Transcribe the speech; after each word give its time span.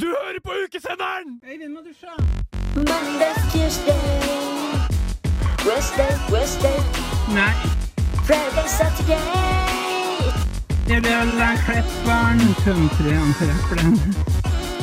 Du 0.00 0.06
hører 0.06 0.40
på 0.44 0.52
ukesenderen! 0.64 1.40
Monday, 2.76 3.34
Tuesday, 3.52 4.00
Wednesday, 5.66 6.12
Wednesday, 6.32 6.78
Nei, 7.34 7.54
Friday, 8.26 8.66
Saturday. 8.78 9.20
det 10.88 11.02
blir 11.02 11.24
vel 11.40 11.58
Klepperen. 11.66 12.40
Tømtreren 12.64 13.32
for 13.38 13.46
eplen. 13.56 13.94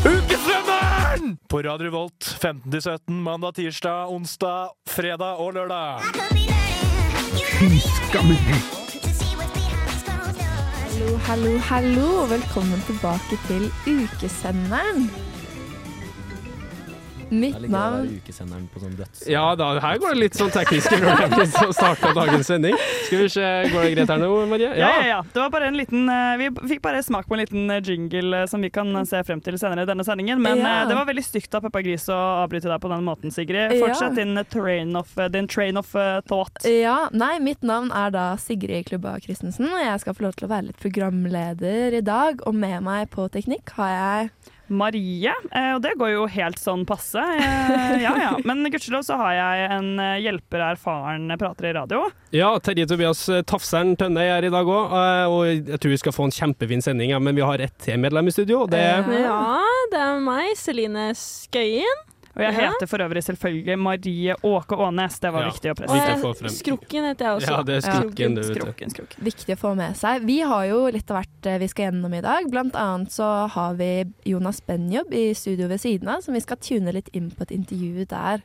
Ukesenderen! 0.06 1.38
På 1.50 1.62
Radio 1.62 1.92
Volt 1.92 2.24
15-17 2.44 3.12
mandag, 3.12 3.56
tirsdag, 3.56 4.08
onsdag, 4.10 4.70
fredag 4.88 5.34
og 5.40 5.54
lørdag. 5.54 6.02
Skammelig. 8.10 8.77
Hallo, 10.98 11.18
hallo, 11.18 11.58
hallo. 11.60 12.26
Velkommen 12.30 12.82
tilbake 12.88 13.38
til 13.48 13.70
ukesenderen. 13.86 15.12
Mitt 17.30 17.58
å 17.60 17.70
navn 17.72 18.08
ukesenderen 18.18 18.68
på 18.72 18.80
sånn 18.82 18.94
døds... 18.98 19.24
Ja, 19.28 19.44
da, 19.60 19.70
her 19.84 19.98
går 20.00 20.14
det 20.16 20.20
litt 20.22 20.38
sånn 20.40 20.52
tekniske 20.54 21.00
problemer 21.02 21.46
som 21.52 21.74
starta 21.76 22.12
dagens 22.20 22.48
sending. 22.48 22.76
Skal 23.08 23.24
vi 23.24 23.30
se, 23.34 23.48
Går 23.74 23.84
det 23.84 23.92
greit 23.98 24.14
her 24.14 24.22
nå, 24.22 24.30
Marie? 24.52 24.70
Ja, 24.80 24.90
ja, 24.98 25.06
ja. 25.12 25.18
Det 25.34 25.42
var 25.42 25.52
bare 25.54 25.68
en 25.72 25.78
liten 25.80 26.08
eh, 26.14 26.38
Vi 26.42 26.50
fikk 26.74 26.82
bare 26.86 27.02
smak 27.04 27.28
på 27.28 27.36
en 27.38 27.42
liten 27.44 27.70
eh, 27.74 27.82
jingle 27.84 28.44
eh, 28.44 28.48
som 28.52 28.64
vi 28.64 28.70
kan 28.74 28.94
se 29.10 29.22
frem 29.28 29.42
til 29.44 29.58
senere 29.60 29.84
i 29.84 29.90
denne 29.90 30.06
sendingen. 30.08 30.42
Men 30.44 30.62
Ja. 30.64 30.86
det 30.90 30.96
var 30.98 31.08
veldig 31.10 31.26
stygt 31.28 31.54
av 31.58 31.68
Peppa 31.68 31.84
Gris 31.86 32.08
å 32.12 32.18
avbryte 32.46 32.72
deg 32.72 32.82
på 32.84 32.92
den 32.94 33.06
måten, 33.08 33.34
Sigrid. 33.36 33.76
Ja. 33.76 33.82
Fortsett 33.86 34.16
din 34.18 34.40
train 34.52 34.96
of, 35.00 35.12
din 35.34 35.48
train 35.52 35.78
of 35.78 35.92
thought. 36.28 36.64
Ja, 36.68 37.10
nei, 37.12 37.38
mitt 37.44 37.64
navn 37.68 37.92
er 37.96 38.12
da 38.16 38.28
Sigrid 38.42 38.88
Klubba 38.90 39.18
Christensen, 39.24 39.68
og 39.74 39.82
jeg 39.84 40.04
skal 40.04 40.16
få 40.18 40.28
lov 40.28 40.38
til 40.40 40.48
å 40.48 40.54
være 40.56 40.70
litt 40.72 40.80
programleder 40.82 41.98
i 42.00 42.04
dag. 42.06 42.42
Og 42.48 42.56
med 42.56 42.82
meg 42.88 43.10
på 43.14 43.28
teknikk 43.34 43.74
har 43.78 43.94
jeg 43.94 44.30
Marie, 44.70 45.34
eh, 45.52 45.72
og 45.76 45.82
det 45.84 45.94
går 46.00 46.12
jo 46.14 46.26
helt 46.32 46.60
sånn 46.62 46.86
passe. 46.88 47.22
Eh, 47.22 47.98
ja, 48.04 48.14
ja. 48.20 48.32
Men 48.48 48.66
gudskjelov 48.72 49.06
så 49.08 49.18
har 49.20 49.36
jeg 49.38 49.70
en 49.78 49.90
eh, 50.04 50.18
hjelper 50.26 50.64
erfaren 50.72 51.32
prater 51.40 51.70
i 51.70 51.76
radio. 51.78 52.04
Ja, 52.36 52.52
Terje 52.64 52.88
Tobias 52.90 53.24
Tafseren 53.48 53.96
Tønne 54.00 54.26
er 54.26 54.38
her 54.38 54.50
i 54.50 54.54
dag 54.54 54.68
òg, 54.68 54.98
og 55.32 55.40
jeg 55.48 55.80
tror 55.80 55.94
vi 55.94 56.02
skal 56.02 56.16
få 56.16 56.28
en 56.28 56.36
kjempefin 56.36 56.84
sending. 56.84 57.14
Ja, 57.16 57.22
men 57.24 57.38
vi 57.38 57.46
har 57.46 57.64
ett 57.64 57.78
til 57.84 58.00
medlem 58.02 58.28
i 58.28 58.36
studio, 58.36 58.66
det 58.70 58.84
er 58.84 59.08
Ja. 59.08 59.28
Ja, 59.28 59.64
det 59.92 60.00
er 60.04 60.20
meg, 60.24 60.54
Celine 60.60 61.10
Skøyen. 61.16 62.04
Og 62.38 62.44
jeg 62.46 62.54
Ja. 62.54 62.70
heter 62.70 62.86
for 62.88 63.02
øvrig 63.02 63.24
selvfølgelig 63.26 63.78
Marie 63.82 64.36
Åke 64.46 64.78
Ånes. 64.78 65.20
Det 65.20 65.32
var 65.34 65.42
Ja. 65.42 65.50
viktig 65.50 65.72
å 65.72 65.76
presisere. 65.76 66.50
Skrukken 66.54 67.04
heter 67.10 67.26
jeg 67.26 67.34
også. 67.42 67.50
Ja, 67.50 67.64
det 67.64 67.76
er 67.78 67.82
skrukken, 67.92 68.36
du, 68.36 68.42
vet 68.42 68.58
skrukken, 68.62 68.90
skrokken. 68.94 69.24
viktig 69.26 69.56
å 69.56 69.58
få 69.58 69.76
med 69.76 69.96
seg. 69.98 70.22
Vi 70.26 70.40
har 70.42 70.66
jo 70.68 70.86
litt 70.92 71.10
av 71.10 71.18
hvert 71.24 71.46
eh, 71.50 71.58
vi 71.58 71.68
skal 71.68 71.92
gjennom 71.92 72.14
i 72.14 72.22
dag. 72.22 72.46
Blant 72.52 72.74
annet 72.76 73.10
så 73.10 73.50
har 73.50 73.74
vi 73.74 74.06
Jonas 74.26 74.62
Benjob 74.62 75.12
i 75.12 75.34
studio 75.34 75.68
ved 75.68 75.80
siden 75.82 76.08
av, 76.08 76.22
som 76.22 76.34
vi 76.36 76.40
skal 76.42 76.58
tune 76.58 76.94
litt 76.94 77.10
inn 77.14 77.32
på 77.32 77.42
et 77.42 77.50
intervju 77.58 78.06
der. 78.08 78.44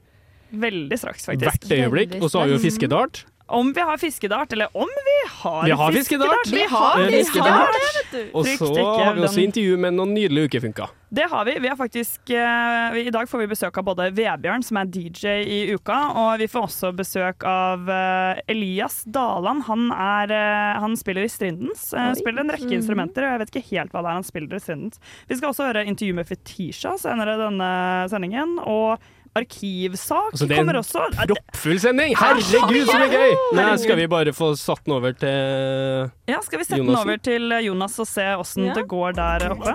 Veldig 0.53 0.99
straks, 0.99 1.27
faktisk. 1.27 1.65
Hvert 1.69 1.71
øyeblikk. 1.71 2.23
Og 2.23 2.31
så 2.31 2.41
har 2.41 2.47
vi 2.49 2.53
jo 2.57 2.59
fiskedart. 2.61 3.25
Om 3.53 3.73
vi 3.73 3.81
har 3.81 3.99
fiskedart, 3.99 4.53
eller 4.53 4.77
om 4.77 4.89
vi 4.89 5.19
har, 5.43 5.65
Vi 5.65 5.71
har 5.71 5.93
fiskedart. 5.93 6.47
Vi 6.47 6.63
har 6.63 7.11
fiskedart! 7.11 8.15
Og 8.33 8.47
så 8.47 8.75
har 9.05 9.15
vi 9.15 9.27
også 9.27 9.43
intervju 9.45 9.77
med 9.77 9.93
noen 9.99 10.15
nydelige 10.17 10.49
ukefunker. 10.49 10.95
Det 11.13 11.27
har 11.29 11.45
vi. 11.45 11.59
vi 11.61 11.69
har 11.69 11.77
faktisk, 11.77 12.21
uh, 12.31 12.97
I 12.97 13.11
dag 13.13 13.29
får 13.29 13.43
vi 13.43 13.51
besøk 13.51 13.77
av 13.77 13.85
både 13.85 14.09
Vebjørn, 14.17 14.65
som 14.65 14.81
er 14.81 14.89
DJ 14.89 15.45
i 15.45 15.59
uka, 15.77 15.99
og 16.17 16.41
vi 16.41 16.49
får 16.49 16.65
også 16.71 16.95
besøk 16.97 17.45
av 17.45 17.85
uh, 17.85 18.41
Elias 18.49 19.03
Daland. 19.05 19.67
Han, 19.69 19.91
er, 19.93 20.33
uh, 20.33 20.81
han 20.81 20.97
spiller 20.97 21.29
i 21.29 21.33
Strindens. 21.33 21.91
spiller 21.93 22.47
en 22.47 22.57
rekke 22.57 22.73
instrumenter, 22.73 23.27
og 23.27 23.35
jeg 23.35 23.43
vet 23.43 23.53
ikke 23.53 23.69
helt 23.75 23.93
hva 23.93 24.01
det 24.01 24.15
er 24.15 24.21
han 24.23 24.31
spiller 24.33 24.57
i 24.57 24.65
Strindens. 24.65 25.03
Vi 25.29 25.37
skal 25.37 25.53
også 25.53 25.69
høre 25.69 25.85
intervju 25.85 26.17
med 26.17 26.33
Fetisha 26.33 26.97
senere 27.05 27.37
i 27.37 27.45
denne 27.45 27.75
sendingen, 28.09 28.57
og 28.65 29.05
Arkivsak 29.35 30.33
Altså, 30.35 30.47
det 30.47 30.57
er 30.57 30.61
en 30.61 30.67
kommer 30.67 30.79
også. 30.83 31.05
Proppfull 31.17 31.79
sending! 31.81 32.13
Herregud, 32.21 32.83
så 32.91 32.99
mye 33.01 33.09
gøy! 33.13 33.37
Nei, 33.57 33.69
skal 33.81 33.97
vi 33.97 34.07
bare 34.13 34.35
få 34.37 34.51
satt 34.61 34.85
den 34.85 34.93
over 34.99 35.15
til 35.17 36.11
Ja, 36.29 36.41
Skal 36.45 36.61
vi 36.61 36.67
sette 36.69 36.83
den 36.83 36.97
over 36.99 37.17
til 37.25 37.55
Jonas 37.65 37.97
og 38.03 38.09
se 38.11 38.27
åssen 38.37 38.69
Ja. 38.69 38.75
det 38.77 38.85
går 38.93 39.17
der 39.17 39.47
oppe? 39.55 39.73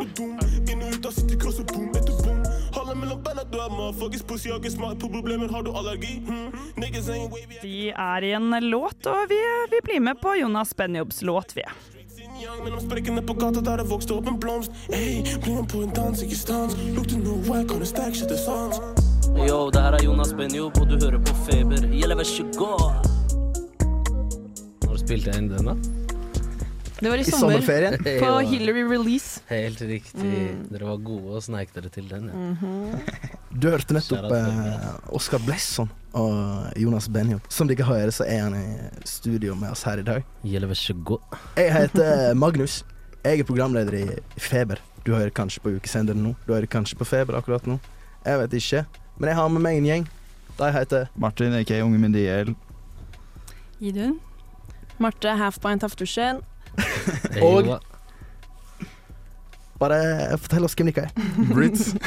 De 7.62 7.90
er 7.92 8.24
i 8.24 8.32
en 8.38 8.50
låt, 8.70 9.06
og 9.10 9.30
vi, 9.30 9.42
vi 9.72 9.82
blir 9.84 10.00
med 10.00 10.22
på 10.22 10.36
Jonas 10.40 10.74
Benjobs 10.78 11.22
låt, 11.22 11.56
vi. 11.58 11.66
Mellom 12.64 12.80
sprekkene 12.84 13.24
på 13.26 13.34
gata 13.34 13.62
der 13.66 13.82
det 13.82 13.90
vokste 13.90 14.14
opp 14.14 14.30
en 14.30 14.38
blomst. 14.40 14.72
Ey, 14.94 15.24
blir 15.42 15.62
med 15.62 15.70
på 15.74 15.82
en 15.82 15.94
dans, 15.98 16.22
ikke 16.22 16.38
stans. 16.38 16.78
Lukter 16.94 17.18
noe 17.18 17.42
wack, 17.50 17.68
kan 17.72 17.82
du 17.82 17.86
stack 17.90 18.14
shit 18.16 18.30
til 18.30 18.38
sans? 18.38 19.07
Yo, 19.36 19.70
det 19.74 19.82
her 19.82 19.96
er 19.98 20.04
Jonas 20.06 20.32
Benjob, 20.38 20.78
og 20.82 20.88
du 20.90 20.96
hører 21.02 21.20
på 21.24 21.34
Feber. 21.48 21.84
Gjelder 21.92 22.18
vær 22.20 22.28
så 22.28 22.44
god! 22.56 23.08
Når 24.86 25.00
spilte 25.02 25.32
jeg 25.34 25.42
inn 25.44 25.50
den, 25.52 25.68
da? 25.70 25.76
Det 26.98 27.12
var 27.12 27.20
i 27.22 27.22
I 27.22 27.28
sommer. 27.28 27.58
sommerferien. 27.60 27.98
På 28.22 28.32
Hillary 28.52 28.84
Release. 28.90 29.42
Helt 29.52 29.82
riktig. 29.86 30.32
Dere 30.72 30.88
var 30.90 31.02
gode 31.06 31.36
og 31.38 31.44
sneik 31.46 31.74
dere 31.76 31.92
til 31.94 32.08
den. 32.10 32.30
Ja. 32.32 33.02
Du 33.58 33.70
hørte 33.72 33.96
nettopp 33.98 34.32
eh, 34.34 34.88
Oskar 35.18 35.42
Blesson 35.46 35.90
og 36.18 36.74
Jonas 36.80 37.08
Benjob. 37.14 37.46
Som 37.54 37.70
dere 37.70 37.86
hører, 37.88 38.12
så 38.14 38.26
er 38.26 38.44
han 38.48 38.58
i 38.58 39.08
studio 39.08 39.56
med 39.58 39.74
oss 39.76 39.86
her 39.88 40.02
i 40.02 40.06
dag. 40.08 40.26
Gjelder 40.46 40.72
vær 40.74 40.82
så 40.82 40.96
god. 41.12 41.38
Jeg 41.60 41.74
heter 41.76 42.34
Magnus. 42.38 42.82
Jeg 43.26 43.44
er 43.44 43.50
programleder 43.50 44.00
i 44.02 44.06
Feber. 44.42 44.82
Du 45.06 45.14
hører 45.16 45.32
kanskje 45.36 45.62
på 45.64 45.76
ukesenderen 45.78 46.24
nå. 46.26 46.34
Du 46.48 46.54
hører 46.56 46.68
kanskje 46.72 46.98
på 47.00 47.06
Feber 47.08 47.38
akkurat 47.40 47.68
nå. 47.70 47.78
Jeg 48.28 48.42
vet 48.42 48.58
ikke. 48.60 48.86
Men 49.18 49.26
jeg 49.32 49.36
har 49.40 49.48
med 49.50 49.62
meg 49.66 49.74
en 49.80 49.88
gjeng. 49.90 50.06
De 50.58 50.66
heter 50.74 51.08
Martin, 51.16 51.54
aka 51.58 51.82
Unge 51.86 52.00
Mendiel. 52.02 52.50
Idun. 53.80 54.20
Marte 54.98 55.30
Halfpint 55.38 55.82
Haftursjen. 55.86 56.42
Hey, 57.34 57.42
Og- 57.44 57.80
Bare 59.78 59.98
fortell 60.42 60.66
oss 60.66 60.74
hvem 60.78 60.88
dere 60.90 61.04
er. 61.06 61.12
Brits. 61.54 61.84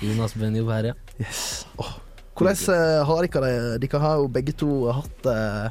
Jonas 0.00 0.32
Benjob 0.36 0.68
her, 0.72 0.84
ja. 0.90 0.94
Yes. 1.20 1.66
Oh. 1.80 1.92
Hvordan 2.36 2.56
eh, 2.72 3.00
har 3.08 3.20
dere 3.26 3.40
det? 3.44 3.80
Dere 3.84 3.98
har 4.00 4.14
jo 4.22 4.26
begge 4.32 4.52
to 4.56 4.68
hatt 4.92 5.20
uh, 5.28 5.68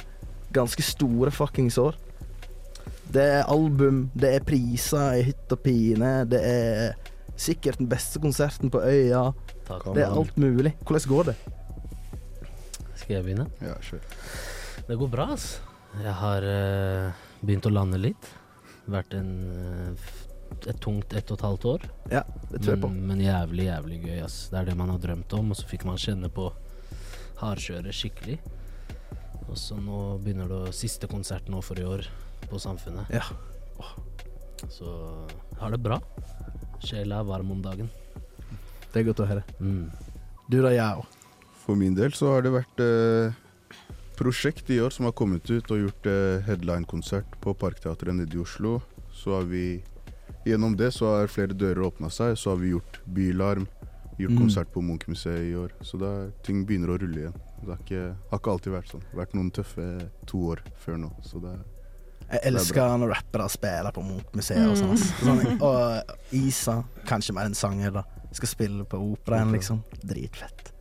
ganske 0.53 0.81
store 0.85 1.31
fuckings 1.33 1.77
år. 1.81 1.93
Det 3.13 3.23
er 3.39 3.43
album, 3.49 4.09
det 4.17 4.29
er 4.35 4.39
priser 4.45 5.13
i 5.19 5.21
hytt 5.31 5.51
og 5.53 5.59
pine, 5.65 6.11
det 6.29 6.41
er 6.41 6.93
sikkert 7.35 7.79
den 7.81 7.89
beste 7.91 8.21
konserten 8.23 8.71
på 8.71 8.81
øya. 8.81 9.29
Takk. 9.67 9.89
Det 9.95 10.05
er 10.05 10.15
alt 10.15 10.37
mulig. 10.39 10.75
Hvordan 10.85 11.09
går 11.11 11.31
det? 11.31 11.35
Skal 12.95 13.17
jeg 13.17 13.25
begynne? 13.27 13.47
Ja, 13.61 13.75
sure. 13.83 14.01
Det 14.87 14.97
går 14.99 15.11
bra, 15.11 15.29
ass. 15.35 15.59
Jeg 16.01 16.13
har 16.19 16.45
uh, 16.45 17.25
begynt 17.41 17.67
å 17.67 17.73
lande 17.73 17.99
litt. 18.01 18.29
Vært 18.91 19.15
en, 19.17 19.31
uh, 19.49 20.09
et 20.65 20.79
tungt 20.83 21.15
ett 21.15 21.31
og 21.31 21.39
et 21.39 21.45
halvt 21.47 21.67
år. 21.71 21.87
Ja, 22.11 22.23
det 22.51 22.61
tror 22.61 22.75
jeg 22.75 22.83
på. 22.83 22.91
Men, 22.93 23.07
men 23.11 23.23
jævlig, 23.25 23.67
jævlig 23.69 24.01
gøy, 24.05 24.19
ass. 24.25 24.37
Det 24.51 24.61
er 24.61 24.69
det 24.69 24.77
man 24.79 24.93
har 24.93 25.01
drømt 25.03 25.35
om, 25.37 25.51
og 25.51 25.59
så 25.59 25.67
fikk 25.69 25.87
man 25.89 26.01
kjenne 26.01 26.31
på 26.33 26.49
hardkjøret 27.41 27.95
skikkelig. 27.95 28.39
Og 29.45 29.57
så 29.59 29.77
nå 29.79 30.17
begynner 30.23 30.49
det 30.49 30.61
å 30.69 30.75
Siste 30.75 31.09
konsert 31.11 31.49
nå 31.51 31.61
for 31.65 31.79
i 31.79 31.85
år 31.87 32.07
på 32.49 32.61
Samfunnet. 32.61 33.11
Ja. 33.13 33.25
Så 34.71 34.87
har 35.59 35.73
det 35.73 35.81
bra. 35.83 35.99
Sjela 36.83 37.19
er 37.21 37.27
varm 37.27 37.51
om 37.51 37.61
dagen. 37.61 37.89
Det 38.91 39.01
er 39.01 39.07
godt 39.09 39.23
å 39.23 39.27
høre. 39.29 39.43
Mm. 39.59 39.89
Du 40.49 40.61
da, 40.61 40.71
Yao? 40.75 41.05
For 41.65 41.75
min 41.75 41.95
del 41.97 42.13
så 42.13 42.29
har 42.35 42.45
det 42.45 42.51
vært 42.53 42.79
eh, 42.83 43.33
prosjekt 44.19 44.69
i 44.71 44.79
år 44.83 44.93
som 44.93 45.07
har 45.09 45.15
kommet 45.17 45.49
ut 45.49 45.71
og 45.73 45.81
gjort 45.81 46.07
eh, 46.11 46.43
headline-konsert 46.45 47.39
på 47.43 47.55
Parkteatret 47.57 48.15
nede 48.15 48.37
i 48.37 48.41
Oslo. 48.43 48.79
Så 49.13 49.39
har 49.39 49.49
vi 49.49 49.81
Gjennom 50.45 50.75
det 50.77 50.91
så 50.93 51.07
har 51.09 51.27
flere 51.33 51.55
dører 51.57 51.87
åpna 51.87 52.05
seg. 52.13 52.35
Så 52.37 52.51
har 52.51 52.59
vi 52.61 52.69
gjort 52.75 52.99
Bylarm, 53.05 53.63
gjort 54.19 54.31
Mm. 54.35 54.37
konsert 54.43 54.69
på 54.71 54.81
Munch-museet 54.85 55.41
i 55.41 55.55
år. 55.57 55.71
Så 55.81 55.97
er, 56.05 56.29
ting 56.45 56.59
begynner 56.65 56.91
å 56.93 56.97
rulle 57.01 57.17
igjen. 57.23 57.33
Det 57.63 57.71
har 57.71 57.79
ikke, 57.81 58.03
har 58.29 58.39
ikke 58.39 58.51
alltid 58.51 58.73
vært 58.75 58.91
sånn. 58.91 59.01
Det 59.01 59.09
har 59.15 59.25
vært 59.25 59.33
noen 59.33 59.49
tøffe 59.51 59.87
to 60.29 60.37
år 60.53 60.61
før 60.77 60.97
nå. 61.01 61.09
Så 61.25 61.41
det 61.41 61.49
er 61.49 61.63
Jeg 62.31 62.41
elsker 62.49 62.97
når 62.99 63.13
rappere 63.13 63.47
spiller 63.53 63.93
på 63.93 64.03
Munch-museet 64.05 64.65
og 64.65 64.77
sånn. 64.79 64.93
ass. 64.95 65.09
Sånn, 65.21 65.41
og 65.67 66.35
Isa, 66.35 66.79
kanskje 67.07 67.35
mer 67.37 67.49
en 67.49 67.57
sanger, 67.57 67.93
da. 67.99 68.05
Skal 68.35 68.51
spille 68.51 68.85
på 68.89 68.99
operaen, 69.13 69.53
liksom. 69.55 69.83
Dritfett. 70.03 70.73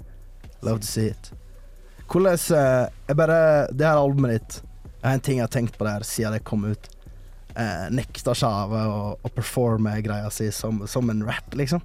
Love 0.65 0.81
to 0.83 0.89
see 0.89 1.13
it. 1.13 1.31
Hvordan 2.09 2.39
eh, 2.57 2.87
Jeg 3.09 3.17
bare 3.17 3.37
Det 3.73 3.87
her 3.87 3.97
albumet 3.97 4.35
ditt 4.35 4.57
Jeg 5.01 5.07
har 5.07 5.15
en 5.17 5.23
ting 5.25 5.39
jeg 5.39 5.45
har 5.47 5.53
tenkt 5.53 5.79
på 5.81 5.87
der 5.87 6.05
siden 6.05 6.35
det 6.37 6.45
kom 6.45 6.65
ut. 6.69 6.89
Eh, 7.55 7.85
nekta 7.93 8.35
Sjave 8.37 8.81
og 8.91 9.25
å 9.25 9.31
performe 9.33 9.93
greia 10.05 10.31
si 10.33 10.49
som, 10.53 10.83
som 10.91 11.11
en 11.13 11.23
rap, 11.27 11.55
liksom. 11.55 11.83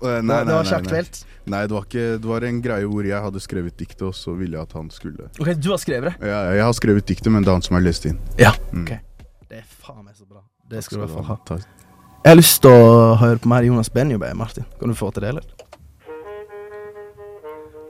Eh, 0.00 0.18
nei, 0.24 0.38
det 0.46 0.54
var 0.56 0.68
ikke 0.68 0.94
nei. 0.94 1.02
Nei, 1.52 1.60
det 1.66 1.74
var 1.74 1.86
ikke 1.88 2.04
Det 2.22 2.28
var 2.30 2.44
en 2.46 2.60
greie 2.62 2.88
hvor 2.88 3.06
jeg 3.06 3.24
hadde 3.26 3.42
skrevet 3.42 3.78
diktet, 3.78 4.02
og 4.06 4.14
så 4.16 4.34
ville 4.38 4.56
jeg 4.56 4.68
at 4.68 4.76
han 4.78 4.88
skulle 4.94 5.28
OK, 5.40 5.52
du 5.58 5.70
har 5.72 5.80
skrevet 5.82 6.12
det? 6.12 6.30
Ja, 6.30 6.40
jeg 6.56 6.64
har 6.64 6.76
skrevet 6.78 7.08
diktet, 7.08 7.32
men 7.34 7.44
det 7.44 7.50
er 7.52 7.58
han 7.58 7.66
som 7.66 7.78
har 7.78 7.84
lest 7.84 8.06
inn. 8.08 8.20
Ja. 8.40 8.54
Mm. 8.72 8.86
OK. 8.86 8.94
Det 9.50 9.60
er 9.60 9.66
faen 9.68 10.04
meg 10.04 10.14
så 10.16 10.26
bra. 10.28 10.44
Det 10.70 10.84
skal 10.86 10.98
du 10.98 11.02
i 11.02 11.04
hvert 11.04 11.16
fall 11.18 11.28
ha. 11.28 11.38
Takk. 11.50 11.66
Jeg 12.22 12.30
har 12.30 12.38
lyst 12.38 12.60
til 12.62 12.70
å 12.70 13.16
høre 13.18 13.42
på 13.42 13.50
mer 13.50 13.66
Jonas 13.66 13.90
Benjobe, 13.90 14.30
Martin. 14.38 14.66
Kan 14.78 14.92
du 14.92 14.96
få 14.96 15.10
til 15.12 15.26
det, 15.26 15.34
eller? 15.34 15.68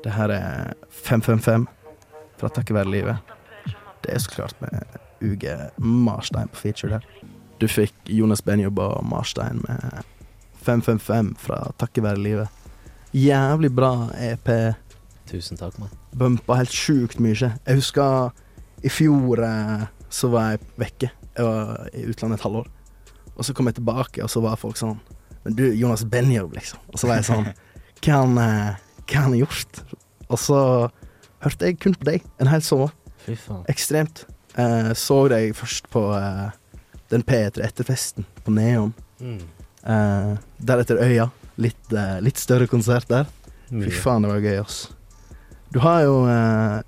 Det 0.02 0.14
her 0.16 0.32
er 0.34 0.72
555 0.88 1.68
fra 2.40 2.48
Takket 2.48 2.74
være 2.74 2.90
livet. 2.90 3.36
Det 4.02 4.16
er 4.16 4.18
så 4.18 4.32
klart 4.32 4.56
med 4.64 4.96
Uge 5.22 5.54
Marstein 5.78 6.48
på 6.50 6.64
feature 6.64 6.96
der. 6.96 7.04
Du 7.60 7.68
fikk 7.70 7.94
Jonas 8.10 8.42
Benjobe 8.42 8.82
og 8.82 9.04
Marstein 9.06 9.60
med 9.68 10.02
555 10.62 11.32
fra 11.42 11.58
Takket 11.80 12.04
være 12.04 12.22
livet. 12.22 12.60
Jævlig 13.12 13.72
bra 13.74 14.08
EP. 14.16 14.48
Tusen 15.28 15.58
takk, 15.60 15.76
mann. 15.80 15.92
Bumpa 16.16 16.56
helt 16.60 16.72
sjukt 16.74 17.20
mye. 17.20 17.52
Jeg 17.52 17.78
husker 17.78 18.32
i 18.82 18.90
fjor 18.92 19.42
eh, 19.46 19.84
så 20.12 20.30
var 20.32 20.52
jeg 20.52 20.62
vekke. 20.80 21.10
Jeg 21.36 21.46
var 21.46 21.90
i 21.96 22.06
utlandet 22.08 22.40
et 22.40 22.46
halvår. 22.46 22.70
Og 23.32 23.46
så 23.46 23.54
kom 23.56 23.68
jeg 23.70 23.78
tilbake, 23.78 24.22
og 24.24 24.30
så 24.30 24.42
var 24.44 24.60
folk 24.60 24.76
sånn 24.76 24.98
Men 25.42 25.56
du, 25.58 25.64
Jonas 25.74 26.04
Benjob, 26.06 26.52
liksom. 26.54 26.78
Og 26.92 27.00
så 27.00 27.08
var 27.08 27.20
jeg 27.20 27.30
sånn 27.30 27.48
Hva 28.02 28.18
han, 28.20 28.36
eh, 28.38 28.82
hva 29.10 29.24
han 29.26 29.36
gjort? 29.38 29.82
Og 30.28 30.38
så 30.40 30.58
hørte 31.42 31.68
jeg 31.68 31.78
kun 31.82 31.96
på 31.98 32.06
deg 32.08 32.24
en 32.42 32.50
hel 32.50 32.62
sommer. 32.66 32.92
Fy 33.22 33.36
faen. 33.38 33.64
Ekstremt. 33.70 34.24
Eh, 34.58 34.92
så 34.98 35.18
deg 35.32 35.54
først 35.58 35.88
på 35.92 36.02
eh, 36.16 36.48
den 37.12 37.24
P3 37.26 37.62
etterfesten 37.66 38.26
på 38.44 38.54
Neon. 38.54 38.92
Mm. 39.22 39.42
Eh, 39.82 40.34
deretter 40.58 41.00
Øya. 41.02 41.30
Litt, 41.60 41.92
uh, 41.92 42.16
litt 42.24 42.38
større 42.40 42.66
konsert 42.66 43.08
der. 43.10 43.26
Fy 43.68 43.90
faen, 43.92 44.24
det 44.24 44.30
var 44.30 44.40
gøy, 44.40 44.58
ass. 44.62 44.78
Du 45.72 45.78
har 45.84 46.02
jo 46.06 46.14
uh, 46.24 46.80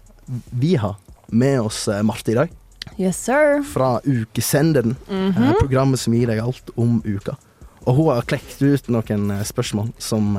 Vi 0.56 0.74
har 0.80 0.96
med 1.28 1.60
oss 1.60 1.82
Marte 2.02 2.32
i 2.32 2.38
dag. 2.38 2.52
Yes, 2.96 3.18
sir. 3.26 3.62
Fra 3.68 3.98
Ukesenderen. 4.04 4.96
Mhm. 5.08 5.42
eh, 5.42 5.52
programmet 5.60 6.00
som 6.00 6.14
gir 6.16 6.30
deg 6.30 6.40
alt 6.40 6.70
om 6.76 7.02
uka. 7.04 7.36
Og 7.84 7.96
hun 7.98 8.10
har 8.14 8.24
klekt 8.28 8.62
ut 8.62 8.88
noen 8.88 9.28
spørsmål 9.44 9.90
som 10.00 10.36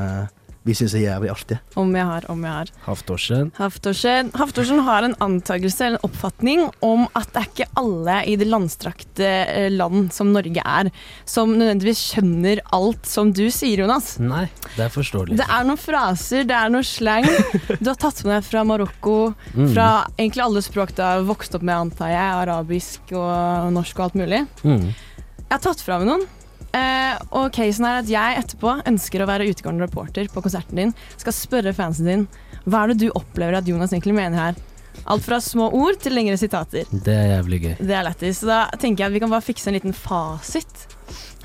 vi 0.66 0.74
syns 0.74 0.96
er 0.98 1.04
jævlig 1.06 1.30
artige. 1.30 1.60
Om 1.78 1.92
jeg 1.94 2.06
har, 2.10 2.26
om 2.34 2.42
jeg 2.44 2.52
har. 2.52 2.70
Haftorsen. 2.88 3.52
Haftorsen. 3.60 4.32
Haftorsen 4.34 4.80
har 4.88 5.06
en 5.06 5.14
antakelse 5.22 5.86
eller 5.86 6.00
en 6.00 6.08
oppfatning 6.10 6.64
om 6.86 7.04
at 7.16 7.30
det 7.36 7.42
er 7.44 7.50
ikke 7.52 7.68
alle 7.78 8.16
i 8.32 8.34
det 8.42 8.48
landstrakte 8.50 9.28
eh, 9.46 9.68
land 9.70 10.10
som 10.16 10.32
Norge 10.34 10.64
er, 10.66 10.90
som 11.30 11.54
nødvendigvis 11.54 12.02
skjønner 12.10 12.64
alt 12.74 13.06
som 13.06 13.30
du 13.38 13.44
sier, 13.54 13.84
Jonas. 13.84 14.16
Nei, 14.18 14.48
det 14.76 14.88
er 14.88 14.94
forståelig. 14.96 15.38
Det 15.38 15.46
er 15.46 15.68
noen 15.70 15.82
fraser, 15.82 16.48
det 16.50 16.58
er 16.58 16.74
noe 16.74 16.86
slang 16.88 17.28
du 17.84 17.92
har 17.92 18.00
tatt 18.02 18.24
med 18.26 18.34
deg 18.40 18.48
fra 18.50 18.66
Marokko, 18.66 19.18
Mm. 19.56 19.70
fra 19.72 19.86
egentlig 20.18 20.42
alle 20.44 20.62
språk 20.66 20.92
du 20.98 21.02
har 21.06 21.22
vokst 21.28 21.54
opp 21.56 21.62
med, 21.64 21.76
antar 21.76 22.10
jeg, 22.12 22.32
arabisk 22.42 23.14
og 23.16 23.70
norsk 23.76 24.00
og 24.02 24.04
alt 24.10 24.18
mulig. 24.20 24.42
Mm. 24.66 24.90
Jeg 24.90 25.54
har 25.54 25.62
tatt 25.64 25.84
fra 25.86 26.00
meg 26.02 26.10
noen. 26.10 26.26
Eh, 26.76 27.18
og 27.36 27.52
casen 27.56 27.88
er 27.88 28.02
at 28.02 28.10
jeg 28.12 28.40
etterpå 28.42 28.78
ønsker 28.90 29.24
å 29.24 29.30
være 29.30 29.48
utegående 29.48 29.86
reporter 29.88 30.28
på 30.32 30.44
konserten 30.44 30.82
din. 30.82 30.94
Skal 31.22 31.36
spørre 31.36 31.76
fansen 31.76 32.10
din 32.10 32.26
hva 32.66 32.84
er 32.84 32.94
det 32.94 33.06
du 33.06 33.12
opplever 33.14 33.60
at 33.60 33.68
Jonas 33.70 33.94
egentlig 33.94 34.16
mener 34.18 34.42
her. 34.42 34.64
Alt 35.12 35.26
fra 35.26 35.38
små 35.44 35.68
ord 35.76 36.00
til 36.02 36.16
lengre 36.16 36.38
sitater. 36.40 36.88
Det 36.90 37.14
er 37.14 37.28
jævlig 37.36 37.62
gøy. 37.62 37.74
Det 37.84 37.96
er 37.96 38.06
lættis. 38.08 38.42
Så 38.42 38.50
da 38.50 38.62
tenker 38.80 39.04
jeg 39.06 39.12
at 39.12 39.16
vi 39.16 39.22
kan 39.24 39.32
bare 39.34 39.46
fikse 39.46 39.70
en 39.70 39.78
liten 39.78 39.96
fasit 39.96 40.88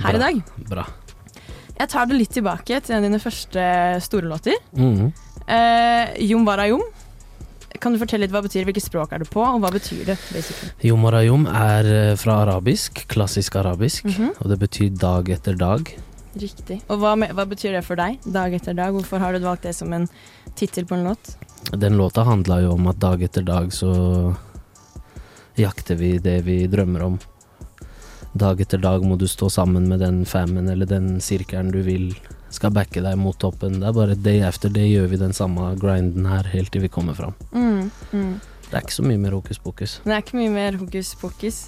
her 0.00 0.14
Bra. 0.14 0.16
i 0.16 0.22
dag. 0.22 0.40
Bra. 0.70 0.86
Jeg 1.80 1.92
tar 1.92 2.08
det 2.08 2.18
litt 2.18 2.32
tilbake 2.36 2.80
til 2.80 2.94
en 2.94 3.00
av 3.00 3.08
dine 3.08 3.20
første 3.20 3.66
store 4.04 4.28
låter. 4.28 4.56
Mm 4.72 4.94
-hmm. 4.96 5.12
uh, 5.48 6.24
Jom 6.30 6.44
Barayom. 6.44 6.82
Kan 7.80 7.94
du 7.94 7.98
fortelle 7.98 8.26
litt 8.26 8.32
hva 8.34 8.42
det 8.42 8.50
betyr, 8.50 8.66
hvilket 8.68 8.84
språk 8.84 9.12
er 9.16 9.22
det 9.24 9.30
på, 9.32 9.40
og 9.40 9.60
hva 9.62 9.70
betyr 9.72 10.04
det? 10.04 10.18
basically? 10.34 10.70
Yom 10.90 11.04
Arayom 11.08 11.46
er 11.48 11.86
eh, 11.88 12.16
fra 12.20 12.42
arabisk, 12.44 13.06
klassisk 13.08 13.56
arabisk, 13.56 14.04
Mhm. 14.04 14.34
og 14.40 14.48
det 14.52 14.58
betyr 14.60 14.90
dag 15.00 15.28
etter 15.30 15.56
dag. 15.56 15.88
Riktig. 16.36 16.82
Og 16.88 17.00
hva, 17.00 17.16
hva 17.16 17.44
betyr 17.48 17.72
det 17.72 17.84
for 17.84 17.96
deg, 17.96 18.20
dag 18.30 18.52
etter 18.54 18.74
dag? 18.76 18.92
Hvorfor 18.94 19.18
har 19.18 19.32
du 19.32 19.40
valgt 19.40 19.62
det 19.66 19.74
som 19.74 19.92
en 19.92 20.08
tittel 20.54 20.84
på 20.86 20.94
en 20.94 21.04
låt? 21.08 21.32
Den 21.72 21.96
låta 21.96 22.22
handla 22.24 22.60
jo 22.62 22.72
om 22.76 22.86
at 22.86 22.98
dag 23.00 23.22
etter 23.22 23.42
dag 23.42 23.72
så 23.72 24.36
jakter 25.58 25.96
vi 25.98 26.18
det 26.18 26.42
vi 26.46 26.66
drømmer 26.70 27.02
om. 27.02 27.18
Dag 28.36 28.60
etter 28.62 28.78
dag 28.78 29.02
må 29.02 29.16
du 29.18 29.26
stå 29.26 29.48
sammen 29.50 29.88
med 29.88 29.98
den 30.00 30.24
famen 30.24 30.68
eller 30.70 30.86
den 30.86 31.16
sirkelen 31.20 31.72
du 31.72 31.82
vil 31.82 32.14
skal 32.50 32.72
backe 32.74 33.02
deg 33.04 33.18
mot 33.18 33.36
toppen. 33.38 33.78
Det 33.80 33.88
er 33.88 33.96
bare 33.96 34.16
day 34.18 34.42
after 34.46 34.72
day 34.72 34.90
gjør 34.90 35.10
vi 35.12 35.20
den 35.20 35.34
samme 35.36 35.72
grinden 35.80 36.26
her 36.30 36.48
helt 36.52 36.72
til 36.74 36.84
vi 36.84 36.90
kommer 36.92 37.14
fram. 37.18 37.36
Mm, 37.52 37.90
mm. 38.12 38.32
Det 38.70 38.78
er 38.78 38.84
ikke 38.84 38.96
så 38.96 39.06
mye 39.06 39.18
mer 39.18 39.34
hokus 39.34 39.58
pokus. 39.62 39.98
Det 40.04 40.14
er 40.14 40.24
ikke 40.24 40.38
mye 40.38 40.54
mer 40.54 40.78
hokus 40.78 41.14
pokus. 41.18 41.60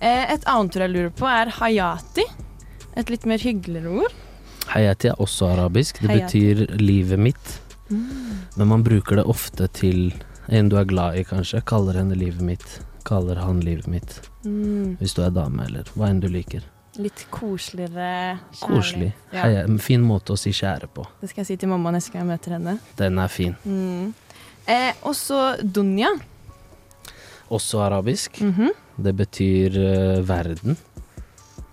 Eh, 0.00 0.24
et 0.34 0.46
annet 0.50 0.76
ord 0.76 0.86
jeg 0.86 0.92
lurer 0.94 1.14
på, 1.14 1.28
er 1.30 1.52
hayati. 1.60 2.24
Et 2.98 3.10
litt 3.10 3.26
mer 3.26 3.42
hyggeligere 3.42 3.92
ord. 4.04 4.16
Hayati 4.72 5.10
er 5.12 5.20
også 5.22 5.52
arabisk. 5.52 6.00
Det 6.02 6.10
Hayati. 6.10 6.42
betyr 6.42 6.80
livet 6.80 7.20
mitt. 7.20 7.60
Mm. 7.90 8.46
Men 8.56 8.70
man 8.70 8.84
bruker 8.86 9.20
det 9.20 9.26
ofte 9.30 9.68
til 9.76 10.14
en 10.48 10.68
du 10.68 10.76
er 10.78 10.88
glad 10.88 11.18
i, 11.18 11.24
kanskje. 11.24 11.62
Kaller 11.66 11.98
henne 12.00 12.18
livet 12.18 12.42
mitt. 12.42 12.80
Kaller 13.04 13.40
han 13.42 13.60
livet 13.64 13.86
mitt. 13.90 14.20
Mm. 14.44 14.96
Hvis 15.00 15.14
du 15.14 15.22
er 15.24 15.34
dame, 15.34 15.66
eller 15.68 15.88
hva 15.94 16.10
enn 16.10 16.22
du 16.22 16.28
liker. 16.32 16.64
Litt 17.02 17.24
koseligere. 17.34 18.38
kjærlig. 18.54 18.68
Koselig. 18.68 19.08
Ja. 19.32 19.42
Heia, 19.42 19.64
en 19.66 19.80
fin 19.82 20.02
måte 20.06 20.34
å 20.34 20.38
si 20.38 20.52
kjære 20.54 20.86
på. 20.94 21.06
Det 21.20 21.30
skal 21.32 21.42
jeg 21.42 21.48
si 21.48 21.56
til 21.64 21.72
mamma 21.72 21.90
neste 21.94 22.12
gang 22.14 22.22
jeg 22.22 22.30
møter 22.30 22.54
henne. 22.58 22.76
Den 23.00 23.18
er 23.18 23.32
fin. 23.32 23.56
Mm. 23.66 24.12
Eh, 24.70 24.92
også 25.02 25.40
Dunja. 25.62 26.12
Også 27.50 27.82
arabisk. 27.84 28.40
Mhm. 28.40 28.70
Det 28.96 29.10
betyr 29.18 29.74
uh, 29.74 30.20
verden. 30.22 30.76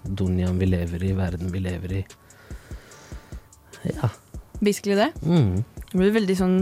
Dunyaen 0.02 0.58
vi 0.58 0.66
lever 0.66 1.04
i, 1.06 1.12
verden 1.14 1.52
vi 1.54 1.60
lever 1.62 1.92
i. 2.00 2.06
Ja. 3.94 4.10
Basically 4.62 4.96
det. 4.98 5.12
Mm. 5.22 5.64
Det 5.92 6.00
blir 6.00 6.16
veldig 6.16 6.38
sånn 6.40 6.58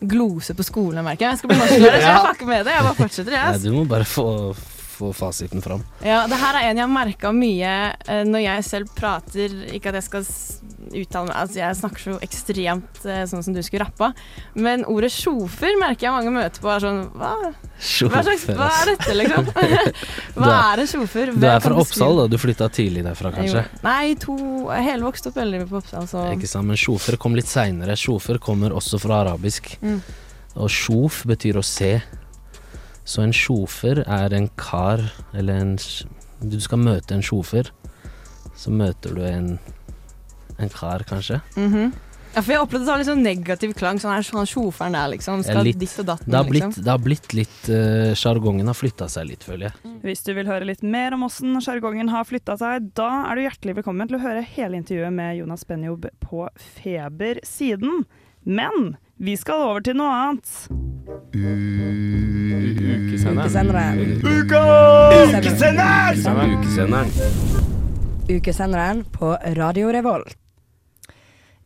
glose 0.00 0.54
på 0.56 0.64
skolen, 0.66 1.04
merker 1.06 1.28
jeg. 1.28 1.36
Jeg 1.36 1.40
skal 1.42 1.52
bli 1.52 1.58
norsklærer, 1.60 2.02
så 2.02 2.10
jeg 2.10 2.26
fucker 2.32 2.50
med 2.50 2.64
det. 2.66 2.74
Jeg 2.74 2.86
bare 2.88 2.98
fortsetter, 2.98 3.36
jeg. 3.36 3.46
Nei, 3.46 3.54
ass. 3.54 3.64
du 3.66 3.74
må 3.76 3.84
bare 3.90 4.06
få, 4.08 4.26
få 5.00 5.10
fasiten 5.16 5.64
fram. 5.64 5.82
Ja, 6.04 6.22
det 6.30 6.38
her 6.40 6.58
er 6.60 6.68
en 6.70 6.78
jeg 6.80 6.86
har 6.86 6.92
merka 6.92 7.32
mye 7.34 7.74
eh, 8.06 8.22
når 8.28 8.44
jeg 8.44 8.66
selv 8.68 8.92
prater. 8.96 9.54
Ikke 9.74 9.90
at 9.92 9.98
jeg 10.00 10.06
skal 10.06 10.26
uttale 10.90 11.28
meg 11.28 11.36
Altså, 11.40 11.58
jeg 11.60 11.78
snakker 11.78 12.04
så 12.04 12.14
ekstremt 12.24 13.02
eh, 13.08 13.22
sånn 13.30 13.44
som 13.46 13.56
du 13.56 13.60
skulle 13.64 13.86
rappa. 13.86 14.10
Men 14.54 14.84
ordet 14.90 15.12
sjofer 15.14 15.76
merker 15.80 16.08
jeg 16.08 16.16
mange 16.16 16.32
møter 16.34 16.62
på 16.62 16.70
er 16.72 16.84
sånn 16.84 17.02
Hva, 17.14 17.32
hva, 17.50 18.22
slags, 18.26 18.46
hva 18.48 18.70
er 18.80 18.92
dette, 18.92 19.16
liksom? 19.16 19.50
Hva 20.40 20.54
er- 20.74 20.84
en 20.84 20.90
sjofer? 20.94 21.34
Du 21.34 21.46
er 21.48 21.60
fra 21.64 21.78
Oppsal, 21.80 22.22
da. 22.22 22.28
Du 22.30 22.38
flytta 22.40 22.70
tidlig 22.72 23.04
derfra, 23.06 23.32
kanskje? 23.34 23.64
Jo. 23.66 23.82
Nei, 23.86 24.14
to 24.20 24.38
hele 24.76 25.06
vokst 25.06 25.30
opp 25.30 25.38
veldig 25.40 25.64
på 25.70 25.80
Oppsal, 25.80 26.08
så 26.10 26.26
Ikke 26.34 26.50
sant, 26.50 26.68
Men 26.70 26.80
sjofer 26.80 27.18
kom 27.20 27.36
litt 27.38 27.50
seinere. 27.50 27.96
Sjofer 27.98 28.40
kommer 28.42 28.74
også 28.76 29.00
fra 29.02 29.22
arabisk. 29.24 29.72
Mm. 29.84 30.00
Og 30.60 30.70
sjof 30.72 31.22
betyr 31.30 31.60
å 31.60 31.64
se. 31.64 31.94
Så 33.04 33.22
en 33.24 33.32
sjofer 33.34 34.02
er 34.06 34.34
en 34.36 34.48
kar, 34.60 35.02
eller 35.34 35.54
en 35.64 35.76
Du 36.40 36.56
skal 36.60 36.78
møte 36.80 37.12
en 37.12 37.22
sjofer, 37.24 37.68
så 38.56 38.70
møter 38.72 39.14
du 39.14 39.22
en 39.24 39.58
en 40.60 40.68
kar, 40.68 41.04
kanskje. 41.08 41.40
Mhm. 41.56 41.92
Ja, 42.30 42.42
for 42.42 42.52
jeg 42.52 42.60
opplevde 42.62 42.86
det 42.86 42.92
har 42.92 43.00
litt 43.00 43.08
sånn 43.08 43.24
negativ 43.24 43.72
klang. 43.74 43.98
Sånn 43.98 44.12
her, 44.14 44.22
sånn 44.22 44.46
sjoferen 44.46 44.92
der, 44.94 45.08
liksom. 45.16 45.40
Ja, 45.42 45.50
Skal 45.50 45.64
litt. 45.66 45.78
ditt 45.80 45.96
og 45.98 46.06
datten, 46.06 46.30
Det 46.30 46.36
har 46.36 46.44
blitt, 46.44 46.62
liksom. 46.62 46.84
det 46.84 46.90
har 46.92 46.98
blitt 47.02 47.32
litt 47.34 47.68
eh, 47.74 48.12
Sjargongen 48.14 48.66
har 48.70 48.74
flytta 48.78 49.08
seg 49.10 49.26
litt, 49.26 49.42
føler 49.42 49.70
jeg. 49.70 49.96
Hvis 50.04 50.22
du 50.22 50.32
vil 50.34 50.46
høre 50.46 50.68
litt 50.68 50.82
mer 50.82 51.16
om 51.16 51.24
åssen 51.26 51.58
sjargongen 51.64 52.08
har 52.12 52.24
flytta 52.28 52.56
seg, 52.60 52.92
da 52.94 53.08
er 53.30 53.34
du 53.34 53.42
hjertelig 53.48 53.74
velkommen 53.80 54.06
til 54.06 54.20
å 54.20 54.22
høre 54.22 54.44
hele 54.46 54.78
intervjuet 54.78 55.12
med 55.12 55.40
Jonas 55.40 55.64
Benjob 55.66 56.06
på 56.22 56.46
Feber 56.56 57.40
siden. 57.42 58.04
Men 58.44 58.96
vi 59.18 59.34
skal 59.36 59.66
over 59.66 59.80
til 59.80 59.98
noe 59.98 60.14
annet. 60.14 60.89
Ukesenderen. 63.10 64.20
Ukesenderen. 66.58 67.10
Ukesenderen 68.28 69.04
på 69.04 69.36
Radio 69.56 69.90
Revolt. 69.92 70.36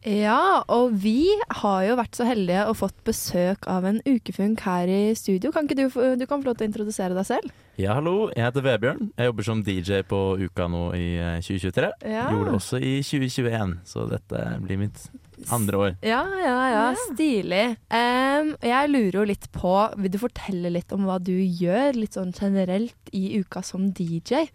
Ja, 0.05 0.61
og 0.69 0.93
vi 1.01 1.31
har 1.63 1.85
jo 1.87 1.95
vært 1.97 2.19
så 2.19 2.27
heldige 2.29 2.67
og 2.69 2.77
fått 2.77 2.97
besøk 3.09 3.65
av 3.73 3.87
en 3.89 4.03
ukefunk 4.05 4.61
her 4.67 4.91
i 4.93 5.15
studio. 5.17 5.49
Kan 5.55 5.65
ikke 5.65 5.79
du, 5.79 5.87
du 6.21 6.27
kan 6.29 6.43
få 6.43 6.51
lov 6.51 6.59
til 6.59 6.67
å 6.67 6.69
introdusere 6.69 7.17
deg 7.17 7.25
selv? 7.25 7.55
Ja, 7.81 7.97
hallo. 7.97 8.29
Jeg 8.37 8.45
heter 8.45 8.67
Vebjørn. 8.67 9.09
Jeg 9.17 9.31
jobber 9.31 9.47
som 9.49 9.63
DJ 9.65 10.03
på 10.05 10.21
Uka 10.45 10.69
nå 10.69 10.83
i 10.99 11.07
eh, 11.17 11.39
2023. 11.41 11.89
Ja. 12.05 12.27
Gjorde 12.35 12.51
det 12.51 12.59
også 12.61 12.83
i 12.85 12.99
2021, 13.01 13.73
så 13.89 14.05
dette 14.13 14.45
blir 14.67 14.83
mitt 14.85 15.07
andre 15.55 15.81
år. 15.81 15.97
Ja, 16.05 16.23
ja, 16.41 16.59
ja. 16.73 16.85
Stilig. 17.09 17.65
Um, 17.89 18.55
jeg 18.65 18.91
lurer 18.93 19.19
jo 19.21 19.27
litt 19.29 19.49
på 19.55 19.75
Vil 20.01 20.13
du 20.15 20.21
fortelle 20.23 20.73
litt 20.73 20.93
om 20.95 21.07
hva 21.09 21.19
du 21.23 21.35
gjør, 21.35 21.97
litt 21.99 22.19
sånn 22.19 22.33
generelt 22.37 23.13
i 23.13 23.41
uka 23.41 23.63
som 23.67 23.91
DJ? 23.95 24.47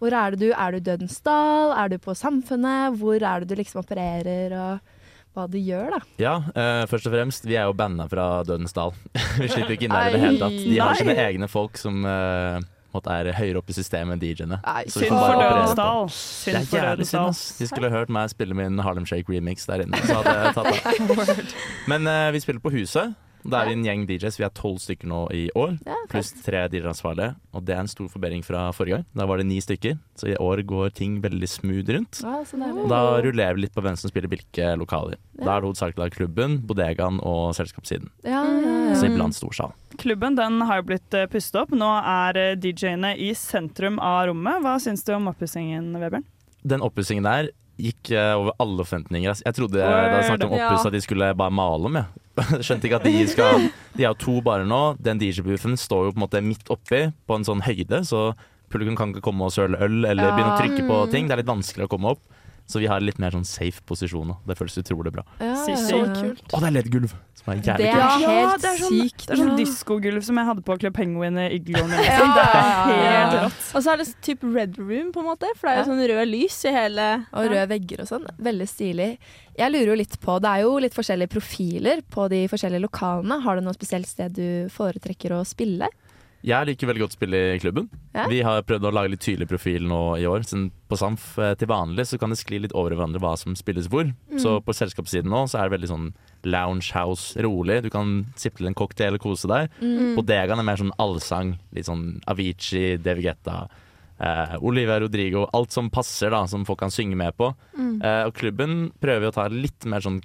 Hvor 0.00 0.12
er 0.12 0.34
det 0.34 0.44
du? 0.44 0.50
Er 0.52 0.76
du 0.76 0.84
Dødensdal? 0.84 1.72
Er 1.76 1.92
du 1.92 1.96
på 2.02 2.14
Samfunnet? 2.16 2.98
Hvor 3.00 3.16
er 3.16 3.42
det 3.42 3.48
du 3.50 3.56
liksom 3.58 3.80
opererer, 3.80 4.52
og 4.52 4.96
hva 5.36 5.46
du 5.52 5.58
gjør, 5.60 5.96
da? 5.96 6.00
Ja, 6.20 6.36
uh, 6.52 6.84
først 6.88 7.08
og 7.08 7.16
fremst, 7.16 7.48
vi 7.48 7.56
er 7.56 7.68
jo 7.68 7.76
banda 7.76 8.06
fra 8.08 8.42
Dødens 8.48 8.76
Dal. 8.76 8.94
vi 9.40 9.48
slipper 9.48 9.76
ikke 9.76 9.88
inn 9.88 9.96
der 9.96 10.08
i 10.08 10.16
det 10.16 10.22
hele 10.24 10.40
tatt. 10.40 10.58
De 10.64 10.78
har 10.80 11.00
sine 11.00 11.16
egne 11.26 11.48
folk 11.52 11.80
som 11.80 12.04
eh, 12.08 12.56
en 12.56 12.66
måte 12.96 13.12
er 13.12 13.30
høyere 13.36 13.62
oppe 13.62 13.74
i 13.74 13.76
systemet 13.76 14.16
enn 14.16 14.22
DJ-ene. 14.22 14.60
Synd 14.88 15.12
for 15.12 15.20
operere. 15.20 15.52
Dødensdal. 15.60 16.10
Det 16.46 16.56
er 16.56 16.88
jævlig 16.90 17.08
synd, 17.12 17.22
ass. 17.30 17.44
De 17.60 17.68
skulle 17.70 17.92
hørt 17.92 18.12
meg 18.12 18.32
spille 18.32 18.56
min 18.58 18.82
Harlem 18.84 19.06
Shake 19.08 19.32
remix 19.32 19.68
der 19.70 19.86
inne. 19.86 20.00
Så 20.02 20.18
hadde 20.20 20.34
jeg 20.40 20.56
tatt 20.56 20.74
det. 20.74 21.46
Men 21.92 22.08
uh, 22.10 22.32
vi 22.34 22.42
spiller 22.42 22.64
på 22.64 22.74
Huset. 22.74 23.14
Da 23.50 23.60
er 23.62 23.68
vi 23.70 23.76
en 23.76 23.84
gjeng 23.86 24.04
DJs. 24.08 24.38
Vi 24.40 24.44
er 24.46 24.52
tolv 24.56 24.78
stykker 24.82 25.08
nå 25.10 25.20
i 25.36 25.44
år, 25.56 25.76
Ja, 25.86 25.96
pluss 26.10 26.32
tre 26.44 26.64
DJ-ansvarlige. 26.72 27.36
Og 27.54 27.64
det 27.64 27.74
er 27.76 27.80
en 27.84 27.90
stor 27.90 28.08
forbedring 28.12 28.42
fra 28.46 28.66
forrige 28.76 28.98
gang. 28.98 29.04
Da 29.14 29.26
var 29.30 29.38
det 29.38 29.46
ni 29.46 29.58
stykker. 29.62 29.98
Så 30.18 30.28
i 30.32 30.36
år 30.42 30.62
går 30.66 30.92
ting 30.96 31.20
veldig 31.22 31.48
smooth 31.48 31.92
rundt. 31.94 32.20
Ja. 32.22 32.40
Og 32.42 32.88
Da 32.90 33.00
rullerer 33.24 33.54
vi 33.54 33.66
litt 33.66 33.74
på 33.76 33.82
hvem 33.84 33.96
som 33.96 34.10
spiller 34.10 34.28
hvilke 34.32 34.72
lokaler. 34.80 35.16
Da 35.36 35.56
er 35.56 35.60
det 35.62 35.68
hovedsakelig 35.70 36.10
klubben, 36.16 36.58
bodegaen 36.66 37.20
og 37.22 37.54
selskapssiden. 37.58 38.10
Ja, 38.24 38.42
ja, 38.42 38.94
Så 38.94 39.06
ja. 39.06 39.12
iblant 39.12 39.36
storsal. 39.36 39.72
Klubben 39.96 40.36
den 40.36 40.60
har 40.68 40.82
jo 40.82 40.88
blitt 40.90 41.14
eh, 41.14 41.26
pustet 41.32 41.60
opp. 41.62 41.70
Nå 41.76 41.88
er 42.02 42.36
eh, 42.36 42.56
DJ-ene 42.56 43.14
i 43.16 43.30
sentrum 43.34 44.00
av 44.02 44.26
rommet. 44.28 44.60
Hva 44.64 44.76
syns 44.82 45.04
du 45.06 45.14
om 45.16 45.28
oppussingen, 45.32 45.92
Vebjørn? 46.00 46.24
Den 46.66 46.82
oppussingen 46.82 47.24
der 47.24 47.50
gikk 47.80 48.10
eh, 48.10 48.32
over 48.36 48.54
alle 48.58 48.84
forventninger. 48.84 49.42
Jeg 49.44 49.54
trodde 49.56 49.76
da 49.80 50.18
jeg 50.18 50.30
snakket 50.30 50.46
om 50.48 50.54
Word. 50.56 50.64
oppuss 50.66 50.86
at 50.88 50.94
de 50.96 51.00
skulle 51.04 51.28
bare 51.36 51.52
male 51.52 51.90
om, 51.90 51.98
jeg. 52.00 52.22
Skjønte 52.64 52.88
ikke 52.88 52.98
at 53.00 53.06
de 53.08 53.26
skal 53.30 53.66
De 53.96 54.04
har 54.04 54.14
to 54.20 54.40
barer 54.44 54.66
nå. 54.68 54.80
Den 55.00 55.18
DJ-boofen 55.22 55.76
står 55.80 56.08
jo 56.08 56.12
på 56.14 56.20
en 56.20 56.24
måte 56.26 56.42
midt 56.44 56.68
oppi, 56.72 57.06
på 57.26 57.38
en 57.38 57.46
sånn 57.48 57.62
høyde, 57.64 58.02
så 58.04 58.34
publikum 58.72 58.96
kan 58.98 59.12
ikke 59.14 59.24
komme 59.24 59.46
og 59.46 59.54
søle 59.54 59.78
øl 59.80 60.04
eller 60.04 60.34
begynne 60.34 60.56
å 60.56 60.58
trykke 60.60 60.84
på 60.88 60.96
Mm. 61.06 61.10
ting. 61.12 61.28
Det 61.28 61.32
er 61.36 61.42
litt 61.44 61.52
vanskelig 61.54 61.86
å 61.86 61.92
komme 61.92 62.12
opp. 62.16 62.22
Så 62.66 62.80
vi 62.82 62.86
har 62.90 62.98
litt 63.00 63.18
mer 63.22 63.30
sånn 63.30 63.44
safe 63.46 63.80
posisjon 63.86 64.26
Da. 64.28 64.34
Det 64.48 64.56
føles 64.58 64.74
utrolig 64.82 65.12
bra. 65.14 65.22
Ja, 65.38 65.54
Så 65.54 65.70
ja, 65.70 65.76
så 65.76 66.00
kult. 66.16 66.42
Og 66.52 66.60
det 66.60 66.66
er 66.66 66.74
LED-gulv, 66.74 67.12
som 67.38 67.52
er 67.52 67.60
jævlig 67.62 67.84
Det 67.86 67.92
kult. 67.92 68.02
er 68.02 68.26
helt 68.26 68.62
det 68.62 68.70
er 68.72 68.80
sånn, 68.80 68.96
sykt. 69.06 69.26
Det 69.26 69.30
er 69.30 69.36
sånn 69.42 69.50
Ja. 69.52 69.56
diskogulv 69.60 70.24
som 70.26 70.36
jeg 70.40 70.46
hadde 70.46 70.62
på 70.66 70.78
Club 70.80 70.94
Penguin 70.94 71.38
i 71.38 71.46
igloen. 71.60 71.90
Ja, 71.94 72.00
Liksom. 72.02 72.34
Det 72.34 72.42
er 72.42 72.58
ja, 72.58 72.88
ja. 72.90 73.30
helt 73.30 73.36
rått. 73.44 73.62
Og 73.76 73.82
så 73.86 73.92
er 73.92 73.96
det 74.02 74.08
typ 74.20 74.42
red 74.42 74.78
room, 74.78 75.12
på 75.12 75.20
en 75.22 75.28
måte. 75.30 75.46
For 75.56 75.68
det 75.68 75.76
er 75.76 75.84
jo 75.84 75.90
sånn 75.92 76.02
rød 76.10 76.28
lys 76.32 76.64
i 76.66 76.72
hele 76.74 77.06
Og 77.32 77.46
røde 77.50 77.68
vegger 77.70 78.00
og 78.02 78.08
sånn. 78.10 78.26
Veldig 78.42 78.68
stilig. 78.68 79.18
Jeg 79.56 79.72
lurer 79.72 79.86
jo 79.86 79.94
litt 80.02 80.18
på, 80.20 80.40
Det 80.42 80.50
er 80.50 80.62
jo 80.66 80.78
litt 80.78 80.92
forskjellige 80.94 81.30
profiler 81.30 82.02
på 82.10 82.28
de 82.28 82.48
forskjellige 82.48 82.82
lokalene. 82.82 83.40
Har 83.42 83.54
du 83.56 83.62
noe 83.62 83.74
spesielt 83.78 84.06
sted 84.10 84.32
du 84.34 84.68
foretrekker 84.74 85.30
å 85.30 85.46
spille? 85.46 85.86
Jeg 86.46 86.68
liker 86.68 86.86
veldig 86.86 87.02
godt 87.02 87.14
å 87.14 87.18
spille 87.18 87.38
i 87.56 87.58
klubben. 87.58 87.88
Ja. 88.14 88.28
Vi 88.30 88.38
har 88.46 88.62
prøvd 88.66 88.86
å 88.86 88.92
lage 88.94 89.10
litt 89.10 89.24
tydelig 89.24 89.48
profil 89.50 89.88
nå 89.90 90.00
i 90.20 90.28
år. 90.30 90.44
Sånn 90.46 90.68
på 90.86 90.98
Samf 91.00 91.32
eh, 91.42 91.56
til 91.58 91.70
vanlig 91.72 92.06
så 92.06 92.20
kan 92.22 92.30
det 92.30 92.38
skli 92.38 92.60
litt 92.62 92.74
over 92.76 92.94
i 92.94 92.98
hverandre 92.98 93.22
hva 93.22 93.32
som 93.40 93.56
spilles 93.58 93.88
hvor. 93.90 94.06
Mm. 94.30 94.38
Så 94.42 94.60
på 94.62 94.76
selskapssiden 94.76 95.32
nå 95.32 95.42
så 95.50 95.58
er 95.58 95.66
det 95.66 95.76
veldig 95.76 95.90
sånn 95.90 96.06
lounge 96.46 96.94
house, 96.94 97.34
rolig. 97.42 97.80
Du 97.82 97.90
kan 97.90 98.20
sippe 98.38 98.60
til 98.60 98.70
en 98.70 98.78
cocktail 98.78 99.18
og 99.18 99.24
kose 99.26 99.50
deg. 99.50 99.74
Mm. 99.82 100.14
Bodegaen 100.20 100.62
er 100.62 100.68
mer 100.70 100.78
sånn 100.78 100.94
allsang. 101.02 101.56
Litt 101.74 101.90
sånn 101.90 102.06
Avicii, 102.30 103.00
Devigetta. 103.02 103.26
Guetta, 103.26 103.68
eh, 104.18 104.56
Olivia 104.62 105.00
Rodrigo. 105.00 105.48
Alt 105.52 105.72
som 105.72 105.90
passer, 105.90 106.30
da, 106.30 106.46
som 106.46 106.64
folk 106.64 106.78
kan 106.78 106.90
synge 106.94 107.16
med 107.16 107.36
på. 107.36 107.52
Mm. 107.76 108.02
Eh, 108.02 108.22
og 108.26 108.34
klubben 108.34 108.92
prøver 109.00 109.20
vi 109.20 109.30
å 109.30 109.34
ta 109.34 109.48
litt 109.48 109.84
mer 109.84 110.00
sånn 110.00 110.20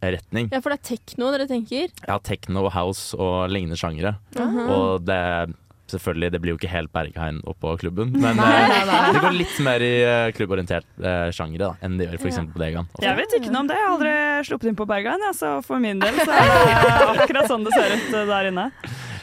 klubbretning. 0.00 0.48
Ja, 0.52 0.60
for 0.60 0.70
det 0.72 0.80
er 0.80 0.96
tekno 0.96 1.30
dere 1.32 1.46
tenker? 1.50 1.92
Ja, 2.06 2.18
techno, 2.18 2.68
house 2.70 3.16
og 3.16 3.48
lignende 3.50 3.76
sjangere. 3.76 4.16
Mhm. 4.36 4.68
Og 4.70 5.04
det 5.06 5.54
Selvfølgelig, 5.86 6.32
det 6.32 6.40
blir 6.42 6.50
jo 6.50 6.56
ikke 6.58 6.68
helt 6.72 6.90
Berghain 6.90 7.36
oppå 7.46 7.76
klubben, 7.78 8.10
men 8.10 8.34
Nei, 8.34 8.46
eh, 8.58 8.68
nei, 8.68 8.84
nei. 8.90 9.12
det 9.14 9.20
går 9.22 9.36
litt 9.38 9.58
mer 9.62 9.78
i 9.86 10.02
eh, 10.02 10.32
klubborientert 10.34 10.84
eh, 10.98 11.30
sjangere 11.30 11.60
da, 11.62 11.76
enn 11.80 11.94
det 11.96 12.08
gjør 12.08 12.16
f.eks. 12.24 12.40
på 12.50 12.58
Degan. 12.58 12.88
Jeg 12.98 13.14
vet 13.14 13.36
ikke 13.38 13.52
noe 13.54 13.60
om 13.60 13.68
det. 13.70 13.76
Jeg 13.78 13.86
har 13.86 13.94
aldri 13.94 14.14
sluppet 14.48 14.66
inn 14.72 14.74
på 14.80 14.88
Berghain, 14.90 15.22
ja, 15.22 15.30
så 15.30 15.52
for 15.62 15.78
min 15.78 16.02
del 16.02 16.18
så 16.18 16.26
er 16.34 16.50
det 16.50 17.06
akkurat 17.22 17.46
sånn 17.46 17.62
det 17.68 17.76
ser 17.78 17.94
ut 17.94 18.18
eh, 18.18 18.26
der 18.32 18.50
inne. 18.50 18.66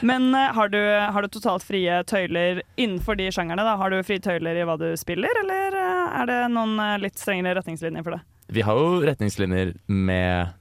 Men 0.00 0.32
har 0.32 0.72
du, 0.72 0.80
har 0.80 1.20
du 1.20 1.28
totalt 1.36 1.68
frie 1.68 2.00
tøyler 2.08 2.62
innenfor 2.80 3.20
de 3.20 3.28
sjangerne? 3.28 3.60
da? 3.60 3.76
Har 3.76 3.92
du 3.92 4.00
frie 4.00 4.24
tøyler 4.24 4.56
i 4.56 4.64
hva 4.64 4.80
du 4.80 4.88
spiller, 4.96 5.36
eller 5.44 5.76
er 5.76 6.32
det 6.32 6.40
noen 6.56 6.80
litt 7.04 7.20
strengere 7.20 7.58
retningslinjer 7.60 8.08
for 8.08 8.16
det? 8.16 8.24
Vi 8.52 8.64
har 8.66 8.78
jo 8.78 9.02
retningslinjer 9.04 9.74
med 9.86 10.52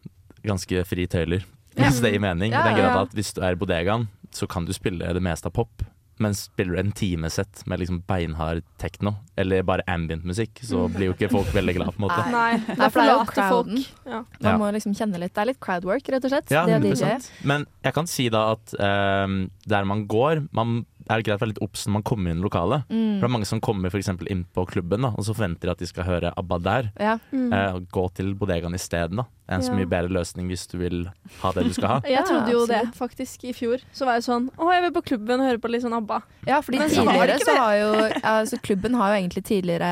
ganske 0.43 0.85
fri 0.87 1.07
tøyler, 1.07 1.43
hvis 1.77 2.01
det 2.03 2.13
gir 2.13 2.23
mening. 2.23 2.53
Ja, 2.53 2.61
I 2.61 2.69
den 2.69 2.77
ja, 2.77 2.83
grad 2.83 2.95
ja. 2.95 3.01
at 3.07 3.17
hvis 3.17 3.33
du 3.35 3.41
er 3.43 3.55
i 3.55 3.59
bodegaen, 3.59 4.07
så 4.33 4.47
kan 4.49 4.65
du 4.65 4.73
spille 4.75 5.13
det 5.13 5.23
meste 5.23 5.49
av 5.49 5.55
pop. 5.57 5.83
Men 6.21 6.35
spiller 6.37 6.75
du 6.75 6.79
en 6.79 6.91
timesett 6.93 7.63
med 7.65 7.81
liksom 7.81 8.03
beinhard 8.07 8.61
tekno, 8.81 9.15
eller 9.35 9.63
bare 9.65 9.85
ambient-musikk, 9.89 10.61
så 10.61 10.85
blir 10.93 11.09
jo 11.09 11.15
ikke 11.15 11.31
folk 11.31 11.49
veldig 11.55 11.73
glad, 11.79 11.95
på 11.95 11.99
en 11.99 12.05
måte. 12.05 12.19
Nei, 12.29 12.51
Nei, 12.53 12.59
det 12.67 12.75
er 12.77 12.83
for 12.83 12.99
forlater 12.99 13.23
folk. 13.25 13.33
crowden. 13.39 13.85
Ja. 14.05 14.19
Man 14.45 14.61
må 14.61 14.69
liksom 14.75 14.93
kjenne 14.97 15.21
litt. 15.23 15.33
Det 15.33 15.41
er 15.41 15.49
litt 15.49 15.61
crowdwork, 15.63 16.11
rett 16.13 16.27
og 16.29 16.35
slett. 16.35 16.53
Ja, 16.53 16.63
100%. 16.69 17.31
Men 17.49 17.65
jeg 17.81 17.97
kan 17.97 18.09
si 18.09 18.27
da 18.33 18.45
at 18.53 18.75
um, 18.77 19.39
der 19.65 19.89
man 19.89 20.05
går 20.11 20.45
man 20.53 20.83
er 21.09 21.19
det 21.19 21.27
greit 21.27 21.39
å 21.39 21.43
være 21.43 21.51
litt 21.53 21.61
obs 21.63 21.85
når 21.87 21.95
man 21.97 22.05
kommer 22.07 22.33
inn 22.33 22.41
i 22.41 22.45
lokalet. 22.45 22.85
Mm. 22.89 23.17
For 23.17 23.25
det 23.25 23.29
er 23.29 23.33
mange 23.35 23.49
som 23.49 23.61
kommer 23.63 23.93
for 23.93 23.99
eksempel 23.99 24.29
inn 24.31 24.43
på 24.55 24.65
klubben 24.69 25.07
da, 25.07 25.13
og 25.17 25.27
så 25.27 25.35
forventer 25.35 25.69
de 25.69 25.73
at 25.73 25.83
de 25.83 25.89
skal 25.89 26.07
høre 26.07 26.33
ABBA 26.39 26.59
der. 26.63 26.91
Ja. 27.01 27.15
Mm. 27.33 27.49
Eh, 27.53 27.79
gå 27.93 28.05
til 28.17 28.33
bodegaen 28.39 28.77
isteden. 28.77 29.23
er 29.47 29.57
en 29.57 29.65
så 29.65 29.75
mye 29.75 29.89
bedre 29.89 30.13
løsning 30.15 30.47
hvis 30.51 30.65
du 30.71 30.77
vil 30.79 31.03
ha 31.41 31.51
det 31.55 31.65
du 31.67 31.73
skal 31.75 31.95
ha. 31.95 31.97
Jeg 32.15 32.25
trodde 32.29 32.55
jo 32.55 32.63
det, 32.69 32.83
faktisk, 32.97 33.43
i 33.49 33.53
fjor. 33.55 33.83
Så 33.93 34.07
var 34.07 34.19
jeg 34.19 34.27
sånn 34.27 34.47
Å, 34.55 34.69
jeg 34.71 34.85
vil 34.85 34.93
på 34.95 35.03
klubben 35.11 35.41
og 35.43 35.49
høre 35.49 35.61
på 35.61 35.71
litt 35.71 35.83
sånn 35.83 35.97
ABBA. 35.97 36.21
Ja, 36.47 36.61
fordi 36.63 36.79
Men 36.81 36.93
tidligere 36.93 37.39
så 37.43 37.57
har 37.57 37.75
jo 37.79 37.91
altså 38.21 38.59
Klubben 38.63 38.95
har 38.99 39.11
jo 39.11 39.19
egentlig 39.19 39.43
tidligere 39.47 39.91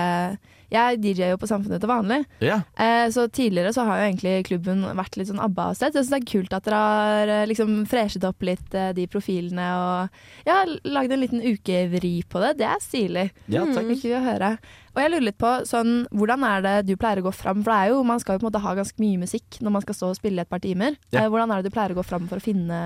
Jeg 0.72 1.02
DJ 1.04 1.32
jo 1.34 1.40
på 1.42 1.50
Samfunnet 1.50 1.82
til 1.84 1.92
vanlig. 1.92 2.22
Ja. 2.44 2.62
Eh, 2.80 3.08
så 3.12 3.26
tidligere 3.28 3.74
så 3.76 3.84
har 3.88 4.00
jo 4.00 4.08
egentlig 4.08 4.36
klubben 4.48 4.86
vært 4.98 5.18
litt 5.20 5.28
sånn 5.28 5.42
ABBA-sted. 5.44 5.92
Så 5.92 6.00
jeg 6.00 6.08
syns 6.08 6.14
det 6.14 6.20
er 6.22 6.30
kult 6.32 6.56
at 6.56 6.68
dere 6.68 6.80
har 6.80 7.34
eh, 7.36 7.48
liksom 7.52 7.74
freshet 7.92 8.28
opp 8.28 8.46
litt 8.48 8.78
eh, 8.78 8.94
de 8.96 9.08
profilene 9.12 9.68
og 9.76 10.48
ja, 10.48 10.62
lagd 10.88 11.12
en 11.12 11.24
liten 11.26 11.44
ukevri 11.44 12.14
på 12.24 12.44
det. 12.44 12.54
Det 12.62 12.70
er 12.70 12.80
stilig. 12.84 13.28
Ja, 13.52 13.66
takk. 13.68 13.92
Mm, 13.92 14.00
å 14.16 14.24
høre. 14.24 14.54
Og 14.92 15.00
jeg 15.00 15.12
lurer 15.14 15.28
litt 15.28 15.40
på 15.40 15.52
sånn, 15.68 15.94
hvordan 16.12 16.48
er 16.48 16.66
det 16.66 16.76
du 16.90 16.96
pleier 17.00 17.22
å 17.22 17.28
gå 17.30 17.36
fram? 17.36 17.62
For 17.64 17.72
det 17.72 17.78
er 17.78 17.94
jo, 17.94 18.02
man 18.08 18.24
skal 18.24 18.36
jo 18.36 18.42
på 18.42 18.48
en 18.48 18.52
måte 18.52 18.64
ha 18.64 18.76
ganske 18.80 19.04
mye 19.04 19.22
musikk 19.22 19.60
når 19.64 19.76
man 19.76 19.86
skal 19.86 19.98
stå 19.98 20.12
og 20.12 20.20
spille 20.20 20.44
et 20.44 20.52
par 20.52 20.64
timer. 20.64 20.96
Ja. 21.12 21.26
Eh, 21.26 21.32
hvordan 21.32 21.52
er 21.52 21.62
det 21.62 21.72
du 21.72 21.76
pleier 21.76 21.96
å 21.96 22.00
gå 22.00 22.08
fram 22.08 22.32
for 22.32 22.40
å 22.40 22.48
finne 22.48 22.82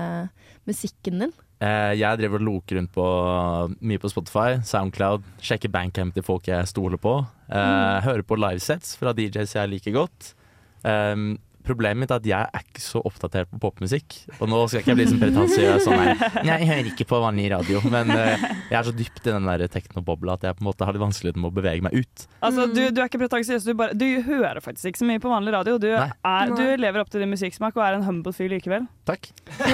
musikken 0.66 1.22
din? 1.22 1.34
Eh, 1.56 1.92
jeg 1.96 2.20
driver 2.20 2.42
og 2.42 2.48
loker 2.50 2.76
rundt 2.76 2.92
på 2.92 3.04
mye 3.88 4.00
på 4.02 4.10
Spotify, 4.12 4.58
Soundcloud, 4.66 5.24
sjekker 5.40 5.72
bandcamp 5.72 6.12
til 6.16 6.24
folk 6.26 6.50
jeg 6.50 6.68
stoler 6.68 7.00
på. 7.00 7.18
Eh, 7.48 8.00
Hører 8.04 8.26
på 8.28 8.36
livesets 8.36 8.96
fra 9.00 9.14
DJs 9.16 9.56
jeg 9.56 9.72
liker 9.72 9.96
godt. 9.96 10.34
Um, 10.86 11.38
Problemet 11.66 11.98
mitt 12.04 12.12
er 12.14 12.20
at 12.22 12.26
jeg 12.30 12.46
er 12.54 12.62
ikke 12.64 12.82
så 12.84 13.00
oppdatert 13.06 13.50
på 13.50 13.58
popmusikk. 13.66 14.16
Og 14.38 14.48
nå 14.52 14.60
skal 14.70 14.80
ikke 14.84 14.92
jeg 14.94 14.98
bli 15.00 15.06
sånn 15.10 15.22
pretensiøs 15.22 15.84
sånn 15.86 15.98
her 15.98 16.44
jeg 16.46 16.68
hører 16.70 16.90
ikke 16.92 17.06
på 17.10 17.18
vanlig 17.22 17.48
radio. 17.52 17.80
Men 17.90 18.10
eh, 18.14 18.44
jeg 18.70 18.78
er 18.78 18.86
så 18.86 18.94
dypt 18.96 19.26
i 19.26 19.32
den 19.34 19.48
der 19.50 19.66
teknobobla 19.72 20.36
at 20.38 20.46
jeg 20.46 20.56
på 20.58 20.64
en 20.64 20.68
måte 20.70 20.86
har 20.86 20.94
litt 20.96 21.02
vanskelig 21.02 21.34
med 21.36 21.50
å 21.50 21.54
bevege 21.56 21.82
meg 21.86 21.96
ut. 21.98 22.26
Altså, 22.46 22.68
du, 22.70 22.80
du 22.94 23.00
er 23.02 23.10
ikke 23.10 23.20
pretensiøs, 23.24 23.66
du, 23.66 23.74
bare- 23.78 23.96
du 23.98 24.06
hører 24.28 24.62
faktisk 24.64 24.92
ikke 24.92 25.02
så 25.02 25.08
mye 25.10 25.22
på 25.26 25.32
vanlig 25.32 25.56
radio. 25.56 25.76
Du, 25.82 25.88
er, 25.92 26.54
du 26.54 26.64
lever 26.80 27.02
opp 27.02 27.10
til 27.12 27.24
din 27.24 27.32
musikksmak 27.34 27.74
og 27.76 27.84
er 27.88 27.98
en 27.98 28.06
humble 28.06 28.32
fyr 28.36 28.48
likevel. 28.54 28.86
Takk. 29.08 29.28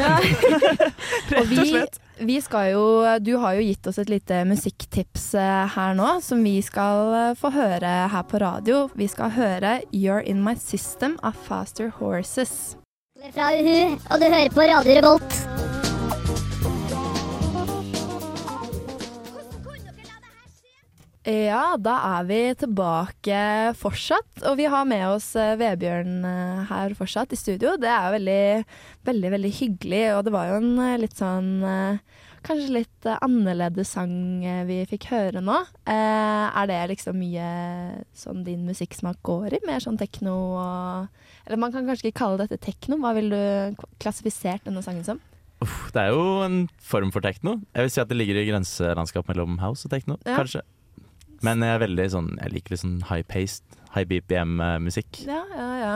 Og 1.38 1.46
vi, 1.48 1.84
vi 2.26 2.40
skal 2.40 2.70
jo 2.72 2.84
Du 3.20 3.34
har 3.42 3.56
jo 3.58 3.64
gitt 3.66 3.86
oss 3.86 3.98
et 4.02 4.10
lite 4.12 4.42
musikktips 4.48 5.34
eh, 5.34 5.64
her 5.74 5.96
nå, 5.98 6.20
som 6.24 6.42
vi 6.44 6.58
skal 6.64 7.14
eh, 7.18 7.34
få 7.38 7.52
høre 7.54 7.92
her 8.12 8.28
på 8.28 8.40
radio. 8.42 8.86
Vi 8.94 9.08
skal 9.08 9.34
høre 9.36 9.80
'You're 9.90 10.22
In 10.22 10.44
My 10.44 10.54
System' 10.54 11.18
av 11.22 11.36
Faster 11.48 11.92
Horses. 11.98 12.76
Fra 13.32 13.52
Uhu, 13.54 13.98
og 14.10 14.18
du 14.18 14.26
hører 14.26 14.50
på 14.50 14.66
Radio 14.66 14.98
Revolt. 14.98 15.71
Ja, 21.22 21.76
da 21.78 21.92
er 22.18 22.24
vi 22.26 22.38
tilbake 22.58 23.36
fortsatt, 23.78 24.40
og 24.42 24.56
vi 24.58 24.64
har 24.66 24.86
med 24.90 25.04
oss 25.06 25.28
eh, 25.38 25.52
Vebjørn 25.60 26.16
eh, 26.26 26.62
her 26.66 26.94
fortsatt 26.98 27.30
i 27.30 27.38
studio. 27.38 27.76
Det 27.78 27.86
er 27.86 28.08
veldig, 28.16 28.46
veldig, 29.06 29.30
veldig 29.36 29.52
hyggelig, 29.60 30.00
og 30.16 30.24
det 30.26 30.32
var 30.34 30.50
jo 30.50 30.56
en 30.58 30.72
eh, 30.82 30.98
litt 31.04 31.18
sånn 31.18 31.52
Kanskje 32.42 32.72
litt 32.74 33.06
annerledes 33.22 33.92
sang 33.94 34.42
vi 34.66 34.80
fikk 34.90 35.04
høre 35.12 35.38
nå. 35.38 35.60
Er 35.86 36.66
det 36.66 36.78
liksom 36.90 37.14
mye 37.14 37.44
sånn 38.18 38.40
din 38.42 38.64
musikksmak 38.66 39.20
går 39.22 39.54
i? 39.54 39.60
Mer 39.62 39.78
sånn 39.78 39.94
tekno 40.00 40.32
og 40.58 41.46
Eller 41.46 41.60
man 41.62 41.70
kan 41.70 41.86
kanskje 41.86 42.08
ikke 42.08 42.18
kalle 42.24 42.40
dette 42.42 42.58
tekno. 42.58 42.98
Hva 42.98 43.14
ville 43.14 43.38
du 43.78 43.86
klassifisert 44.02 44.66
denne 44.66 44.82
sangen 44.82 45.06
som? 45.06 45.22
Uff, 45.62 45.92
det 45.94 46.02
er 46.02 46.16
jo 46.16 46.42
en 46.42 46.64
form 46.82 47.14
for 47.14 47.22
tekno. 47.22 47.60
Jeg 47.76 47.86
vil 47.86 47.94
si 47.94 48.02
at 48.02 48.10
det 48.10 48.18
ligger 48.18 48.42
i 48.42 48.48
grenselandskap 48.50 49.30
mellom 49.30 49.60
house 49.62 49.86
og 49.86 49.94
tekno, 49.94 50.18
Ja. 50.26 50.40
kanskje. 50.42 50.66
Men 51.42 51.62
jeg 51.64 51.74
er 51.74 51.80
veldig 51.82 52.08
sånn 52.12 52.28
Jeg 52.38 52.52
liker 52.54 52.74
litt 52.74 52.82
sånn 52.84 52.98
high-paced, 53.08 53.78
high 53.94 54.08
BPM-musikk. 54.08 55.22
Ja, 55.28 55.42
ja, 55.52 55.70
ja. 55.82 55.94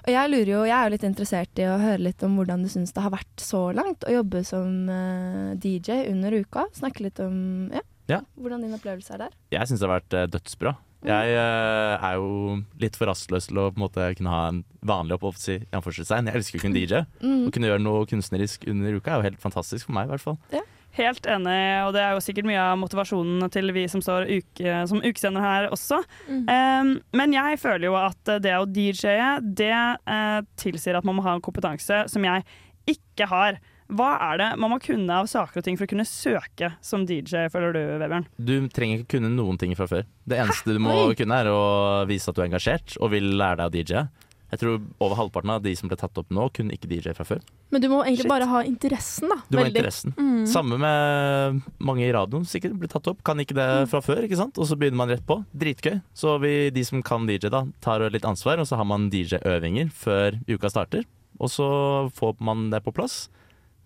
Og 0.00 0.10
jeg 0.14 0.32
lurer 0.32 0.50
jo, 0.54 0.60
jeg 0.64 0.76
er 0.76 0.86
jo 0.86 0.92
litt 0.94 1.06
interessert 1.10 1.60
i 1.60 1.66
å 1.68 1.78
høre 1.80 2.00
litt 2.06 2.22
om 2.24 2.38
hvordan 2.38 2.62
du 2.64 2.70
syns 2.72 2.94
det 2.96 3.02
har 3.04 3.12
vært 3.12 3.42
så 3.44 3.66
langt 3.76 4.06
å 4.08 4.14
jobbe 4.14 4.40
som 4.48 4.88
eh, 4.88 5.50
DJ 5.60 6.06
under 6.12 6.38
uka. 6.40 6.64
Snakke 6.76 7.04
litt 7.04 7.20
om 7.20 7.68
ja, 7.74 7.82
Ja. 8.08 8.22
hvordan 8.40 8.64
din 8.64 8.76
opplevelse 8.78 9.12
er 9.14 9.26
der. 9.26 9.34
Jeg 9.52 9.68
syns 9.68 9.82
det 9.82 9.88
har 9.90 9.98
vært 9.98 10.16
eh, 10.16 10.30
dødsbra. 10.32 10.72
Jeg 11.00 11.32
uh, 11.32 11.96
er 11.96 12.18
jo 12.20 12.58
litt 12.80 12.96
for 12.98 13.08
rastløs 13.08 13.46
til 13.48 13.56
å 13.56 13.70
på 13.72 13.78
en 13.78 13.84
måte 13.86 14.08
kunne 14.18 14.32
ha 14.34 14.40
en 14.50 14.58
vanlig 14.84 15.16
oppholdelse 15.16 15.54
i 15.56 15.62
anførselstegn. 15.78 16.28
Jeg 16.28 16.40
elsker 16.40 16.60
å 16.60 16.64
kunne 16.66 16.76
DJ. 16.76 17.00
Mm. 17.24 17.46
Å 17.48 17.52
kunne 17.56 17.70
gjøre 17.70 17.84
noe 17.84 18.02
kunstnerisk 18.10 18.66
under 18.68 18.98
uka 18.98 19.14
er 19.14 19.16
jo 19.22 19.26
helt 19.30 19.40
fantastisk 19.40 19.88
for 19.88 19.96
meg, 19.96 20.10
i 20.10 20.12
hvert 20.12 20.26
fall. 20.26 20.36
Ja. 20.52 20.60
Helt 20.98 21.26
enig, 21.30 21.58
og 21.86 21.92
det 21.94 22.02
er 22.02 22.16
jo 22.16 22.22
sikkert 22.24 22.48
mye 22.50 22.62
av 22.62 22.78
motivasjonen 22.80 23.46
til 23.54 23.70
vi 23.76 23.84
som 23.90 24.02
står 24.02 24.26
uke, 24.26 24.78
som 24.90 25.02
ukesender 25.04 25.44
her 25.44 25.68
også. 25.70 26.00
Um, 26.26 26.96
men 27.14 27.36
jeg 27.36 27.60
føler 27.62 27.86
jo 27.86 27.98
at 27.98 28.32
det 28.42 28.56
å 28.58 28.66
DJ-e, 28.66 29.36
det 29.44 29.70
uh, 29.70 30.40
tilsier 30.58 30.98
at 30.98 31.06
man 31.06 31.18
må 31.18 31.26
ha 31.26 31.36
en 31.36 31.44
kompetanse 31.44 32.04
som 32.10 32.26
jeg 32.26 32.42
ikke 32.90 33.28
har. 33.30 33.60
Hva 33.90 34.10
er 34.22 34.38
det 34.38 34.48
man 34.62 34.70
må 34.70 34.78
kunne 34.82 35.14
av 35.22 35.26
saker 35.30 35.60
og 35.60 35.66
ting 35.66 35.78
for 35.78 35.86
å 35.86 35.90
kunne 35.90 36.06
søke 36.06 36.72
som 36.84 37.06
DJ, 37.06 37.48
føler 37.50 37.74
du, 37.74 37.80
Vebjørn? 38.02 38.26
Du 38.38 38.54
trenger 38.70 39.02
ikke 39.02 39.16
kunne 39.16 39.32
noen 39.34 39.58
ting 39.58 39.74
fra 39.78 39.88
før. 39.90 40.06
Det 40.26 40.38
eneste 40.38 40.76
du 40.76 40.82
må 40.82 40.94
Oi. 41.08 41.16
kunne, 41.18 41.38
er 41.42 41.50
å 41.50 41.62
vise 42.10 42.30
at 42.30 42.38
du 42.38 42.42
er 42.42 42.50
engasjert 42.50 42.98
og 43.00 43.10
vil 43.14 43.32
lære 43.40 43.62
deg 43.62 43.66
å 43.66 43.74
DJ. 43.74 44.04
Jeg 44.50 44.58
tror 44.58 44.80
over 44.98 45.14
halvparten 45.14 45.50
av 45.54 45.62
de 45.62 45.72
som 45.78 45.86
ble 45.90 45.96
tatt 46.00 46.16
opp 46.18 46.30
nå, 46.34 46.48
kunne 46.56 46.74
ikke 46.74 46.88
DJ 46.90 47.12
fra 47.14 47.22
før. 47.28 47.40
Men 47.70 47.82
du 47.84 47.86
må 47.92 48.00
egentlig 48.02 48.26
bare 48.30 48.48
ha 48.50 48.62
interessen, 48.66 49.28
da. 49.30 49.36
Du 49.48 49.56
må 49.58 49.62
ha 49.62 49.70
interessen. 49.70 50.14
Mm. 50.18 50.40
Samme 50.50 50.78
med 50.82 51.60
mange 51.78 52.02
i 52.08 52.10
radioen 52.12 52.44
sikkert 52.50 52.74
blir 52.80 52.90
tatt 52.90 53.06
opp. 53.12 53.22
Kan 53.22 53.38
ikke 53.38 53.54
det 53.54 53.68
Mm. 53.70 53.88
fra 53.92 54.00
før, 54.02 54.24
ikke 54.26 54.36
sant? 54.40 54.58
Og 54.58 54.66
så 54.66 54.74
begynner 54.76 54.96
man 54.96 55.08
rett 55.08 55.24
på. 55.26 55.44
Dritgøy. 55.54 56.00
Så 56.14 56.34
vi, 56.42 56.70
de 56.70 56.82
som 56.84 57.02
kan 57.02 57.26
DJ, 57.30 57.48
da, 57.48 57.62
tar 57.80 58.02
litt 58.10 58.26
ansvar, 58.26 58.58
og 58.58 58.66
så 58.66 58.76
har 58.76 58.84
man 58.84 59.08
DJ-øvinger 59.10 59.92
før 59.92 60.40
uka 60.48 60.68
starter. 60.68 61.04
Og 61.38 61.48
så 61.48 62.10
får 62.12 62.34
man 62.40 62.70
det 62.70 62.82
på 62.82 62.92
plass. 62.92 63.28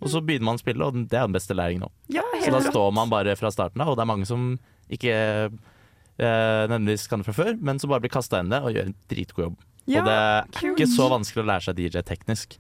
Og 0.00 0.08
så 0.08 0.20
begynner 0.24 0.44
man 0.48 0.56
å 0.56 0.62
spille, 0.64 0.80
og 0.84 0.94
det 1.08 1.12
er 1.16 1.26
den 1.28 1.32
beste 1.36 1.54
læringen 1.54 1.84
nå. 1.84 1.90
Ja, 2.08 2.22
Så 2.40 2.50
da 2.50 2.60
står 2.60 2.92
man 2.92 3.08
bare 3.12 3.36
fra 3.36 3.50
starten 3.52 3.80
av, 3.80 3.88
og 3.92 3.96
det 3.96 4.02
er 4.02 4.10
mange 4.10 4.26
som 4.26 4.58
ikke 4.90 5.12
eh, 6.18 6.66
nødvendigvis 6.68 7.08
kan 7.08 7.20
det 7.22 7.28
fra 7.28 7.36
før, 7.44 7.54
men 7.60 7.78
som 7.78 7.90
bare 7.90 8.00
blir 8.04 8.12
kasta 8.12 8.40
inn 8.40 8.50
det 8.52 8.60
og 8.62 8.72
gjør 8.74 8.90
en 8.90 8.96
dritgod 9.10 9.44
jobb. 9.48 9.56
Ja, 9.86 10.00
og 10.00 10.06
det 10.06 10.14
er 10.14 10.46
kult. 10.60 10.78
ikke 10.78 10.88
så 10.88 11.08
vanskelig 11.12 11.42
å 11.44 11.48
lære 11.52 11.62
seg 11.68 11.76
DJ 11.76 12.02
teknisk. 12.02 12.58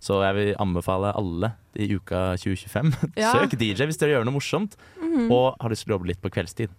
Så 0.00 0.22
jeg 0.24 0.34
vil 0.34 0.54
anbefale 0.62 1.10
alle 1.14 1.52
i 1.76 1.88
uka 1.94 2.34
2025. 2.40 2.92
Ja. 3.20 3.32
Søk 3.34 3.58
DJ 3.58 3.84
hvis 3.88 3.98
dere 4.00 4.14
gjør 4.18 4.24
noe 4.28 4.38
morsomt 4.38 4.76
Mhm. 5.00 5.30
og 5.30 5.56
har 5.60 5.70
lyst 5.70 5.84
til 5.84 5.92
å 5.92 5.98
jobbe 5.98 6.06
litt 6.08 6.22
på 6.22 6.30
kveldstid. 6.30 6.70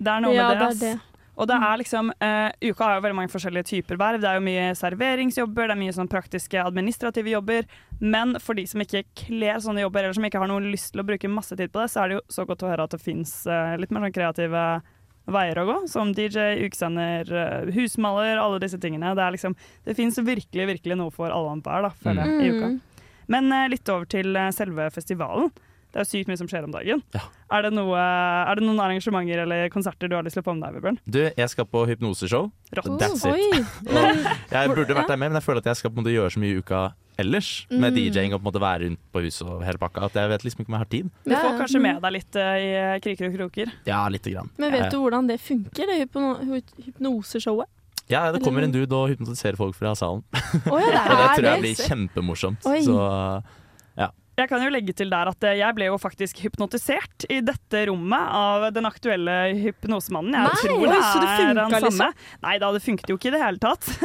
Det 0.00 0.08
er 0.10 0.20
noe 0.20 0.32
Ja, 0.34 0.48
med 0.48 0.58
det. 0.60 0.78
det 0.80 0.88
er 0.88 0.94
det. 0.94 1.00
Og 1.36 1.48
det 1.50 1.56
er 1.56 1.78
liksom, 1.80 2.10
uh, 2.22 2.50
Uka 2.62 2.84
har 2.84 2.94
jo 2.94 3.02
veldig 3.08 3.16
mange 3.18 3.32
forskjellige 3.32 3.66
typer 3.66 3.96
verv. 3.98 4.20
Det 4.22 4.28
er 4.30 4.36
jo 4.38 4.44
mye 4.46 4.68
serveringsjobber, 4.78 5.66
det 5.66 5.74
er 5.74 5.80
mye 5.80 5.92
sånn 5.96 6.08
praktiske 6.08 6.60
administrative 6.62 7.26
jobber. 7.26 7.66
Men 8.00 8.36
for 8.38 8.54
de 8.54 8.64
som 8.70 8.80
ikke 8.80 9.02
kler 9.18 9.58
sånne 9.58 9.82
jobber, 9.82 10.04
eller 10.04 10.14
som 10.14 10.22
ikke 10.28 10.38
har 10.38 10.46
noen 10.46 10.70
lyst 10.70 10.92
til 10.94 11.02
å 11.02 11.06
bruke 11.08 11.28
masse 11.28 11.56
tid 11.58 11.72
på 11.74 11.82
det, 11.82 11.90
så 11.90 12.04
er 12.04 12.08
det 12.08 12.18
jo 12.20 12.22
så 12.30 12.46
godt 12.46 12.62
å 12.62 12.70
høre 12.70 12.84
at 12.86 12.90
det 12.94 13.00
fins 13.02 13.32
litt 13.82 13.90
mer 13.90 14.06
sånn 14.06 14.14
kreative 14.14 14.62
veier 15.30 15.60
å 15.60 15.66
gå. 15.68 15.76
Som 15.90 16.12
DJ, 16.16 16.66
ukesender, 16.66 17.30
eh, 17.32 17.70
husmaler, 17.74 18.40
alle 18.40 18.60
disse 18.62 18.80
tingene. 18.80 19.14
Det, 19.16 19.24
er 19.24 19.36
liksom, 19.36 19.56
det 19.84 19.96
fins 19.98 20.18
virkelig, 20.18 20.66
virkelig 20.74 20.98
noe 21.00 21.14
for 21.14 21.30
alle 21.30 21.54
andre 21.56 21.78
enhver, 21.78 21.86
da, 21.88 21.92
føler 22.04 22.24
jeg, 22.24 22.34
i 22.40 22.56
uka. 22.56 22.72
Mm. 22.72 23.06
Men 23.34 23.52
eh, 23.56 23.70
litt 23.72 23.92
over 23.92 24.10
til 24.10 24.36
eh, 24.36 24.50
selve 24.54 24.90
festivalen. 24.94 25.52
Det 25.94 26.00
er 26.00 26.06
jo 26.08 26.10
sykt 26.10 26.26
mye 26.26 26.38
som 26.40 26.48
skjer 26.50 26.64
om 26.66 26.72
dagen. 26.74 27.02
Er, 27.14 27.60
det 27.62 27.70
noe, 27.70 27.94
er 27.94 28.58
det 28.58 28.64
noen 28.66 28.80
arrangementer 28.82 29.44
eller 29.44 29.68
konserter 29.70 30.10
du 30.10 30.16
har 30.18 30.26
lyst 30.26 30.34
til 30.34 30.42
å 30.42 30.46
få 30.48 30.56
med 30.58 30.66
deg, 30.66 30.80
Vibjørn? 30.80 30.96
Du, 31.06 31.20
jeg 31.38 31.52
skal 31.52 31.68
på 31.70 31.84
hypnoseshow. 31.86 32.48
Rått. 32.74 32.88
That's 32.98 33.22
it. 33.30 33.62
Og 33.86 34.26
jeg 34.50 34.72
burde 34.74 34.96
vært 34.98 35.12
der 35.12 35.20
med, 35.22 35.30
men 35.30 35.38
jeg 35.38 35.46
føler 35.46 35.62
at 35.62 35.70
jeg 35.70 35.78
skal 35.84 35.92
på 35.94 36.00
en 36.00 36.02
måte 36.02 36.14
gjøre 36.16 36.34
så 36.34 36.42
mye 36.42 36.50
i 36.50 36.58
uka 36.58 36.80
ellers. 37.22 37.52
Med 37.70 37.94
Mm. 37.94 38.00
DJ-ing 38.00 38.34
og 38.34 38.40
på 38.40 38.42
en 38.42 38.48
måte 38.50 38.64
være 38.64 38.88
rundt 38.88 39.00
på 39.14 39.22
huset 39.22 39.46
og 39.46 39.62
hele 39.62 39.78
pakka. 39.78 40.08
At 40.10 40.18
jeg 40.18 40.32
vet 40.34 40.48
liksom 40.48 40.64
ikke 40.64 40.72
om 40.72 40.74
jeg 40.74 40.82
har 40.82 40.90
tid. 40.96 41.10
Du 41.22 41.34
får 41.36 41.58
kanskje 41.62 41.82
med 41.86 42.02
deg 42.02 42.16
litt 42.16 42.40
uh, 42.42 42.50
i 42.58 42.68
eh, 42.74 42.98
kriker 43.06 43.30
og 43.30 43.36
kroker. 43.38 43.72
Ja, 43.86 44.02
lite 44.10 44.34
grann. 44.34 44.50
Men 44.58 44.74
vet 44.74 44.90
du 44.90 44.98
hvordan 44.98 45.30
det 45.30 45.38
funker, 45.38 45.86
det 45.86 46.00
hypno 46.02 46.34
hypnoseshowet? 46.88 47.70
Ja, 48.10 48.26
det 48.34 48.42
kommer 48.44 48.66
en 48.66 48.72
dude 48.74 48.92
og 48.92 49.08
hypnotiserer 49.14 49.56
folk 49.56 49.76
fra 49.78 49.94
salen. 49.96 50.24
Oh, 50.68 50.76
ja, 50.82 51.06
det 51.06 51.12
og 51.14 51.20
det 51.22 51.28
tror 51.38 51.46
jeg 51.48 51.62
blir 51.62 51.78
kjempemorsomt. 51.86 52.66
Oi. 52.68 52.80
Så 52.84 52.98
ja. 52.98 53.38
Jeg 54.34 54.48
kan 54.50 54.62
jo 54.64 54.70
legge 54.74 54.90
til 54.98 55.12
der 55.12 55.28
at 55.30 55.44
eh, 55.46 55.56
jeg 55.60 55.76
ble 55.76 55.86
jo 55.86 55.98
faktisk 56.02 56.40
hypnotisert 56.42 57.26
i 57.30 57.36
dette 57.44 57.84
rommet 57.86 58.32
av 58.34 58.64
den 58.74 58.88
aktuelle 58.88 59.34
hypnosemannen. 59.60 60.34
Jeg 60.34 60.48
Nei, 60.48 60.56
tror 60.64 60.86
det 60.90 60.96
så 61.04 61.20
det 61.22 61.28
funka 61.38 61.60
han 61.60 61.70
samme. 61.70 61.82
liksom? 61.84 62.40
Nei 62.42 62.54
da, 62.58 62.70
det 62.74 62.82
funket 62.82 63.12
jo 63.12 63.18
ikke 63.20 63.30
i 63.30 63.34
det 63.36 63.42
hele 63.44 63.62
tatt. 63.62 63.90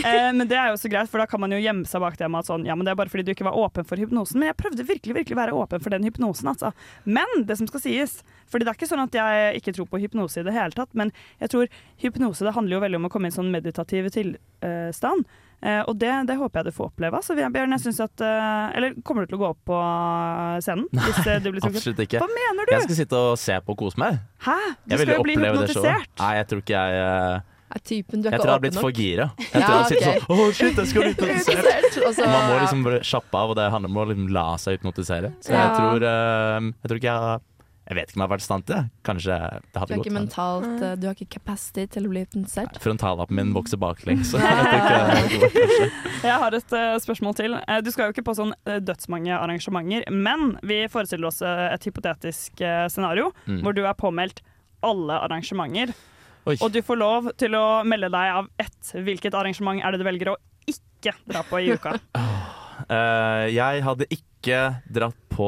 Eh, 0.00 0.30
men 0.32 0.48
det 0.48 0.56
er 0.56 0.70
jo 0.70 0.78
så 0.80 0.88
greit, 0.90 1.10
for 1.12 1.20
da 1.20 1.26
kan 1.28 1.40
man 1.42 1.52
jo 1.52 1.58
gjemme 1.60 1.84
seg 1.88 2.00
bak 2.02 2.14
det 2.16 2.28
med 2.30 2.40
at 2.40 2.48
sånn, 2.48 2.62
ja, 2.66 2.74
men 2.78 2.86
det 2.86 2.92
er 2.92 2.98
bare 2.98 3.10
fordi 3.12 3.24
du 3.26 3.32
ikke 3.34 3.44
var 3.46 3.58
åpen 3.58 3.84
for 3.86 4.00
hypnosen. 4.00 4.38
Men 4.40 4.48
jeg 4.50 4.56
prøvde 4.62 4.86
virkelig 4.88 5.16
virkelig 5.18 5.36
å 5.36 5.40
være 5.40 5.56
åpen 5.60 5.82
for 5.84 5.92
den 5.92 6.06
hypnosen, 6.06 6.48
altså. 6.50 6.70
Men 7.04 7.44
det 7.48 7.58
som 7.60 7.68
skal 7.68 7.82
sies, 7.84 8.16
fordi 8.50 8.64
det 8.66 8.72
er 8.72 8.78
ikke 8.80 8.88
sånn 8.90 9.04
at 9.04 9.18
jeg 9.18 9.60
ikke 9.60 9.74
tror 9.76 9.90
på 9.92 10.00
hypnose 10.02 10.40
i 10.40 10.46
det 10.46 10.54
hele 10.56 10.74
tatt, 10.76 10.90
men 10.98 11.12
jeg 11.42 11.52
tror 11.52 11.68
hypnose 12.02 12.46
det 12.48 12.54
handler 12.56 12.78
jo 12.78 12.82
veldig 12.86 13.00
om 13.02 13.08
å 13.10 13.12
komme 13.12 13.28
i 13.28 13.32
en 13.34 13.38
sånn 13.38 13.52
meditativ 13.52 14.08
tilstand. 14.16 15.28
Eh, 15.28 15.46
og 15.62 15.98
det, 16.00 16.08
det 16.26 16.36
håper 16.40 16.60
jeg 16.62 16.70
du 16.70 16.76
får 16.76 16.86
oppleve. 16.88 17.18
Så 17.22 17.34
Bjørn, 17.36 17.74
jeg 17.76 17.80
synes 17.84 17.98
at 18.00 18.22
eh, 18.24 18.76
Eller 18.78 18.94
kommer 19.04 19.26
du 19.26 19.30
til 19.32 19.36
å 19.36 19.42
gå 19.42 19.48
opp 19.50 19.60
på 19.68 19.80
scenen? 20.64 20.86
Hvis 20.94 21.20
eh, 21.26 21.38
du 21.44 21.50
blir? 21.52 21.60
Absolutt 21.68 22.00
ikke. 22.06 22.22
Hva 22.22 22.28
mener 22.32 22.64
du? 22.70 22.74
Jeg 22.78 22.86
skal 22.88 22.98
sitte 23.02 23.20
og 23.20 23.38
se 23.40 23.58
på 23.66 23.74
og 23.76 23.80
kose 23.84 24.00
meg. 24.00 24.20
Hæ? 24.46 24.56
Du 24.86 24.94
Jeg 24.96 25.02
skal 25.04 25.14
jo 25.18 25.24
bli 25.28 25.36
hypnotisert. 25.36 26.12
Nei, 26.22 26.32
jeg 26.40 26.48
tror 26.52 26.62
ikke 26.64 26.80
jeg 26.80 27.02
eh, 27.04 27.48
Er 27.70 27.82
typen, 27.86 28.22
du 28.24 28.26
er 28.26 28.32
Jeg 28.34 28.40
tror 28.40 28.50
jeg 28.50 28.56
har 28.56 28.62
blitt 28.64 28.78
nok. 28.78 28.86
for 28.88 28.96
gira. 28.96 29.26
Jeg 29.38 29.60
Ja, 29.60 29.66
tror 29.66 29.76
jeg 29.76 29.90
sitter 29.92 30.08
ok. 30.08 30.24
sånn 30.24 30.40
oh, 30.40 30.48
shit, 30.60 30.80
jeg 30.80 30.90
skal 30.90 31.04
bli 31.04 31.12
Hypnotisert, 31.20 31.60
hypnotisert. 31.60 32.16
så- 32.16 32.32
Man 32.32 32.48
må 32.50 32.56
liksom 32.64 32.82
bare 32.88 33.02
kjappe 33.12 33.42
av, 33.44 33.52
og 33.52 33.56
det 33.60 33.68
handler 33.76 33.92
om 33.92 34.00
å 34.00 34.08
liksom 34.10 34.32
la 34.34 34.46
seg 34.64 34.78
hypnotisere. 34.80 35.30
Så 35.44 35.52
Ja. 35.54 35.60
jeg 35.68 35.76
tror 35.76 36.08
eh, 36.08 36.70
Jeg 36.72 36.88
tror 36.88 37.02
ikke 37.02 37.12
jeg 37.12 37.40
Jeg 37.90 37.96
vet 37.98 38.10
ikke 38.12 38.18
om 38.18 38.22
jeg 38.22 38.28
har 38.28 38.30
vært 38.30 38.42
i 38.44 38.46
stand 38.46 38.64
til 38.68 38.76
det. 38.76 38.82
Kanskje 39.08 39.36
det 39.50 39.62
Du 39.74 39.78
hadde 39.80 39.90
er 39.90 39.98
ikke 39.98 40.04
gått. 40.06 40.14
mentalt 40.14 40.82
eh, 40.86 40.92
Du 41.00 41.06
har 41.08 41.16
ikke 41.18 41.32
capacity 41.40 41.86
til 41.90 42.04
å 42.06 42.12
bli 42.12 42.20
hypnotisert. 42.22 42.76
Frontallappen 42.84 43.34
min 43.40 43.50
vokser 43.56 43.80
baklengs. 43.82 44.30
Jeg 44.36 45.40
ikke 46.20 46.36
har 46.44 46.54
et 46.56 46.74
eh, 46.76 46.94
spørsmål 47.02 47.34
til. 47.38 47.56
Eh, 47.66 47.80
du 47.82 47.90
skal 47.90 48.08
jo 48.08 48.14
ikke 48.14 48.24
på 48.28 48.34
sånn 48.38 48.52
dødsmange 48.86 49.34
arrangementer, 49.36 50.06
men 50.14 50.54
vi 50.66 50.84
forestiller 50.92 51.30
oss 51.32 51.40
et 51.42 51.86
hypotetisk 51.88 52.62
scenario 52.92 53.30
Mm. 53.46 53.60
hvor 53.64 53.74
du 53.74 53.82
er 53.86 53.94
påmeldt 53.98 54.40
alle 54.86 55.16
arrangementer. 55.26 55.92
Oi. 56.46 56.56
Og 56.60 56.70
du 56.72 56.80
får 56.82 56.96
lov 56.98 57.28
til 57.40 57.54
å 57.58 57.82
melde 57.84 58.08
deg 58.12 58.30
av 58.38 58.48
ett. 58.58 58.92
Hvilket 58.94 59.34
arrangement 59.36 59.82
er 59.84 59.92
det 59.92 60.00
du 60.00 60.06
velger 60.06 60.32
å 60.32 60.36
ikke 60.70 61.12
dra 61.28 61.42
på 61.46 61.60
i 61.60 61.72
uka? 61.74 61.96
Uh, 62.90 63.46
jeg 63.52 63.82
hadde 63.84 64.06
ikke 64.10 64.60
dratt 64.90 65.19
på 65.30 65.46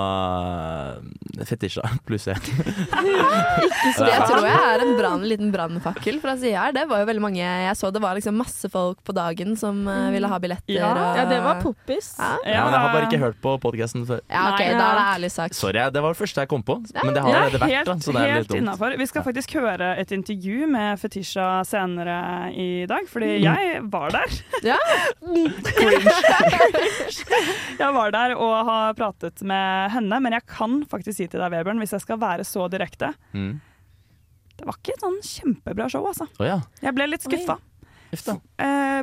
uh, 0.00 1.44
Fetisha 1.46 1.82
pluss 2.08 2.26
én. 2.28 2.36
Ikke 2.40 3.92
så 3.96 4.04
Jeg 4.08 4.20
tror 4.28 4.44
jeg 4.46 4.60
er 4.74 4.80
en 4.84 4.92
brand, 4.98 5.22
liten 5.28 5.50
brannfakkel 5.54 6.18
fra 6.22 6.34
sida 6.40 6.58
her. 6.66 6.72
Det 6.76 6.84
var 6.90 6.98
jo 7.02 7.06
veldig 7.08 7.22
mange 7.24 7.40
jeg 7.40 7.76
så. 7.78 7.86
Det 7.94 8.02
var 8.02 8.14
liksom 8.18 8.34
masse 8.40 8.66
folk 8.72 8.98
på 9.06 9.12
dagen 9.16 9.50
som 9.60 9.74
eh, 9.88 10.08
ville 10.14 10.28
ha 10.30 10.38
billetter. 10.42 10.74
Ja. 10.76 10.90
og- 10.92 11.16
Ja, 11.20 11.24
det 11.30 11.38
var 11.44 11.54
poppis. 11.62 12.08
Ja. 12.18 12.24
Ja, 12.46 12.64
men 12.64 12.72
jeg 12.74 12.80
har 12.84 12.90
bare 12.94 13.06
ikke 13.08 13.20
hørt 13.22 13.38
på 13.44 13.50
podkasten 13.62 14.02
før. 14.08 14.20
Ja, 14.30 14.42
ok, 14.52 14.60
da 14.60 14.64
er 14.90 14.94
det 15.00 15.06
ærlig 15.14 15.30
sagt. 15.34 15.54
Sorry, 15.58 15.80
det 15.94 16.02
var 16.04 16.10
det 16.14 16.20
første 16.20 16.38
jeg 16.44 16.48
kom 16.52 16.62
på. 16.66 16.74
Men 17.04 17.12
det 17.14 17.20
har 17.24 17.30
Det 17.30 17.36
er 17.36 17.40
allerede 17.40 17.60
vært, 17.62 17.74
helt, 17.76 17.86
da, 17.86 17.92
så 18.04 18.08
det 18.12 18.18
er 18.20 18.24
helt 18.34 18.40
litt 18.44 18.50
dumt. 18.52 18.60
innafor. 18.64 18.90
Vi 19.00 19.06
skal 19.10 19.22
faktisk 19.26 19.48
høre 19.60 19.86
et 20.00 20.10
intervju 20.16 20.58
med 20.70 20.88
Fetisha 21.02 21.46
senere 21.68 22.18
i 22.54 22.68
dag, 22.90 23.02
fordi 23.08 23.30
Mm. 23.40 23.44
jeg 23.46 23.62
var 23.90 24.08
der. 24.10 24.28
Ja. 24.66 24.76
jeg 27.80 27.90
var 27.94 28.10
der 28.14 28.34
og 28.36 28.64
har 28.68 28.94
pratet 29.10 29.42
med 29.42 29.90
henne, 29.94 30.20
men 30.22 30.32
jeg 30.32 30.46
kan 30.46 30.84
faktisk 30.90 31.16
si 31.16 31.26
til 31.26 31.40
deg, 31.40 31.50
Vebjørn, 31.52 31.78
hvis 31.82 31.92
jeg 31.96 32.00
skal 32.06 32.18
være 32.22 32.44
så 32.46 32.68
direkte, 32.70 33.14
Mm. 33.34 33.60
det 34.56 34.66
var 34.66 34.74
ikke 34.78 34.92
et 34.94 35.00
sånn 35.00 35.20
kjempebra 35.22 35.88
show, 35.90 36.04
altså. 36.06 36.28
Oh, 36.38 36.46
ja. 36.46 36.60
Jeg 36.82 36.94
ble 36.94 37.06
litt 37.10 37.22
skuffa. 37.22 37.58
Eh, 38.58 39.02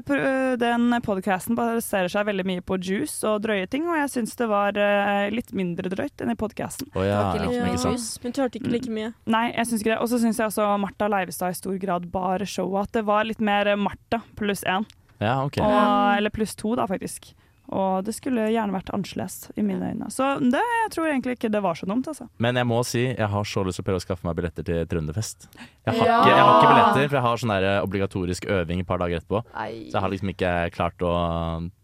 den 0.59 0.91
podcasten 1.01 1.55
baserer 1.55 2.09
seg 2.11 2.25
veldig 2.27 2.43
mye 2.45 2.61
på 2.61 2.75
juice 2.83 3.23
og 3.23 3.41
drøye 3.45 3.67
ting, 3.71 3.87
og 3.87 3.95
jeg 3.95 4.09
syns 4.11 4.35
det 4.35 4.47
var 4.51 4.75
eh, 4.77 5.29
litt 5.31 5.53
mindre 5.55 5.87
drøyt 5.89 6.19
enn 6.21 6.33
i 6.33 6.35
podcasten. 6.35 6.89
Oh, 6.93 7.05
ja, 7.05 7.33
Ja, 7.37 7.45
ja, 7.47 7.75
du 7.77 8.41
hørte 8.41 8.59
ikke 8.59 8.69
like 8.73 8.91
mye. 8.91 9.13
Nei, 9.25 9.53
jeg 9.55 9.65
syns 9.69 9.81
ikke 9.81 9.93
det. 9.95 10.01
Og 10.03 10.09
så 10.11 10.19
syns 10.19 10.37
jeg 10.37 10.51
også 10.51 10.67
Martha 10.83 11.07
Leivestad 11.07 11.55
i 11.55 11.57
stor 11.57 11.77
grad 11.79 12.11
bar 12.11 12.43
showet. 12.43 12.89
At 12.89 12.91
det 12.99 13.05
var 13.07 13.23
litt 13.23 13.39
mer 13.39 13.71
Martha 13.79 14.19
pluss 14.35 14.63
én. 14.67 14.85
Ja, 15.23 15.39
ok. 15.45 15.57
Og, 15.63 16.17
eller 16.19 16.29
pluss 16.29 16.53
to, 16.59 16.75
da, 16.75 16.85
faktisk. 16.85 17.31
Og 17.75 18.06
det 18.08 18.13
skulle 18.15 18.45
gjerne 18.47 18.71
vært 18.71 18.89
annerledes, 18.95 19.49
i 19.60 19.63
mine 19.65 19.89
øyne. 19.91 20.08
Så 20.13 20.23
det, 20.39 20.62
jeg 20.62 20.91
tror 20.93 21.08
egentlig 21.10 21.36
ikke 21.36 21.49
det 21.51 21.60
var 21.65 21.75
så 21.75 21.86
dumt, 21.89 22.08
altså. 22.08 22.30
Men 22.39 22.56
jeg 22.56 22.67
må 22.69 22.77
si, 22.88 23.01
jeg 23.12 23.27
har 23.34 23.43
så 23.43 23.63
lyst 23.67 23.82
til 23.82 23.84
å 23.84 23.88
prøve 23.89 23.99
å 23.99 24.06
skaffe 24.06 24.23
meg 24.27 24.38
billetter 24.39 24.63
til 24.63 24.86
Trønderfest. 24.88 25.49
Jeg 25.58 25.97
har, 25.97 26.06
Ja. 26.08 26.19
ikke, 26.21 26.30
jeg 26.32 26.43
har 26.45 26.53
ikke 26.62 26.69
billetter, 26.73 27.10
for 27.10 27.17
jeg 27.19 27.25
har 27.27 27.38
sånn 27.43 27.53
der 27.58 27.82
obligatorisk 27.84 28.45
øving 28.47 28.80
et 28.80 28.88
par 28.88 28.97
dager 29.03 29.19
etterpå. 29.19 29.43
Nei. 29.53 29.71
Så 29.89 29.97
jeg 29.97 30.01
har 30.01 30.10
liksom 30.15 30.30
ikke 30.32 30.53
klart 30.77 31.03
å 31.03 31.12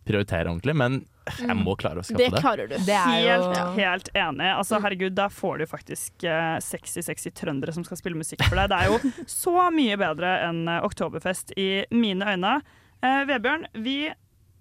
prioritere 0.07 0.51
ordentlig, 0.51 0.75
men 0.75 0.97
jeg 1.39 1.55
må 1.55 1.75
klare 1.79 1.99
å 1.99 2.03
skaffe 2.03 2.17
Det 2.19 2.31
det. 2.31 2.39
klarer 2.43 2.67
du. 2.67 2.75
Det 2.83 2.95
er 2.99 3.19
jo 3.23 3.51
Helt, 3.51 3.77
helt 3.77 4.09
enig. 4.15 4.49
Altså, 4.57 4.79
herregud, 4.83 5.15
da 5.15 5.27
får 5.31 5.59
du 5.59 5.65
faktisk 5.71 6.23
eh, 6.27 6.57
sexy, 6.59 7.01
sexy 7.01 7.31
trøndere 7.31 7.71
som 7.75 7.83
skal 7.87 7.97
spille 7.99 8.15
musikk 8.19 8.43
for 8.47 8.55
deg. 8.59 8.71
Det 8.71 8.79
er 8.79 8.91
jo 8.91 9.13
så 9.27 9.69
mye 9.71 9.95
bedre 9.99 10.33
enn 10.49 10.63
eh, 10.67 10.81
Oktoberfest 10.83 11.53
i 11.59 11.85
mine 11.95 12.27
øyne. 12.35 12.57
Eh, 13.03 13.23
Vebjørn, 13.27 13.65
vi, 13.83 13.97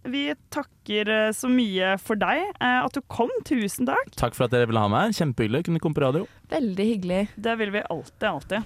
vi 0.05 0.35
takker 0.53 1.09
eh, 1.09 1.33
så 1.37 1.49
mye 1.51 1.95
for 2.03 2.19
deg. 2.19 2.43
eh, 2.61 2.79
at 2.85 2.93
du 2.97 3.01
kom. 3.13 3.31
Tusen 3.49 3.87
takk. 3.89 4.11
Takk 4.19 4.35
for 4.35 4.45
at 4.49 4.55
dere 4.55 4.67
ville 4.71 4.83
ha 4.83 4.89
meg. 4.93 5.15
Kjempehyggelig. 5.17 5.65
Kunne 5.69 5.83
komme 5.83 5.95
på 5.99 6.05
radio. 6.05 6.27
Veldig 6.53 6.87
hyggelig. 6.95 7.23
Det 7.37 7.59
vil 7.61 7.71
vi 7.75 7.85
alltid, 7.89 8.29
alltid. 8.29 8.63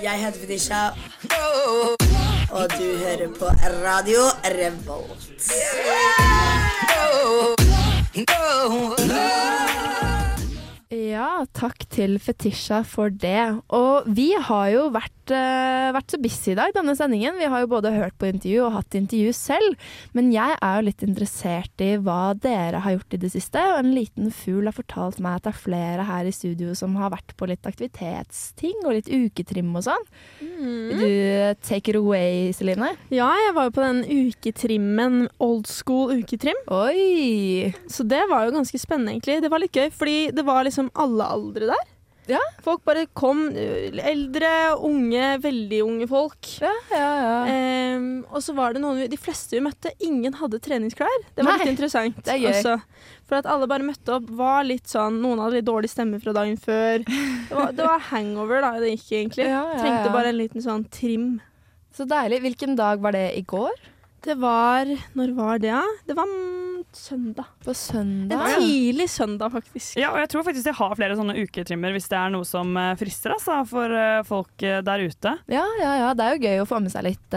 Jeg 0.00 0.20
heter 0.22 0.38
Fetisha, 0.38 0.82
og 2.54 2.70
du 2.78 2.86
hører 3.02 3.32
på 3.34 3.48
Radio 3.82 4.28
Revolt. 4.54 5.50
Ja, 10.90 11.44
takk 11.54 11.84
til 11.86 12.16
Fetisha 12.18 12.80
for 12.82 13.14
det. 13.14 13.62
Og 13.70 14.08
vi 14.10 14.32
har 14.34 14.70
jo 14.72 14.88
vært, 14.90 15.30
uh, 15.30 15.94
vært 15.94 16.10
så 16.10 16.18
busy 16.18 16.50
i 16.50 16.56
dag, 16.58 16.72
denne 16.74 16.96
sendingen. 16.98 17.36
Vi 17.38 17.46
har 17.46 17.62
jo 17.62 17.68
både 17.70 17.92
hørt 17.94 18.16
på 18.18 18.26
intervju 18.26 18.64
og 18.66 18.74
hatt 18.74 18.96
intervju 18.98 19.30
selv. 19.38 19.76
Men 20.18 20.32
jeg 20.34 20.56
er 20.58 20.74
jo 20.74 20.86
litt 20.88 21.04
interessert 21.06 21.84
i 21.86 21.92
hva 21.94 22.34
dere 22.34 22.80
har 22.82 22.96
gjort 22.96 23.14
i 23.14 23.20
det 23.22 23.30
siste. 23.30 23.62
Og 23.70 23.84
en 23.84 23.92
liten 23.94 24.32
fugl 24.34 24.66
har 24.66 24.74
fortalt 24.74 25.20
meg 25.22 25.38
at 25.38 25.46
det 25.46 25.52
er 25.52 25.60
flere 25.62 26.08
her 26.08 26.26
i 26.26 26.34
studio 26.34 26.74
som 26.74 26.98
har 26.98 27.14
vært 27.14 27.36
på 27.38 27.46
litt 27.46 27.70
aktivitetsting 27.70 28.82
og 28.82 28.98
litt 28.98 29.12
uketrim 29.14 29.70
og 29.78 29.86
sånn. 29.86 30.10
Vil 30.42 31.06
du 31.06 31.54
take 31.70 31.94
it 31.94 32.00
away, 32.00 32.50
Celine? 32.50 32.96
Ja, 33.14 33.30
jeg 33.46 33.54
var 33.54 33.70
jo 33.70 33.76
på 33.78 33.86
den 33.86 34.02
uketrimmen, 34.26 35.30
old 35.38 35.70
school 35.70 36.18
uketrim. 36.18 36.58
Oi! 36.66 37.70
Så 37.86 38.02
det 38.02 38.26
var 38.26 38.48
jo 38.48 38.58
ganske 38.58 38.82
spennende, 38.82 39.14
egentlig. 39.14 39.38
Det 39.46 39.54
var 39.54 39.62
litt 39.62 39.78
gøy, 39.78 39.86
fordi 39.94 40.18
det 40.34 40.42
var 40.50 40.66
liksom 40.66 40.79
alle 40.94 41.26
aldre 41.36 41.68
der. 41.74 41.88
Ja. 42.30 42.40
Folk 42.62 42.84
bare 42.86 43.06
kom. 43.16 43.48
Eldre, 43.50 44.50
unge, 44.86 45.32
veldig 45.42 45.80
unge 45.82 46.06
folk. 46.10 46.46
Ja, 46.62 46.70
ja, 46.92 47.08
ja. 47.24 47.96
Um, 47.96 48.08
og 48.30 48.44
så 48.44 48.54
var 48.54 48.76
det 48.76 48.82
noen 48.84 49.02
De 49.10 49.18
fleste 49.18 49.56
vi 49.56 49.62
møtte, 49.64 49.92
ingen 50.06 50.36
hadde 50.38 50.60
treningsklær. 50.62 51.16
Det 51.34 51.42
var 51.42 51.56
Nei, 51.56 51.64
litt 51.64 51.72
interessant. 51.74 52.20
det 52.26 52.36
er 52.36 52.46
også. 52.52 52.76
For 53.26 53.40
at 53.40 53.48
alle 53.50 53.66
bare 53.70 53.86
møtte 53.86 54.14
opp, 54.16 54.30
var 54.38 54.64
litt 54.66 54.90
sånn 54.90 55.20
Noen 55.22 55.42
hadde 55.42 55.58
litt 55.58 55.68
dårlig 55.68 55.90
stemme 55.90 56.20
fra 56.22 56.34
dagen 56.36 56.58
før. 56.60 57.02
Det 57.02 57.56
var, 57.56 57.72
det 57.74 57.86
var 57.88 58.08
hangover, 58.12 58.62
da, 58.62 58.72
det 58.82 58.94
gikk 58.94 59.08
egentlig. 59.24 59.48
Ja, 59.50 59.64
ja, 59.72 59.78
Trengte 59.82 60.14
bare 60.14 60.30
en 60.30 60.38
liten 60.38 60.62
sånn 60.64 60.86
trim. 60.92 61.30
Så 61.96 62.06
deilig. 62.06 62.44
Hvilken 62.46 62.76
dag 62.78 63.02
var 63.02 63.16
det 63.16 63.32
i 63.34 63.42
går? 63.42 63.74
Det 64.22 64.36
var 64.38 64.86
Når 65.16 65.34
var 65.34 65.58
det, 65.58 65.72
da? 65.72 65.82
Det 66.06 66.14
var 66.18 66.28
søndag. 66.96 67.44
På 67.64 67.74
søndag? 67.76 68.40
En 68.54 68.60
tidlig 68.62 69.06
søndag, 69.10 69.52
faktisk. 69.54 69.96
Ja, 70.00 70.10
og 70.14 70.18
jeg 70.22 70.30
tror 70.32 70.44
faktisk 70.46 70.66
jeg 70.70 70.76
har 70.78 70.94
flere 70.98 71.16
sånne 71.18 71.36
uketrimmer 71.40 71.92
hvis 71.94 72.08
det 72.10 72.18
er 72.18 72.32
noe 72.34 72.46
som 72.48 72.72
eh, 72.80 72.94
frister 73.00 73.34
altså, 73.36 73.58
for 73.68 73.92
eh, 73.96 74.20
folk 74.28 74.64
eh, 74.66 74.80
der 74.86 75.04
ute. 75.06 75.34
Ja, 75.52 75.64
ja, 75.80 75.92
ja. 76.02 76.10
Det 76.18 76.26
er 76.26 76.36
jo 76.36 76.42
gøy 76.48 76.62
å 76.64 76.68
få 76.70 76.80
med 76.84 76.92
seg 76.94 77.06
litt 77.06 77.36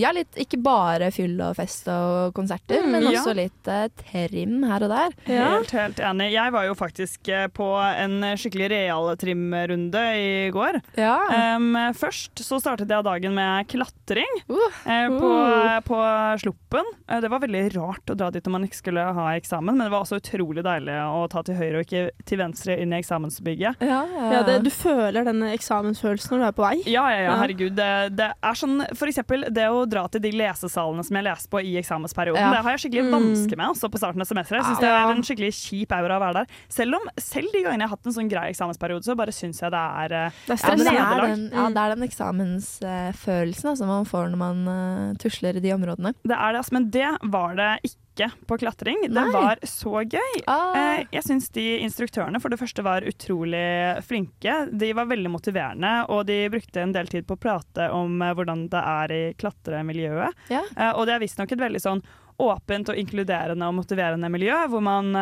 Ja, 0.00 0.10
litt 0.14 0.36
ikke 0.40 0.58
bare 0.62 1.08
fyll 1.14 1.38
og 1.42 1.54
fest 1.58 1.88
og 1.92 2.34
konserter, 2.36 2.80
Mm, 2.80 2.90
men 2.94 3.06
ja. 3.08 3.20
også 3.20 3.32
litt 3.36 3.68
trim 4.04 4.62
her 4.68 4.84
og 4.86 4.90
der. 4.92 5.14
Helt, 5.26 5.70
helt 5.74 5.98
enig. 6.00 6.30
Jeg 6.32 6.52
var 6.54 6.64
jo 6.68 6.74
faktisk 6.78 7.28
på 7.56 7.68
en 7.80 8.20
skikkelig 8.40 8.68
real 8.72 9.10
trimrunde 9.20 10.02
i 10.16 10.30
går. 10.54 10.78
Ja. 11.00 11.16
Um, 11.56 11.74
først 11.98 12.40
så 12.44 12.58
startet 12.62 12.90
jeg 12.92 13.04
dagen 13.06 13.34
med 13.36 13.68
klatring 13.72 14.40
uh, 14.50 14.78
på, 14.86 15.30
Uh. 15.30 15.78
på 15.86 15.98
Sluppen. 16.42 16.86
Eh, 17.08 17.20
det 17.22 17.30
var 17.32 17.42
veldig 17.42 17.62
rart 17.76 18.10
å 18.12 18.16
dra 18.18 18.30
dit 18.34 18.44
når 18.46 18.54
man 18.56 18.66
ikke 18.68 18.79
skulle 18.80 19.04
ha 19.16 19.26
eksamen, 19.36 19.76
men 19.76 19.86
det 19.86 19.92
var 19.92 20.02
også 20.04 20.18
utrolig 20.20 20.64
deilig 20.66 20.96
å 21.04 21.22
ta 21.30 21.42
til 21.46 21.54
høyre 21.60 21.80
og 21.80 21.86
ikke 21.86 22.10
til 22.26 22.40
venstre 22.40 22.76
inn 22.80 22.92
i 22.92 22.98
eksamensbygget. 23.00 23.80
Ja, 23.86 24.00
Ja, 24.30 24.42
det, 24.46 24.58
du 24.64 24.70
føler 24.72 25.24
denne 25.28 25.52
eksamensfølelsen 25.54 26.34
når 26.34 26.38
du 26.42 26.46
er 26.48 26.56
på 26.58 26.64
vei. 26.66 26.74
Ja, 26.90 27.04
ja, 27.12 27.18
ja, 27.20 27.30
Ja. 27.30 27.36
herregud. 27.42 27.74
Det, 27.76 27.90
det 28.16 28.28
er 28.42 28.58
sånn, 28.58 28.80
for 28.96 29.06
eksempel 29.10 29.44
det 29.52 29.66
å 29.70 29.84
dra 29.88 30.06
til 30.08 30.20
de 30.24 30.32
lesesalene 30.32 31.04
som 31.06 31.16
jeg 31.20 31.24
leste 31.28 31.50
på 31.52 31.62
i 31.62 31.76
eksamensperioden, 31.80 32.40
Ja. 32.40 32.50
det 32.56 32.62
har 32.64 32.76
jeg 32.76 32.84
skikkelig 32.86 33.06
Mm. 33.10 33.14
vansker 33.16 33.56
med 33.56 33.66
også 33.74 33.88
på 33.92 33.98
starten 34.00 34.20
av 34.20 34.26
semesteret. 34.26 34.60
Jeg 34.60 34.64
synes 34.70 34.80
det 34.80 34.90
er 34.90 35.10
en 35.14 35.22
skikkelig 35.22 35.52
kjip 35.60 35.92
aura 35.92 36.16
å 36.18 36.20
være 36.24 36.34
der. 36.40 36.46
Selv 36.68 36.94
om 36.98 37.08
selv 37.18 37.52
de 37.52 37.62
gangene 37.62 37.80
jeg 37.84 37.88
har 37.88 37.96
hatt 37.96 38.06
en 38.06 38.12
sånn 38.18 38.30
grei 38.30 38.48
eksamensperiode, 38.50 39.04
så 39.04 39.16
bare 39.16 39.32
syns 39.32 39.60
jeg 39.60 39.70
det 39.70 39.78
er, 39.80 40.12
eh, 40.12 40.30
Ja, 40.48 40.54
et 40.54 40.64
men 40.68 40.78
det, 40.78 40.94
er 40.94 41.20
den, 41.26 41.50
ja, 41.52 41.68
det 41.68 41.76
er 41.84 41.94
den 41.94 42.08
eksamensfølelsen 42.08 43.70
altså, 43.72 43.86
man 43.86 44.04
får 44.08 44.30
når 44.32 44.40
man 44.40 44.68
uh, 44.68 45.14
tusler 45.20 45.56
i 45.56 45.60
de 45.64 45.72
områdene. 45.74 46.14
Det 46.24 46.36
er 46.36 46.52
det, 46.52 46.58
altså, 46.62 46.72
men 46.76 46.90
det 46.90 47.08
var 47.30 47.54
det 47.58 47.70
ikke 47.90 47.96
på 48.46 48.58
klatring. 48.60 49.02
Det 49.08 49.14
Nei. 49.16 49.32
var 49.32 49.60
så 49.66 50.02
gøy. 50.02 50.40
Ah. 50.50 50.76
Eh, 50.76 51.02
jeg 51.16 51.26
syns 51.26 51.48
de 51.54 51.64
instruktørene 51.84 52.40
for 52.42 52.52
det 52.52 52.60
første 52.60 52.84
var 52.86 53.06
utrolig 53.08 53.64
flinke. 54.06 54.56
De 54.72 54.92
var 54.96 55.08
veldig 55.10 55.32
motiverende, 55.32 55.92
og 56.12 56.26
de 56.30 56.42
brukte 56.52 56.82
en 56.82 56.94
del 56.96 57.10
tid 57.10 57.28
på 57.28 57.38
å 57.38 57.40
prate 57.40 57.90
om 57.94 58.20
eh, 58.22 58.34
hvordan 58.36 58.66
det 58.72 58.84
er 58.94 59.14
i 59.16 59.22
klatremiljøet. 59.40 60.48
Ja. 60.52 60.64
Eh, 60.76 60.92
og 60.94 61.06
det 61.08 61.16
er 61.16 61.24
visstnok 61.24 61.54
et 61.54 61.64
veldig 61.64 61.82
sånn 61.82 62.02
åpent 62.40 62.88
og 62.88 62.96
inkluderende 62.96 63.68
og 63.68 63.76
motiverende 63.76 64.30
miljø, 64.32 64.56
hvor 64.72 64.80
man, 64.80 65.12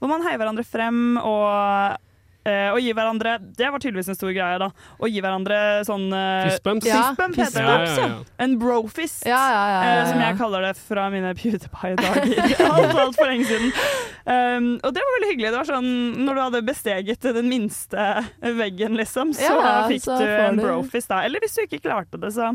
hvor 0.00 0.08
man 0.08 0.22
heier 0.24 0.38
hverandre 0.40 0.64
frem 0.64 1.18
og 1.20 1.98
eh, 2.48 2.68
og 2.72 2.80
gi 2.82 2.92
hverandre 2.96 3.36
Det 3.56 3.70
var 3.72 3.82
tydeligvis 3.82 4.10
en 4.12 4.18
stor 4.18 4.32
greie, 4.34 4.58
da. 4.62 4.70
Å 4.74 5.10
gi 5.10 5.22
hverandre 5.24 5.58
sånn 5.88 6.06
uh, 6.12 6.44
Ja. 6.44 6.50
Fistbump 6.50 7.38
heter 7.38 7.68
det. 7.68 7.76
ja, 7.88 7.94
ja. 8.04 8.18
En 8.44 8.58
brofist, 8.60 9.24
Ja, 9.28 9.40
ja, 9.52 9.62
ja, 9.70 9.78
ja, 9.84 9.94
eh, 10.02 10.10
som 10.10 10.22
jeg 10.24 10.38
kaller 10.40 10.68
det 10.68 10.74
fra 10.80 11.06
mine 11.14 11.32
PewDiePie-dager. 11.38 12.34
alt, 12.74 12.98
alt 13.04 13.18
for 13.18 13.30
lenge 13.30 13.48
siden. 13.48 13.72
Um, 14.24 14.68
og 14.80 14.94
det 14.96 15.02
var 15.04 15.16
veldig 15.18 15.32
hyggelig. 15.32 15.50
Det 15.50 15.58
var 15.58 15.68
sånn 15.68 15.90
Når 16.24 16.36
du 16.36 16.42
hadde 16.46 16.62
besteget 16.64 17.26
den 17.36 17.50
minste 17.50 18.04
veggen, 18.40 18.96
liksom, 19.00 19.34
så 19.36 19.56
Ja, 19.58 19.74
fikk 19.90 20.06
så 20.06 20.20
du 20.20 20.28
en 20.28 20.60
brofist 20.62 21.12
da. 21.12 21.24
Eller 21.26 21.44
hvis 21.44 21.58
du 21.58 21.66
ikke 21.66 21.82
klarte 21.84 22.20
det, 22.20 22.32
så 22.36 22.54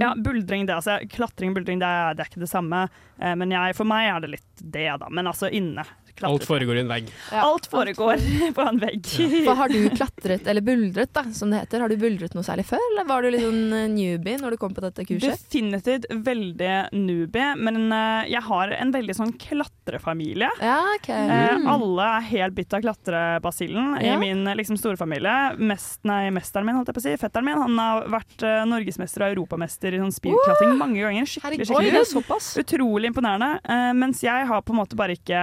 ja, 0.00 0.14
buldring, 0.16 0.66
det, 0.66 0.74
altså, 0.74 0.98
Klatring, 1.10 1.54
buldring, 1.54 1.78
det 1.78 1.86
er, 1.86 2.14
det 2.16 2.24
er 2.24 2.30
ikke 2.30 2.40
det 2.40 2.50
samme. 2.50 2.86
Eh, 3.20 3.34
men 3.36 3.52
jeg, 3.52 3.76
for 3.76 3.88
meg 3.88 4.08
er 4.08 4.22
det 4.24 4.30
litt 4.36 4.62
det, 4.62 4.88
da. 5.02 5.10
Men 5.12 5.28
altså 5.28 5.50
inne. 5.52 5.84
Alt 6.26 6.44
foregår 6.48 6.76
i 6.76 6.80
en 6.80 6.88
vegg. 6.90 7.10
Alt 7.32 7.66
foregår 7.70 8.22
på 8.56 8.64
en 8.66 8.78
vegg. 8.82 9.06
Hva 9.46 9.54
har 9.60 9.68
du 9.68 9.78
klatret, 9.94 10.46
eller 10.50 10.64
buldret 10.66 11.12
da, 11.14 11.22
som 11.32 11.50
det 11.52 11.60
heter, 11.62 11.80
har 11.84 11.88
du 11.88 11.96
buldret 12.00 12.34
noe 12.34 12.42
særlig 12.46 12.64
før? 12.66 12.82
Eller 12.92 13.06
var 13.08 13.22
du 13.22 13.30
litt 13.30 13.44
sånn 13.44 13.72
eh, 13.76 13.86
newbie 13.92 14.38
når 14.42 14.56
du 14.56 14.60
kom 14.60 14.74
på 14.74 14.82
dette 14.84 15.04
kurset? 15.06 15.36
Definitivt 15.38 16.08
veldig 16.26 16.72
newbie, 16.98 17.52
men 17.60 17.92
eh, 17.92 18.30
jeg 18.34 18.42
har 18.48 18.74
en 18.78 18.92
veldig 18.94 19.14
sånn 19.20 19.32
klatrefamilie. 19.38 20.50
Ja, 20.62 20.80
ok. 20.96 21.08
Eh, 21.14 21.36
Mm. 21.58 21.66
alle 21.70 22.04
er 22.18 22.24
helt 22.28 22.54
bitt 22.54 22.74
av 22.74 22.82
klatrebasillen 22.82 23.98
Ja. 24.02 24.14
i 24.14 24.18
min 24.18 24.44
liksom, 24.56 24.76
storfamilie. 24.78 25.56
Mest, 25.58 26.00
nei, 26.04 26.30
mesteren 26.30 26.66
min, 26.66 26.74
holdt 26.76 26.88
jeg 26.90 26.94
på 26.98 27.00
å 27.02 27.06
si. 27.06 27.16
Fetteren 27.16 27.44
min 27.46 27.58
han 27.58 27.78
har 27.78 28.06
vært 28.08 28.42
uh, 28.44 28.64
norgesmester 28.68 29.24
og 29.24 29.32
europamester 29.36 29.94
i 29.94 29.98
sånn 30.02 30.12
speedklatring 30.14 30.76
mange 30.78 31.00
ganger. 31.02 31.26
Skikkelig, 31.28 31.66
skikkelig 31.66 31.94
Oi. 31.98 32.62
Utrolig 32.62 33.10
imponerende. 33.12 33.50
Uh, 33.68 33.92
mens 33.98 34.22
jeg 34.22 34.46
har 34.48 34.62
på 34.62 34.74
en 34.74 34.80
måte 34.82 34.96
bare 34.98 35.16
ikke 35.18 35.42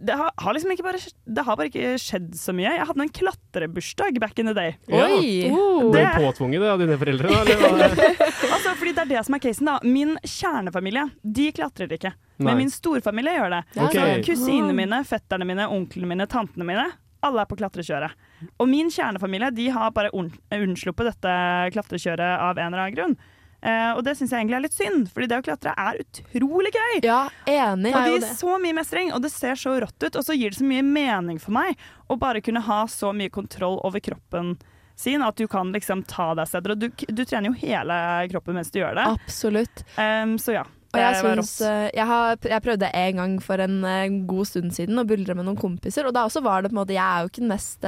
det 0.00 0.16
har, 0.18 0.30
har 0.36 0.54
liksom 0.56 0.72
ikke 0.74 0.84
bare, 0.86 0.98
det 1.24 1.44
har 1.46 1.56
bare 1.58 1.70
ikke 1.70 1.92
skjedd 2.00 2.30
så 2.38 2.52
mye. 2.56 2.72
Jeg 2.76 2.86
hadde 2.88 3.04
en 3.04 3.12
klatrebursdag 3.18 4.18
back 4.22 4.38
in 4.42 4.46
the 4.50 4.54
day. 4.56 4.74
Ja. 4.90 5.06
Oh. 5.52 5.90
Ble 5.92 6.04
påtvunget 6.16 6.62
det 6.64 6.70
av 6.72 6.80
dine 6.82 6.96
foreldre? 7.00 7.28
Da, 7.32 7.88
altså, 8.54 8.74
fordi 8.78 8.92
det 8.96 9.04
er 9.04 9.10
det 9.14 9.22
som 9.26 9.36
er 9.36 9.42
casen 9.44 9.68
da 9.70 9.76
Min 9.86 10.14
kjernefamilie 10.22 11.04
De 11.22 11.48
klatrer 11.54 11.92
ikke 11.96 12.12
Nei. 12.12 12.46
Men 12.48 12.60
min 12.62 12.72
storfamilie 12.72 13.34
gjør 13.38 13.54
det 13.56 13.62
Okay. 13.82 14.22
Så 14.22 14.26
kusinene 14.30 14.74
mine, 14.76 15.02
fetterne 15.08 15.46
mine, 15.48 15.66
onklene 15.72 16.08
mine, 16.10 16.26
tantene 16.30 16.66
mine 16.68 16.86
Alle 17.22 17.44
er 17.44 17.50
på 17.50 17.58
klatrekjøret 17.60 18.16
Og 18.62 18.68
min 18.70 18.90
kjernefamilie 18.92 19.52
De 19.56 19.68
har 19.74 19.92
bare 19.94 20.10
unn- 20.16 20.32
unnsluppet 20.56 21.12
dette 21.12 21.36
klatrekjøret 21.76 22.26
Av 22.38 22.58
en 22.58 22.68
eller 22.72 22.86
annen 22.86 22.98
grunn 22.98 23.16
Eh, 23.62 23.90
og 23.94 24.00
det 24.02 24.16
synes 24.18 24.32
jeg 24.32 24.40
egentlig 24.40 24.56
er 24.58 24.64
litt 24.64 24.74
synd 24.74 25.04
Fordi 25.14 25.28
det 25.30 25.36
å 25.38 25.42
klatre 25.46 25.70
er 25.78 26.00
utrolig 26.02 26.72
gøy 26.74 26.96
Ja, 27.06 27.20
enig. 27.46 27.92
Og 27.94 28.02
det 28.08 28.14
gir 28.16 28.24
så 28.34 28.56
mye 28.58 28.74
mestring 28.74 29.12
Og 29.14 29.22
det 29.22 29.30
ser 29.30 29.54
så 29.54 29.76
rått 29.84 30.02
ut 30.02 30.16
Og 30.18 30.24
så 30.26 30.34
gir 30.34 30.50
det 30.50 30.58
så 30.58 30.66
mye 30.66 30.82
mening 30.82 31.38
for 31.38 31.54
meg 31.54 31.78
Å 32.10 32.16
bare 32.18 32.42
kunne 32.42 32.58
ha 32.66 32.80
så 32.90 33.12
mye 33.14 33.30
kontroll 33.30 33.78
over 33.86 34.02
kroppen 34.02 34.56
sin 34.98 35.22
At 35.22 35.38
du 35.38 35.46
kan 35.46 35.70
liksom 35.70 36.02
ta 36.10 36.32
deg 36.34 36.50
steder 36.50 36.74
Og 36.74 36.82
du, 36.82 36.88
du 36.90 37.22
trener 37.22 37.52
jo 37.52 37.60
hele 37.62 37.94
kroppen 38.32 38.58
mens 38.58 38.74
du 38.74 38.80
gjør 38.80 38.98
det 38.98 39.04
Absolutt. 39.12 39.84
Um, 39.94 40.34
så 40.42 40.56
ja, 40.58 40.64
Og 40.66 40.98
jeg, 40.98 41.36
rått. 41.38 41.54
eh, 41.62 41.86
jeg, 42.00 42.06
har, 42.10 42.34
jeg 42.42 42.64
prøvde 42.66 42.90
en 43.04 43.20
gang 43.22 43.36
for 43.46 43.62
en 43.62 43.76
eh, 43.86 44.16
god 44.26 44.50
stund 44.50 44.74
siden 44.74 44.98
å 44.98 45.06
buldre 45.06 45.38
med 45.38 45.46
noen 45.46 45.60
kompiser, 45.62 46.10
og 46.10 46.18
da 46.18 46.26
også 46.26 46.42
var 46.42 46.66
det 46.66 46.72
på 46.72 46.76
en 46.76 46.82
måte 46.82 46.98
Jeg 46.98 47.06
er 47.06 47.22
jo 47.22 47.30
ikke 47.30 47.44
den 47.46 47.54
mest 47.54 47.86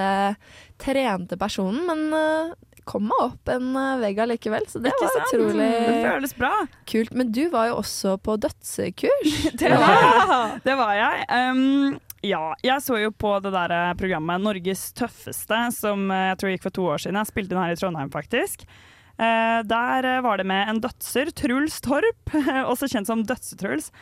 trente 0.80 1.40
personen, 1.42 1.82
men 1.90 2.54
kom 2.88 3.06
meg 3.08 3.20
opp 3.24 3.50
en 3.52 3.70
eh, 3.76 3.98
vegg 4.02 4.18
allikevel, 4.24 4.66
så 4.70 4.80
det 4.82 4.92
Ikke 4.92 5.06
var 5.06 5.14
sant? 5.16 5.34
utrolig 5.34 5.68
Det 5.72 5.98
føles 6.04 6.34
bra. 6.38 6.52
kult. 6.90 7.12
Men 7.16 7.30
du 7.34 7.42
var 7.52 7.68
jo 7.70 7.76
også 7.82 8.16
på 8.24 8.36
dødsekurs. 8.44 9.36
Det 9.60 9.70
var, 9.84 10.58
det 10.64 10.76
var 10.80 10.96
jeg. 10.98 11.28
Um, 11.30 12.00
ja, 12.24 12.42
jeg 12.64 12.80
så 12.84 12.98
jo 13.02 13.12
på 13.12 13.34
det 13.44 13.52
der 13.54 13.74
eh, 13.76 13.92
programmet 14.00 14.44
Norges 14.44 14.86
tøffeste, 14.96 15.60
som 15.76 16.08
eh, 16.10 16.30
jeg 16.32 16.40
tror 16.40 16.54
gikk 16.54 16.66
for 16.68 16.78
to 16.80 16.88
år 16.94 17.04
siden. 17.04 17.20
Jeg 17.20 17.32
spilte 17.32 17.54
den 17.54 17.62
her 17.64 17.74
i 17.74 17.78
Trondheim, 17.80 18.12
faktisk. 18.14 18.66
Uh, 19.14 19.60
der 19.70 20.08
var 20.26 20.40
det 20.40 20.46
med 20.50 20.72
en 20.72 20.80
dødser, 20.82 21.30
Truls 21.38 21.76
Torp, 21.84 22.32
også 22.72 22.88
kjent 22.90 23.10
som 23.10 23.22
Dødse-Truls. 23.28 23.92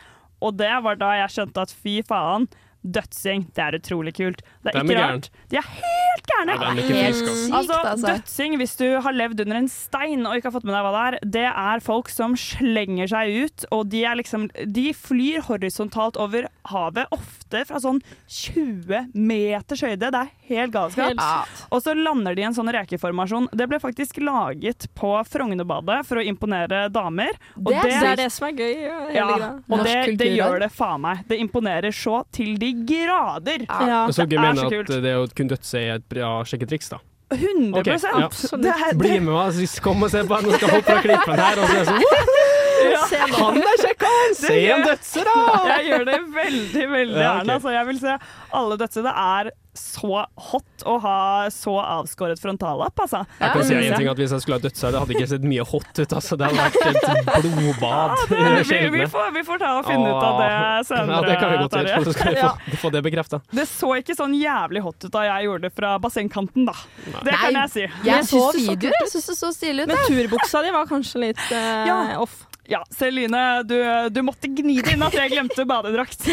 Og 0.43 0.57
det 0.59 0.71
var 0.83 0.97
da 0.99 1.13
jeg 1.21 1.35
skjønte 1.35 1.67
at 1.67 1.75
fy 1.83 1.99
faen, 2.07 2.49
Dødsing, 2.83 3.45
det 3.55 3.63
er 3.63 3.77
utrolig 3.77 4.11
kult. 4.17 4.41
Det 4.59 4.73
er 4.73 4.81
ikke 4.81 4.95
er 4.97 5.05
rart. 5.13 5.29
De 5.51 5.55
er 5.55 5.67
helt 5.71 6.02
gærne! 6.29 6.55
Ja, 6.57 6.69
er 6.71 6.79
Helt 6.79 6.89
friske, 6.89 7.29
altså. 7.29 7.43
sykt, 7.43 7.55
altså. 7.57 7.79
altså. 7.89 8.07
Dødsing, 8.13 8.57
hvis 8.61 8.75
du 8.79 8.85
har 9.05 9.15
levd 9.15 9.43
under 9.45 9.59
en 9.61 9.69
stein 9.71 10.25
og 10.27 10.37
ikke 10.37 10.49
har 10.49 10.55
fått 10.57 10.67
med 10.67 10.75
deg 10.75 10.85
hva 10.85 10.93
det 10.93 11.03
er, 11.03 11.17
det 11.37 11.45
er 11.49 11.83
folk 11.83 12.11
som 12.13 12.35
slenger 12.39 13.11
seg 13.11 13.33
ut, 13.45 13.65
og 13.75 13.87
de 13.93 14.03
er 14.07 14.19
liksom 14.19 14.47
De 14.75 14.85
flyr 14.95 15.43
horisontalt 15.47 16.17
over 16.21 16.47
havet, 16.69 17.07
ofte 17.13 17.63
fra 17.67 17.81
sånn 17.83 17.99
20 18.27 19.11
meters 19.13 19.83
høyde. 19.83 20.09
Det 20.13 20.21
er 20.21 20.31
helt 20.53 20.73
galskap. 20.73 21.13
Helt. 21.13 21.63
Og 21.73 21.83
så 21.83 21.95
lander 21.97 22.35
de 22.35 22.43
i 22.43 22.47
en 22.47 22.55
sånn 22.55 22.71
rekeformasjon. 22.73 23.49
Det 23.53 23.67
ble 23.69 23.79
faktisk 23.83 24.19
laget 24.23 24.87
på 24.97 25.13
Frognerbadet 25.29 26.01
for 26.07 26.21
å 26.21 26.25
imponere 26.25 26.87
damer. 26.93 27.37
Og 27.59 27.71
Det, 27.71 27.83
det 27.89 27.99
er 28.13 28.19
det 28.23 28.29
som 28.33 28.47
er 28.47 28.57
gøy. 28.57 28.83
ja, 29.15 29.27
og 29.67 29.83
det, 29.85 29.97
det 30.19 30.29
gjør 30.33 30.63
det 30.65 30.71
faen 30.73 31.03
meg. 31.03 31.23
Det 31.29 31.39
imponerer 31.43 31.95
så 31.95 32.21
til 32.33 32.55
de 32.61 32.71
grader. 32.87 33.65
Ja. 33.67 33.81
Ja. 33.93 34.01
Det 34.07 34.37
er 34.37 34.55
så 34.57 34.69
kult. 34.71 34.91
det 35.03 35.13
å 35.17 35.25
kunne 35.35 35.55
dødse 35.55 35.81
er 35.81 35.97
et 35.97 36.07
bra 36.13 36.35
sjekketriks, 36.47 36.93
da? 36.93 37.01
100 37.33 37.79
okay, 37.79 37.97
ja. 37.97 38.27
det 38.61 38.73
er, 38.73 38.97
Bli 38.99 39.15
med 39.17 39.31
meg, 39.33 39.55
så 39.69 39.81
kom 39.81 40.05
og 40.05 40.11
se 40.13 40.21
på 40.27 40.37
han, 40.37 40.45
som 40.45 40.59
skal 40.59 40.73
hoppe 40.75 40.85
fra 40.91 40.99
klippen 41.01 41.41
her. 41.41 41.61
Og 41.61 41.71
så 41.71 41.79
er 41.79 41.89
sånn, 41.89 42.41
Ja. 42.83 43.01
Han 43.37 43.57
er 43.61 43.77
kjekk, 43.79 44.03
han! 44.05 44.33
Se 44.37 44.55
en 44.75 44.85
dødse, 44.85 45.23
da! 45.23 45.35
Jeg 45.69 45.85
gjør 45.87 46.05
det 46.09 46.17
veldig, 46.35 46.85
veldig 46.91 47.21
Ja, 47.21 47.29
okay. 47.31 47.37
gjerne. 47.39 47.57
Altså, 47.57 47.73
jeg 47.73 47.89
vil 47.89 47.99
se 48.01 48.15
alle 48.59 48.77
dødse. 48.81 49.03
Det 49.05 49.13
er 49.23 49.51
så 49.73 50.25
hot 50.51 50.83
å 50.85 50.95
ha 51.01 51.49
så 51.53 51.73
avskåret 51.81 52.37
frontallapp, 52.41 52.99
altså. 52.99 53.23
Jeg 53.39 53.53
kan 53.55 53.63
si 53.65 53.73
en 53.77 53.95
ting 53.97 54.09
at 54.11 54.19
Hvis 54.21 54.33
jeg 54.35 54.43
skulle 54.43 54.57
ha 54.59 54.63
dødsau, 54.63 54.91
det 54.93 54.99
hadde 55.01 55.15
ikke 55.17 55.29
sett 55.31 55.47
mye 55.49 55.65
hot 55.65 55.99
ut. 55.99 56.13
Altså. 56.13 56.37
Det 56.37 56.49
hadde 56.49 56.61
vært 56.61 56.77
et 56.91 57.47
blodbad. 57.57 58.13
i 58.29 58.43
det 58.43 58.63
vi, 58.69 58.79
vi, 58.99 59.07
får, 59.09 59.31
vi 59.33 59.43
får 59.47 59.61
ta 59.63 59.71
og 59.79 59.87
finne 59.89 60.11
ut 60.13 60.21
av 60.27 60.37
det 60.43 60.51
senere. 60.91 61.17
Ja, 61.17 61.21
det 61.25 61.39
kan 61.41 61.51
vi 61.53 61.57
godt 61.63 61.77
gjøre. 61.79 62.03
Så 62.05 62.15
skal 62.19 62.33
vi 62.37 62.39
Ja. 62.43 62.51
få, 62.69 62.77
få 62.85 62.93
det 62.93 63.03
bekrefta. 63.09 63.41
Det 63.49 63.67
så 63.71 63.91
ikke 63.97 64.15
sånn 64.19 64.37
jævlig 64.37 64.83
hot 64.85 65.07
ut 65.07 65.11
da 65.13 65.25
jeg 65.29 65.47
gjorde 65.49 65.67
det 65.69 65.73
fra 65.77 65.95
bassengkanten, 66.03 66.65
da. 66.69 66.77
Det 67.25 67.33
kan 67.41 67.57
jeg 67.63 67.73
si. 67.73 67.85
Jeg 68.05 68.29
så 68.29 68.45
videoer, 68.55 68.97
jeg 69.01 69.11
syns 69.15 69.29
det 69.33 69.37
så 69.41 69.51
stilig 69.55 69.87
ut. 69.87 69.93
Men 69.95 70.05
turbuksa 70.09 70.61
di 70.65 70.73
var 70.75 70.85
kanskje 70.89 71.25
litt 71.29 71.45
uh, 71.49 71.85
Ja. 71.89 71.99
off. 72.21 72.43
Ja, 72.71 72.79
Celine, 72.95 73.63
du, 73.67 73.75
du 74.15 74.21
måtte 74.23 74.47
gni 74.47 74.77
det 74.79 74.93
inn 74.95 75.03
at 75.03 75.15
jeg 75.17 75.33
glemte 75.33 75.65
badedrakt. 75.67 76.23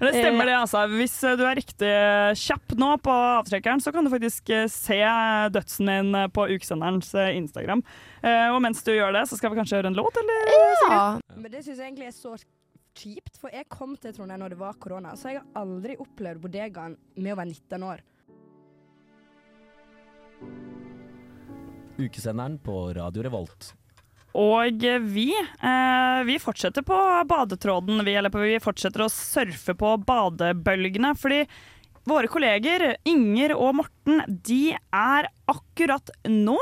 Det 0.00 0.14
stemmer 0.16 0.48
det, 0.48 0.54
altså. 0.56 0.80
Hvis 0.88 1.12
du 1.36 1.42
er 1.44 1.58
riktig 1.58 1.88
kjapp 2.40 2.72
nå 2.80 2.86
på 3.04 3.12
avtrekkeren, 3.12 3.82
så 3.84 3.92
kan 3.92 4.06
du 4.06 4.08
faktisk 4.08 4.48
eh, 4.56 4.62
se 4.72 4.96
dødsen 5.52 5.90
din 5.90 6.16
på 6.32 6.46
ukesenderens 6.54 7.10
eh, 7.20 7.34
Instagram. 7.36 7.82
Eh, 8.24 8.46
Og 8.48 8.62
mens 8.64 8.80
du 8.86 8.94
gjør 8.94 9.12
det, 9.18 9.26
så 9.28 9.36
skal 9.36 9.52
vi 9.52 9.58
kanskje 9.60 9.76
høre 9.76 9.90
en 9.92 9.98
låt, 9.98 10.16
eller? 10.22 10.54
Ja. 10.88 11.02
Men 11.36 11.52
det 11.52 11.60
syns 11.66 11.82
jeg 11.82 11.90
egentlig 11.90 12.08
er 12.08 12.16
så 12.16 12.32
kjipt, 12.96 13.36
for 13.42 13.52
jeg 13.52 13.68
kom 13.68 13.92
til 14.00 14.16
Trondheim 14.16 14.40
når 14.40 14.54
det 14.56 14.60
var 14.62 14.80
korona, 14.80 15.12
så 15.20 15.34
jeg 15.34 15.42
har 15.42 15.60
aldri 15.60 15.98
opplevd 16.00 16.40
bodegaen 16.48 16.96
med 17.20 17.34
å 17.36 17.38
være 17.42 17.52
19 17.52 17.86
år. 17.90 18.00
Ukesenderen 22.00 22.56
på 22.64 22.78
Radio 22.96 23.28
Revolt. 23.28 23.74
Og 24.38 24.84
vi, 25.10 25.28
eh, 25.34 26.20
vi 26.28 26.38
fortsetter 26.38 26.84
på 26.86 26.96
badetråden, 27.26 28.04
vi, 28.06 28.14
eller 28.14 28.30
vi 28.30 28.60
fortsetter 28.62 29.02
å 29.06 29.10
surfe 29.10 29.74
på 29.74 29.96
badebølgene. 30.06 31.16
Fordi 31.18 31.44
våre 32.06 32.30
kolleger 32.30 32.96
Inger 33.08 33.56
og 33.56 33.80
Morten, 33.82 34.22
de 34.46 34.76
er 34.76 35.30
akkurat 35.50 36.12
nå 36.28 36.58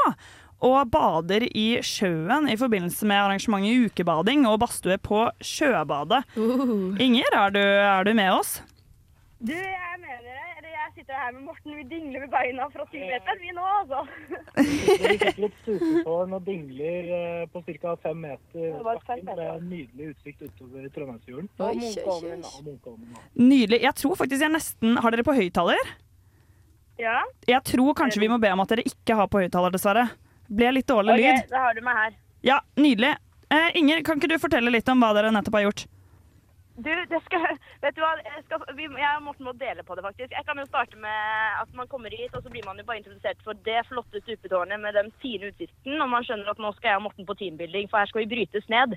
og 0.59 0.91
bader 0.91 1.45
i 1.55 1.79
sjøen 1.87 2.49
i 2.51 2.57
forbindelse 2.59 3.07
med 3.07 3.21
arrangementet 3.21 3.93
Ukebading 3.93 4.43
og 4.51 4.59
badstue 4.65 4.97
på 4.99 5.29
Sjøbadet. 5.39 6.25
Inger, 6.99 7.37
er 7.45 7.55
du, 7.55 7.61
er 7.63 8.09
du 8.09 8.15
med 8.19 8.33
oss? 8.35 8.57
Du, 9.39 9.55
jeg 9.55 9.71
er 9.71 10.25
det. 10.25 10.28
Jeg 11.09 11.17
her 11.17 11.33
med 11.33 11.43
Morten. 11.47 11.73
Vi 11.79 11.85
dingler 11.89 12.21
med 12.27 12.31
beina 12.35 12.67
fra 12.73 12.85
ti 12.93 12.99
meter, 13.01 13.39
vi 13.41 13.53
nå, 13.57 13.63
altså. 13.79 14.01
Vi 14.59 15.15
fikk 15.23 15.39
litt 15.41 15.55
susetårn 15.65 16.35
og 16.37 16.43
dingler 16.45 17.09
eh, 17.19 17.47
på 17.53 17.63
ca. 17.81 17.95
fem 18.03 18.21
meter 18.27 18.67
Det 18.77 18.83
bakken 18.85 19.23
meter. 19.25 19.41
med 19.41 19.71
nydelig 19.71 20.11
utsikt 20.13 20.45
utover 20.45 20.89
Trondheimsfjorden. 20.93 21.49
Og 22.45 22.67
Munkholmen. 22.67 23.17
Nydelig. 23.41 23.81
Jeg 23.87 23.95
tror 24.03 24.19
faktisk 24.21 24.45
jeg 24.45 24.53
nesten 24.53 25.01
Har 25.01 25.15
dere 25.17 25.25
på 25.25 25.37
høyttaler? 25.39 25.81
Ja. 27.01 27.23
Jeg 27.49 27.63
tror 27.73 27.95
kanskje 27.97 28.21
vi 28.21 28.29
må 28.29 28.37
be 28.43 28.51
om 28.53 28.61
at 28.67 28.73
dere 28.75 28.85
ikke 28.85 29.17
har 29.17 29.29
på 29.33 29.41
høyttaler, 29.45 29.73
dessverre. 29.73 30.09
Ble 30.49 30.73
litt 30.77 30.89
dårlig 30.91 31.15
Ok, 31.15 31.25
lyd. 31.25 31.45
da 31.53 31.65
har 31.69 31.77
du 31.77 31.81
meg 31.89 31.97
her. 32.03 32.17
Ja, 32.45 32.61
nydelig. 32.77 33.15
Eh, 33.49 33.71
Inger, 33.81 34.03
kan 34.05 34.21
ikke 34.21 34.29
du 34.35 34.37
fortelle 34.43 34.69
litt 34.75 34.89
om 34.93 35.01
hva 35.01 35.15
dere 35.17 35.33
nettopp 35.33 35.57
har 35.57 35.71
gjort? 35.71 35.87
Du, 36.79 36.91
det 37.11 37.19
skal, 37.27 37.45
vet 37.83 37.97
du 37.97 38.03
hva, 38.05 38.13
jeg, 38.23 38.43
skal, 38.47 38.65
vi, 38.79 38.87
jeg 38.87 39.15
og 39.19 39.25
Morten 39.27 39.49
må 39.49 39.55
dele 39.59 39.83
på 39.87 39.97
det, 39.99 40.05
faktisk. 40.07 40.35
Jeg 40.35 40.47
kan 40.47 40.61
jo 40.63 40.67
starte 40.69 40.99
med 41.03 41.63
at 41.63 41.73
man 41.79 41.89
kommer 41.91 42.15
hit, 42.15 42.35
og 42.39 42.45
så 42.45 42.53
blir 42.55 42.67
man 42.67 42.79
jo 42.79 42.87
bare 42.87 43.01
introdusert 43.03 43.41
for 43.47 43.59
det 43.67 43.81
flotte 43.89 44.23
stupetårnet 44.23 44.79
med 44.83 44.95
den 44.95 45.11
fine 45.23 45.51
utsikten, 45.51 45.97
og 46.05 46.13
man 46.13 46.27
skjønner 46.27 46.53
at 46.53 46.61
nå 46.63 46.71
skal 46.77 46.93
jeg 46.93 47.01
og 47.01 47.09
Morten 47.09 47.27
på 47.27 47.39
teambuilding, 47.41 47.91
for 47.91 47.99
her 48.03 48.11
skal 48.13 48.23
vi 48.25 48.31
brytes 48.35 48.69
ned. 48.71 48.95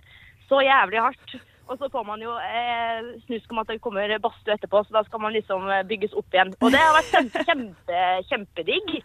Så 0.49 0.61
jævlig 0.65 1.01
hardt. 1.01 1.35
Og 1.71 1.77
så 1.79 1.87
får 1.93 2.03
man 2.03 2.19
jo 2.19 2.33
eh, 2.43 3.11
snusk 3.25 3.51
om 3.53 3.61
at 3.61 3.69
det 3.71 3.79
kommer 3.81 4.11
badstue 4.19 4.57
etterpå, 4.57 4.81
så 4.83 4.97
da 4.97 5.03
skal 5.07 5.21
man 5.23 5.31
liksom 5.37 5.69
eh, 5.71 5.85
bygges 5.87 6.13
opp 6.19 6.33
igjen. 6.35 6.51
Og 6.59 6.73
det 6.73 6.81
har 6.81 6.97
vært 6.97 7.11
kjempe, 7.13 7.43
kjempe, 7.49 8.01
kjempedigg. 8.27 8.95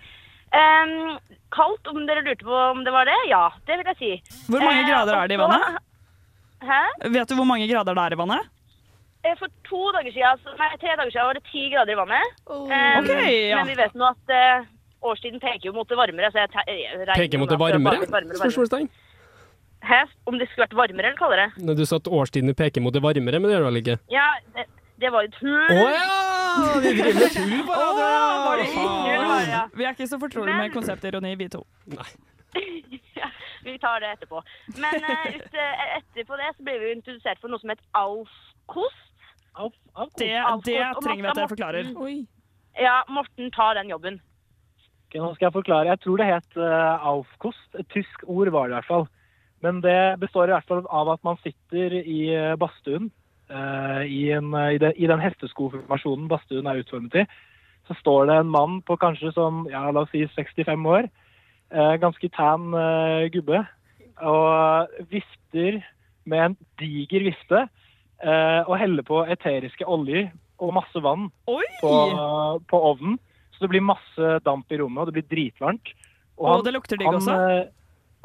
Um, 0.56 1.16
kaldt, 1.54 1.88
om 1.90 2.04
dere 2.08 2.24
lurte 2.26 2.46
på 2.46 2.58
om 2.72 2.82
det 2.86 2.92
var 2.94 3.06
det? 3.08 3.16
Ja, 3.30 3.44
det 3.68 3.78
vil 3.80 3.90
jeg 3.92 3.98
si. 4.00 4.40
Hvor 4.50 4.62
mange 4.64 4.82
Eh, 4.82 4.88
grader 4.90 5.20
er 5.20 5.30
det 5.30 5.38
i 5.38 5.40
vannet? 5.40 5.78
Hæ? 6.66 6.82
Vet 7.14 7.30
du 7.30 7.36
hvor 7.38 7.48
mange 7.48 7.68
grader 7.70 7.94
det 7.94 8.04
er 8.08 8.16
i 8.16 8.20
vannet? 8.24 8.52
Eh, 9.26 9.34
For 9.40 9.50
to 9.66 9.82
dager 9.96 10.14
siden, 10.14 10.54
nei, 10.60 10.70
tre 10.82 10.94
dager 10.94 11.10
siden 11.10 11.28
var 11.30 11.38
det 11.38 11.44
ti 11.50 11.66
grader 11.72 11.96
i 11.96 11.98
vannet. 11.98 12.36
Oh. 12.46 12.66
Um, 12.66 13.00
okay, 13.02 13.32
ja. 13.50 13.58
Men 13.60 13.72
vi 13.72 13.78
vet 13.80 13.96
nå 13.98 14.06
at 14.12 14.32
uh, 14.36 14.68
årstiden 15.10 15.42
peker 15.42 15.70
jo 15.70 15.74
mot 15.76 15.88
det 15.90 15.98
varmere. 15.98 16.30
Så 16.30 16.44
jeg, 16.44 16.52
regner 16.54 17.12
Peker 17.14 17.42
mot 17.42 17.50
med 17.50 17.58
det 17.58 18.12
varmere? 18.12 18.38
Spørsmålstegn. 18.38 18.88
Hæ? 19.86 20.00
Om 20.26 20.38
det 20.38 20.48
skulle 20.50 20.66
vært 20.66 20.76
varmere 20.76 21.12
eller 21.12 21.18
kaldere? 21.18 21.50
Når 21.62 21.74
du 21.78 21.84
sa 21.86 22.00
at 22.00 22.08
årstidene 22.08 22.54
peker 22.58 22.82
mot 22.82 22.94
det 22.94 23.02
varmere, 23.02 23.40
men 23.40 23.50
det 23.50 23.56
gjør 23.56 23.66
det 23.66 23.70
vel 23.70 23.82
ikke? 23.82 23.98
Ja, 24.10 24.28
det, 24.56 24.66
det 25.02 25.12
var 25.14 25.26
jo 25.26 25.32
tull. 25.38 25.66
Å 25.70 25.88
ja! 25.94 26.06
Vi 26.56 26.92
driver 26.96 27.20
med 27.20 27.34
tull 27.36 27.52
tull, 27.52 27.66
var 27.68 28.62
ja. 29.46 29.62
Vi 29.76 29.84
er 29.84 29.94
ikke 29.94 30.08
så 30.08 30.18
fortrolige 30.20 30.56
med 30.56 30.68
Men- 30.68 30.74
konseptironi, 30.74 31.34
vi 31.36 31.48
to. 31.52 31.62
ja, 33.20 33.28
vi 33.64 33.78
tar 33.78 34.00
det 34.00 34.14
etterpå. 34.16 34.42
Men 34.80 35.04
uh, 35.04 35.26
ut, 35.36 35.50
uh, 35.54 35.84
etterpå 35.98 36.40
det 36.40 36.52
så 36.56 36.66
ble 36.66 36.78
vi 36.82 36.92
introdusert 36.96 37.42
for 37.42 37.52
noe 37.52 37.62
som 37.62 37.74
het 37.74 37.82
Alf-kost. 37.94 39.05
Det, 39.56 40.30
det 40.68 40.80
trenger 41.02 41.22
vi 41.22 41.28
at 41.30 41.38
dere 41.38 41.50
forklarer. 41.50 41.92
Ja, 42.76 43.00
Morten 43.08 43.50
tar 43.54 43.78
den 43.78 43.88
jobben. 43.90 44.20
Ok, 45.06 45.16
nå 45.22 45.28
skal 45.36 45.46
jeg 45.46 45.54
forklare. 45.54 45.92
Jeg 45.92 46.02
tror 46.02 46.20
det 46.20 46.26
het 46.28 46.56
uh, 46.58 47.06
Aufkost. 47.08 47.68
Et 47.78 47.86
tysk 47.94 48.24
ord 48.26 48.50
var 48.50 48.66
det 48.66 48.74
i 48.74 48.78
hvert 48.80 48.90
fall. 48.90 49.06
Men 49.64 49.78
det 49.80 50.18
består 50.20 50.50
i 50.50 50.52
hvert 50.52 50.68
fall 50.68 50.82
av 50.92 51.08
at 51.14 51.22
man 51.24 51.38
sitter 51.40 51.94
i 52.02 52.26
eh, 52.34 52.56
badstuen. 52.60 53.10
uh, 53.50 54.02
i, 54.04 54.30
en, 54.34 54.52
eh, 54.54 54.74
i, 54.74 54.78
det, 54.78 54.92
I 54.98 55.06
den 55.06 55.22
hesteskoformasjonen 55.22 56.28
badstuen 56.28 56.66
er 56.66 56.82
utformet 56.82 57.14
i. 57.22 57.24
Så 57.88 57.94
står 58.00 58.26
det 58.26 58.36
en 58.36 58.50
mann 58.50 58.82
på 58.82 58.98
kanskje 58.98 59.32
sånn, 59.32 59.64
ja, 59.70 59.86
la 59.90 60.02
oss 60.02 60.10
si 60.10 60.26
65 60.26 60.86
år. 60.86 61.08
uh, 61.72 61.94
ganske 62.02 62.28
tan 62.36 62.74
gubbe. 63.32 63.64
Og 64.20 65.00
vifter 65.10 65.80
med 66.26 66.44
en 66.44 66.56
diger 66.78 67.24
vifte. 67.30 67.68
Eh, 68.22 68.62
og 68.66 68.76
heller 68.80 69.02
på 69.06 69.22
eteriske 69.32 69.86
oljer 69.86 70.30
og 70.62 70.72
masse 70.72 71.00
vann 71.04 71.28
på, 71.82 71.92
på 72.70 72.78
ovnen. 72.90 73.18
Så 73.52 73.64
det 73.64 73.72
blir 73.72 73.84
masse 73.84 74.36
damp 74.44 74.72
i 74.72 74.78
rommet, 74.80 75.00
og 75.02 75.08
det 75.08 75.16
blir 75.18 75.28
dritvarmt. 75.32 75.92
Og 76.36 76.64
det 76.64 76.74
lukter 76.76 77.00
digg 77.00 77.08
også? 77.08 77.32
eh, 77.32 77.66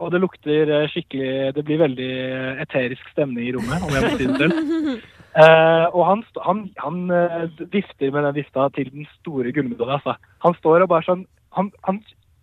Og 0.01 0.11
det 0.11 0.19
lukter 0.19 0.71
eh, 0.75 0.87
skikkelig 0.91 1.53
Det 1.55 1.63
blir 1.63 1.79
veldig 1.79 2.07
eh, 2.11 2.61
eterisk 2.63 3.11
stemning 3.13 3.47
i 3.47 3.53
rommet, 3.55 3.83
om 3.83 3.93
jeg 3.95 4.03
må 4.03 4.17
si 4.17 4.27
det 4.27 4.39
selv. 4.41 5.03
Uh, 5.31 5.87
og 5.95 6.01
han, 6.09 6.23
han, 6.43 6.63
han 6.81 6.97
uh, 7.07 7.61
vifter 7.71 8.11
med 8.11 8.25
den 8.27 8.35
vifta 8.41 8.67
til 8.75 8.89
den 8.91 9.07
store 9.19 9.53
gullmedaljen. 9.55 9.95
Altså. 10.01 10.17
Han 10.43 10.57
står 10.59 10.83
og 10.83 10.91
bare 10.91 11.07
sånn 11.07 11.23
Han, 11.55 11.71
han 11.87 12.01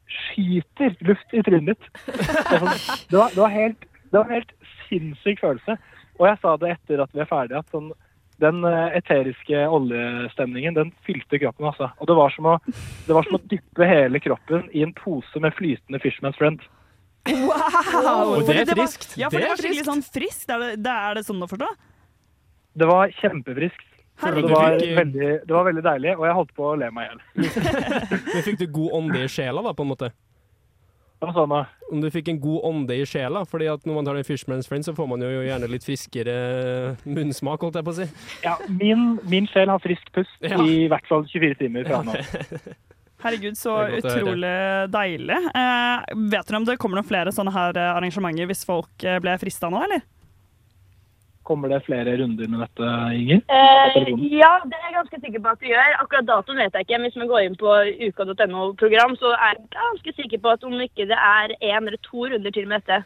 skyter 0.08 0.96
luft 1.04 1.37
i 1.37 1.42
trynet. 1.44 1.80
Det 2.06 2.24
sånn- 2.62 2.80
det 3.11 3.18
var, 3.18 3.32
det 3.34 3.42
var 3.44 3.52
helt 3.52 3.84
det 4.08 4.16
var 4.16 4.24
en 4.24 4.38
helt 4.38 4.52
sinnssyk 4.88 5.40
følelse. 5.42 5.76
Og 6.18 6.28
jeg 6.28 6.38
sa 6.42 6.54
det 6.61 6.74
etter 6.76 7.02
at 7.04 7.14
vi 7.14 7.22
er 7.22 7.31
ferdige, 7.31 7.62
at 7.62 7.74
sånn, 7.74 7.90
den 8.42 8.62
eh, 8.66 8.96
eteriske 8.98 9.64
oljestemningen, 9.74 10.76
den 10.76 10.92
fylte 11.07 11.40
kroppen, 11.42 11.68
altså. 11.70 11.90
Og 11.98 12.11
det 12.11 12.16
var, 12.18 12.35
som 12.35 12.50
å, 12.52 12.57
det 13.07 13.16
var 13.16 13.26
som 13.26 13.38
å 13.38 13.42
dyppe 13.50 13.88
hele 13.88 14.22
kroppen 14.22 14.66
i 14.74 14.85
en 14.87 14.94
pose 14.98 15.42
med 15.42 15.54
flytende 15.59 16.02
Fishman's 16.02 16.38
Friend. 16.38 16.62
Wow! 17.28 18.38
Og 18.38 18.46
det 18.48 18.62
er 18.62 18.72
friskt. 18.72 19.14
Ja, 19.20 19.28
for 19.28 19.38
Det 19.38 19.48
er 19.48 19.52
var 19.52 19.61
skikkelig 19.61 19.87
sånn 19.88 20.04
friskt. 20.07 20.48
Er 20.54 20.62
det, 20.62 20.70
det 20.87 20.94
er 20.94 21.18
det 21.18 21.24
sånn 21.26 21.42
å 21.44 21.50
forstå? 21.50 21.68
Det 22.78 22.88
var 22.88 23.14
kjempefriskt. 23.18 23.85
Herregud. 24.18 24.48
Det 24.48 24.54
var, 24.54 24.78
veldig, 24.98 25.28
det 25.46 25.54
var 25.54 25.66
veldig 25.68 25.83
deilig, 25.87 26.14
og 26.18 26.24
jeg 26.26 26.37
holdt 26.40 26.54
på 26.57 26.64
å 26.66 26.78
le 26.78 26.88
meg 26.94 27.04
i 27.04 27.11
hjel. 27.11 27.20
Men 28.33 28.46
fikk 28.46 28.59
du 28.62 28.66
god 28.74 28.96
ånde 28.98 29.20
i 29.22 29.28
sjela, 29.31 29.62
da, 29.62 29.74
på 29.78 29.87
en 29.87 29.92
måte? 29.92 30.11
Hva 31.18 31.33
sa 31.35 31.44
du? 31.50 31.54
Om 31.90 32.02
du 32.04 32.11
fikk 32.14 32.28
en 32.31 32.38
god 32.42 32.61
ånde 32.68 32.94
i 32.94 33.07
sjela, 33.09 33.40
fordi 33.48 33.66
at 33.72 33.87
når 33.88 33.96
man 33.96 34.07
tar 34.07 34.18
en 34.20 34.26
Fishman's 34.26 34.68
Friend, 34.70 34.85
så 34.87 34.92
får 34.94 35.09
man 35.11 35.24
jo 35.24 35.31
gjerne 35.42 35.70
litt 35.72 35.87
friskere 35.87 36.35
munnsmak, 37.09 37.64
holdt 37.64 37.81
jeg 37.81 37.87
på 37.88 37.94
å 37.94 37.96
si. 37.96 38.07
Ja, 38.44 38.54
min, 38.70 39.16
min 39.31 39.48
sjel 39.50 39.72
har 39.72 39.83
frisk 39.83 40.12
pust 40.14 40.46
Ja. 40.46 40.61
i 40.62 40.87
hvert 40.90 41.09
fall 41.11 41.26
24 41.26 41.59
timer 41.64 41.88
fra 41.88 42.04
nå. 42.07 42.14
Herregud, 43.24 43.57
så 43.59 43.72
utrolig 43.98 44.52
deilig. 44.94 45.38
Eh, 45.50 46.04
vet 46.31 46.46
dere 46.46 46.61
om 46.61 46.68
det 46.68 46.76
kommer 46.78 47.00
noen 47.00 47.09
flere 47.09 47.33
sånne 47.35 47.50
her 47.50 47.74
eh, 47.74 47.96
arrangementer 47.96 48.46
hvis 48.46 48.62
folk 48.68 49.02
eh, 49.02 49.18
ble 49.24 49.35
frista 49.42 49.66
nå, 49.72 49.81
eller? 49.88 50.04
Kommer 51.48 51.72
det 51.72 51.84
flere 51.87 52.16
runder 52.20 52.50
med 52.52 52.61
dette, 52.61 52.88
Inger? 53.16 53.38
Eh, 53.48 53.94
ja, 54.37 54.50
det 54.68 54.76
er 54.76 54.88
jeg 54.88 54.96
ganske 54.98 55.20
sikker 55.22 55.40
på 55.44 55.52
at 55.54 55.62
det 55.62 55.70
gjør. 55.72 55.94
Akkurat 56.02 56.26
datoen 56.28 56.61
vet 56.61 56.74
jeg 56.76 56.84
ikke. 56.84 56.98
Hvis 57.06 57.16
vi 57.16 57.28
går 57.30 57.46
inn 57.46 57.56
på 57.61 57.76
uka.no-program, 58.08 59.16
så 59.20 59.32
er 59.37 59.54
jeg 59.54 59.70
ganske 59.78 60.14
sikker 60.18 60.42
på 60.44 60.52
at 60.52 60.66
om 60.68 60.76
ikke 60.84 61.08
det 61.08 61.16
er 61.16 61.56
én 61.56 61.87
eller 61.87 61.96
to 62.04 62.26
runder 62.28 62.52
til 62.52 62.68
med 62.68 62.84
dette. 62.84 63.00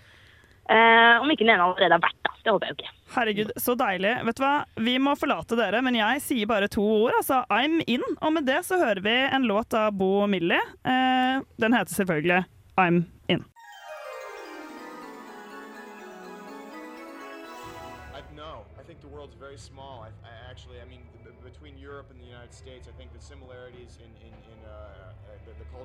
Eh, 0.71 1.15
om 1.23 1.31
ikke 1.31 1.45
den 1.45 1.55
ene 1.55 1.69
allerede 1.69 1.99
har 1.99 2.03
vært, 2.03 2.19
da. 2.27 2.35
Det 2.43 2.51
håper 2.51 2.67
jeg 2.67 2.75
jo 2.75 2.79
ikke. 2.81 2.93
Herregud, 3.15 3.51
så 3.63 3.75
deilig. 3.79 4.13
Vet 4.27 4.39
du 4.39 4.43
hva, 4.43 4.55
vi 4.89 4.97
må 5.03 5.15
forlate 5.19 5.59
dere, 5.59 5.83
men 5.87 5.99
jeg 5.99 6.23
sier 6.25 6.51
bare 6.51 6.71
to 6.73 6.83
ord. 6.83 7.15
Altså, 7.21 7.45
I'm 7.47 7.79
in. 7.87 8.03
Og 8.19 8.35
med 8.35 8.49
det 8.51 8.63
så 8.67 8.81
hører 8.83 9.03
vi 9.05 9.15
en 9.29 9.47
låt 9.47 9.75
av 9.79 9.95
Bo 9.99 10.27
Millie. 10.31 10.59
Eh, 10.83 11.43
den 11.63 11.79
heter 11.79 11.95
selvfølgelig 11.95 12.43
I'm 12.81 13.05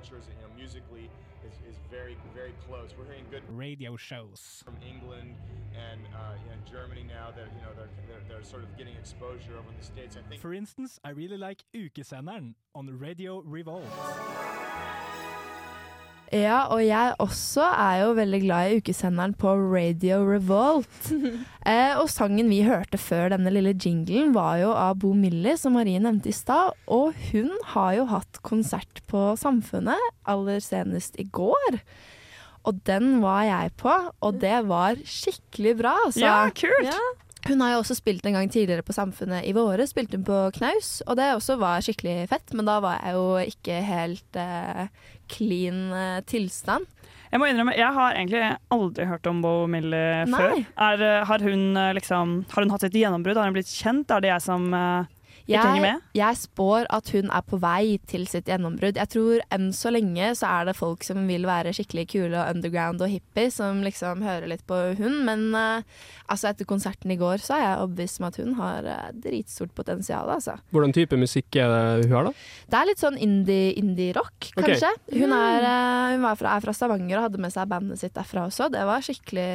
cultures, 0.08 0.26
you 0.30 0.41
know, 0.41 0.54
musically, 0.56 1.10
is, 1.46 1.54
is 1.70 1.80
very 1.89 2.17
very 2.34 2.54
close. 2.67 2.91
We're 2.98 3.06
hearing 3.06 3.26
good 3.30 3.43
radio 3.50 3.96
shows 3.96 4.62
from 4.63 4.76
England 4.88 5.36
and 5.76 6.02
uh, 6.13 6.34
you 6.43 6.50
know, 6.50 6.58
Germany 6.70 7.06
now 7.08 7.32
that 7.32 7.48
you 7.56 7.62
know 7.62 7.74
they're, 7.76 7.89
they're 8.08 8.24
they're 8.28 8.43
sort 8.43 8.63
of 8.63 8.78
getting 8.78 8.96
exposure 8.96 9.54
over 9.58 9.70
in 9.70 9.78
the 9.80 9.86
states. 9.86 10.17
I 10.17 10.28
think. 10.30 10.41
For 10.41 10.54
instance, 10.54 11.00
I 11.04 11.10
really 11.10 11.38
like 11.38 11.63
Ukesenderen 11.76 12.56
on 12.76 12.88
Radio 12.98 13.41
Revolt. 13.46 13.86
Ja, 16.36 16.66
og 16.74 16.82
jeg 16.84 17.13
også 17.24 17.63
er 17.63 18.02
jo 18.02 18.10
veldig 18.18 18.40
glad 18.44 18.72
i 18.72 18.80
ukesenderen 18.82 19.36
på 19.40 19.54
Radio 19.56 20.20
Revolt. 20.28 21.12
eh, 21.72 21.94
og 21.96 22.10
sangen 22.12 22.50
vi 22.52 22.63
hørte 22.68 23.00
før 23.00 23.32
denne 23.32 23.54
lille 23.54 23.72
jinglen 23.72 24.34
var 24.36 24.58
jo 24.60 24.74
av 24.76 24.98
Bo 25.00 25.13
Millie, 25.16 25.56
som 25.60 25.78
Marie 25.80 26.02
nevnte 26.04 26.32
i 26.32 26.36
stad. 26.36 26.76
Og 26.92 27.16
hun 27.30 27.54
har 27.72 27.94
jo 28.00 28.08
hatt 28.12 28.42
konsert 28.44 29.04
på 29.08 29.30
Samfunnet 29.40 30.12
aller 30.28 30.60
senest 30.63 31.16
i 31.22 31.28
går. 31.32 31.80
Og 32.68 32.84
den 32.90 33.22
var 33.24 33.46
jeg 33.48 33.72
på, 33.80 33.94
og 34.20 34.42
det 34.44 34.58
var 34.68 35.00
skikkelig 35.08 35.78
bra, 35.80 35.96
altså. 36.10 36.26
Ja, 36.26 36.42
kult! 36.52 37.24
Hun 37.48 37.62
har 37.63 37.72
jo 37.72 37.80
også 37.80 37.96
spilt 37.96 38.26
en 38.28 38.36
gang 38.36 38.50
tidligere 38.52 38.84
på 38.84 38.96
Samfunnet 38.96 39.46
i 39.48 39.54
våre, 39.56 39.86
spilte 39.88 40.18
hun 40.20 40.26
på 40.28 40.40
Knaus, 40.58 40.98
og 41.08 41.16
det 41.16 41.30
også 41.32 41.56
var 41.62 41.86
skikkelig 41.86 42.26
fett, 42.34 42.52
men 42.58 42.68
da 42.68 42.82
var 42.84 42.98
jeg 43.00 43.16
jo 43.16 43.54
ikke 43.54 43.78
helt 43.88 44.40
eh, 44.42 44.90
clean 45.32 45.92
eh, 45.94 46.20
tilstand. 46.30 46.88
Jeg 47.28 47.42
må 47.42 47.50
innrømme, 47.50 47.76
jeg 47.76 47.92
har 47.92 48.16
egentlig 48.16 48.44
aldri 48.72 49.06
hørt 49.10 49.28
om 49.28 49.42
Bo 49.44 49.54
Millie 49.68 50.24
før. 50.32 50.62
Er, 50.80 51.04
eh, 51.04 51.26
har, 51.28 51.44
hun, 51.44 51.66
eh, 51.76 51.94
liksom, 51.98 52.38
har 52.54 52.63
hun 52.63 52.72
hatt 52.72 52.88
et 52.88 52.96
gjennombrudd? 52.96 53.40
Har 53.40 53.50
hun 53.50 53.58
blitt 53.58 53.72
kjent? 53.72 54.12
Er 54.16 54.24
det 54.24 54.32
jeg 54.32 54.46
som 54.48 54.70
henger 54.72 55.13
Jeg, 55.48 56.00
jeg 56.14 56.36
spår 56.42 56.86
at 56.92 57.10
hun 57.16 57.30
er 57.32 57.42
på 57.48 57.58
vei 57.64 57.98
til 58.08 58.26
sitt 58.28 58.46
gjennombrudd. 58.52 58.98
Jeg 59.00 59.08
tror 59.14 59.40
enn 59.56 59.70
så 59.74 59.92
lenge 59.96 60.34
så 60.36 60.48
er 60.60 60.66
det 60.70 60.76
folk 60.76 61.04
som 61.08 61.22
vil 61.30 61.46
være 61.48 61.72
skikkelig 61.74 62.08
kule 62.12 62.36
og 62.36 62.52
underground 62.56 63.02
og 63.02 63.10
hippie, 63.14 63.50
som 63.54 63.80
liksom 63.86 64.22
hører 64.28 64.48
litt 64.52 64.66
på 64.68 64.76
hun. 65.00 65.22
Men 65.28 65.46
uh, 65.56 65.82
altså 66.28 66.50
etter 66.52 66.68
konserten 66.68 67.12
i 67.14 67.18
går 67.20 67.40
så 67.44 67.56
er 67.56 67.64
jeg 67.64 67.80
overbevist 67.86 68.20
om 68.20 68.28
at 68.28 68.40
hun 68.44 68.54
har 68.60 68.90
uh, 68.92 69.08
dritstort 69.24 69.72
potensial, 69.78 70.28
altså. 70.36 70.58
Hvordan 70.76 70.94
type 70.98 71.16
musikk 71.22 71.56
er 71.64 71.72
det 71.72 72.08
hun 72.10 72.18
har, 72.18 72.28
da? 72.28 72.34
Det 72.68 72.82
er 72.82 72.90
litt 72.92 73.04
sånn 73.06 73.18
indie- 73.24 73.74
indie-rock, 73.80 74.52
indie 74.52 74.68
kanskje. 74.74 74.92
Hun, 75.16 75.30
Mm. 75.30 75.38
er, 75.38 75.64
uh, 75.64 76.12
hun 76.18 76.22
var 76.28 76.36
fra, 76.40 76.56
er 76.58 76.62
fra 76.68 76.74
Stavanger 76.76 77.18
og 77.22 77.30
hadde 77.30 77.40
med 77.48 77.52
seg 77.56 77.68
bandet 77.72 78.00
sitt 78.04 78.14
derfra 78.20 78.46
også. 78.50 78.68
Det 78.72 78.84
var 78.88 79.00
skikkelig 79.06 79.48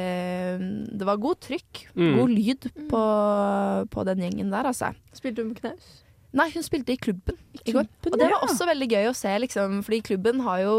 Det 0.97 1.05
var 1.05 1.17
god 1.17 1.39
trykk, 1.41 1.85
Mm. 1.95 2.15
god 2.17 2.29
lyd 2.29 2.67
på, 2.89 3.03
på 3.93 4.05
den 4.05 4.19
gjengen 4.25 4.49
der, 4.51 4.65
altså. 4.71 4.93
Spilte 5.13 5.43
hun 5.43 5.53
på 5.53 5.61
knaus? 5.61 5.82
Nei, 6.33 6.47
hun 6.55 6.63
spilte 6.65 6.93
i 6.95 6.97
klubben 6.97 7.35
i 7.63 7.71
går. 7.75 7.85
Og 8.09 8.15
det 8.17 8.23
var 8.25 8.31
ja. 8.33 8.39
også 8.47 8.65
veldig 8.65 8.87
gøy 8.89 9.05
å 9.11 9.13
se, 9.13 9.29
liksom, 9.43 9.83
fordi 9.85 9.99
klubben 10.01 10.39
har 10.41 10.63
jo 10.65 10.77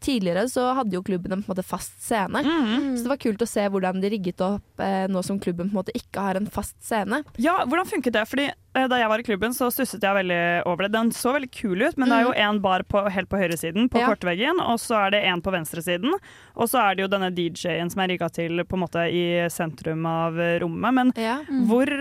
Tidligere 0.00 0.46
så 0.48 0.62
hadde 0.78 0.94
jo 0.96 1.02
klubben 1.04 1.32
en 1.34 1.42
på 1.44 1.50
en 1.50 1.52
måte 1.52 1.64
fast 1.68 1.92
scene. 2.00 2.40
Mm. 2.40 2.94
Så 2.96 3.02
det 3.04 3.10
var 3.10 3.18
kult 3.20 3.42
å 3.44 3.48
se 3.48 3.66
hvordan 3.68 3.98
de 4.00 4.08
rigget 4.14 4.40
opp 4.40 4.80
eh, 4.80 5.04
nå 5.12 5.20
som 5.26 5.36
klubben 5.36 5.68
på 5.68 5.74
en 5.74 5.80
måte 5.82 5.92
ikke 5.92 6.22
har 6.24 6.38
en 6.40 6.46
fast 6.48 6.72
scene. 6.80 7.18
Ja, 7.36 7.58
hvordan 7.68 7.84
funket 7.90 8.14
det? 8.16 8.22
Fordi 8.30 8.46
eh, 8.48 8.86
Da 8.88 8.96
jeg 8.96 9.10
var 9.12 9.20
i 9.20 9.26
klubben, 9.26 9.52
så 9.52 9.68
stusset 9.68 10.00
jeg 10.00 10.16
veldig 10.16 10.38
over 10.70 10.86
det. 10.86 10.92
Den 10.96 11.12
så 11.12 11.34
veldig 11.36 11.50
kul 11.52 11.84
ut, 11.84 11.98
men 12.00 12.08
det 12.08 12.16
er 12.16 12.24
jo 12.30 12.32
en 12.46 12.62
bar 12.64 12.86
på, 12.88 13.02
helt 13.12 13.28
på 13.28 13.42
høyresiden, 13.42 13.90
på 13.92 14.00
Mm. 14.00 14.06
Ja. 14.06 14.08
kortveggen, 14.14 14.62
og 14.64 14.80
så 14.80 14.96
er 15.04 15.10
det 15.18 15.20
en 15.28 15.42
på 15.44 15.52
venstresiden. 15.52 16.16
Og 16.56 16.72
så 16.72 16.80
er 16.80 16.96
det 16.96 17.04
jo 17.04 17.12
denne 17.12 17.28
DJ-en 17.36 17.92
som 17.92 18.00
er 18.00 18.08
rigga 18.14 18.30
til 18.32 18.64
på 18.64 18.78
en 18.80 18.84
måte 18.86 19.04
i 19.12 19.26
sentrum 19.52 20.08
av 20.08 20.40
eh, 20.40 20.56
rommet. 20.64 20.96
Men 20.96 21.12
Mm. 21.12 21.66
hvor, 21.68 21.92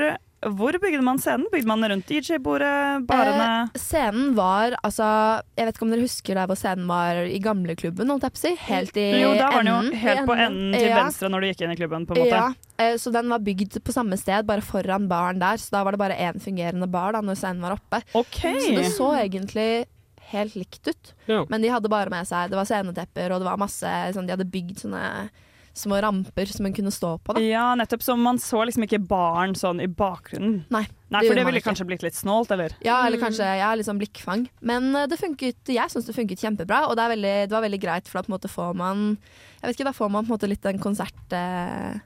hvor 0.41 0.71
bygde 0.80 1.02
man 1.04 1.19
scenen? 1.19 1.47
Bygde 1.52 1.67
man 1.67 1.84
rundt 1.91 2.08
DJ-bordet, 2.08 3.06
barene? 3.10 3.47
Eh, 3.73 3.80
scenen 3.80 4.34
var 4.38 4.75
altså 4.88 5.08
Jeg 5.58 5.67
vet 5.67 5.75
ikke 5.75 5.86
om 5.88 5.91
dere 5.91 6.06
husker 6.06 6.39
der 6.39 6.47
hvor 6.47 6.60
scenen 6.60 6.88
var 6.88 7.19
i 7.28 7.39
gamleklubben, 7.43 8.13
si. 8.39 8.54
Helt 8.69 8.95
i 8.97 9.08
jo, 9.19 9.34
da 9.36 9.49
var 9.52 9.63
den 9.63 9.73
enden. 9.73 9.91
jo 9.91 9.99
helt 10.06 10.25
på 10.30 10.38
enden 10.38 10.73
til 10.78 10.88
Ja. 10.88 11.04
venstre 11.04 11.30
når 11.30 11.41
du 11.41 11.47
gikk 11.49 11.62
inn 11.62 11.71
i 11.71 11.75
klubben, 11.75 12.08
på 12.08 12.15
en 12.15 12.23
måte. 12.23 12.30
Ja, 12.32 12.54
eh, 12.78 12.95
så 12.95 13.12
den 13.12 13.28
var 13.30 13.39
bygd 13.39 13.80
på 13.84 13.91
samme 13.91 14.17
sted, 14.17 14.45
bare 14.47 14.62
foran 14.62 15.08
baren 15.10 15.39
der. 15.39 15.58
Så 15.58 15.71
da 15.71 15.84
var 15.84 15.91
det 15.91 15.99
bare 15.99 16.15
én 16.15 16.39
fungerende 16.39 16.89
bar 16.89 17.12
da 17.13 17.21
når 17.21 17.36
scenen 17.36 17.62
var 17.62 17.75
oppe. 17.75 18.02
Så 18.13 18.75
det 18.75 18.93
så 18.95 19.12
egentlig 19.19 19.86
helt 20.32 20.56
likt 20.56 20.88
ut. 20.88 21.13
Ja. 21.28 21.45
Men 21.49 21.62
de 21.62 21.69
hadde 21.69 21.89
bare 21.89 22.10
med 22.10 22.28
seg 22.28 22.49
Det 22.52 22.56
var 22.58 22.65
scenetepper, 22.65 23.32
og 23.34 23.41
det 23.41 23.47
var 23.49 23.58
masse 23.58 24.13
sånn, 24.13 24.28
De 24.28 24.36
hadde 24.36 24.49
bygd 24.49 24.84
sånne 24.86 25.30
små 25.73 26.01
ramper 26.01 26.45
som 26.45 26.65
hun 26.65 26.73
kunne 26.73 26.91
stå 26.91 27.17
på. 27.23 27.34
Da. 27.36 27.41
Ja, 27.43 27.75
nettopp. 27.75 28.03
Så 28.03 28.15
man 28.19 28.39
så 28.41 28.63
liksom 28.67 28.84
ikke 28.86 28.99
baren 28.99 29.55
sånn 29.58 29.82
i 29.84 29.88
bakgrunnen. 29.88 30.63
Nei, 30.73 30.86
Nei 31.13 31.21
for 31.25 31.36
det 31.38 31.45
ville 31.47 31.62
kanskje 31.63 31.88
blitt 31.89 32.03
litt 32.05 32.17
snålt, 32.17 32.51
eller? 32.55 32.75
Ja, 32.86 32.99
eller 33.08 33.21
kanskje 33.21 33.47
ja, 33.62 33.69
litt 33.77 33.88
sånn 33.88 34.01
blikkfang. 34.01 34.47
Men 34.60 34.91
eh, 34.95 35.08
det 35.10 35.19
funket, 35.21 35.62
jeg 35.69 35.93
syns 35.93 36.10
det 36.10 36.17
funket 36.17 36.43
kjempebra, 36.43 36.86
og 36.89 36.97
det, 36.99 37.08
veldig, 37.13 37.36
det 37.47 37.55
var 37.55 37.65
veldig 37.65 37.82
greit, 37.82 38.10
for 38.10 38.19
da 38.19 38.25
på 38.25 38.32
en 38.34 38.38
måte 38.38 38.51
får 38.51 38.77
man 38.79 39.08
Jeg 39.15 39.65
vet 39.67 39.75
ikke, 39.77 39.89
da 39.89 39.97
får 39.97 40.10
man 40.13 40.23
på 40.25 40.32
en 40.32 40.38
måte 40.38 40.51
litt 40.51 40.65
den 40.65 40.82
konsertscenen, 40.84 42.03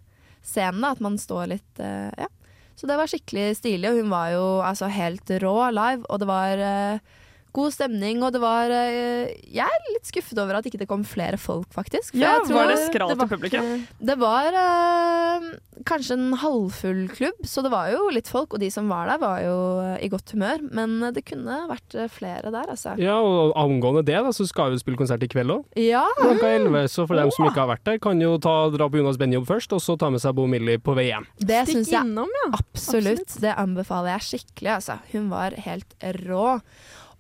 da. 0.84 0.94
At 0.94 1.04
man 1.04 1.20
står 1.22 1.52
litt 1.56 1.84
eh, 1.84 2.12
Ja. 2.26 2.30
Så 2.74 2.88
det 2.90 2.96
var 2.98 3.06
skikkelig 3.06 3.52
stilig, 3.60 3.86
og 3.86 4.00
hun 4.02 4.10
var 4.10 4.32
jo 4.34 4.46
altså 4.66 4.88
helt 4.90 5.30
rå 5.44 5.58
live, 5.70 6.08
og 6.10 6.20
det 6.24 6.28
var 6.28 6.58
eh, 6.58 7.12
god 7.54 7.74
stemning, 7.76 8.24
og 8.26 8.34
det 8.34 8.42
var 8.44 8.72
eh, 8.74 9.34
Jeg 9.54 9.68
er 9.68 9.92
litt 9.94 10.10
skuffet 10.10 10.40
over 10.42 10.58
at 10.58 10.68
ikke 10.68 10.82
det 10.82 10.90
kom 10.90 11.06
flere 11.08 11.38
folk, 11.42 11.70
faktisk. 11.74 12.14
for 12.14 12.22
Ja, 12.22 12.38
jeg 12.40 12.48
tror 12.50 12.60
var 12.60 12.72
det 12.72 12.80
skralt 12.88 13.20
var 13.20 13.30
i 13.30 13.34
publikum? 13.34 13.70
Det 14.00 14.16
var 14.22 14.58
eh, 14.64 15.48
kanskje 15.88 16.18
en 16.18 16.38
halvfull 16.42 17.04
klubb, 17.14 17.44
så 17.48 17.64
det 17.66 17.74
var 17.74 17.92
jo 17.94 18.08
litt 18.14 18.30
folk, 18.32 18.56
og 18.56 18.64
de 18.64 18.72
som 18.74 18.90
var 18.92 19.12
der, 19.12 19.22
var 19.22 19.44
jo 19.46 19.58
eh, 19.84 20.06
i 20.06 20.10
godt 20.14 20.34
humør. 20.34 20.64
Men 20.74 20.98
det 21.14 21.26
kunne 21.30 21.60
vært 21.70 21.98
flere 22.14 22.50
der, 22.54 22.74
altså. 22.74 22.96
Ja, 23.02 23.20
og 23.22 23.54
angående 23.60 24.06
det, 24.08 24.18
da, 24.26 24.34
så 24.36 24.48
skal 24.50 24.74
vi 24.74 24.82
spille 24.82 25.00
konsert 25.00 25.24
i 25.26 25.30
kveld 25.32 25.54
òg. 25.54 25.68
Ja. 25.80 26.06
Klokka 26.20 26.56
11, 26.58 26.90
så 26.94 27.08
for 27.10 27.20
dem 27.20 27.32
som 27.36 27.48
ikke 27.50 27.62
har 27.62 27.72
vært 27.76 27.86
der, 27.90 28.02
kan 28.04 28.22
jo 28.22 28.36
ta, 28.42 28.56
dra 28.74 28.90
på 28.90 29.02
Jonas 29.02 29.22
Benjob 29.22 29.46
først, 29.50 29.76
og 29.78 29.84
så 29.84 29.98
ta 30.00 30.10
med 30.14 30.24
seg 30.24 30.36
Bo 30.38 30.48
Millie 30.50 30.82
på 30.82 30.98
vei 30.98 31.12
hjem. 31.12 31.30
Det 31.38 31.64
syns 31.70 31.94
jeg 31.94 32.02
innom, 32.02 32.34
ja. 32.42 32.50
absolutt. 32.58 33.38
Det 33.44 33.54
anbefaler 33.54 34.16
jeg 34.18 34.30
skikkelig, 34.32 34.76
altså. 34.80 35.00
Hun 35.14 35.30
var 35.34 35.56
helt 35.68 35.98
rå. 36.26 36.58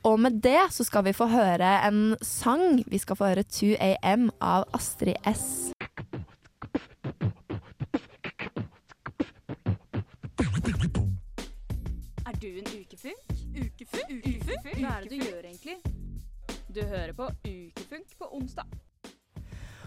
Og 0.03 0.19
med 0.19 0.41
det 0.43 0.59
så 0.75 0.83
skal 0.83 1.05
vi 1.05 1.13
få 1.15 1.25
høre 1.31 1.87
en 1.87 2.17
sang. 2.21 2.83
Vi 2.91 2.97
skal 2.97 3.15
få 3.15 3.25
høre 3.31 3.43
2 3.43 3.65
AM 3.79 4.29
av 4.41 4.65
Astrid 4.75 5.15
S. 5.31 5.71
Er 12.25 12.35
du 12.41 12.47
en 12.47 12.67
ukefunk? 12.67 13.31
Ukefunk? 13.55 14.11
Ukefunk? 14.11 14.67
Hva 14.81 14.91
er 14.97 15.07
det 15.07 15.09
du 15.09 15.15
gjør 15.23 15.41
egentlig? 15.47 15.77
Du 16.75 16.81
hører 16.81 17.13
på 17.13 17.29
Ukefunk 17.47 18.17
på 18.19 18.35
onsdag. 18.35 18.67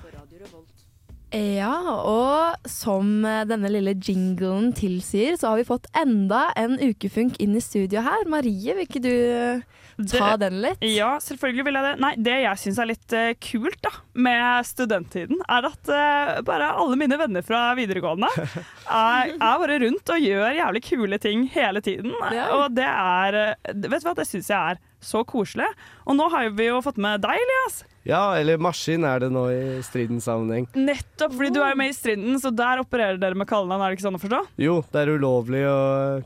På 0.00 0.06
Radio 0.16 0.38
Revolt. 0.46 0.85
Ja, 1.34 1.74
og 2.06 2.68
som 2.70 3.24
eh, 3.26 3.42
denne 3.50 3.70
lille 3.72 3.96
jinglen 3.98 4.70
tilsier, 4.76 5.34
så 5.40 5.50
har 5.50 5.60
vi 5.60 5.66
fått 5.68 5.88
enda 5.98 6.52
en 6.56 6.78
ukefunk 6.78 7.40
inn 7.42 7.56
i 7.58 7.64
studio 7.64 8.04
her. 8.06 8.28
Marie, 8.30 8.76
vil 8.76 8.86
ikke 8.86 9.02
du 9.02 9.10
ta 9.10 9.76
ta 9.96 10.36
den 10.40 10.58
litt? 10.60 10.82
Ja, 10.84 11.16
selvfølgelig 11.22 11.64
vil 11.66 11.78
jeg 11.78 11.86
det. 11.86 11.92
Nei, 12.04 12.12
det 12.20 12.36
jeg 12.42 12.60
syns 12.60 12.80
er 12.80 12.90
litt 12.90 13.16
uh, 13.16 13.30
kult 13.42 13.78
da, 13.84 13.92
med 14.26 14.68
studenttiden, 14.68 15.40
er 15.48 15.68
at 15.70 15.92
uh, 15.92 16.42
bare 16.46 16.72
alle 16.76 16.98
mine 17.00 17.18
venner 17.20 17.44
fra 17.46 17.70
videregående 17.78 18.28
er, 18.42 19.32
er 19.34 19.62
bare 19.62 19.80
rundt 19.86 20.12
og 20.12 20.28
gjør 20.28 20.58
jævlig 20.60 20.84
kule 20.90 21.20
ting 21.22 21.46
hele 21.54 21.82
tiden. 21.84 22.12
Ja. 22.34 22.50
Og 22.58 22.76
det 22.76 22.86
er 22.86 23.40
eh, 23.40 23.72
Vet 23.86 24.02
du 24.02 24.08
hva, 24.08 24.16
det 24.18 24.28
syns 24.28 24.50
jeg 24.52 24.76
er 24.76 24.82
så 25.02 25.22
koselig. 25.28 25.66
Og 26.06 26.16
nå 26.18 26.26
har 26.32 26.48
vi 26.56 26.68
jo 26.68 26.80
fått 26.84 26.98
med 27.02 27.22
deg, 27.24 27.38
Elias. 27.42 27.82
Ja, 28.06 28.36
eller 28.38 28.60
maskin 28.62 29.04
er 29.06 29.24
det 29.24 29.30
nå 29.34 29.44
i 29.50 29.80
stridens 29.86 30.28
sammenheng. 30.28 30.68
Nettopp, 30.78 31.34
fordi 31.34 31.50
du 31.56 31.60
er 31.62 31.72
jo 31.74 31.78
med 31.80 31.90
i 31.90 31.96
striden, 31.96 32.36
så 32.42 32.52
der 32.54 32.82
opererer 32.84 33.18
dere 33.22 33.38
med 33.38 33.48
kallenavn, 33.50 33.82
er 33.82 33.92
det 33.92 33.98
ikke 33.98 34.06
sånn 34.06 34.18
å 34.18 34.22
forstå? 34.22 34.42
Jo, 34.62 34.76
det 34.92 35.02
er 35.02 35.12
ulovlig 35.16 35.64
å 35.66 35.78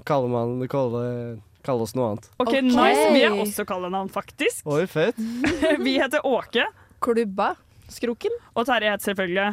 kalle, 0.09 0.29
man, 0.33 0.55
kalle, 0.71 1.05
kalle 1.66 1.89
oss 1.89 1.97
noe 1.97 2.12
annet. 2.12 2.31
Ok, 2.43 2.53
nice. 2.68 3.09
Vi 3.16 3.25
er 3.25 3.37
også 3.37 3.64
kallenavn, 3.68 4.12
faktisk. 4.12 4.62
Oi, 4.68 4.85
fett. 4.91 5.18
Vi 5.87 5.97
heter 6.01 6.25
Åke. 6.29 6.68
Klubba. 7.01 7.55
Skroken. 7.91 8.37
Og 8.55 8.68
Terje 8.68 8.93
heter 8.93 9.11
selvfølgelig 9.11 9.49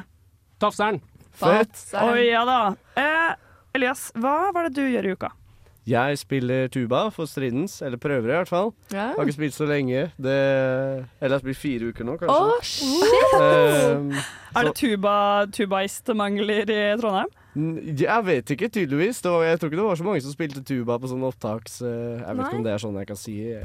Tafseren. 0.61 0.99
Fett. 1.37 1.83
Oi, 2.01 2.27
ja 2.31 2.43
da. 2.47 2.59
Eh, 2.97 3.33
Elias, 3.77 4.09
hva 4.17 4.49
var 4.55 4.67
det 4.67 4.77
du 4.77 4.87
gjør 4.89 5.05
i 5.07 5.13
uka? 5.15 5.31
Jeg 5.87 6.17
spiller 6.19 6.67
tuba 6.67 7.05
for 7.15 7.29
Stridens, 7.29 7.77
eller 7.85 7.99
prøver 8.01 8.27
i 8.27 8.35
hvert 8.35 8.49
fall. 8.51 8.73
Ja. 8.91 9.13
Har 9.15 9.23
ikke 9.23 9.37
spilt 9.37 9.55
så 9.55 9.67
lenge. 9.69 10.09
Det, 10.19 10.35
eller 10.35 11.07
jeg 11.21 11.31
har 11.37 11.43
spilt 11.45 11.61
fire 11.61 11.91
uker 11.93 12.07
nå, 12.09 12.17
kanskje. 12.19 12.35
Å, 12.35 12.57
shit! 12.67 13.37
Um, 13.39 14.09
Er 14.57 14.67
det 14.67 14.73
tuba, 14.75 15.13
tubaist-mangler 15.55 16.73
i 16.73 16.81
Trondheim? 16.99 17.31
jeg 17.57 18.25
vet 18.25 18.51
ikke, 18.53 18.67
tydeligvis. 18.69 19.21
Det 19.23 19.31
var, 19.31 19.43
jeg 19.47 19.59
tror 19.59 19.71
ikke 19.71 19.79
det 19.79 19.85
var 19.87 19.97
så 19.97 20.05
mange 20.05 20.21
som 20.21 20.33
spilte 20.35 20.61
tuba 20.67 20.99
på 21.01 21.09
sånne 21.09 21.31
opptaks... 21.31 21.79
eh, 21.81 22.19
jeg 22.19 22.27
vet 22.27 22.37
Nei. 22.37 22.47
ikke 22.51 22.59
om 22.59 22.65
det 22.67 22.73
er 22.73 22.83
sånn 22.83 22.99
jeg 23.01 23.09
kan 23.09 23.19
si. 23.19 23.37
Jeg, 23.49 23.63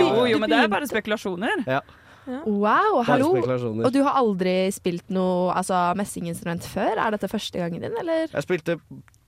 Jo, 0.00 0.08
jo, 0.28 0.40
men 0.42 0.50
det 0.52 0.58
er 0.58 0.72
bare 0.72 0.88
spekulasjoner. 0.90 1.64
Ja. 1.70 1.80
Wow, 2.26 3.02
hallo! 3.04 3.34
Og 3.36 3.90
du 3.92 4.00
har 4.04 4.16
aldri 4.16 4.54
spilt 4.72 5.10
noe 5.12 5.52
altså, 5.52 5.76
messinginstrument 5.98 6.64
før? 6.68 6.96
Er 6.96 7.16
dette 7.16 7.28
første 7.28 7.60
gangen 7.60 7.84
din, 7.84 7.96
eller? 8.00 8.30
Jeg 8.32 8.46
spilte, 8.46 8.78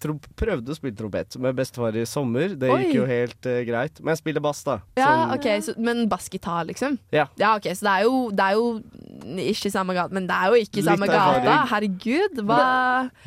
prøvde 0.01 0.73
å 0.73 0.77
spille 0.77 0.97
trompet 0.97 1.37
med 1.43 1.57
bestefar 1.57 1.97
i 1.97 2.05
sommer. 2.09 2.55
Det 2.59 2.71
Oi. 2.73 2.79
gikk 2.85 2.99
jo 2.99 3.07
helt 3.09 3.49
uh, 3.49 3.61
greit. 3.67 4.01
Men 4.03 4.15
jeg 4.15 4.23
spiller 4.23 4.45
bass, 4.45 4.63
da. 4.67 4.79
Ja, 4.99 5.09
sånn. 5.09 5.35
ok, 5.37 5.49
så, 5.65 5.75
Men 5.89 6.05
bassgitar, 6.11 6.67
liksom? 6.69 6.99
Ja. 7.15 7.27
ja. 7.41 7.55
ok, 7.57 7.71
Så 7.77 7.87
det 7.87 7.95
er 7.95 8.07
jo, 8.07 8.21
det 8.37 8.47
er 8.47 8.59
jo 8.59 9.47
ikke 9.47 9.73
samme 9.73 9.97
gata, 9.97 10.15
men 10.15 10.29
det 10.29 10.37
er 10.37 10.53
jo 10.53 10.67
ikke 10.67 10.83
i 10.83 10.87
samme 10.87 11.09
gata. 11.11 11.57
Herregud, 11.73 12.43
hva 12.47 12.61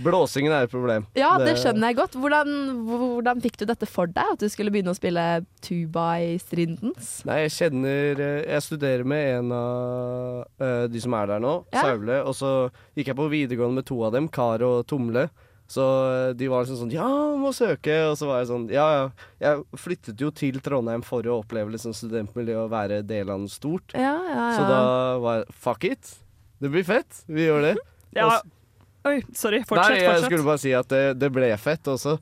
Blåsingen 0.04 0.54
er 0.56 0.68
et 0.68 0.74
problem. 0.74 1.08
Ja, 1.18 1.34
det 1.42 1.58
skjønner 1.62 1.92
jeg 1.92 2.00
godt. 2.00 2.18
Hvordan, 2.20 2.54
hvordan 2.88 3.44
fikk 3.44 3.60
du 3.62 3.66
dette 3.70 3.90
for 3.90 4.10
deg? 4.10 4.36
At 4.36 4.44
du 4.44 4.50
skulle 4.52 4.74
begynne 4.74 4.94
å 4.94 4.98
spille 4.98 5.26
tuba 5.66 6.08
i 6.24 6.36
Strindens? 6.42 7.20
Nei, 7.28 7.44
jeg 7.46 7.56
kjenner 7.58 8.22
eh, 8.24 8.40
Jeg 8.46 8.66
studerer 8.66 9.06
med 9.08 9.26
en 9.40 9.54
av 9.56 10.46
uh, 10.62 10.86
de 10.92 11.04
som 11.04 11.16
er 11.18 11.34
der 11.34 11.44
nå, 11.44 11.56
Ja. 11.74 11.84
Saule. 11.90 12.22
Og 12.28 12.36
så 12.38 12.54
gikk 12.98 13.12
jeg 13.12 13.20
på 13.20 13.30
videregående 13.32 13.82
med 13.82 13.90
to 13.90 14.00
av 14.06 14.16
dem, 14.16 14.30
Kar 14.32 14.64
og 14.66 14.84
Tomle. 14.90 15.30
Så 15.70 15.84
eh, 15.86 16.32
de 16.34 16.48
var 16.50 16.64
liksom 16.66 16.80
sånn 16.82 16.94
Ja, 16.96 17.08
må 17.38 17.52
søke. 17.54 17.94
Og 18.10 18.16
så 18.18 18.26
var 18.30 18.40
jeg 18.42 18.50
sånn 18.50 18.64
Ja, 18.74 18.88
ja. 18.96 19.04
Jeg 19.44 19.80
flyttet 19.80 20.22
jo 20.24 20.32
til 20.34 20.58
Trondheim 20.66 21.04
for 21.06 21.22
å 21.30 21.40
oppleve 21.44 21.70
liksom 21.76 21.94
studentmiljø 21.94 22.64
og 22.66 22.72
være 22.74 23.04
del 23.06 23.30
av 23.30 23.44
noe 23.44 23.54
stort. 23.54 23.94
Ja, 23.94 24.16
ja, 24.18 24.34
ja. 24.34 24.48
Så 24.58 24.66
da 24.70 24.80
var 25.22 25.42
jeg 25.44 25.54
Fuck 25.68 25.86
it. 25.92 26.16
Det 26.60 26.72
blir 26.74 26.84
fett. 26.88 27.22
Vi 27.30 27.46
gjør 27.50 27.70
det. 27.70 27.76
Ja. 28.18 28.40
Oi, 29.06 29.20
sorry. 29.38 29.60
Fortsett. 29.70 29.94
Nei, 29.94 30.00
jeg 30.02 30.10
fortsett. 30.10 30.26
skulle 30.32 30.46
bare 30.48 30.60
si 30.64 30.72
at 30.74 30.88
det, 30.90 31.04
det 31.22 31.30
ble 31.32 31.52
fett 31.62 31.88
også. 31.94 32.18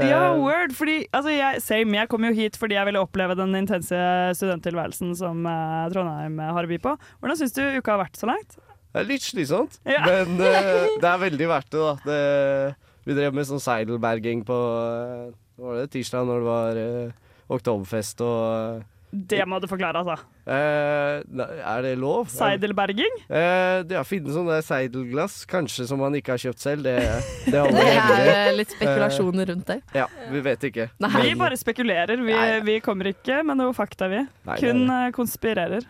Ja, 0.00 0.32
Eh, 0.32 0.38
word. 0.40 0.72
Fordi, 0.76 0.96
altså, 1.12 1.30
jeg, 1.32 1.60
same, 1.64 1.96
jeg 1.96 2.08
kom 2.12 2.24
jo 2.26 2.32
hit 2.36 2.56
fordi 2.60 2.76
jeg 2.76 2.88
ville 2.88 3.00
oppleve 3.04 3.36
den 3.38 3.54
intense 3.56 3.96
studenttilværelsen 4.36 5.14
som 5.16 5.44
eh, 5.48 5.84
Trondheim 5.92 6.40
har 6.40 6.64
å 6.66 6.72
by 6.72 6.78
på. 6.84 6.96
Hvordan 7.20 7.38
syns 7.40 7.54
du 7.56 7.62
uka 7.78 7.94
har 7.94 8.02
vært 8.02 8.16
så 8.20 8.28
langt? 8.28 8.56
Det 8.92 9.02
er 9.02 9.08
litt 9.08 9.24
slitsomt, 9.24 9.78
Ja. 9.88 10.02
men 10.08 10.40
eh, 10.40 10.88
det 11.02 11.08
er 11.12 11.22
veldig 11.22 11.48
verdt 11.52 11.70
det, 11.72 11.84
da. 11.84 11.94
Det, 12.08 12.85
vi 13.06 13.14
drev 13.16 13.34
med 13.36 13.46
sånn 13.48 13.62
seidelberging 13.62 14.42
på 14.48 14.56
eh, 14.56 15.30
hva 15.56 15.70
var 15.70 15.80
det, 15.80 15.88
tirsdag 15.94 16.26
når 16.28 16.42
det 16.42 16.46
var 16.50 16.78
uh, 16.82 17.24
oktoberfest 17.56 18.20
og 18.26 18.82
Det 19.30 19.38
må 19.48 19.56
du 19.62 19.68
forklare, 19.70 20.02
altså. 20.02 20.16
eh, 20.50 21.22
Er 21.64 21.84
det 21.86 21.92
lov? 22.02 22.26
Seidelberging? 22.28 23.14
Eh, 23.30 23.84
ja, 23.94 24.02
finne 24.04 24.34
sånne 24.34 24.58
seidelglass, 24.66 25.44
kanskje 25.48 25.86
som 25.88 26.02
man 26.02 26.18
ikke 26.18 26.34
har 26.34 26.42
kjøpt 26.42 26.60
selv. 26.60 26.84
Det, 26.84 26.96
det, 27.46 27.62
Det 27.78 28.34
er 28.34 28.52
litt 28.58 28.74
spekulasjoner 28.74 29.48
rundt 29.54 29.70
det. 29.70 29.78
Eh, 29.94 30.02
ja, 30.02 30.08
vi 30.34 30.42
vet 30.44 30.66
ikke. 30.68 30.88
Vi 31.22 31.32
bare 31.40 31.56
spekulerer. 31.56 32.20
Vi, 32.26 32.36
vi 32.66 32.76
kommer 32.84 33.12
ikke 33.14 33.40
med 33.46 33.62
noe 33.62 33.72
fakta, 33.78 34.10
vi. 34.12 34.26
Nei, 34.50 34.58
Kun 34.60 34.84
konspirerer. 35.16 35.86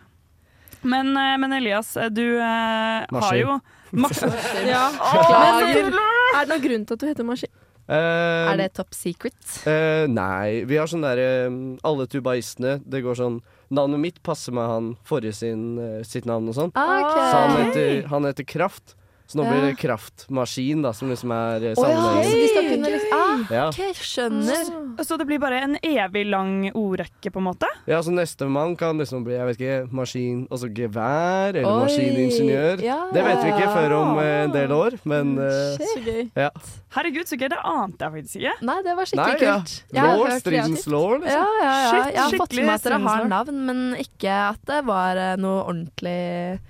Men, 0.86 1.10
men 1.16 1.56
Elias, 1.56 1.96
du 2.14 2.38
har 2.38 3.40
jo 3.40 3.56
Maskin. 3.92 4.32
Ja. 4.72 4.88
Beklager. 4.96 5.90
Men, 5.90 6.02
er 6.34 6.42
det 6.42 6.50
noen 6.52 6.66
grunn 6.66 6.86
til 6.86 6.98
at 6.98 7.02
du 7.04 7.08
heter 7.10 7.28
Maskin? 7.28 7.52
Uh, 7.86 8.50
Er 8.50 8.56
det 8.58 8.72
top 8.74 8.96
secret? 8.98 9.38
Uh, 9.62 10.08
nei, 10.10 10.64
vi 10.66 10.74
har 10.74 10.88
sånn 10.90 11.04
derre 11.06 11.46
Alle 11.86 12.08
tubaistene, 12.10 12.80
det 12.82 12.98
går 13.04 13.14
sånn 13.14 13.36
Navnet 13.70 14.02
mitt 14.02 14.18
passer 14.26 14.56
med 14.56 14.66
han 14.66 14.88
forrige 15.06 15.36
sin, 15.38 15.62
uh, 15.78 16.00
sitt 16.02 16.26
navn 16.26 16.50
og 16.50 16.56
sånn. 16.58 16.72
Okay. 16.74 17.22
Så 17.30 17.38
han 17.38 17.54
heter, 17.60 17.92
han 18.10 18.26
heter 18.26 18.46
Kraft. 18.46 18.96
Så 19.26 19.38
nå 19.40 19.44
Ja. 19.44 19.50
blir 19.50 19.62
det 19.66 19.76
Kraftmaskin, 19.80 20.82
da, 20.82 20.92
som 20.94 21.08
liksom 21.10 21.32
er 21.34 21.74
sammenhengen. 21.74 22.26
Oh, 22.26 22.36
ja, 22.46 22.86
liksom 22.86 23.12
ah, 23.12 23.40
Ja. 23.50 23.68
okay, 23.68 23.92
skjønner. 23.92 24.68
Så 25.04 25.18
det 25.18 25.26
blir 25.26 25.40
bare 25.42 25.58
en 25.64 25.76
evig 25.82 26.26
lang 26.30 26.70
ordrekke, 26.72 27.32
på 27.34 27.38
en 27.42 27.48
måte? 27.48 27.66
Ja, 27.86 27.98
så 28.02 28.14
nestemann 28.14 28.76
kan 28.78 28.96
liksom 28.98 29.24
bli 29.26 29.34
jeg 29.34 29.46
vet 29.46 29.58
ikke, 29.60 29.92
maskin, 29.92 30.46
altså 30.48 30.70
gevær, 30.72 31.56
eller 31.56 31.66
Oi. 31.66 31.82
maskiningeniør. 31.88 32.82
Ja, 32.86 33.00
det 33.12 33.24
vet 33.26 33.42
vi 33.42 33.50
ikke 33.50 33.72
før 33.74 33.96
om 33.98 34.18
eh, 34.22 34.44
en 34.44 34.52
del 34.54 34.70
år, 34.70 34.98
men 35.04 35.34
eh, 35.42 35.76
Så 35.76 35.98
gøy. 36.06 36.30
Ja. 36.36 36.50
Herregud, 36.96 37.26
så 37.26 37.36
gøy. 37.36 37.48
Det 37.50 37.58
ante 37.64 38.04
jeg 38.06 38.12
faktisk 38.14 38.36
ikke. 38.40 38.54
Nei, 38.70 38.78
det 38.86 38.94
var 38.96 39.02
Nei, 39.02 39.10
skikkelig 39.10 39.42
ja. 39.42 39.58
kult. 39.58 39.74
Har 39.96 40.16
Law, 40.16 40.38
stridens 40.40 40.86
law, 40.86 41.10
liksom. 41.18 41.34
Ja, 41.34 41.50
ja, 41.66 41.74
ja. 41.74 41.90
Shit, 41.90 42.14
Jeg 42.14 42.22
har 42.22 42.38
fått 42.46 42.54
med 42.56 42.64
meg 42.70 42.74
at 42.78 42.82
dere 42.86 43.02
har 43.10 43.28
navn, 43.34 43.60
men 43.66 43.82
ikke 44.00 44.38
at 44.54 44.64
det 44.70 44.80
var 44.86 45.16
eh, 45.26 45.36
noe 45.36 45.66
ordentlig 45.66 46.60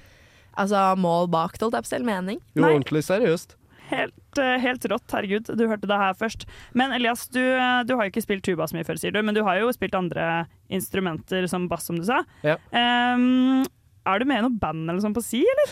Altså 0.56 0.96
mål 0.98 1.28
bak 1.30 1.52
det, 1.58 1.62
holdt 1.66 1.74
jeg 1.78 1.86
på 1.86 1.92
selv 1.94 2.04
mening. 2.08 2.40
Jo, 2.56 2.64
ordentlig 2.64 3.02
seriøst. 3.04 3.56
Helt, 3.86 4.38
eh, 4.42 4.56
helt 4.58 4.82
rått, 4.90 5.04
herregud. 5.14 5.46
Du 5.56 5.66
hørte 5.70 5.86
det 5.86 5.96
her 6.00 6.14
først. 6.18 6.46
Men 6.74 6.90
Elias, 6.96 7.28
du, 7.30 7.38
eh, 7.38 7.82
du 7.86 7.94
har 7.94 8.06
jo 8.08 8.10
ikke 8.10 8.24
spilt 8.24 8.42
tuba 8.42 8.66
så 8.66 8.74
mye 8.74 8.86
før, 8.88 8.98
sier 8.98 9.12
du, 9.14 9.20
men 9.22 9.34
du 9.36 9.44
har 9.46 9.60
jo 9.60 9.68
spilt 9.76 9.94
andre 9.94 10.46
instrumenter 10.68 11.46
som 11.48 11.68
bass, 11.70 11.84
som 11.86 11.96
du 12.00 12.04
sa. 12.08 12.22
Ja. 12.42 12.56
Um, 12.74 13.62
er 14.06 14.18
du 14.18 14.24
med 14.26 14.38
i 14.38 14.42
noe 14.46 14.58
band 14.58 14.88
eller 14.90 15.02
sånn 15.02 15.14
på 15.14 15.22
si, 15.22 15.42
eller? 15.42 15.70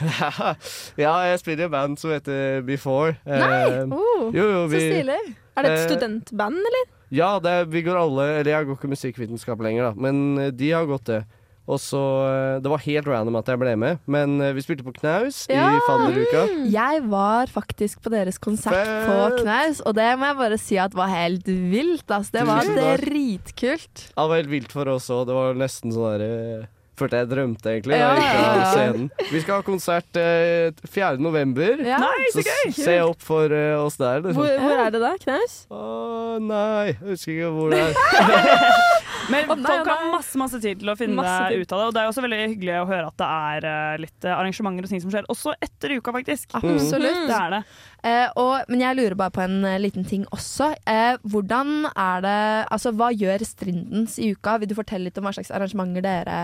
ja, 1.05 1.14
jeg 1.30 1.41
spiller 1.43 1.66
i 1.68 1.72
band 1.74 1.99
som 1.99 2.11
heter 2.14 2.62
Before. 2.66 3.16
Nei! 3.26 3.62
Eh, 3.80 3.85
Oh, 3.95 4.30
jo, 4.35 4.43
jo, 4.43 4.62
så 4.66 4.72
vi- 4.76 4.85
stilig. 4.93 5.18
Er 5.57 5.62
det 5.62 5.70
et 5.70 5.78
Eh, 5.78 5.87
studentband, 5.97 6.59
eller? 6.70 6.87
Ja, 7.14 7.39
det 7.39 7.51
er, 7.51 7.64
vi 7.70 7.82
går 7.87 7.95
alle 8.01 8.24
Eller 8.41 8.51
jeg 8.51 8.66
går 8.66 8.74
ikke 8.78 8.89
musikkvitenskap 8.91 9.61
lenger, 9.62 9.91
da, 9.91 9.93
men 9.95 10.57
de 10.57 10.70
har 10.74 10.87
gått 10.87 11.05
det. 11.11 11.20
Og 11.65 11.81
så 11.81 12.01
eh, 12.29 12.57
Det 12.65 12.73
var 12.73 12.83
helt 12.85 13.09
random 13.09 13.39
at 13.41 13.49
jeg 13.49 13.61
ble 13.61 13.73
med, 13.81 14.03
men 14.11 14.37
eh, 14.45 14.53
vi 14.57 14.65
spilte 14.65 14.85
på 14.85 14.93
Knaus 14.99 15.45
i 15.49 15.61
fadderuka. 15.87 16.45
Jeg 16.73 17.05
var 17.09 17.53
faktisk 17.53 18.03
på 18.05 18.12
deres 18.12 18.39
konsert 18.43 18.93
på 19.09 19.17
Knaus, 19.41 19.81
og 19.85 19.97
det 19.97 20.11
må 20.21 20.29
jeg 20.31 20.41
bare 20.43 20.61
si 20.61 20.79
at 20.81 20.97
var 20.97 21.12
helt 21.12 21.49
vilt. 21.49 22.07
Altså. 22.11 22.37
Det 22.37 22.47
var 22.49 22.69
dritkult. 23.01 24.09
Ja, 24.12 24.25
det 24.25 24.31
var 24.31 24.43
helt 24.43 24.53
vilt 24.53 24.77
for 24.77 24.93
oss 24.93 25.09
òg. 25.12 25.27
Det 25.31 25.37
var 25.37 25.59
nesten 25.59 25.95
sånn 25.95 26.15
der 26.19 26.29
eh, 26.29 26.71
Følte 26.95 27.19
jeg 27.19 27.27
drømte, 27.27 27.71
egentlig. 27.73 27.97
Ja, 27.99 28.12
ja, 28.15 28.67
ja. 28.79 29.23
Vi 29.27 29.41
skal 29.43 29.57
ha 29.59 29.65
konsert 29.67 30.19
eh, 30.21 30.71
4. 30.87 31.17
november. 31.19 31.81
Ja. 31.83 31.99
Nei, 31.99 32.29
så 32.31 32.45
gøy! 32.47 32.71
se 32.77 32.95
opp 33.03 33.25
for 33.25 33.51
eh, 33.51 33.75
oss 33.83 33.99
der. 33.99 34.23
Liksom. 34.23 34.39
Hvor, 34.39 34.53
hvor 34.62 34.83
er 34.85 34.95
det 34.95 35.01
da? 35.03 35.11
Knaus? 35.25 35.57
Å 35.75 36.39
nei, 36.39 36.93
jeg 36.93 37.01
husker 37.09 37.35
ikke 37.35 37.51
hvor 37.57 37.75
det 37.75 37.83
er. 37.89 39.01
Men 39.33 39.49
Å, 39.49 39.55
nei, 39.57 39.64
folk 39.70 39.89
har 39.89 40.03
masse 40.12 40.39
masse 40.41 40.59
tid 40.61 40.81
til 40.83 40.91
å 40.93 40.97
finne 40.99 41.16
Masse 41.16 41.55
ut 41.57 41.72
av 41.72 41.81
det. 41.81 41.87
Og 41.89 41.95
det 41.97 42.03
er 42.03 42.11
også 42.11 42.25
veldig 42.25 42.41
hyggelig 42.43 42.75
å 42.83 42.87
høre 42.91 43.09
at 43.09 43.16
det 43.22 43.29
er 43.31 43.66
eh, 43.70 43.97
litt 44.05 44.27
eh, 44.29 44.35
arrangementer 44.37 44.85
og 44.87 44.93
ting 44.93 45.03
som 45.05 45.12
skjer, 45.14 45.29
også 45.33 45.55
etter 45.64 45.95
uka, 45.97 46.12
faktisk. 46.16 46.55
Absolutt. 46.61 47.25
Det 47.31 47.39
er 47.39 47.55
det. 47.57 47.62
Eh, 48.05 48.27
og, 48.43 48.68
men 48.68 48.85
jeg 48.85 48.99
lurer 49.01 49.16
bare 49.18 49.35
på 49.35 49.45
en 49.47 49.59
eh, 49.68 49.79
liten 49.81 50.05
ting 50.09 50.27
også. 50.35 50.72
Eh, 50.91 51.16
hvordan 51.25 51.89
er 51.95 52.25
det 52.27 52.37
Altså, 52.75 52.93
hva 52.97 53.11
gjør 53.14 53.45
Strindens 53.49 54.18
i 54.20 54.33
uka? 54.35 54.59
Vil 54.62 54.70
du 54.72 54.77
fortelle 54.79 55.09
litt 55.09 55.18
om 55.20 55.27
hva 55.29 55.35
slags 55.37 55.53
arrangementer 55.55 56.05
dere 56.05 56.39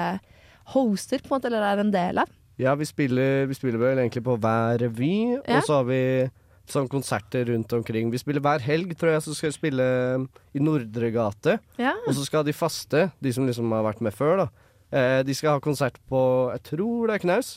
hoster, 0.75 1.19
på 1.25 1.33
en 1.33 1.39
måte, 1.39 1.51
eller 1.51 1.65
er 1.67 1.81
en 1.83 1.93
del 1.95 2.21
av? 2.23 2.31
Ja, 2.61 2.75
vi 2.77 2.85
spiller, 2.85 3.47
vi 3.49 3.57
spiller 3.57 3.81
vel 3.81 3.99
egentlig 4.03 4.23
på 4.27 4.35
hver 4.41 4.79
revy, 4.83 5.15
Ja. 5.41 5.59
og 5.59 5.65
så 5.67 5.79
har 5.81 5.87
vi 5.89 6.03
sånn 6.73 6.89
konserter 6.91 7.45
rundt 7.51 7.73
omkring. 7.77 8.11
Vi 8.13 8.19
spiller 8.23 8.41
hver 8.45 8.63
helg, 8.65 8.95
tror 8.99 9.13
jeg, 9.15 9.23
så 9.27 9.35
skal 9.37 9.51
vi 9.53 9.57
spille 9.59 9.87
um, 10.17 10.27
i 10.55 10.63
Nordre 10.63 11.11
gate. 11.15 11.59
Ja. 11.81 11.95
Og 12.07 12.15
så 12.17 12.25
skal 12.27 12.45
de 12.47 12.55
faste, 12.57 13.09
de 13.23 13.33
som 13.37 13.47
liksom 13.49 13.71
har 13.77 13.87
vært 13.87 14.01
med 14.05 14.15
før, 14.17 14.45
da. 14.45 14.49
Eh, 14.91 15.21
de 15.23 15.35
skal 15.39 15.55
ha 15.55 15.61
konsert 15.63 16.01
på, 16.11 16.21
jeg 16.51 16.63
tror 16.73 17.07
det 17.07 17.15
er 17.15 17.23
Knaus. 17.23 17.51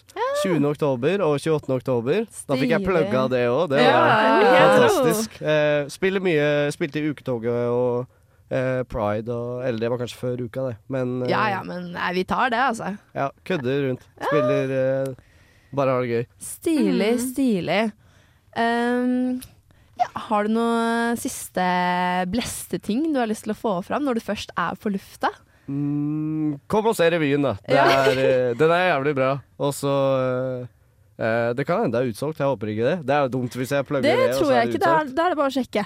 20. 0.44 0.66
oktober 0.70 1.24
og 1.26 1.40
28. 1.42 1.72
oktober. 1.80 2.28
Da 2.50 2.58
fikk 2.60 2.74
jeg 2.76 2.86
plugga 2.86 3.24
det 3.32 3.46
òg. 3.50 3.72
Det 3.72 3.80
var 3.82 4.12
ja. 4.44 4.52
fantastisk. 4.60 5.40
Eh, 5.42 5.88
spiller 5.90 6.22
mye, 6.22 6.46
spilte 6.76 7.02
i 7.02 7.10
Uketoget 7.10 7.72
og 7.74 8.06
eh, 8.54 8.84
Pride 8.86 9.34
og 9.34 9.64
Eller 9.66 9.82
det 9.82 9.90
var 9.90 10.02
kanskje 10.04 10.20
før 10.22 10.44
uka, 10.46 10.68
det. 10.70 10.76
Men 10.94 11.24
eh, 11.24 11.32
Ja 11.34 11.48
ja, 11.56 11.64
men 11.66 11.90
nei, 11.96 12.12
vi 12.20 12.24
tar 12.30 12.54
det, 12.54 12.62
altså. 12.70 12.92
ja, 13.18 13.32
kødder 13.50 13.88
rundt. 13.88 14.06
Spiller 14.30 14.76
eh, 14.78 15.14
Bare 15.74 15.90
har 15.98 16.06
det 16.06 16.14
gøy. 16.20 16.26
Stilig, 16.38 17.12
Mm. 17.18 17.24
stilig. 17.32 17.82
Um, 18.58 19.42
ja, 20.00 20.08
har 20.28 20.46
du 20.48 20.54
noen 20.56 21.18
siste 21.22 21.64
bleste 22.34 22.80
ting 22.82 23.12
du 23.14 23.20
har 23.22 23.30
lyst 23.30 23.46
til 23.48 23.54
å 23.54 23.58
få 23.58 23.74
fram 23.86 24.04
når 24.06 24.20
du 24.20 24.26
først 24.26 24.54
er 24.60 24.78
på 24.82 24.92
lufta? 24.94 25.30
Mm, 25.70 26.58
kom 26.68 26.90
og 26.92 26.96
se 26.98 27.08
revyen, 27.14 27.46
da. 27.46 27.54
Det 27.64 27.76
Ja. 27.78 27.86
er, 28.04 28.18
eh, 28.20 28.54
den 28.60 28.72
er 28.72 28.90
jævlig 28.92 29.14
bra. 29.16 29.30
Og 29.60 29.72
så 29.72 29.94
eh, 30.20 30.68
eh, 31.24 31.54
Det 31.54 31.66
kan 31.66 31.84
hende 31.84 31.94
det 31.96 32.02
er 32.04 32.12
utsolgt, 32.12 32.38
jeg 32.42 32.48
håper 32.52 32.68
ikke 32.74 32.84
det. 32.90 33.06
Det 33.08 33.16
er 33.16 33.22
jo 33.24 33.30
dumt 33.40 33.56
hvis 33.56 33.72
jeg 33.72 33.86
plugger 33.88 34.02
Det 34.04 34.18
det, 34.18 34.30
og 34.34 34.36
tror 34.42 34.46
så 34.50 34.52
er 34.52 34.60
jeg 34.60 34.68
det 34.68 34.76
ikke. 34.76 34.84
Da 34.84 34.90
er, 34.92 35.00
utsolgt. 35.06 35.16
da 35.16 35.26
er 35.26 35.30
det 35.30 35.38
bare 35.38 35.52
å 35.54 35.58
sjekke. 35.58 35.86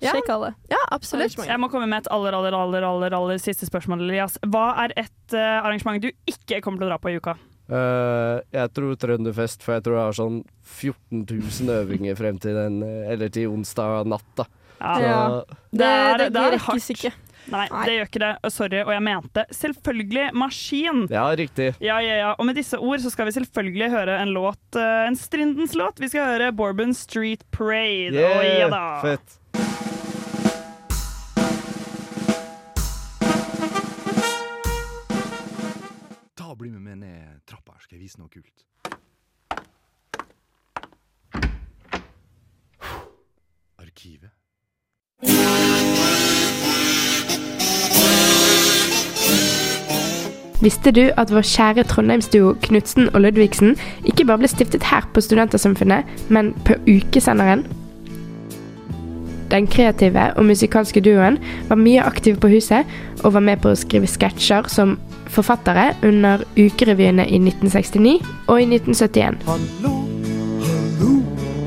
Ja. 0.00 0.12
Sjekk 0.12 0.28
alle. 0.28 0.54
Ja, 0.70 0.82
absolutt. 0.92 1.36
Jeg 1.46 1.58
må 1.58 1.70
komme 1.72 1.88
med 1.88 2.04
et 2.04 2.08
aller, 2.12 2.32
aller, 2.36 2.52
aller, 2.54 2.82
aller, 2.84 3.14
aller 3.16 3.38
siste 3.40 3.66
spørsmål, 3.66 4.04
Elias. 4.04 4.38
Hva 4.44 4.66
er 4.84 4.92
et 4.96 5.32
uh, 5.34 5.64
arrangement 5.64 5.98
du 6.00 6.10
ikke 6.28 6.60
kommer 6.60 6.78
til 6.78 6.86
å 6.86 6.90
dra 6.92 6.98
på 7.00 7.10
i 7.10 7.16
uka? 7.16 7.34
Eh, 7.66 8.40
jeg 8.54 8.72
tror 8.76 8.94
Trønderfest, 9.02 9.62
for 9.66 9.74
jeg 9.74 9.82
tror 9.86 9.96
jeg 9.98 10.04
har 10.06 10.16
sånn 10.20 10.36
14 10.62 11.24
000 11.26 11.72
øvinger 11.80 12.16
frem 12.18 12.36
til 12.38 12.54
den 12.54 12.76
eh, 12.86 13.12
Eller 13.12 13.28
til 13.34 13.48
onsdag 13.50 14.06
natt, 14.06 14.28
da. 14.38 14.44
Ja. 14.80 15.14
Så- 15.40 15.56
Det, 15.76 15.86
det, 15.86 16.18
det 16.18 16.32
det 16.36 16.50
rekkes 16.60 16.90
ikke. 16.94 17.12
Nei, 17.46 17.64
det 17.86 17.92
gjør 17.94 18.06
ikke 18.08 18.20
det. 18.22 18.30
Sorry, 18.50 18.80
og 18.82 18.90
jeg 18.90 19.02
mente 19.06 19.44
selvfølgelig 19.54 20.24
maskin. 20.34 21.04
Ja, 21.10 21.26
riktig. 21.38 21.68
Ja, 21.80 21.98
ja, 22.02 22.16
ja. 22.18 22.30
Og 22.38 22.46
med 22.48 22.56
disse 22.58 22.78
ord 22.78 22.98
så 23.04 23.10
skal 23.14 23.28
vi 23.28 23.36
selvfølgelig 23.36 23.90
høre 23.92 24.16
en 24.22 24.32
låt, 24.34 24.62
eh, 24.78 25.06
en 25.06 25.14
Strindens 25.16 25.74
låt. 25.78 25.98
Vi 26.02 26.08
skal 26.10 26.26
høre 26.32 26.52
Bourbon 26.52 26.94
Street 26.94 27.44
Parade. 27.54 28.14
Yeah, 28.18 28.40
Å, 28.40 28.58
ja 28.60 28.68
da. 28.68 28.84
fett. 29.02 29.38
Bli 36.56 36.70
med 36.70 36.80
meg 36.80 36.96
ned 36.96 37.40
trappa 37.44 37.74
her, 37.74 37.82
skal 37.84 37.98
jeg 37.98 38.06
vise 38.06 38.16
noe 38.16 38.30
kult. 38.32 38.62
Arkivet. 43.76 44.30
Visste 50.64 50.94
du 50.96 51.02
at 51.20 51.28
vår 51.28 51.44
kjære 51.44 51.84
Trondheimsduo 51.90 52.54
Knutsen 52.64 53.10
og 53.12 53.20
Ludvigsen 53.20 53.76
ikke 54.08 54.24
bare 54.24 54.40
ble 54.40 54.48
stiftet 54.48 54.88
her 54.88 55.04
på 55.12 55.20
Studentersamfunnet, 55.20 56.08
men 56.32 56.54
på 56.64 56.78
ukesenderen? 56.88 57.66
Den 59.52 59.68
kreative 59.68 60.30
og 60.32 60.48
musikalske 60.48 61.04
duoen 61.04 61.36
var 61.68 61.76
mye 61.84 62.08
aktiv 62.08 62.40
på 62.40 62.48
huset, 62.48 62.88
og 63.20 63.36
var 63.36 63.44
med 63.44 63.60
på 63.60 63.74
å 63.74 63.78
skrive 63.78 64.08
sketsjer 64.08 64.72
som 64.72 64.96
forfattere 65.32 65.90
under 66.06 66.44
ukerevyene 66.56 67.26
i 67.28 67.38
1969 67.40 68.20
og 68.46 68.60
i 68.62 68.68
1971. 68.68 69.42
Hallo, 69.46 69.94
hallo, 70.66 71.12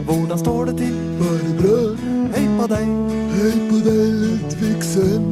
hvordan 0.05 0.39
står 0.39 0.66
det 0.72 0.78
til? 0.82 0.95
Bare 1.20 1.53
bra. 1.62 1.78
Hei 2.36 2.45
på 2.57 2.68
deg. 2.72 2.91
Hei 3.36 3.53
på 3.70 3.84
deg, 3.86 4.03
Ludvigsen. 4.24 5.30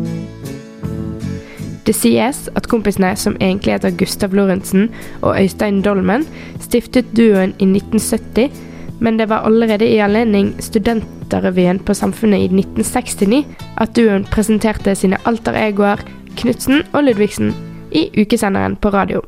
Det 1.87 1.95
sies 1.95 2.39
at 2.59 2.67
kompisene, 2.67 3.13
som 3.15 3.37
egentlig 3.39 3.77
heter 3.77 3.95
Gustav 3.95 4.33
Lorentzen 4.35 4.89
og 5.21 5.37
Øystein 5.39 5.79
Dolmen, 5.85 6.25
stiftet 6.59 7.13
duoen 7.15 7.53
i 7.63 7.69
1970, 7.69 8.51
men 8.99 9.19
det 9.19 9.29
var 9.29 9.45
allerede 9.47 9.87
i 9.87 10.01
anledning 10.03 10.51
Studenterrevyen 10.59 11.79
på 11.79 11.95
Samfunnet 11.95 12.43
i 12.43 12.49
1969 12.51 13.45
at 13.77 13.95
duoen 13.95 14.27
presenterte 14.27 14.95
sine 14.99 15.21
alter 15.29 15.55
egoer 15.55 16.03
Knutsen 16.37 16.83
og 16.91 17.07
Ludvigsen 17.07 17.53
i 17.91 18.09
ukesenderen 18.21 18.75
på 18.75 18.89
radio. 18.89 19.21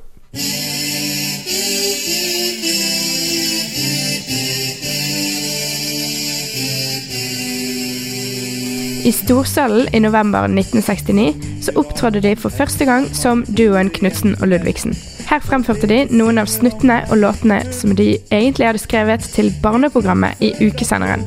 I 9.10 9.12
Storsalen 9.12 9.88
i 9.96 10.00
november 10.00 10.44
1969 10.44 11.34
så 11.62 11.72
opptrådte 11.76 12.22
de 12.22 12.36
for 12.36 12.50
første 12.54 12.86
gang 12.86 13.08
som 13.16 13.46
duoen 13.58 13.90
Knutsen 13.90 14.36
og 14.42 14.52
Ludvigsen. 14.52 14.94
Her 15.30 15.40
fremførte 15.46 15.88
de 15.90 16.04
noen 16.12 16.38
av 16.42 16.50
snuttene 16.52 17.00
og 17.10 17.22
låtene 17.24 17.62
som 17.74 17.96
de 17.96 18.12
egentlig 18.30 18.68
hadde 18.68 18.82
skrevet 18.84 19.26
til 19.34 19.54
barneprogrammet 19.64 20.44
i 20.44 20.52
ukesenderen. 20.68 21.26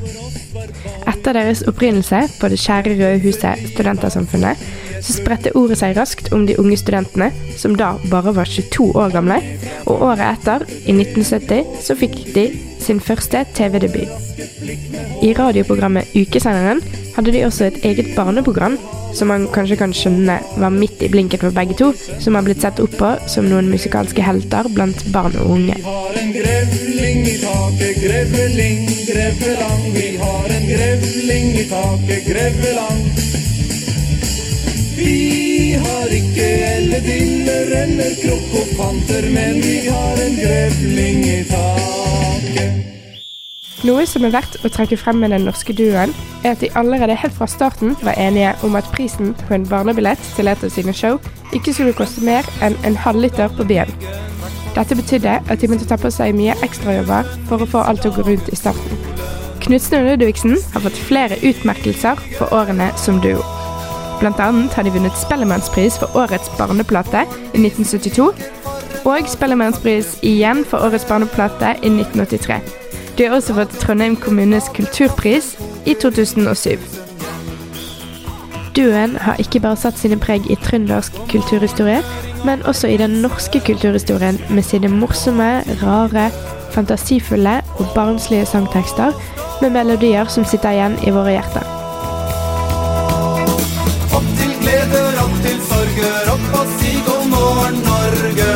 Etter 1.09 1.37
deres 1.37 1.63
opprinnelse 1.69 2.25
på 2.41 2.51
det 2.53 2.61
kjære 2.63 2.97
Røde 2.99 3.21
Huset 3.25 3.67
Studentersamfunnet, 3.73 4.61
så 5.03 5.17
spredte 5.17 5.55
ordet 5.59 5.81
seg 5.81 5.97
raskt 5.99 6.31
om 6.35 6.47
de 6.47 6.59
unge 6.63 6.79
studentene, 6.79 7.31
som 7.59 7.75
da 7.79 7.95
bare 8.11 8.35
var 8.37 8.51
22 8.51 8.91
år 8.99 9.15
gamle, 9.15 9.41
og 9.87 10.05
året 10.13 10.29
etter, 10.29 10.67
i 10.87 10.95
1970, 10.95 11.81
så 11.83 11.99
fikk 11.99 12.21
de 12.37 12.47
sin 12.85 13.01
første 13.01 13.45
TV-debut. 13.57 14.11
I 15.23 15.33
radioprogrammet 15.39 16.15
Ukesenderen 16.19 16.83
hadde 17.17 17.33
de 17.35 17.45
også 17.47 17.69
et 17.69 17.85
eget 17.87 18.13
barneprogram, 18.17 18.79
som 19.15 19.29
man 19.29 19.45
kanskje 19.53 19.77
kan 19.77 19.93
skjønne 19.97 20.39
var 20.57 20.73
midt 20.73 21.03
i 21.05 21.11
blinken 21.13 21.41
for 21.43 21.55
begge 21.55 21.77
to, 21.79 21.91
som 22.23 22.39
har 22.39 22.47
blitt 22.47 22.65
sett 22.65 22.81
opp 22.81 22.97
på 22.99 23.11
som 23.29 23.49
noen 23.51 23.69
musikalske 23.73 24.25
helter 24.25 24.71
blant 24.73 25.05
barn 25.13 25.37
og 25.43 25.53
unge. 25.59 25.77
Vi 25.77 25.87
har 25.89 26.19
en 26.23 26.33
grevling 26.39 27.23
i 27.29 27.37
taket, 27.43 28.03
grevling, 28.07 28.83
grevelang. 29.11 29.87
Vi 29.99 30.09
har 30.25 30.57
en 30.59 30.69
grevling 30.73 31.55
i 31.61 31.69
taket, 31.71 32.29
grevelang. 32.33 33.07
Vi 34.97 35.52
har 35.81 36.13
ikke 36.17 36.49
ellediller 36.69 37.73
eller 37.83 38.17
krokofanter, 38.23 39.29
men 39.35 39.61
vi 39.63 39.77
har 39.87 40.23
en 40.27 40.37
grevling 40.41 41.23
i 41.27 41.39
taket. 41.51 41.93
Noe 43.83 44.05
som 44.07 44.23
er 44.23 44.31
verdt 44.31 44.61
å 44.63 44.71
trekke 44.71 44.95
frem 45.01 45.19
med 45.19 45.33
den 45.35 45.47
norske 45.49 45.75
duoen, 45.75 46.13
er 46.45 46.53
at 46.55 46.61
de 46.63 46.71
allerede 46.79 47.17
helt 47.19 47.35
fra 47.35 47.49
starten 47.51 47.97
var 48.07 48.19
enige 48.21 48.53
om 48.63 48.77
at 48.79 48.91
prisen 48.95 49.33
på 49.47 49.57
en 49.57 49.67
barnebillett 49.67 50.23
til 50.37 50.51
et 50.53 50.63
av 50.63 50.71
sine 50.71 50.95
show 50.95 51.19
ikke 51.57 51.75
skulle 51.75 51.97
koste 51.99 52.23
mer 52.23 52.47
enn 52.63 52.79
en 52.87 52.99
halvliter 52.99 53.51
på 53.57 53.67
byen. 53.67 53.91
Dette 54.77 54.97
betydde 54.97 55.41
at 55.51 55.61
de 55.61 55.69
måtte 55.69 55.89
ta 55.91 55.99
på 56.01 56.13
seg 56.15 56.37
mye 56.39 56.55
ekstrajobber 56.65 57.33
for 57.51 57.63
å 57.63 57.69
få 57.75 57.83
alt 57.89 58.05
til 58.05 58.15
å 58.15 58.21
gå 58.21 58.29
rundt 58.31 58.53
i 58.55 58.61
starten. 58.61 59.03
Knutsen 59.63 59.99
og 59.99 60.09
Ludvigsen 60.13 60.57
har 60.75 60.87
fått 60.87 61.03
flere 61.11 61.43
utmerkelser 61.43 62.23
for 62.39 62.55
årene 62.55 62.89
som 62.99 63.21
duo. 63.23 63.62
Blant 64.23 64.39
annet 64.39 64.75
har 64.79 64.87
de 64.87 64.93
vunnet 64.95 65.17
Spellemannspris 65.19 65.97
for 65.99 66.15
årets 66.15 66.47
barneplate 66.55 67.25
i 67.27 67.59
1972, 67.59 68.29
og 69.03 69.27
Spellemannspris 69.27 70.13
igjen 70.23 70.63
for 70.63 70.87
årets 70.87 71.09
barneplate 71.09 71.73
i 71.83 71.91
1983. 71.91 72.61
De 73.19 73.27
har 73.27 73.35
også 73.35 73.57
fått 73.57 73.75
Trondheim 73.83 74.15
kommunes 74.23 74.71
kulturpris 74.77 75.57
i 75.91 75.97
2007. 75.99 76.79
Duoen 78.79 79.19
har 79.27 79.43
ikke 79.43 79.61
bare 79.67 79.83
satt 79.83 79.99
sine 79.99 80.21
preg 80.23 80.47
i 80.47 80.61
trøndersk 80.69 81.19
kulturhistorie, 81.35 81.99
men 82.47 82.63
også 82.63 82.95
i 82.95 83.03
den 83.03 83.19
norske 83.27 83.59
kulturhistorien 83.67 84.39
med 84.55 84.63
sine 84.63 84.89
morsomme, 85.03 85.51
rare, 85.83 86.31
fantasifulle 86.71 87.59
og 87.75 87.95
barnslige 87.99 88.47
sangtekster 88.47 89.13
med 89.61 89.75
melodier 89.75 90.31
som 90.31 90.47
sitter 90.47 90.79
igjen 90.79 91.01
i 91.03 91.11
våre 91.11 91.41
hjerter. 91.41 91.72
Til 95.97 96.31
opp 96.33 96.55
og 96.57 96.69
si 96.79 96.93
god 97.07 97.25
morgen, 97.33 97.79
Norge. 97.85 98.51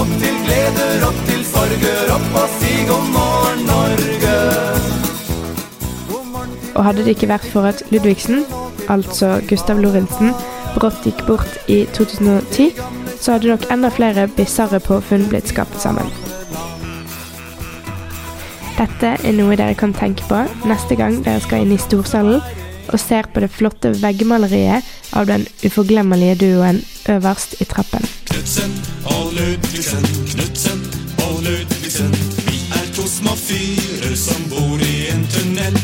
Opp 0.00 0.10
til 0.20 0.36
gleder, 0.46 1.04
opp 1.08 1.18
til 1.28 1.42
sorger, 1.50 2.12
opp 2.16 2.36
og 2.40 2.54
si 2.58 2.72
god 2.88 3.06
morgen, 3.16 3.64
Norge. 3.70 4.36
Og 6.76 6.84
hadde 6.84 7.04
det 7.04 7.16
ikke 7.16 7.28
vært 7.28 7.48
for 7.52 7.68
at 7.68 7.82
Ludvigsen, 7.90 8.44
altså 8.88 9.40
Gustav 9.48 9.80
Lorentzen, 9.80 10.32
brått 10.76 11.04
gikk 11.04 11.24
bort 11.28 11.58
i 11.72 11.84
2010, 11.96 12.72
så 13.20 13.36
hadde 13.36 13.52
nok 13.52 13.68
enda 13.72 13.92
flere 13.92 14.28
bisarre 14.36 14.80
påfunn 14.80 15.28
blitt 15.32 15.48
skapt 15.52 15.80
sammen. 15.80 16.12
Dette 18.76 19.16
er 19.16 19.32
noe 19.32 19.56
dere 19.56 19.76
kan 19.76 19.96
tenke 19.96 20.24
på 20.28 20.42
neste 20.68 20.98
gang 21.00 21.22
dere 21.24 21.40
skal 21.40 21.64
inn 21.64 21.72
i 21.72 21.80
storsalen 21.80 22.44
og 22.92 23.00
ser 23.00 23.28
på 23.32 23.42
det 23.44 23.50
flotte 23.52 23.92
veggmaleriet 24.02 24.86
av 25.16 25.28
den 25.30 25.46
uforglemmelige 25.64 26.38
duoen 26.42 26.80
øverst 27.08 27.60
i 27.60 27.64
trappen. 27.64 28.06
Knutsen 28.30 28.72
og 29.14 29.32
Ludvigsen, 29.36 30.06
Knutsen 30.32 30.82
og 31.26 31.42
Ludvigsen. 31.46 32.12
Vi 32.46 32.58
er 32.78 32.86
to 32.96 33.06
små 33.10 33.36
fyrer 33.36 34.16
som 34.16 34.48
bor 34.50 34.82
i 34.82 34.96
en 35.12 35.26
tunnel. 35.34 35.78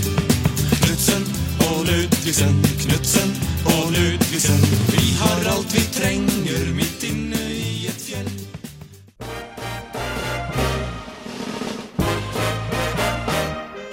Knutsen 0.79 1.27
og 1.69 1.85
Ludvigsen, 1.89 2.61
Knutsen 2.85 3.37
og 3.77 3.93
Ludvigsen. 3.97 4.61
Vi 4.95 5.05
har 5.23 5.49
alt 5.55 5.75
vi 5.75 5.87
trenger 5.99 6.73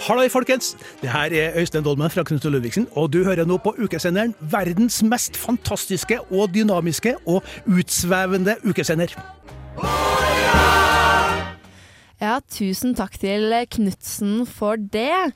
Halløy, 0.09 0.29
folkens! 0.33 0.71
Det 1.01 1.09
her 1.13 1.29
er 1.37 1.57
Øystein 1.61 1.83
Dolmen 1.85 2.09
fra 2.09 2.23
Knut 2.25 2.45
og 2.45 2.51
Ludvigsen, 2.51 2.87
og 2.97 3.11
du 3.13 3.19
hører 3.23 3.45
nå 3.45 3.59
på 3.61 3.75
ukesenderen 3.77 4.31
verdens 4.41 5.03
mest 5.05 5.37
fantastiske 5.37 6.17
og 6.33 6.49
dynamiske 6.55 7.13
og 7.29 7.43
utsvevende 7.69 8.55
ukesender. 8.65 9.13
Ja, 12.21 12.39
tusen 12.49 12.97
takk 12.97 13.19
til 13.21 13.53
Knutsen 13.69 14.47
for 14.49 14.81
det. 14.81 15.29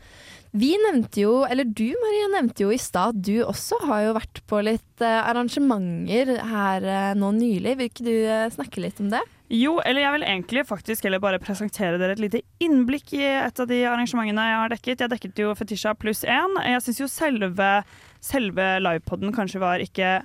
Vi 0.53 0.69
nevnte 0.77 1.23
jo, 1.23 1.31
eller 1.49 1.65
du 1.65 1.87
Maria 1.97 2.27
nevnte 2.35 2.61
jo 2.61 2.73
i 2.73 2.77
stad 2.77 3.15
at 3.15 3.21
du 3.25 3.39
også 3.41 3.79
har 3.87 4.03
jo 4.05 4.11
vært 4.19 4.41
på 4.45 4.59
litt 4.61 5.01
eh, 5.01 5.21
arrangementer 5.25 6.29
her 6.45 6.85
eh, 6.85 7.13
nå 7.17 7.31
nylig. 7.33 7.73
Vil 7.79 7.89
ikke 7.89 8.05
du 8.05 8.11
eh, 8.13 8.51
snakke 8.53 8.83
litt 8.83 9.01
om 9.01 9.09
det? 9.09 9.23
Jo, 9.49 9.79
eller 9.81 10.05
jeg 10.05 10.15
vil 10.15 10.27
egentlig 10.27 10.65
faktisk 10.69 11.07
heller 11.07 11.23
bare 11.23 11.41
presentere 11.41 11.97
dere 11.97 12.13
et 12.13 12.21
lite 12.21 12.43
innblikk 12.61 13.15
i 13.17 13.23
et 13.25 13.63
av 13.63 13.69
de 13.69 13.81
arrangementene 13.81 14.45
jeg 14.51 14.61
har 14.61 14.75
dekket. 14.75 15.01
Jeg 15.01 15.13
dekket 15.15 15.41
jo 15.41 15.57
Fetisha 15.57 15.95
pluss 15.97 16.21
én. 16.21 16.61
Jeg 16.69 16.85
syns 16.85 17.01
jo 17.01 17.09
selve, 17.09 17.73
selve 18.21 18.69
livepoden 18.85 19.33
kanskje 19.33 19.61
var 19.65 19.81
ikke 19.81 20.19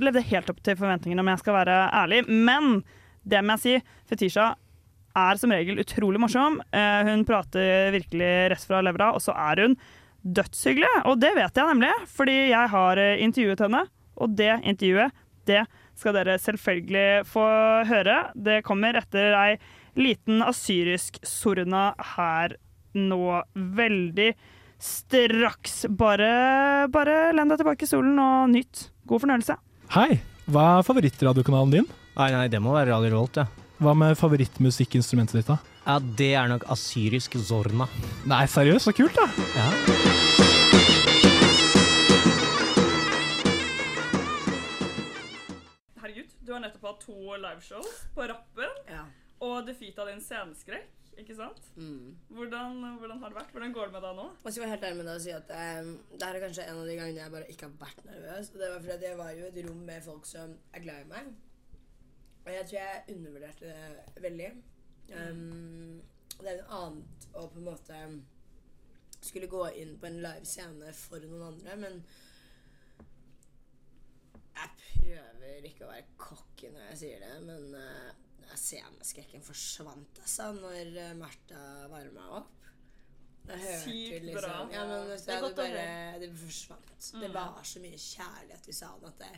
levde 0.00 0.24
helt 0.24 0.48
opp 0.52 0.64
til 0.64 0.80
forventningene, 0.80 1.20
om 1.20 1.32
jeg 1.34 1.44
skal 1.44 1.60
være 1.60 1.78
ærlig. 1.92 2.24
Men 2.32 2.78
det 3.28 3.44
må 3.44 3.58
jeg 3.58 3.64
si, 3.64 3.96
Fetisha 4.08 4.54
er 5.14 5.38
som 5.40 5.52
regel 5.54 5.80
utrolig 5.82 6.20
morsom. 6.22 6.60
Eh, 6.74 7.02
hun 7.08 7.24
prater 7.28 7.92
virkelig 7.94 8.32
rett 8.52 8.66
fra 8.66 8.82
levra, 8.84 9.12
og 9.14 9.22
så 9.22 9.34
er 9.50 9.62
hun 9.64 9.76
dødshyggelig. 10.24 10.90
Og 11.10 11.20
det 11.22 11.34
vet 11.36 11.60
jeg 11.60 11.70
nemlig, 11.70 11.92
fordi 12.10 12.36
jeg 12.50 12.72
har 12.74 13.00
eh, 13.00 13.22
intervjuet 13.24 13.64
henne. 13.66 13.84
Og 14.14 14.34
det 14.38 14.52
intervjuet, 14.62 15.14
det 15.48 15.64
skal 15.98 16.16
dere 16.16 16.38
selvfølgelig 16.40 17.24
få 17.30 17.46
høre. 17.88 18.18
Det 18.34 18.62
kommer 18.66 18.98
etter 18.98 19.36
ei 19.38 19.56
liten 19.98 20.42
asyrisk 20.42 21.20
sorna 21.26 21.92
her 22.16 22.56
nå 22.98 23.40
veldig 23.54 24.32
straks. 24.82 25.84
Bare, 25.90 26.88
bare 26.92 27.32
len 27.34 27.50
deg 27.50 27.60
tilbake 27.60 27.86
i 27.86 27.90
stolen 27.90 28.18
og 28.22 28.50
nyt. 28.54 28.88
God 29.06 29.24
fornøyelse. 29.26 29.58
Hei, 29.94 30.22
hva 30.50 30.78
er 30.78 30.86
favorittradiokanalen 30.86 31.78
din? 31.78 31.92
Nei, 32.14 32.30
nei, 32.34 32.48
det 32.50 32.62
må 32.62 32.74
være 32.74 32.94
Radio 32.94 33.14
Rolt, 33.16 33.42
ja. 33.42 33.46
Hva 33.84 33.92
med 33.92 34.16
favorittmusikkinstrumentet 34.16 35.36
ditt, 35.36 35.50
da? 35.50 35.58
Ja, 35.84 35.98
Det 36.00 36.30
er 36.40 36.48
nok 36.48 36.64
asyrisk 36.72 37.36
zorna. 37.44 37.88
Nei, 38.24 38.46
seriøst, 38.48 38.88
så 38.88 38.96
kult, 38.96 39.18
da! 39.18 39.28
Ja. 39.58 40.74
Herregud, 46.00 46.32
du 46.44 46.52
har 46.54 46.62
nettopp 46.64 46.86
hatt 46.88 47.04
to 47.04 47.36
liveshows 47.40 47.94
på 48.16 48.26
Rappen 48.30 48.74
og 49.44 49.66
defeata 49.68 50.06
din 50.08 50.20
sceneskrekk, 50.24 50.90
ikke 51.20 51.36
sant? 51.36 51.60
Hvordan, 52.32 52.78
hvordan 53.00 53.20
har 53.22 53.32
det 53.32 53.38
vært? 53.38 53.50
Hvordan 53.54 53.74
går 53.76 53.90
det 53.90 53.96
med 53.96 54.04
deg 54.06 54.18
nå? 54.18 54.26
Jeg 54.46 54.54
skal 54.56 54.64
være 54.64 54.74
helt 54.74 54.86
ærlig 54.88 54.98
med 55.00 55.08
deg 55.10 55.18
og 55.18 55.24
si 55.24 55.34
at 55.36 55.50
um, 55.84 55.90
det 56.14 56.28
her 56.28 56.38
er 56.38 56.44
kanskje 56.46 56.68
en 56.70 56.80
av 56.80 56.88
de 56.88 56.96
gangene 57.00 57.22
jeg 57.24 57.34
bare 57.34 57.50
ikke 57.52 57.68
har 57.68 57.74
vært 57.82 58.06
nervøs. 58.08 58.52
Og 58.54 58.62
det 58.62 58.70
var 58.72 58.84
fordi 58.86 59.10
jeg 59.10 59.18
var 59.20 59.34
jo 59.36 59.44
i 59.44 59.50
et 59.52 59.60
rom 59.68 59.82
med 59.90 60.06
folk 60.08 60.30
som 60.30 60.54
er 60.72 60.84
glad 60.86 61.04
i 61.04 61.10
meg. 61.12 61.34
Og 62.44 62.52
jeg 62.52 62.66
tror 62.68 62.78
jeg 62.78 63.16
undervurderte 63.16 63.72
det 64.14 64.22
veldig. 64.24 64.50
Um, 65.14 66.02
det 66.40 66.50
er 66.50 66.58
noe 66.60 66.78
annet 66.80 67.26
å 67.36 67.46
på 67.52 67.60
en 67.60 67.68
måte 67.70 68.00
skulle 69.24 69.48
gå 69.48 69.62
inn 69.80 69.94
på 70.00 70.06
en 70.10 70.18
live 70.20 70.44
scene 70.48 70.90
for 70.98 71.22
noen 71.24 71.46
andre, 71.54 71.76
men 71.80 72.02
jeg 74.54 74.74
prøver 74.80 75.68
ikke 75.68 75.86
å 75.86 75.90
være 75.90 76.18
cocky 76.20 76.70
når 76.72 76.84
jeg 76.90 76.98
sier 77.00 77.24
det, 77.24 77.32
men 77.46 77.64
uh, 77.74 78.52
sceneskrekken 78.54 79.42
forsvant 79.44 80.20
altså 80.22 80.50
når 80.58 80.92
uh, 81.00 81.08
Märtha 81.18 81.62
varma 81.92 82.28
opp. 82.42 82.52
Sykt 83.44 84.24
liksom, 84.24 84.38
bra. 84.38 84.52
Ja, 84.72 84.84
men 84.88 85.10
Det 85.10 85.34
er 85.34 85.42
det, 85.44 85.56
bare, 85.58 85.88
det 86.22 86.30
forsvant. 86.40 86.92
Det 87.20 87.28
Mm. 87.28 87.34
var 87.34 87.58
så 87.68 87.80
mye 87.82 87.98
kjærlighet 88.00 88.68
i 88.68 88.72
salen 88.72 89.04
at 89.10 89.18
det, 89.20 89.32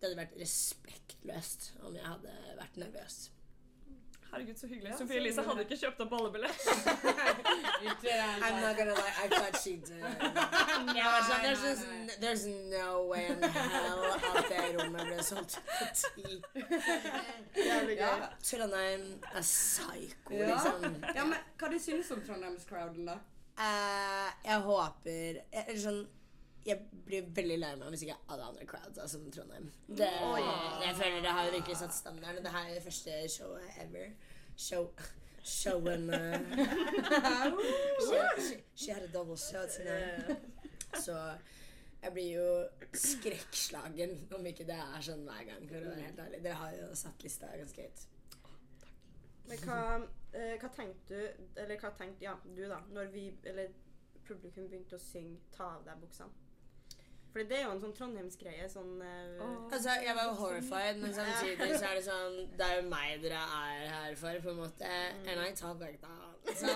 det 0.00 0.08
hadde 0.08 0.16
vært 0.22 0.38
respektløst 0.40 1.70
om 1.84 1.94
jeg 1.96 2.06
hadde 2.06 2.32
vært 2.58 2.80
nervøs. 2.80 3.18
Herregud, 4.30 4.54
så 4.56 4.66
hyggelig. 4.70 4.90
Ja, 4.92 4.96
Sofie 4.98 5.16
så 5.16 5.20
Elise 5.20 5.42
hadde 5.42 5.62
ikke 5.66 5.76
kjøpt 5.80 6.00
opp 6.04 6.12
alle. 6.14 6.50
I'm 7.80 8.60
not 8.62 8.76
gonna 8.76 8.94
lie, 8.94 9.14
I 9.24 9.28
thought 9.28 9.56
she 9.58 9.72
did. 9.76 9.98
Jeg 9.98 11.06
var 11.06 11.24
sånn, 11.26 11.42
there's, 11.42 11.64
just, 11.64 12.20
there's 12.22 12.44
no 12.46 13.06
way 13.10 13.26
in 13.32 13.42
hell 13.42 14.04
at 14.12 14.46
det 14.52 14.60
rommet 14.76 15.08
ble 15.08 15.24
solgt 15.26 15.56
for 15.58 15.90
ti. 15.98 16.38
Jævlig 17.58 17.96
gøy. 17.98 18.04
Ja, 18.04 18.30
Trondheim 18.52 19.04
er 19.32 19.42
psycho, 19.42 20.36
Ja. 20.38 20.52
liksom. 20.54 20.96
ja, 21.16 21.26
men 21.26 21.36
Hva 21.58 21.72
du 21.74 21.78
syns 21.82 22.14
om 22.14 22.22
Trondheimscrowden, 22.28 23.10
da? 23.10 23.18
Uh, 23.60 24.30
jeg 24.46 24.62
håper 24.64 25.42
jeg, 25.42 25.64
eller 25.66 25.82
sånn, 25.82 26.04
jeg 26.66 26.76
blir 27.06 27.30
veldig 27.36 27.56
lei 27.60 27.70
meg 27.80 27.94
hvis 27.94 28.04
ikke 28.06 28.18
alle 28.34 28.50
andre 28.50 28.66
crowds 28.68 29.00
er 29.00 29.08
som 29.08 29.24
Trondheim. 29.32 29.70
Det, 29.88 30.10
jeg 30.84 30.98
føler 30.98 31.24
det 31.24 31.32
har 31.38 31.54
virkelig 31.54 31.78
satt 31.80 31.94
standarden. 31.96 32.44
Det 32.44 32.52
her 32.52 32.68
er 32.68 32.76
det 32.76 32.84
første 32.84 33.16
showet 33.36 33.80
ever. 33.84 34.12
Show 34.56 34.90
Showen 35.42 36.10
uh, 36.10 36.36
she, 38.06 38.18
she, 38.42 38.56
she 38.74 38.92
had 38.92 39.02
a 39.02 39.08
double 39.08 39.36
show 39.36 39.64
tonight. 39.76 40.36
Så 41.00 41.16
jeg 42.02 42.12
blir 42.12 42.30
jo 42.34 42.48
skrekkslagen 42.92 44.14
om 44.36 44.46
ikke 44.46 44.66
det 44.68 44.76
er 44.76 45.04
sånn 45.04 45.24
hver 45.28 45.44
gang, 45.48 45.66
for 45.68 45.80
å 45.80 45.92
være 45.92 46.06
helt 46.08 46.22
ærlig. 46.24 46.40
Dere 46.44 46.60
har 46.60 46.76
jo 46.76 46.88
satt 46.98 47.24
lista 47.24 47.50
ganske 47.56 47.86
høyt. 47.86 48.04
Men 49.50 49.64
hva, 49.64 49.80
eh, 50.36 50.54
hva 50.60 50.70
tenkte 50.76 51.16
du, 51.16 51.46
eller 51.58 51.80
hva 51.80 51.90
tenkte 51.98 52.24
ja, 52.24 52.36
du 52.44 52.62
da, 52.70 52.80
når 52.94 53.10
vi, 53.14 53.24
eller 53.50 53.72
publikum 54.28 54.68
begynte 54.70 54.96
å 54.96 55.02
synge 55.02 55.40
'Ta 55.50 55.72
av 55.78 55.84
deg 55.88 56.04
buksene'? 56.04 56.49
For 57.32 57.46
det 57.46 57.58
er 57.60 57.64
jo 57.64 57.74
en 57.76 57.82
sånn 57.82 57.92
Trondheimsgreie. 57.94 58.66
Sånn 58.72 58.96
eh, 59.06 59.42
Altså, 59.70 59.94
jeg 60.02 60.14
var 60.18 60.24
jo 60.30 60.34
horrified, 60.40 60.98
men 61.02 61.14
samtidig 61.14 61.76
så 61.78 61.90
er 61.90 61.94
det 62.00 62.04
sånn 62.08 62.38
Det 62.58 62.66
er 62.66 62.80
jo 62.80 62.88
meg 62.90 63.22
dere 63.22 63.42
er 63.60 63.84
her 63.94 64.16
for, 64.18 64.40
på 64.42 64.54
en 64.54 64.60
måte. 64.64 64.90
And 65.30 65.38
I 65.38 65.52
talk 65.54 65.78
like 65.82 66.00
that. 66.02 66.56
So, 66.58 66.66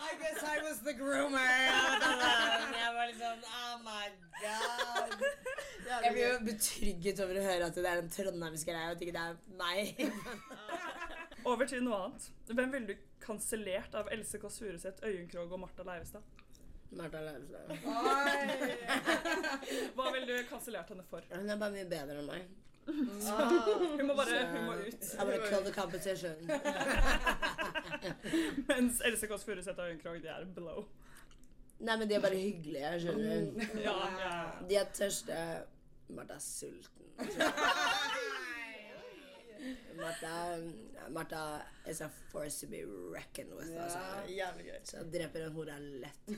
I 0.00 0.14
guess 0.22 0.40
I 0.42 0.56
was 0.64 0.80
the 0.86 0.94
groomer. 0.96 1.44
Jeg 2.80 2.94
var 2.96 3.06
liksom 3.12 3.44
Oh 3.44 3.76
my 3.84 4.08
god. 4.40 5.14
Jeg 5.90 6.12
blir 6.14 6.24
jo 6.24 6.38
betrygget 6.48 7.20
over 7.24 7.40
å 7.40 7.44
høre 7.44 7.68
at 7.68 7.76
det 7.76 7.88
er 7.90 8.00
en 8.00 8.12
trondheimsgreie, 8.14 8.88
og 8.88 8.96
at 8.96 9.04
ikke 9.04 9.16
det 9.16 9.24
er 9.28 9.34
meg. 9.60 9.82
Over 11.50 11.64
til 11.68 11.80
noe 11.84 11.96
annet. 12.04 12.26
Hvem 12.50 12.72
ville 12.72 12.92
du 12.92 13.06
kansellert 13.24 13.94
av 13.96 14.08
Else 14.12 14.38
Kåss 14.40 14.58
Furuseth, 14.60 15.04
Øyunn 15.06 15.28
Krogh 15.30 15.52
og 15.56 15.62
Martha 15.62 15.84
Leivestad? 15.86 16.39
Martha 16.90 17.20
Leivestad. 17.22 17.70
Hva 19.94 20.10
ville 20.12 20.26
du 20.26 20.34
kansellert 20.50 20.88
henne 20.90 21.04
for? 21.10 21.22
Hun 21.30 21.50
er 21.50 21.60
bare 21.60 21.74
mye 21.76 21.86
bedre 21.90 22.18
enn 22.18 22.26
meg. 22.30 22.48
Hun 22.90 24.06
må 24.08 24.16
bare 24.18 24.40
hun 24.50 24.64
må 24.66 24.74
ut. 24.80 25.04
I 25.14 25.26
would 25.28 25.44
kill 25.48 25.62
the 25.62 25.72
competition. 25.72 26.36
Mens 28.70 29.00
Else 29.06 29.26
Kåss 29.30 29.44
Furuseth 29.46 29.78
og 29.78 29.86
Øyunn 29.86 30.02
Krogh, 30.02 30.22
de 30.22 30.28
er 30.32 30.46
blow. 30.56 30.86
Nei, 31.80 31.96
men 31.96 32.08
de 32.08 32.14
er 32.18 32.24
bare 32.24 32.36
hyggelige, 32.36 32.94
skjønner 33.04 33.44
du. 33.46 33.80
Ja, 33.84 33.96
ja. 34.20 34.34
De 34.68 34.80
er 34.82 34.90
tørste. 34.96 35.44
Martha 36.10 36.34
er 36.34 36.44
sulten. 36.44 37.06
Martha, 39.96 40.58
Martha 41.10 41.62
is 41.86 42.00
a 42.00 42.08
force 42.30 42.60
to 42.60 42.66
be 42.66 42.84
reckoned 42.86 43.52
with. 43.58 43.70
Ja, 43.74 43.82
altså. 43.82 43.98
jævlig 44.28 44.64
gøy. 44.64 44.78
Så 44.84 45.04
dreper 45.12 45.46
en 45.46 45.52
hore 45.52 45.80
lett. 45.80 46.30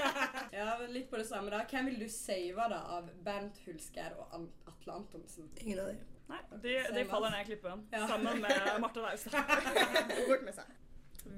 Ja, 0.52 0.78
men 0.80 0.92
litt 0.92 1.10
på 1.10 1.16
det 1.20 1.26
samme 1.28 1.50
da. 1.50 1.64
Hvem 1.70 1.90
vil 1.90 2.00
du 2.04 2.08
save 2.08 2.68
da 2.72 2.80
av 2.96 3.10
Bernt 3.24 3.60
Hulsker 3.66 4.16
og 4.18 4.36
Atle 4.68 4.92
Antonsen? 4.92 5.50
Ingen 5.60 5.78
av 5.78 5.92
dem. 5.92 6.00
Nei, 6.32 6.40
de, 6.62 6.76
de 6.96 7.04
faller 7.10 7.34
ned 7.34 7.44
i 7.44 7.50
klippen. 7.50 7.82
Ja. 7.92 8.06
Sammen 8.08 8.40
med 8.40 8.68
Martha 8.84 9.04
Laustad. 9.04 10.64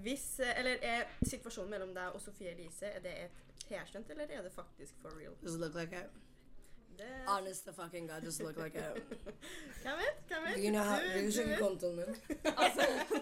Hvis, 0.04 0.40
eller 0.40 0.78
er 0.82 1.08
situasjonen 1.22 1.70
mellom 1.74 1.90
deg 1.96 2.14
og 2.16 2.22
Sofie 2.24 2.54
Elise 2.54 2.88
Er 2.88 3.02
det 3.04 3.12
et 3.26 3.42
PR-stunt, 3.68 4.08
eller 4.10 4.30
er 4.32 4.42
det 4.46 4.52
faktisk 4.52 4.96
for 5.02 5.12
real? 5.18 5.34
Just 5.42 5.60
look 5.60 5.74
like 5.74 5.96
a 5.96 6.06
Det... 6.98 7.08
Honest 7.26 7.64
to 7.66 7.72
fucking 7.72 8.06
god, 8.08 8.22
just 8.24 8.40
look 8.42 8.56
like 8.56 8.74
him. 8.78 8.94
Hvem 9.82 9.96
vet? 10.02 10.18
Hvem 10.28 10.42
vet? 10.44 10.76
Ha, 10.76 10.96
Du- 11.00 11.12
kan 11.12 11.24
du 11.26 11.32
sjekke 11.32 11.56
kontoen 11.60 11.96
min. 11.96 12.14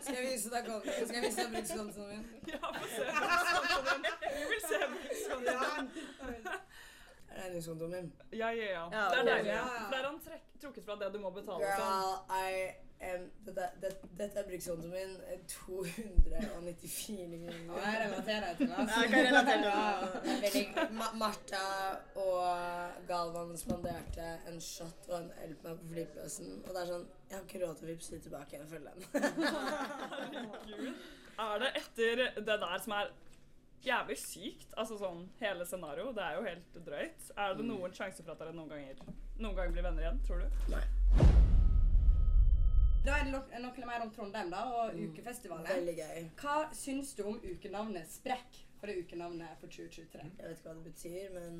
Skal 0.02 0.14
jeg 0.16 0.24
vise 0.32 0.50
deg 0.54 0.62
kontoen? 0.70 1.06
Skal 1.08 1.16
jeg 1.18 1.24
vise 1.28 1.38
deg 1.42 1.50
brukskontoen 1.56 2.08
min? 2.08 2.22
Ja, 2.52 2.58
få 2.78 2.86
se 2.94 3.02
brukskontoen 3.18 4.02
din. 4.06 4.14
Vi 4.36 4.42
vil 4.52 4.62
se 4.68 4.76
brukskontoen 4.94 5.90
din. 5.96 6.48
Regningskontoen 7.38 7.90
min. 7.90 8.12
Ja, 8.32 8.48
ja, 8.52 8.70
ja. 8.76 8.84
Ja, 8.92 9.02
Det 9.10 9.18
er 9.18 9.28
deilig. 9.34 9.50
Ja. 9.52 9.66
ja. 9.66 9.84
der 9.92 10.08
han 10.08 10.20
trekk, 10.24 10.48
trukket 10.62 10.84
fra 10.86 10.96
det 11.00 11.12
du 11.14 11.18
må 11.22 11.30
betale. 11.34 11.60
Girl. 11.60 12.16
I 12.30 12.72
am 13.02 13.22
Dette, 13.46 13.64
det, 13.82 13.88
dette 14.18 14.38
er 14.38 14.44
brukskontoen 14.46 14.92
min. 14.92 15.14
294 15.50 17.40
kroner. 17.42 17.80
Ja, 17.80 17.88
jeg 17.90 18.02
relaterer 18.04 18.54
til 18.56 18.68
det, 18.68 18.74
altså. 18.78 18.94
Ja, 18.94 19.00
jeg 19.02 19.10
kan 19.10 19.26
relatere 19.26 20.50
til 20.52 20.68
det. 20.76 20.90
Ma 21.00 21.08
Martha 21.18 21.64
og 22.14 23.06
Galvan 23.08 23.56
spanderte 23.58 24.28
en 24.52 24.60
shot 24.60 25.08
og 25.08 25.18
en 25.18 25.32
øl 25.46 25.56
på 25.56 25.68
meg 25.68 25.80
på 25.82 25.90
flyplassen. 25.94 26.52
Og 26.62 26.70
det 26.70 26.84
er 26.84 26.92
sånn 26.92 27.08
Jeg 27.32 27.38
har 27.38 27.44
ikke 27.48 27.64
råd 27.64 27.74
til 27.80 27.88
å 27.88 27.90
vippse 27.90 28.22
tilbake 28.28 28.56
igjen 28.56 28.70
følge. 28.70 28.94
den. 28.94 29.02
Herregud. 30.12 30.94
Er 31.42 31.58
det 31.62 31.70
etter 31.80 32.24
det 32.36 32.56
der 32.60 32.78
som 32.84 32.92
er 33.00 33.12
jævlig 33.86 34.16
sykt, 34.20 34.72
altså 34.78 34.98
sånn 35.00 35.24
hele 35.40 35.66
scenario, 35.68 36.10
det 36.16 36.24
er 36.24 36.38
jo 36.38 36.46
helt 36.46 36.80
drøyt, 36.86 37.30
er 37.36 37.54
det 37.58 37.66
noen 37.66 37.94
sjanse 37.96 38.24
for 38.24 38.34
at 38.34 38.42
dere 38.42 38.56
noen 38.56 38.70
ganger, 38.70 39.14
noen 39.38 39.56
gang 39.58 39.74
blir 39.74 39.86
venner 39.86 40.06
igjen, 40.06 40.20
tror 40.26 40.42
du? 40.44 40.58
Nei. 40.72 40.82
Da 43.02 43.16
er 43.18 43.24
det 43.26 43.62
noe 43.64 43.86
mer 43.88 44.04
om 44.04 44.12
Trondheim 44.14 44.50
da, 44.52 44.60
og 44.78 44.98
ukefestivalen. 44.98 45.66
Veldig 45.66 45.94
gøy. 45.98 46.26
Hva 46.38 46.58
syns 46.76 47.16
du 47.18 47.24
om 47.26 47.40
ukenavnet 47.42 48.10
Sprekk? 48.12 48.60
For 48.78 48.90
det 48.90 48.94
er 48.94 49.06
ukenavnet 49.06 49.58
for 49.58 49.70
2023. 49.70 50.28
Jeg 50.38 50.52
vet 50.52 50.60
ikke 50.60 50.68
hva 50.68 50.76
det 50.76 50.84
betyr, 50.86 51.34
men 51.34 51.58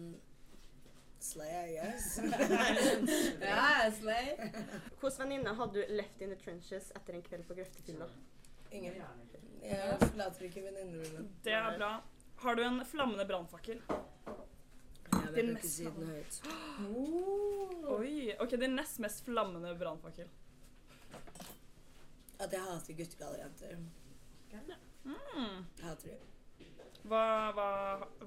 Slay, 1.22 1.70
I 1.70 1.74
guess. 1.76 2.18
ja, 3.40 3.90
slay. 3.94 4.32
Hvilken 5.00 5.18
venninne 5.18 5.54
hadde 5.54 5.78
du 5.78 5.94
left 5.94 6.22
in 6.22 6.34
the 6.34 6.38
trenches 6.38 6.90
etter 6.98 7.14
en 7.14 7.22
kveld 7.22 7.46
på 7.46 7.54
grøftefylla? 7.58 8.08
Ingen. 8.72 9.02
Jeg 9.62 9.98
forlater 10.02 10.48
ikke 10.48 10.64
venninnene 10.64 11.02
mine. 11.02 11.26
Det 11.44 11.54
er 11.54 11.76
bra. 11.78 11.92
Har 12.42 12.58
du 12.58 12.62
en 12.66 12.80
flammende 12.88 13.26
brannfakkel? 13.28 13.82
Jeg 15.12 15.34
vet 15.34 15.50
ikke 15.52 15.70
si 15.70 15.86
den 15.86 16.08
høyt. 16.10 16.38
Oi. 17.96 18.14
Ok, 18.42 18.56
din 18.58 18.74
nest 18.78 18.98
mest 19.04 19.22
flammende 19.26 19.74
brannfakkel. 19.78 20.30
At 22.42 22.52
jeg 22.52 22.64
hater 22.66 22.98
guttegallerjenter. 22.98 23.78
Mm. 25.04 25.62
Jeg 25.78 25.86
hater 25.86 26.08
de. 26.08 26.31
Hva, 27.02 27.50
hva, 27.56 27.68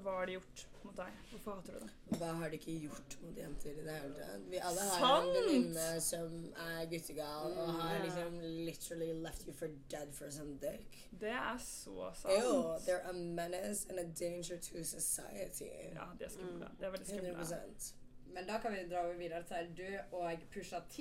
hva 0.02 0.14
har 0.18 0.26
de 0.28 0.34
gjort 0.36 0.62
mot 0.84 0.96
deg? 0.98 1.20
Hvorfor 1.30 1.58
hater 1.58 1.76
du 1.78 1.84
det? 1.86 2.18
Hva 2.20 2.32
har 2.40 2.52
de 2.52 2.58
ikke 2.58 2.74
gjort 2.84 3.16
mot 3.22 3.38
jenter 3.40 3.70
i 3.72 3.84
det 3.86 3.94
hele 3.96 4.26
jo 4.26 4.40
Vi 4.52 4.60
alle 4.68 4.84
har 4.88 5.04
Sant! 5.04 5.30
en 5.30 5.36
venninne 5.38 5.86
som 6.04 6.34
er 6.66 6.82
guttegal 6.90 7.56
og 7.56 7.72
har 7.78 7.94
yeah. 7.94 8.04
liksom 8.04 8.38
literally 8.68 9.10
left 9.24 9.48
you 9.48 9.54
for 9.56 9.72
dead 9.92 10.12
for 10.18 10.30
some 10.30 10.58
dick. 10.62 10.98
Det 11.10 11.32
er 11.32 11.56
så 11.64 12.10
sant. 12.20 12.34
Ew, 12.36 12.76
they're 12.86 13.04
a 13.08 13.12
menace 13.12 13.88
and 13.88 13.98
a 13.98 14.06
danger 14.20 14.60
to 14.68 14.84
society. 14.84 15.72
Ja, 15.94 16.10
de 16.18 16.28
er 16.28 16.34
skumle. 16.36 16.70
De 16.80 16.84
er 16.84 16.90
veldig 16.90 17.06
skumle. 17.06 17.32
100%. 17.32 17.92
Men 18.36 18.48
da 18.48 18.58
kan 18.60 18.72
vi 18.72 18.84
dra 18.90 19.06
over 19.06 19.14
videre 19.16 19.42
til 19.48 19.72
du 19.76 20.16
og 20.16 20.48
Pusha 20.52 20.84
T. 20.90 21.00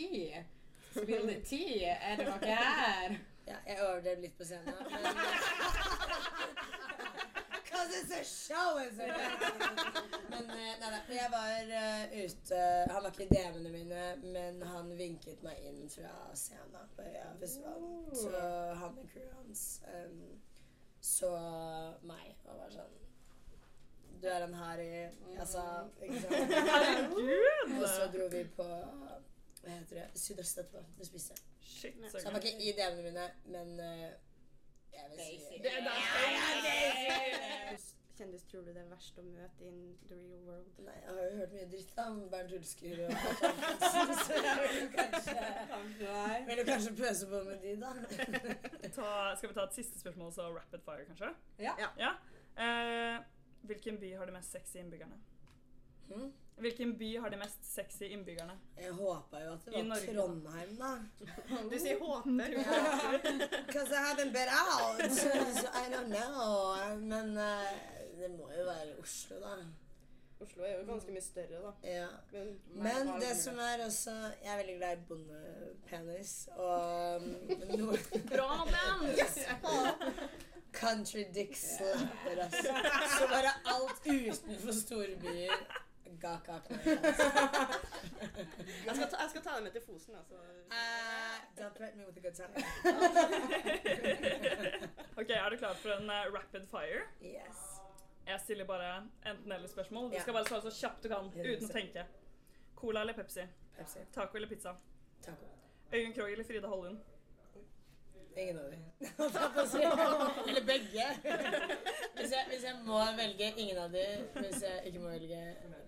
Spill 0.91 1.27
the 1.27 1.41
tea. 1.43 1.91
Er 2.01 2.15
det 2.15 2.25
noe 2.29 2.39
her? 2.39 3.17
Ja, 3.47 3.55
jeg 3.67 3.81
overdrev 3.83 4.21
litt 4.23 4.37
på 4.37 4.47
scenen. 4.47 4.73
Men 4.89 5.03
Cause 7.75 7.91
it's 7.99 8.11
a 8.11 8.23
show, 8.23 8.79
isn't 8.79 9.01
it? 9.01 9.13
Men 10.29 10.49
eh, 10.49 10.75
nei, 10.79 10.89
nei, 10.91 11.01
jeg 11.17 11.29
var 11.31 11.71
uh, 11.71 12.03
ute 12.23 12.59
Han 12.91 13.03
var 13.03 13.11
ikke 13.11 13.25
i 13.25 13.33
DM-ene 13.33 13.71
mine, 13.73 14.03
men 14.23 14.61
han 14.63 14.91
vinket 14.97 15.43
meg 15.43 15.59
inn 15.67 15.81
fra 15.91 16.11
scenen 16.39 16.89
på 16.95 17.03
Øyafestivalen. 17.03 18.09
Så 18.15 18.43
han 18.81 18.99
og 19.01 19.09
crewet 19.11 19.33
hans 19.39 19.65
um, 19.91 20.21
så 21.05 21.31
meg 22.07 22.31
og 22.49 22.61
var 22.63 22.71
sånn 22.73 22.95
Du 24.23 24.27
er 24.31 24.47
en 24.47 24.55
harry 24.57 24.89
sa 25.45 25.65
ikke 25.99 26.21
sant? 26.23 26.55
Herregud! 26.71 27.75
Og 27.75 27.87
så 27.91 28.07
dro 28.15 28.29
vi 28.31 28.45
på 28.55 28.69
Hva 28.69 29.67
heter 29.67 29.99
det? 29.99 30.07
Sydøst 30.19 30.63
etterpå. 30.63 30.85
Det 30.97 31.09
spiste. 31.09 31.37
Shit, 31.65 31.99
Så 32.11 32.23
han 32.23 32.35
var 32.37 32.41
ikke 32.45 32.61
i 32.61 32.73
DM-ene 32.77 33.05
mine, 33.09 33.27
men 33.51 33.79
eh, 33.81 34.09
jeg 34.95 35.07
vil 35.11 35.19
si 35.43 35.59
Det 35.63 35.71
er 35.71 35.83
Kjendis 38.15 38.43
tror 38.47 38.61
du 38.63 38.69
det 38.71 38.79
er 38.79 38.87
verst 38.87 39.17
å 39.19 39.23
møte 39.27 39.65
in 39.67 39.79
the 40.07 40.15
real 40.15 40.43
world? 40.47 40.77
Nei, 40.85 40.93
jeg 41.01 41.15
har 41.17 41.25
jo 41.25 41.39
hørt 41.41 41.55
mye 41.57 41.65
dritt 41.73 41.97
om 41.99 42.21
Bernt 42.31 42.53
Hulsker 42.55 43.01
og 43.03 43.09
Så 44.27 44.37
jeg 44.45 44.61
vil 44.61 44.87
kanskje 44.93 45.35
Vil 46.47 46.61
du 46.61 46.63
kanskje 46.69 46.93
pøse 47.01 47.27
på 47.27 47.41
med 47.49 47.65
de, 47.65 47.73
da. 47.81 47.91
Ta, 48.95 49.09
skal 49.35 49.51
vi 49.51 49.57
ta 49.57 49.65
et 49.67 49.75
siste 49.75 49.99
spørsmål, 49.99 50.31
så 50.31 50.47
rapid 50.53 50.85
fire, 50.87 51.09
kanskje? 51.09 51.33
Ja. 51.59 51.75
Eh, 52.55 53.19
hvilken 53.67 53.99
by 53.99 54.13
har 54.15 54.31
de 54.31 54.37
mest 54.37 54.55
sexy 54.55 54.79
innbyggerne? 54.79 55.19
Hm? 56.13 56.31
Hvilken 56.57 56.97
by 56.97 57.17
har 57.17 57.29
de 57.29 57.37
mest 57.37 57.65
sexy 57.65 58.03
innbyggerne? 58.03 58.53
Jeg 58.79 58.91
håpa 58.95 59.39
jo 59.43 59.53
at 59.53 59.65
det 59.65 59.73
var 59.73 59.83
Norge. 59.83 60.13
Trondheim, 60.13 60.75
da. 60.79 60.91
Du 61.71 61.79
sier 61.79 61.99
håper. 61.99 62.55
Because 63.67 63.91
I 63.91 64.01
haven't 64.09 64.31
been 64.31 64.49
out, 64.49 65.11
so 65.19 65.29
I 65.67 65.89
don't 65.91 66.09
know. 66.09 66.75
Men 66.99 67.37
uh, 67.37 67.67
det 68.19 68.31
må 68.37 68.47
jo 68.57 68.65
være 68.69 68.95
Oslo, 69.01 69.39
da. 69.43 69.57
Oslo 70.39 70.63
er 70.63 70.77
jo 70.79 70.85
ganske 70.87 71.11
mye 71.11 71.23
større, 71.23 71.59
da. 71.65 71.73
Ja. 71.83 72.07
Men, 72.31 72.57
Men 72.83 73.13
det 73.21 73.35
som 73.39 73.59
er 73.59 73.85
også 73.85 74.11
Jeg 74.43 74.53
er 74.53 74.57
veldig 74.57 74.75
glad 74.77 74.97
i 74.97 75.05
bondepenis 75.09 76.33
og 76.55 77.21
um, 77.21 77.95
Bra, 78.31 78.49
menn! 78.71 79.09
Yes! 79.15 79.39
Country 80.75 81.23
dick 81.35 81.55
slapper, 81.55 82.43
altså. 82.43 82.75
Så 83.17 83.27
bare 83.31 83.51
alt 83.75 84.07
utenfor 84.07 84.71
storbyer 84.79 85.83
Gak-gak. 86.21 86.69
jeg, 88.85 88.95
skal 88.95 89.09
ta, 89.09 89.17
jeg 89.21 89.29
skal 89.29 89.41
ta 89.43 89.49
dem 89.55 89.63
med 89.63 89.71
til 89.71 89.81
Fosen, 89.85 90.15
altså. 90.15 90.35
Uh, 90.35 91.35
don't 91.57 91.77
threaten 91.77 91.99
me 91.99 92.05
with 92.07 92.17
a 92.17 92.21
good 92.21 92.33
time. 92.35 92.55
Ok, 95.17 95.29
Er 95.29 95.49
du 95.49 95.57
klar 95.57 95.73
for 95.73 95.89
en 95.89 96.09
uh, 96.09 96.33
rapid 96.35 96.67
fire? 96.67 97.01
Yes. 97.21 97.81
Jeg 98.27 98.39
stiller 98.39 98.65
bare 98.65 99.07
enten-eller-spørsmål. 99.25 100.11
Du 100.11 100.17
skal 100.21 100.33
bare 100.33 100.45
svare 100.45 100.61
så 100.61 100.69
kjapt 100.79 101.03
du 101.03 101.07
kan, 101.09 101.25
uten 101.35 101.69
å 101.69 101.73
tenke. 101.73 102.05
Cola 102.75 103.01
eller 103.01 103.13
Pepsi? 103.13 103.41
Pepsi. 103.77 103.99
Taco 104.13 104.37
eller 104.37 104.47
pizza? 104.49 104.73
Taco. 105.23 105.45
Øyunn 105.93 106.13
Krogh 106.13 106.31
eller 106.31 106.43
Frida 106.43 106.67
Hollund? 106.67 106.97
Ingen 108.37 108.57
av 108.59 108.71
dem. 108.71 108.83
Eller 110.49 110.65
begge. 110.65 111.05
Hvis 112.17 112.31
jeg, 112.31 112.45
hvis 112.49 112.63
jeg 112.63 112.75
må 112.85 112.99
velge 113.17 113.47
ingen 113.59 113.77
av 113.77 113.91
dem, 113.93 114.21
hvis 114.39 114.61
jeg 114.63 114.81
ikke 114.89 114.99
må 115.03 115.09
velge 115.11 115.39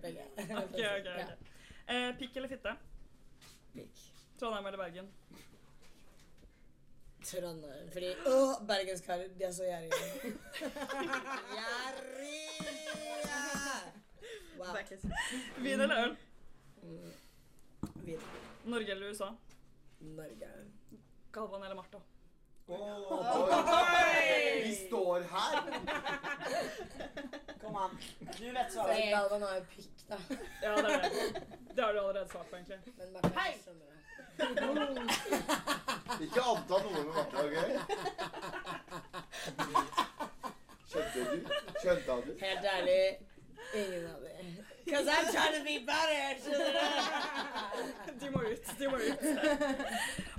begge. 0.02 0.24
Ok, 0.36 0.74
ok, 0.74 0.78
Ja. 0.78 1.24
ok. 1.24 1.46
Eh, 1.88 2.10
pikk 2.20 2.36
eller 2.36 2.48
fitte? 2.52 2.74
Pikk. 3.72 4.02
Trondheim 4.38 4.66
eller 4.68 4.78
Bergen? 4.78 5.08
Trondheim. 7.24 7.88
Fordi 7.92 8.10
Åh, 8.26 8.52
bergenskarer, 8.68 9.28
de 9.38 9.44
er 9.48 9.52
så 9.56 9.64
gjerrige. 9.64 10.34
Gjerrige! 11.56 12.68
Wow. 14.58 14.76
Vin 15.64 15.80
eller 15.80 16.04
øl? 16.04 16.16
Mm. 16.82 17.12
Vin. 18.04 18.20
Norge 18.64 18.90
eller 18.92 19.10
USA? 19.10 19.32
Norge. 20.00 20.48
Galvan 21.32 21.62
eller 21.64 21.74
Martha? 21.80 21.98
Vi 24.62 24.74
står 24.86 25.20
her! 25.20 25.62
Kom 27.60 27.76
an. 27.76 27.98
Du 28.38 28.52
vet 28.52 28.72
svaret. 28.72 29.10
Galvan 29.10 29.42
har 29.42 29.54
jo 29.54 29.64
pikk, 29.76 30.04
da. 30.08 30.16
Ja, 30.62 30.76
det 30.76 30.92
er 30.94 31.00
det. 31.02 31.10
Det 31.76 31.82
har 31.82 31.92
du 31.92 31.98
allerede 31.98 32.28
svart 32.28 32.50
på, 32.50 32.56
egentlig. 32.56 32.78
Men 32.98 33.12
Martha 33.12 33.40
er 33.40 33.52
morsommere. 33.56 33.98
Ikke 36.20 36.40
anta 36.42 36.76
noe 36.84 36.92
med 36.92 37.04
Martha, 37.14 37.38
OK? 37.46 37.56
Skjønte 40.88 41.18
du? 41.30 41.38
Skjønte 41.80 42.12
du? 42.26 42.30
Helt 42.42 42.64
ærlig, 42.74 43.00
ingen 43.74 44.04
av 44.12 44.20
dem. 44.26 44.46
Because 44.84 45.08
I'm 45.08 45.26
trying 45.32 45.54
to 45.56 45.62
be 45.64 45.78
better! 45.88 46.36
skjønner 46.44 46.72
du? 46.76 48.12
De 48.20 48.30
må 48.30 48.40
ut. 48.52 48.66
De 48.78 48.84
må 48.88 48.96
ut. 48.96 49.24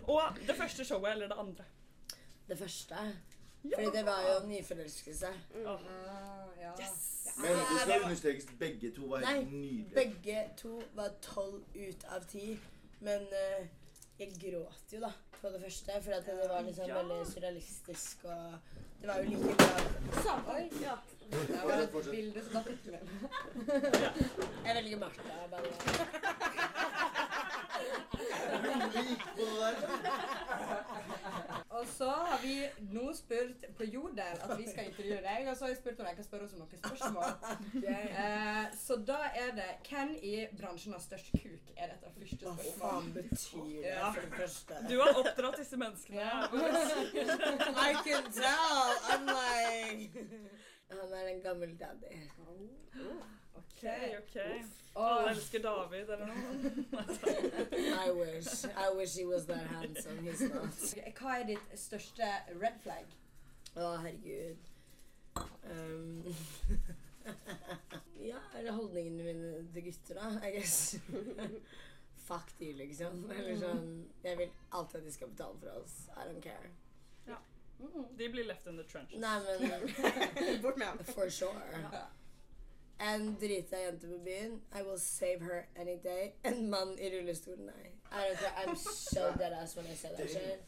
Og 0.08 0.22
det 0.48 0.56
første 0.58 0.86
showet 0.86 1.12
eller 1.12 1.28
det 1.28 1.38
andre? 1.40 1.64
Det 2.50 2.58
første. 2.58 2.96
Fordi 3.62 3.86
det 3.98 4.06
var 4.06 4.22
jo 4.28 4.48
nyforelskelse. 4.48 5.28
Yes! 5.56 7.28
Men 7.38 7.52
det 7.52 7.82
skal 7.82 8.02
understrekes 8.04 8.46
begge 8.60 8.92
to 8.96 9.02
var 9.10 9.20
helt 9.26 9.52
nydelige. 9.54 9.94
begge 9.96 10.44
to 10.58 10.82
var 10.96 11.10
tolv 11.22 11.64
ut 11.76 12.06
av 12.10 12.24
ti. 12.28 12.60
Men 13.00 13.22
uh, 13.22 13.68
jeg 14.20 14.32
gråt 14.42 14.94
jo 14.94 15.00
da 15.00 15.12
på 15.42 15.48
det 15.54 15.62
første, 15.64 15.92
for 16.04 16.12
at 16.12 16.26
det 16.26 16.50
var 16.50 16.62
liksom 16.62 16.86
Ja. 16.88 16.98
veldig 17.02 17.28
surrealistisk. 17.34 18.18
Og 18.24 18.54
det 19.02 19.08
var 19.08 19.18
jo 19.18 19.24
like 19.30 19.56
bra. 19.56 20.54
Oi, 20.56 20.70
ja. 20.88 20.96
Det 21.32 21.62
var 21.64 21.72
et 21.72 22.10
bilde 22.12 22.44
som 22.44 22.54
datt 22.54 22.68
ut 22.68 22.86
med. 22.92 23.00
Jeg 24.66 24.76
velger 24.76 24.98
Martha. 24.98 25.48
Bare. 25.52 25.64
Og 31.80 31.88
så 31.88 32.10
har 32.10 32.40
vi 32.44 32.56
nå 32.92 33.06
spurt 33.16 33.66
på 33.78 33.86
Jodel 33.88 34.42
at 34.44 34.52
vi 34.60 34.66
skal 34.68 34.90
intervjue 34.90 35.20
deg, 35.24 35.48
og 35.48 35.56
så 35.56 35.66
har 35.66 35.72
jeg 35.74 35.80
spurt 35.80 36.02
om 36.04 36.10
jeg 36.10 36.18
kan 36.18 36.28
spørre 36.28 36.48
oss 36.48 36.56
om 36.56 36.64
noen 36.64 36.82
spørsmål. 36.84 37.32
Eh, 37.90 38.66
så 38.76 38.96
da 39.08 39.18
er 39.38 39.52
det 39.56 39.68
Hvem 39.88 40.12
i 40.26 40.34
bransjen 40.58 40.94
har 40.94 41.02
størst 41.02 41.32
kuk? 41.32 41.72
Er 41.78 41.94
dette 41.94 42.12
første 42.16 42.38
spørsmål. 42.38 42.66
Hva 42.66 42.90
faen 42.90 43.12
betyr 43.16 43.86
det 43.86 43.94
for 44.02 44.22
det 44.26 44.40
første? 44.42 44.80
Du 44.90 44.96
har 45.00 45.22
oppdratt 45.22 45.60
disse 45.62 45.80
menneskene. 45.80 46.26
I 47.90 47.94
can 48.04 48.32
tell! 48.36 48.82
I'm 49.14 49.30
like 49.30 50.28
Han 50.90 51.14
er 51.14 51.28
en 51.28 51.42
gammel 51.42 51.76
daddy. 51.80 52.14
OK, 53.56 53.84
OK. 54.18 54.38
Alle 54.96 55.30
elsker 55.30 55.62
David, 55.62 56.10
eller 56.10 56.26
noe? 56.26 56.72
I 58.08 58.12
wish. 58.12 58.66
I 58.66 58.90
wish 58.98 59.16
he 59.16 59.26
was 59.26 59.46
that 59.46 59.68
handsome. 59.68 60.24
He's 60.26 60.42
not. 60.42 60.74
Hva 61.20 61.38
er 61.40 61.46
ditt 61.52 61.78
største 61.80 62.30
red 62.60 62.82
flag? 62.84 63.14
Å, 63.78 63.94
herregud. 64.04 64.70
Um, 65.70 66.26
ja, 68.30 68.42
er 68.58 68.66
det 68.66 68.74
holdningene 68.74 69.28
mine 69.30 69.54
til 69.76 69.88
gutter, 69.88 70.20
da? 70.20 70.34
I 70.44 70.56
guess. 70.58 70.98
fuck 72.30 72.52
de, 72.60 72.74
liksom. 72.82 73.24
Eller 73.34 73.56
sånn 73.62 73.88
Jeg 74.26 74.38
vil 74.42 74.52
alltid 74.76 75.02
at 75.02 75.08
de 75.08 75.16
skal 75.16 75.32
betale 75.34 75.62
for 75.62 75.84
oss. 75.84 76.00
I 76.16 76.28
don't 76.28 76.44
care. 76.44 76.74
De 78.18 78.30
blir 78.30 78.46
left 78.48 78.68
in 78.68 78.78
the 78.78 78.84
trenches. 78.84 79.20
Nei, 79.20 79.40
men 79.40 80.62
Bort 80.62 80.78
med 80.78 80.88
ham. 80.88 81.04
For 81.14 81.30
sure. 81.30 81.62
En 83.00 83.38
drita 83.40 83.78
jente 83.80 84.08
på 84.08 84.18
byen. 84.26 84.62
I 84.76 84.82
will 84.82 85.00
save 85.00 85.40
her 85.42 85.68
any 85.76 85.96
day. 86.04 86.34
En 86.44 86.70
mann 86.70 86.98
i 87.00 87.10
rullestol, 87.10 87.58
nei. 87.58 87.92
I 88.12 88.28
don't 88.28 88.38
care. 88.40 88.54
I'm 88.68 88.76
so 88.76 89.32
dead 89.38 89.54
ass 89.54 89.76
when 89.78 89.86
I 89.86 89.96
say 89.96 90.10
that 90.18 90.30
shit. 90.30 90.60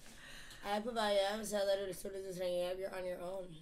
Jeg 0.63 0.77
er 0.77 0.81
på 0.81 0.91
vei 0.91 1.11
hjem, 1.17 1.45
så 1.45 1.57
jeg 1.57 1.65
har 1.67 1.81
rullestol, 1.81 2.11
du 2.11 2.33
trenger 2.37 2.57
hjelp. 2.67 2.79
You're 2.79 2.97
on 2.99 3.05
your 3.05 3.21
own. 3.21 3.55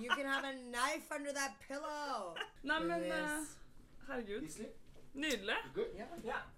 You 0.00 0.10
can 0.10 0.26
have 0.26 0.44
a 0.44 0.52
knife 0.52 1.06
under 1.16 1.32
that 1.32 1.52
pillow. 1.68 2.34
Nei, 2.62 2.78
men 2.78 3.02
uh, 3.12 3.46
herregud. 4.08 4.48
Nydelig. 5.12 5.54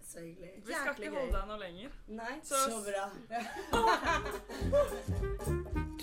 Så 0.01 0.21
hyggelig. 0.21 0.63
Vi 0.67 0.73
skal 0.73 0.87
Jæklig 0.93 1.07
ikke 1.09 1.19
holde 1.19 1.33
deg 1.35 1.47
noe 1.49 1.59
lenger. 1.59 1.91
Nei. 2.15 2.35
Så 2.47 2.57
bra. 2.87 3.05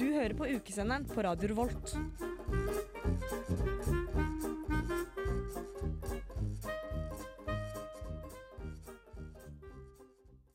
Du 0.02 0.08
hører 0.16 0.34
på 0.34 0.45
ukesenderen 0.49 1.06
på 1.06 1.22
Radio 1.24 1.47
Revolt. 1.52 1.91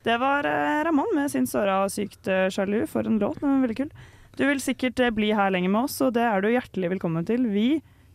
Det 0.03 0.19
var 0.19 0.45
eh, 0.45 0.85
Ramón 0.85 1.15
med 1.15 1.31
sin 1.31 1.47
såra 1.47 1.85
og 1.85 1.91
sykt 1.95 2.29
eh, 2.29 2.49
sjalu. 2.53 2.87
For 2.91 3.07
en 3.07 3.19
låt, 3.23 3.41
men 3.43 3.63
veldig 3.65 3.77
kul. 3.81 3.91
Du 4.37 4.45
vil 4.49 4.61
sikkert 4.63 5.01
eh, 5.01 5.11
bli 5.15 5.33
her 5.37 5.51
lenger 5.55 5.71
med 5.73 5.89
oss, 5.89 6.01
og 6.05 6.13
det 6.19 6.25
er 6.27 6.41
du 6.45 6.49
hjertelig 6.53 6.91
velkommen 6.97 7.27
til. 7.29 7.47
Vi 7.51 7.69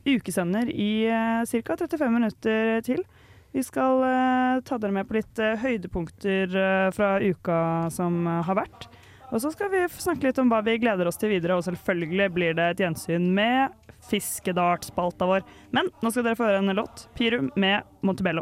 ukesender 0.06 0.70
i 0.70 1.08
ca. 1.48 1.76
35 1.86 2.12
minutter 2.12 2.82
til. 2.86 3.04
Vi 3.52 3.64
skal 3.64 4.04
eh, 4.04 4.62
ta 4.64 4.78
dere 4.80 4.92
med 4.96 5.08
på 5.08 5.14
litt 5.18 5.40
eh, 5.40 5.58
høydepunkter 5.60 6.56
eh, 6.56 6.92
fra 6.96 7.20
uka 7.20 7.90
som 7.92 8.26
har 8.28 8.56
vært. 8.64 8.88
Og 9.32 9.42
så 9.44 9.52
skal 9.52 9.72
vi 9.72 9.84
snakke 9.92 10.28
litt 10.28 10.40
om 10.40 10.50
hva 10.52 10.62
vi 10.64 10.78
gleder 10.80 11.08
oss 11.08 11.18
til 11.20 11.30
videre, 11.32 11.56
og 11.56 11.64
selvfølgelig 11.68 12.30
blir 12.36 12.54
det 12.56 12.66
et 12.74 12.80
gjensyn 12.86 13.30
med 13.36 13.72
fiskedartspalta 14.08 15.26
vår. 15.28 15.42
Men 15.76 15.92
nå 16.04 16.12
skal 16.12 16.24
dere 16.28 16.40
få 16.40 16.48
høre 16.48 16.60
en 16.64 16.76
låt. 16.80 17.08
Pirum 17.16 17.52
med 17.60 17.84
Montebello. 18.04 18.42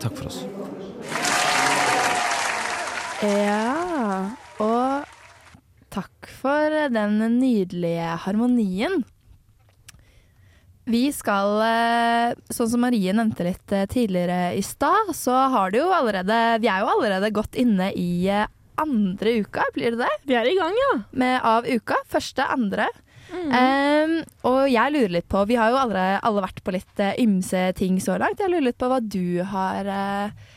Takk 0.00 0.14
for 0.14 0.26
oss. 0.28 0.44
Ja, 3.24 4.36
og 4.60 5.06
takk 5.94 6.28
for 6.42 6.74
den 6.92 7.16
nydelige 7.38 8.16
harmonien. 8.26 9.04
Vi 10.84 11.06
skal, 11.16 11.54
eh, 11.64 12.34
sånn 12.52 12.68
som 12.68 12.82
Marie 12.84 13.14
nevnte 13.16 13.46
litt 13.46 13.72
eh, 13.72 13.86
tidligere 13.88 14.52
i 14.52 14.60
stad, 14.60 15.14
så 15.16 15.32
har 15.48 15.72
det 15.72 15.80
jo 15.80 15.88
allerede 15.88 16.60
Vi 16.60 16.68
er 16.68 16.84
jo 16.84 16.90
allerede 16.92 17.32
godt 17.32 17.56
inne 17.56 17.88
i 17.96 18.28
eh, 18.28 18.44
andre 18.76 19.38
uka, 19.40 19.64
blir 19.72 19.94
det 19.94 20.02
det? 20.04 20.12
Vi 20.28 20.36
er 20.36 20.50
i 20.50 20.58
gang, 20.58 20.76
ja. 20.76 20.92
Med 21.12 21.40
av 21.40 21.64
uka. 21.64 21.96
Første, 22.10 22.44
andre. 22.44 22.90
Em, 23.34 24.18
og 24.46 24.68
jeg 24.70 24.92
lurer 24.94 25.10
litt 25.16 25.26
på 25.32 25.40
Vi 25.48 25.56
har 25.58 25.72
jo 25.72 25.78
alle, 25.80 26.02
alle 26.22 26.42
vært 26.44 26.60
på 26.62 26.74
litt 26.74 27.00
ymse 27.18 27.72
ting 27.78 27.96
så 28.02 28.18
langt. 28.20 28.38
Jeg 28.38 28.52
lurer 28.52 28.68
litt 28.68 28.78
på 28.78 28.90
hva 28.90 29.00
du 29.00 29.40
har 29.48 29.88
eh, 29.88 30.52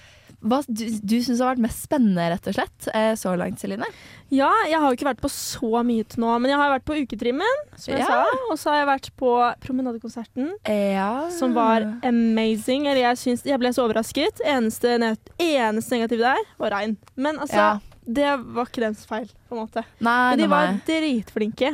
Hva 0.45 0.59
du, 0.69 0.83
du 1.01 1.15
syns 1.25 1.39
har 1.41 1.55
vært 1.55 1.63
mest 1.65 1.81
spennende, 1.88 2.27
rett 2.29 2.45
og 2.47 2.53
slett, 2.53 2.88
eh, 2.93 3.13
så 3.17 3.31
langt, 3.35 3.57
Celine? 3.59 3.88
Ja, 4.29 4.51
jeg 4.69 4.77
har 4.77 4.91
jo 4.91 4.97
ikke 4.99 5.07
vært 5.09 5.21
på 5.23 5.31
så 5.33 5.81
mye 5.88 6.05
til 6.05 6.21
nå, 6.21 6.35
men 6.39 6.51
jeg 6.51 6.59
har 6.61 6.69
vært 6.75 6.85
på 6.85 6.97
uketrimmen, 7.01 7.63
som 7.75 7.95
jeg 7.95 8.03
Ja. 8.05 8.05
sa. 8.05 8.38
Og 8.51 8.57
så 8.61 8.69
har 8.69 8.77
jeg 8.85 8.88
vært 8.91 9.09
på 9.17 9.31
promenadekonserten, 9.65 10.51
Ja. 10.67 11.29
som 11.31 11.53
var 11.55 11.81
amazing. 12.03 12.85
Eller 12.88 13.01
jeg, 13.01 13.17
syns, 13.17 13.43
jeg 13.43 13.57
ble 13.59 13.69
så 13.73 13.88
overrasket. 13.89 14.39
Eneste, 14.45 14.97
ne- 14.99 15.17
eneste 15.39 15.97
negative 15.97 16.19
der 16.19 16.38
var 16.59 16.69
regn. 16.71 16.97
Men 17.15 17.38
altså, 17.39 17.55
Ja. 17.57 17.79
det 18.05 18.45
var 18.53 18.65
ikke 18.65 18.81
deres 18.85 19.05
feil, 19.07 19.27
på 19.49 19.57
en 19.57 19.65
måte. 19.67 19.83
Nei, 19.99 20.35
Men 20.35 20.39
de 20.39 20.47
nei, 20.47 20.53
var 20.55 20.81
dritflinke. 20.85 21.73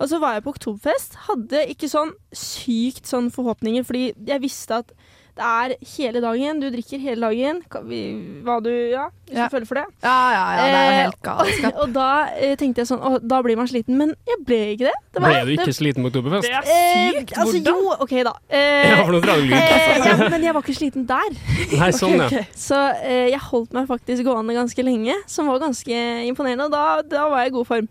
Og 0.00 0.08
så 0.08 0.18
var 0.20 0.34
jeg 0.34 0.44
på 0.44 0.54
Oktoberfest. 0.54 1.14
Hadde 1.26 1.66
ikke 1.68 1.90
sånn 1.90 2.12
sykt 2.32 3.02
sånn 3.04 3.30
forhåpninger, 3.32 3.84
fordi 3.84 4.14
jeg 4.26 4.40
visste 4.40 4.78
at 4.78 4.92
det 5.36 5.44
er 5.46 5.74
hele 5.96 6.20
dagen. 6.20 6.60
Du 6.60 6.66
drikker 6.70 6.98
hele 7.00 7.20
dagen. 7.30 7.62
Hva 7.70 8.56
du 8.62 8.70
Ja, 8.90 9.08
hvis 9.28 9.36
Ja. 9.36 9.46
du 9.48 9.54
føler 9.56 9.66
for 9.66 9.74
det. 9.78 9.84
Ja, 10.02 10.16
ja, 10.34 10.44
ja, 10.56 10.62
det 10.64 10.74
er 10.74 10.84
jo 10.84 10.90
Eh, 10.90 11.04
helt 11.04 11.22
galskap. 11.22 11.74
og 11.82 11.92
da 11.94 12.08
eh, 12.36 12.56
tenkte 12.56 12.82
jeg 12.82 12.86
sånn 12.90 13.00
Å, 13.00 13.20
da 13.22 13.42
blir 13.42 13.56
man 13.56 13.66
sliten. 13.70 13.96
Men 13.96 14.14
jeg 14.26 14.38
ble 14.44 14.58
ikke 14.74 14.88
det. 14.90 14.94
det 15.14 15.22
var- 15.22 15.30
Ble 15.30 15.44
du 15.46 15.52
ikke 15.56 15.66
det- 15.70 15.76
sliten 15.78 16.02
på 16.02 16.10
Oktoberfest? 16.10 16.42
Det 16.42 16.52
er 16.52 16.64
Eh, 16.66 17.12
sykt. 17.20 17.32
altså, 17.38 17.54
Hvordan? 17.60 17.64
jo, 17.64 17.94
OK, 18.00 18.14
da. 18.24 18.32
Eh, 18.50 18.88
Ja, 18.90 19.04
for 19.04 19.12
noe 19.12 19.20
dragelig. 19.20 19.52
eh, 19.52 19.98
ja, 20.06 20.28
men 20.28 20.42
jeg 20.42 20.54
var 20.54 20.62
ikke 20.62 20.76
sliten 20.80 21.06
der. 21.06 21.30
Nei, 21.80 21.90
sånn, 21.94 22.16
ja. 22.18 22.26
Okay, 22.26 22.38
ok. 22.40 22.46
Så 22.56 22.80
eh, 23.04 23.30
jeg 23.30 23.40
holdt 23.40 23.72
meg 23.72 23.86
faktisk 23.88 24.24
gående 24.24 24.54
ganske 24.58 24.82
lenge, 24.84 25.14
som 25.26 25.46
var 25.46 25.58
ganske 25.60 25.94
imponerende. 26.26 26.64
Og 26.66 26.72
da, 26.72 27.02
da 27.02 27.28
var 27.28 27.44
jeg 27.44 27.52
i 27.52 27.56
god 27.56 27.66
form. 27.66 27.88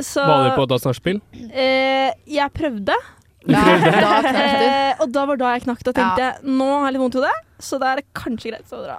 Så, 0.00 0.24
Var 0.26 0.48
du 0.50 0.56
på 0.56 0.66
Das 0.68 0.84
Nachspiel? 0.84 1.20
Eh, 1.52 2.12
jeg 2.26 2.52
prøvde. 2.56 2.94
Ja, 3.48 3.62
da 3.80 4.18
knakk 4.24 4.56
du. 4.60 4.66
Eh, 4.66 5.00
og 5.00 5.12
da 5.14 5.22
var 5.30 5.38
da 5.40 5.52
jeg 5.54 5.64
knakk. 5.64 5.84
Da 5.86 5.94
tenkte 5.96 6.26
jeg 6.26 6.56
nå 6.58 6.66
har 6.74 6.88
jeg 6.88 6.96
litt 6.96 7.02
vondt 7.04 7.16
i 7.16 7.20
hodet, 7.22 7.36
så 7.60 7.78
da 7.80 7.92
er 7.92 7.96
det 8.02 8.06
kanskje 8.16 8.52
greit 8.54 8.72
å 8.76 8.82
dra. 8.84 8.98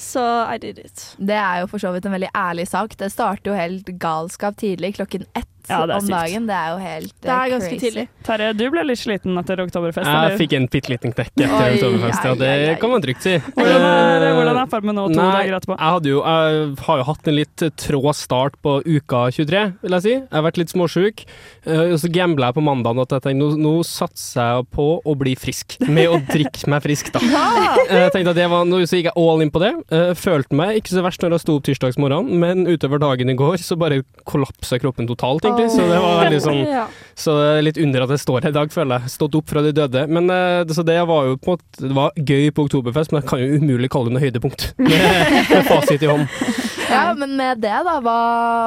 Så 0.00 0.22
I 0.54 0.56
did 0.58 0.78
it. 0.80 1.02
Det 1.18 1.36
er 1.36 1.60
jo 1.64 1.66
for 1.72 1.78
så 1.82 1.92
vidt 1.94 2.06
en 2.08 2.16
veldig 2.16 2.32
ærlig 2.36 2.68
sak. 2.70 2.96
Det 2.96 3.10
starter 3.12 3.52
jo 3.52 3.58
helt 3.58 3.92
galskap 4.00 4.56
tidlig, 4.60 4.94
klokken 4.96 5.26
ett 5.36 5.46
Ja, 5.66 5.80
det 5.82 5.96
er 5.96 5.98
om 5.98 6.04
sykt. 6.06 6.14
dagen. 6.14 6.44
Det 6.46 6.54
er 6.54 6.68
jo 6.70 6.76
helt 6.78 7.12
Det 7.24 7.30
er 7.34 7.40
eh, 7.42 7.50
ganske 7.50 7.68
crazy. 7.72 7.80
tidlig. 7.90 8.02
Terje, 8.22 8.52
du 8.54 8.64
ble 8.70 8.82
litt 8.86 9.00
sliten 9.00 9.38
etter 9.40 9.58
Oktoberfest? 9.64 10.06
Jeg 10.06 10.14
eller? 10.22 10.36
fikk 10.38 10.52
en 10.54 10.68
bitte 10.70 10.92
liten 10.92 11.10
knekk 11.16 11.32
etter 11.34 11.54
Oi, 11.56 11.72
Oktoberfest, 11.74 12.24
ja. 12.28 12.34
Det 12.38 12.76
kan 12.80 12.92
man 12.92 13.02
trygt 13.02 13.24
si. 13.26 13.32
Hvordan 13.56 13.86
er, 13.88 14.26
Eh, 14.26 14.34
hvordan 14.38 14.60
er 14.62 14.68
formen 14.70 14.94
nå, 14.94 15.08
to 15.10 15.18
Nei, 15.18 15.26
dager 15.34 15.56
etterpå? 15.58 15.74
Jeg, 15.80 15.90
hadde 15.96 16.08
jo, 16.12 16.20
jeg 16.22 16.76
har 16.86 17.00
jo 17.02 17.06
hatt 17.10 17.28
en 17.32 17.34
litt 17.40 17.64
trå 17.82 18.14
start 18.14 18.54
på 18.62 18.76
uka 18.86 19.24
23, 19.34 19.64
vil 19.82 19.96
jeg 19.98 20.02
si. 20.06 20.14
Jeg 20.14 20.30
har 20.38 20.46
vært 20.46 20.60
litt 20.62 20.70
småsjuk. 20.70 21.24
eh, 21.66 21.82
Og 21.92 21.98
så 21.98 22.12
gambla 22.14 22.52
jeg 22.52 22.54
på 22.60 22.62
mandagen 22.70 23.02
at 23.02 23.10
jeg 23.18 23.22
tenkte 23.26 23.42
nå, 23.42 23.50
nå 23.66 23.74
satser 23.84 24.54
jeg 24.54 24.70
på 24.70 24.86
å 25.04 25.16
bli 25.18 25.34
frisk. 25.34 25.80
Med 25.90 26.06
å 26.14 26.22
drikke 26.30 26.70
meg 26.70 26.86
frisk, 26.86 27.10
da. 27.10 27.18
Jeg 27.90 28.12
tenkte 28.14 28.32
at 28.32 28.38
det 28.38 28.46
var, 28.52 28.66
noe, 28.68 28.86
så 28.88 28.98
gikk 28.98 29.08
jeg 29.10 29.16
all 29.20 29.42
in 29.44 29.52
på 29.54 29.62
det. 29.62 29.72
Eh, 29.94 30.12
Følte 30.18 30.56
meg 30.58 30.80
ikke 30.80 30.94
så 30.94 31.04
verst 31.04 31.22
når 31.22 31.36
jeg 31.36 31.44
sto 31.44 31.56
opp 31.58 31.66
tirsdagsmorgen, 31.68 32.30
men 32.42 32.64
utover 32.68 33.02
dagen 33.02 33.32
i 33.32 33.36
går 33.38 33.58
så 33.62 33.78
bare 33.80 34.02
kollapsa 34.28 34.78
kroppen 34.82 35.08
totalt, 35.10 35.46
egentlig. 35.46 35.70
Så 35.74 35.86
det 35.88 36.00
var 36.02 36.22
veldig 36.24 36.40
sånn 36.44 36.62
så 37.16 37.36
det 37.40 37.64
litt 37.64 37.78
under 37.80 38.04
at 38.04 38.12
jeg 38.12 38.22
står 38.24 38.44
her 38.44 38.52
i 38.52 38.56
dag, 38.58 38.72
føler 38.74 39.00
jeg. 39.00 39.12
Stått 39.16 39.36
opp 39.38 39.48
fra 39.50 39.62
de 39.64 39.72
døde. 39.76 40.06
Men 40.12 40.28
eh, 40.32 40.62
det, 40.68 40.76
så 40.76 40.84
det 40.86 40.98
var 41.08 41.30
jo 41.30 41.38
på 41.40 41.54
en 41.54 41.56
måte 41.56 41.86
Det 41.88 41.94
var 41.96 42.16
gøy 42.16 42.50
på 42.52 42.66
Oktoberfest, 42.66 43.12
men 43.12 43.22
jeg 43.22 43.30
kan 43.30 43.42
jo 43.42 43.60
umulig 43.60 43.90
kalle 43.92 44.10
det 44.10 44.16
noe 44.18 44.24
høydepunkt. 44.26 44.68
Med, 44.86 45.32
med 45.50 45.64
fasit 45.66 46.02
i 46.04 46.08
hånd. 46.10 46.28
Ja, 46.86 47.10
men 47.18 47.34
med 47.38 47.58
det, 47.64 47.72
da, 47.86 47.96
hva, 48.04 48.18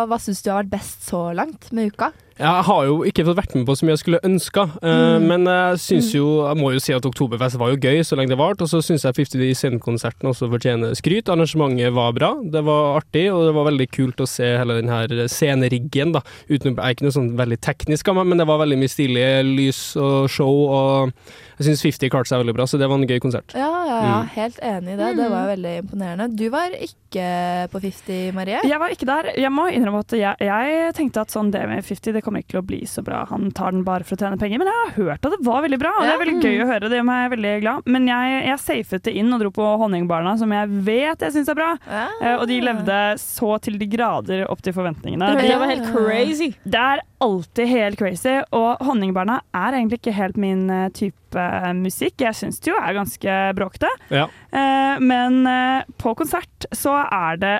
hva 0.10 0.18
syns 0.22 0.42
du 0.44 0.50
har 0.52 0.64
vært 0.64 0.74
best 0.74 1.06
så 1.08 1.30
langt 1.36 1.70
med 1.76 1.94
uka? 1.94 2.12
Jeg 2.40 2.64
har 2.64 2.86
jo 2.88 3.02
ikke 3.04 3.26
fått 3.28 3.36
vært 3.36 3.54
med 3.58 3.66
på 3.68 3.74
så 3.76 3.84
mye 3.84 3.96
jeg 3.98 4.00
skulle 4.00 4.20
ønska, 4.24 4.64
eh, 4.82 5.18
Mm. 5.20 5.26
men 5.28 5.44
jeg 5.46 5.76
syns 5.84 6.14
jo 6.16 6.48
Jeg 6.48 6.56
må 6.58 6.72
jo 6.72 6.80
si 6.80 6.94
at 6.94 7.04
Oktoberfest 7.04 7.58
var 7.60 7.70
jo 7.74 7.76
gøy 7.78 8.00
så 8.08 8.16
lenge 8.16 8.30
det 8.30 8.38
varte, 8.40 8.62
og 8.64 8.70
så 8.72 8.80
syns 8.82 9.04
jeg 9.04 9.14
50 9.14 9.54
Cent-konserten 9.60 10.30
også 10.30 10.48
fortjener 10.50 10.96
skryt. 10.96 11.28
Arrangementet 11.28 11.92
var 11.94 12.14
bra, 12.14 12.30
det 12.42 12.64
var 12.64 13.02
artig, 13.02 13.26
og 13.34 13.44
det 13.50 13.54
var 13.54 13.68
veldig 13.70 13.90
kult 13.92 14.16
å 14.24 14.28
se 14.28 14.56
hele 14.58 14.80
den 14.80 14.88
her 14.88 15.08
sceneriggen, 15.28 16.14
da. 16.14 16.22
Uten, 16.50 16.76
jeg 16.76 16.80
er 16.80 16.96
ikke 16.96 17.08
noe 17.10 17.18
sånn 17.18 17.36
veldig 17.36 17.60
teknisk 17.60 18.08
av 18.08 18.16
meg, 18.16 18.28
men 18.32 18.38
det 18.38 18.48
var 18.48 18.60
veldig 18.64 18.78
mye 18.80 18.88
stilig 18.96 19.26
lys 19.58 19.82
og 20.00 20.30
show, 20.30 20.70
og 20.70 21.12
jeg 21.60 21.68
syns 21.68 21.84
50 21.84 22.10
klarte 22.10 22.32
seg 22.32 22.40
veldig 22.46 22.56
bra, 22.56 22.64
så 22.66 22.80
det 22.80 22.88
var 22.88 22.96
en 23.02 23.08
gøy 23.08 23.20
konsert. 23.20 23.52
Ja, 23.54 23.68
ja, 23.86 24.00
ja, 24.00 24.22
Mm. 24.24 24.30
helt 24.30 24.60
enig 24.64 24.94
i 24.94 24.96
det. 24.96 25.16
Det 25.18 25.30
var 25.30 25.48
veldig 25.56 25.76
imponerende. 25.84 26.36
Du 26.38 26.50
var 26.50 26.70
ikke 26.72 27.68
på 27.70 27.82
50, 27.82 28.32
Marie? 28.34 28.60
Jeg 28.64 28.80
var 28.80 28.90
ikke 28.90 29.06
der. 29.06 29.34
Jeg 29.36 29.52
må 29.52 29.68
innrømme 29.74 30.00
at 30.00 30.12
jeg, 30.16 30.36
jeg 30.40 30.94
tenkte 30.96 31.22
at 31.22 31.28
sånn 31.32 31.52
det 31.52 31.68
med 31.68 31.84
50 31.84 32.14
det 32.14 32.24
kommer 32.30 32.46
ikke 32.46 32.54
til 32.56 32.62
å 32.62 32.68
bli 32.70 32.82
så 32.90 33.04
bra. 33.06 33.26
Han 33.34 33.50
tar 33.58 33.76
den 33.76 33.84
bare 33.88 34.08
for 34.08 34.16
å 34.16 34.22
tjene 34.22 34.40
penger. 34.40 34.62
Men 34.62 34.72
jeg 34.72 34.80
har 34.84 34.96
hørt 35.00 35.26
at 35.26 35.36
det 35.36 35.42
var 35.48 35.66
veldig 35.66 35.82
bra, 35.82 35.94
og 35.98 36.06
det 36.08 36.14
er 36.14 36.24
veldig 36.24 36.38
gøy 36.46 36.64
å 36.64 36.70
høre. 36.70 36.92
Det 36.92 37.02
gjør 37.02 37.10
meg 37.10 37.28
veldig 37.36 37.54
glad. 37.66 37.90
Men 37.90 38.08
jeg, 38.10 38.40
jeg 38.48 38.64
safet 38.64 39.06
det 39.10 39.16
inn 39.20 39.36
og 39.36 39.44
dro 39.44 39.54
på 39.60 39.68
Honningbarna, 39.84 40.38
som 40.40 40.54
jeg 40.56 40.82
vet 40.88 41.28
jeg 41.28 41.36
syns 41.36 41.52
er 41.52 41.60
bra. 41.60 41.70
Ja. 41.90 42.08
Og 42.38 42.48
de 42.50 42.62
levde 42.64 43.00
så 43.22 43.56
til 43.64 43.80
de 43.82 43.90
grader 43.90 44.46
opp 44.50 44.64
til 44.66 44.76
forventningene. 44.76 45.34
Det 45.40 45.58
var 45.60 45.72
helt 45.72 45.90
crazy. 45.92 46.54
Det 46.64 46.80
er 46.80 47.04
alltid 47.20 47.68
helt 47.68 48.00
crazy, 48.00 48.36
og 48.56 48.84
Honningbarna 48.86 49.42
er 49.56 49.76
egentlig 49.76 50.00
ikke 50.00 50.16
helt 50.16 50.38
min 50.40 50.70
eh, 50.72 50.88
type 50.96 51.40
eh, 51.40 51.72
musikk. 51.76 52.22
Jeg 52.24 52.38
syns 52.38 52.62
det 52.64 52.72
jo 52.72 52.78
er 52.80 52.96
ganske 52.96 53.40
bråkete. 53.58 53.90
Ja. 54.14 54.28
Eh, 54.52 55.02
men 55.04 55.42
eh, 55.50 55.90
på 56.00 56.16
konsert 56.20 56.70
så 56.76 56.96
er 57.04 57.42
det 57.42 57.56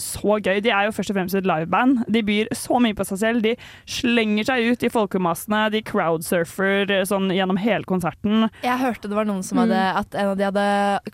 så 0.00 0.38
gøy. 0.40 0.60
De 0.64 0.70
er 0.72 0.88
jo 0.88 0.94
først 0.96 1.10
og 1.12 1.16
fremst 1.18 1.34
et 1.38 1.46
liveband. 1.48 2.04
De 2.08 2.22
byr 2.22 2.48
så 2.56 2.78
mye 2.82 2.94
på 2.98 3.04
seg 3.08 3.18
selv. 3.22 3.42
De 3.44 3.54
slenger 3.90 4.48
seg 4.48 4.70
ut 4.72 4.82
i 4.86 4.90
folkemassene. 4.92 5.64
De 5.74 5.82
crowdsurfer 5.86 6.90
eh, 6.90 7.04
sånn 7.08 7.28
gjennom 7.34 7.58
hele 7.60 7.84
konserten. 7.88 8.48
Jeg 8.64 8.78
hørte 8.80 9.08
det 9.10 9.16
var 9.18 9.28
noen 9.28 9.42
som 9.44 9.58
Mm. 9.58 9.62
hadde 9.66 9.84
At 9.98 10.14
en 10.14 10.28
av 10.30 10.36
de 10.38 10.44
hadde 10.46 10.66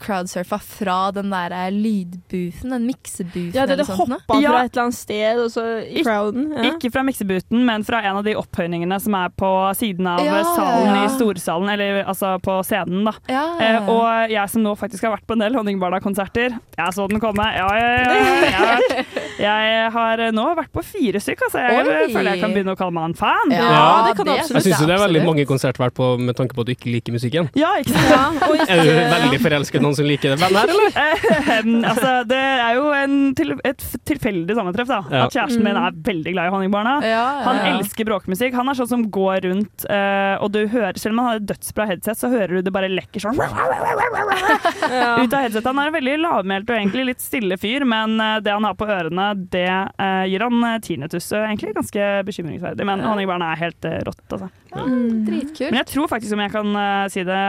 crowdsurfa 0.03 0.59
fra 0.61 0.99
den 1.17 1.31
der 1.33 1.53
eh, 1.57 1.71
lydboothen, 1.73 2.71
den 2.75 2.87
miksebooten 2.91 3.55
Ja, 3.55 3.63
eller 3.65 3.77
hadde 3.79 3.87
sånt. 3.89 4.13
hoppa 4.13 4.37
fra 4.41 4.65
et 4.65 4.75
eller 4.75 4.83
annet 4.85 4.99
sted, 4.99 5.39
og 5.41 5.51
så 5.55 5.65
i 5.87 6.03
crowden. 6.05 6.51
Ja. 6.53 6.73
Ikke 6.75 6.91
fra 6.93 7.03
miksebuten, 7.07 7.65
men 7.65 7.85
fra 7.87 8.03
en 8.05 8.19
av 8.21 8.25
de 8.27 8.35
opphøyningene 8.37 8.99
som 9.01 9.15
er 9.17 9.33
på 9.39 9.51
siden 9.79 10.07
av 10.11 10.21
Ja, 10.25 10.43
salen 10.55 10.91
ja. 10.91 11.05
i 11.07 11.09
storsalen, 11.17 11.71
eller 11.73 12.03
altså 12.05 12.35
på 12.45 12.59
scenen, 12.69 13.05
da. 13.09 13.15
Ja. 13.33 13.45
Eh, 13.61 13.89
og 13.89 14.31
jeg 14.31 14.51
som 14.53 14.63
nå 14.67 14.75
faktisk 14.77 15.07
har 15.09 15.15
vært 15.17 15.27
på 15.27 15.33
en 15.39 15.45
del 15.47 15.55
Honningbarna-konserter, 15.57 16.59
jeg 16.77 16.95
så 16.97 17.09
den 17.09 17.21
komme. 17.23 17.47
Ja, 17.57 17.69
ja, 17.79 17.89
ja, 17.97 18.13
jeg, 18.45 18.74
vært, 18.75 19.21
jeg 19.47 19.91
har 19.95 20.23
nå 20.37 20.45
vært 20.59 20.73
på 20.75 20.85
fire 20.87 21.21
stykker, 21.23 21.51
så 21.53 21.63
jeg 21.65 21.85
Oi. 21.85 22.13
føler 22.15 22.31
jeg 22.35 22.43
kan 22.45 22.55
begynne 22.57 22.75
å 22.75 22.79
kalle 22.79 22.95
meg 22.97 23.05
en 23.11 23.17
fan. 23.19 23.55
Ja, 23.55 24.05
det 24.09 24.15
kan 24.19 24.29
det, 24.29 24.37
absolutt. 24.43 24.61
Jeg 24.61 24.67
syns 24.75 24.83
jo 24.85 24.89
det 24.91 24.97
er 24.99 25.03
veldig 25.05 25.25
mange 25.27 25.47
konserter 25.49 25.85
vært 25.85 25.97
på 25.99 26.09
med 26.21 26.37
tanke 26.39 26.57
på 26.57 26.65
at 26.65 26.71
du 26.71 26.75
ikke 26.75 26.91
liker 26.93 27.17
musikken. 27.17 27.51
Ja, 27.59 27.73
ikke 27.81 27.95
sant? 28.09 28.43
Er 28.75 28.81
du 28.81 28.91
veldig 28.91 29.39
forelsket 29.45 29.79
i 29.81 29.83
noen 29.85 29.97
som 29.99 30.07
liker 30.09 30.35
det 30.35 30.39
bandet 30.41 30.61
her, 30.65 30.73
eller? 30.73 30.91
Eh, 31.05 31.69
altså, 31.91 32.13
det 32.31 32.41
er 32.41 32.79
jo 32.79 32.85
en 32.97 33.17
til, 33.37 33.55
et 33.67 33.85
tilfeldig 34.09 34.57
sammentreff. 34.57 34.89
da 34.91 35.01
Ja. 35.11 35.25
At 35.27 35.35
Kjæresten 35.37 35.63
min 35.65 35.75
Mm. 35.75 35.87
er 35.89 35.97
veldig 36.07 36.33
glad 36.37 36.47
i 36.47 36.53
Honningbarna. 36.55 36.93
ja, 37.03 37.25
Han 37.45 37.57
ja. 37.59 37.73
elsker 37.79 38.07
bråkmusikk. 38.09 38.55
Han 38.55 38.69
er 38.71 38.75
sånn 38.79 38.89
som 38.89 39.03
går 39.11 39.41
rundt, 39.49 39.85
uh, 39.91 40.37
og 40.45 40.53
du 40.55 40.61
hører 40.71 40.97
Selv 40.99 41.13
om 41.17 41.19
han 41.25 41.29
har 41.33 41.37
et 41.41 41.47
dødsbra 41.51 41.87
headset, 41.91 42.17
så 42.21 42.31
hører 42.31 42.57
du 42.61 42.63
det 42.63 42.73
bare 42.73 42.89
lekker 42.89 43.21
sånn 43.25 43.35
ut 43.39 45.33
av 45.35 45.41
headsetet. 45.45 45.67
Han 45.67 45.79
er 45.83 45.91
en 45.91 45.97
veldig 45.97 46.15
lavmælt 46.23 46.71
og 46.71 46.77
egentlig 46.79 47.07
litt 47.11 47.23
stille 47.25 47.59
fyr, 47.61 47.85
men 47.89 48.17
eh, 48.21 48.39
det 48.45 48.53
han 48.55 48.64
har 48.65 48.75
på 48.81 48.89
ørene, 48.91 49.29
det 49.53 49.67
eh, 49.69 50.25
gir 50.33 50.45
han 50.45 50.59
eh, 50.69 50.79
tinnitus. 50.85 51.31
Egentlig 51.37 51.75
ganske 51.77 52.09
bekymringsverdig. 52.29 52.87
Men 52.89 53.05
Honningbarna 53.05 53.53
er 53.55 53.61
helt 53.67 53.89
eh, 53.89 54.01
rått, 54.07 54.23
altså. 54.33 54.51
Dritkult. 54.75 55.71
Men 55.71 55.79
jeg 55.83 55.87
tror 55.93 56.09
faktisk, 56.11 56.35
om 56.35 56.43
jeg 56.43 56.53
kan 56.55 56.77
eh, 56.81 57.05
si 57.15 57.23
det, 57.29 57.41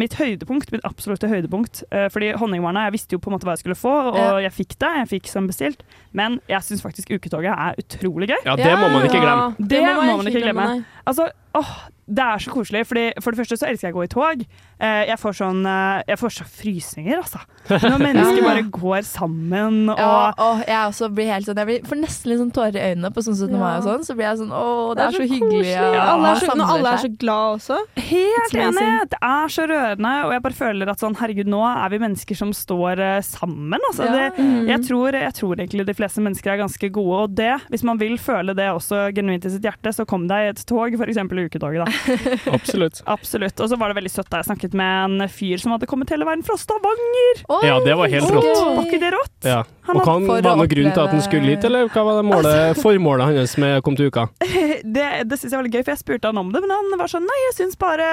mitt 0.00 0.14
høydepunkt, 0.18 0.72
mitt 0.72 0.84
absolutte 0.88 1.28
høydepunkt 1.28 1.82
eh, 1.92 2.06
Fordi 2.14 2.30
Honningbarna, 2.40 2.86
jeg 2.88 2.94
visste 2.96 3.16
jo 3.18 3.20
på 3.20 3.28
en 3.30 3.36
måte 3.36 3.48
hva 3.48 3.56
jeg 3.58 3.64
skulle 3.64 3.78
få, 3.78 3.92
og 4.14 4.18
Ja. 4.20 4.38
jeg 4.46 4.54
fikk 4.56 4.76
det. 4.80 4.92
Jeg 5.02 5.10
fikk 5.16 5.28
som 5.32 5.48
bestilt. 5.50 5.82
Men 6.16 6.38
jeg 6.48 6.64
syns 6.64 6.82
faktisk 6.84 7.10
Uketoget 7.18 7.52
er 7.52 7.76
utrolig 7.80 8.30
gøy. 8.32 8.40
Ja, 8.46 8.56
det 8.56 8.72
må 8.80 8.88
man 8.94 9.04
ikke 9.08 9.20
glemme. 9.20 9.50
Det, 9.58 9.68
Det 9.74 9.82
må 9.98 10.16
man 10.22 10.30
ikke 10.30 10.44
glemme. 10.46 10.68
Altså, 11.04 11.28
åh, 11.58 11.74
det 12.06 12.24
er 12.24 12.38
så 12.44 12.50
koselig. 12.52 12.84
Fordi 12.86 13.04
for 13.22 13.30
det 13.32 13.38
første 13.42 13.56
så 13.60 13.66
elsker 13.70 13.88
jeg 13.88 13.94
å 13.94 13.98
gå 13.98 14.04
i 14.04 14.12
tog. 14.12 14.42
Eh, 14.84 15.04
jeg, 15.08 15.18
får 15.22 15.36
sånn, 15.38 15.60
eh, 15.66 16.02
jeg 16.10 16.18
får 16.20 16.32
så 16.36 16.44
frysninger, 16.50 17.16
altså. 17.22 17.40
Når 17.70 17.98
mennesker 18.08 18.42
bare 18.44 18.64
går 18.74 19.06
sammen 19.08 19.88
og 19.88 19.98
Ja, 20.02 20.32
og 20.44 20.58
jeg 20.68 20.80
også 20.90 21.06
blir 21.16 21.30
helt 21.32 21.46
sånn 21.48 21.56
Jeg 21.62 21.68
blir, 21.70 21.86
får 21.88 21.96
nesten 22.02 22.28
litt 22.28 22.40
sånn 22.42 22.50
tårer 22.52 22.76
i 22.76 22.82
øynene 22.90 23.08
på 23.14 23.22
sånn 23.24 23.38
17. 23.38 23.54
mai 23.56 23.70
og 23.78 23.86
sånn. 23.86 24.04
Så 24.04 24.16
blir 24.18 24.26
jeg 24.28 24.40
sånn 24.42 24.52
Å, 24.52 24.64
det, 24.98 25.06
er 25.06 25.16
så, 25.16 25.28
hyggelig. 25.30 25.70
Ja. 25.70 25.86
alle 26.12 26.32
er 26.34 26.42
så, 26.42 26.56
når 26.60 26.72
alle 26.74 26.92
er 26.92 27.02
så 27.06 27.10
glad 27.22 27.54
også. 27.60 27.78
Helt 28.10 28.58
enig! 28.66 28.90
Det 29.14 29.20
er 29.30 29.54
så 29.56 29.66
rørende, 29.70 30.12
og 30.26 30.34
jeg 30.36 30.44
bare 30.44 30.58
føler 30.58 30.92
at 30.92 31.00
sånn, 31.06 31.16
herregud, 31.22 31.48
nå 31.54 31.62
er 31.70 31.94
vi 31.94 32.02
mennesker 32.04 32.38
som 32.42 32.52
står 32.56 33.00
eh, 33.06 33.20
sammen. 33.24 33.80
Altså. 33.90 34.10
Ja. 34.10 34.12
Det, 34.18 34.30
Mhm. 34.44 34.66
jeg, 34.68 34.80
tror, 34.88 35.14
jeg 35.16 35.34
tror 35.38 35.54
egentlig 35.62 35.86
de 35.88 35.94
fleste 35.96 36.20
mennesker 36.24 36.52
er 36.52 36.60
ganske 36.64 36.88
gode, 36.92 37.18
og 37.24 37.34
det, 37.38 37.52
hvis 37.72 37.84
man 37.86 37.98
vil 38.00 38.16
føle 38.20 38.52
det 38.58 38.66
også 38.74 39.06
genuint 39.16 39.46
i 39.46 39.52
sitt 39.54 39.64
hjerte, 39.64 39.92
så 39.94 40.04
kom 40.08 40.26
deg 40.28 40.48
i 40.48 40.50
et 40.52 40.62
tog, 40.68 40.92
f.eks. 40.98 41.20
uketoget. 41.22 41.84
Da. 41.86 41.93
Absolutt. 42.56 43.02
Absolutt. 43.06 43.60
Og 43.60 43.68
så 43.70 43.78
var 43.80 43.92
det 43.92 43.98
veldig 44.00 44.12
søtt 44.12 44.28
da 44.32 44.40
jeg 44.42 44.48
snakket 44.50 44.74
med 44.78 45.20
en 45.22 45.28
fyr 45.32 45.60
som 45.62 45.74
hadde 45.74 45.88
kommet 45.90 46.10
hele 46.14 46.26
veien 46.28 46.44
fra 46.46 46.56
Stavanger. 46.60 47.42
Ja, 47.66 47.78
det 47.84 47.96
var 47.98 48.10
helt 48.12 48.30
rått. 48.34 48.48
Var 48.78 48.84
ikke 48.88 49.00
det 49.02 49.12
rått? 49.14 49.34
Ja. 49.48 49.62
Han 49.88 49.98
Og 50.00 50.06
hadde- 50.08 50.26
var 50.28 50.40
det 50.40 50.52
noen 50.56 50.70
grunn 50.72 50.92
til 50.96 51.02
at 51.04 51.10
han 51.12 51.20
skulle 51.24 51.50
hit, 51.52 51.64
eller 51.68 51.88
hva 51.92 52.04
var 52.06 52.20
det 52.20 52.24
målet, 52.30 52.78
formålet 52.80 53.26
hans 53.38 53.56
med 53.60 53.78
å 53.78 53.82
komme 53.84 54.00
til 54.00 54.08
uka? 54.08 54.28
det, 54.96 55.08
det 55.28 55.38
syns 55.40 55.50
jeg 55.52 55.58
var 55.58 55.66
litt 55.68 55.76
gøy, 55.76 55.84
for 55.84 55.92
jeg 55.92 56.02
spurte 56.04 56.30
han 56.32 56.40
om 56.40 56.52
det, 56.54 56.62
men 56.64 56.72
han 56.72 56.94
var 57.00 57.10
sånn 57.12 57.26
Nei, 57.28 57.40
jeg 57.50 57.56
syns 57.58 57.76
bare 57.80 58.08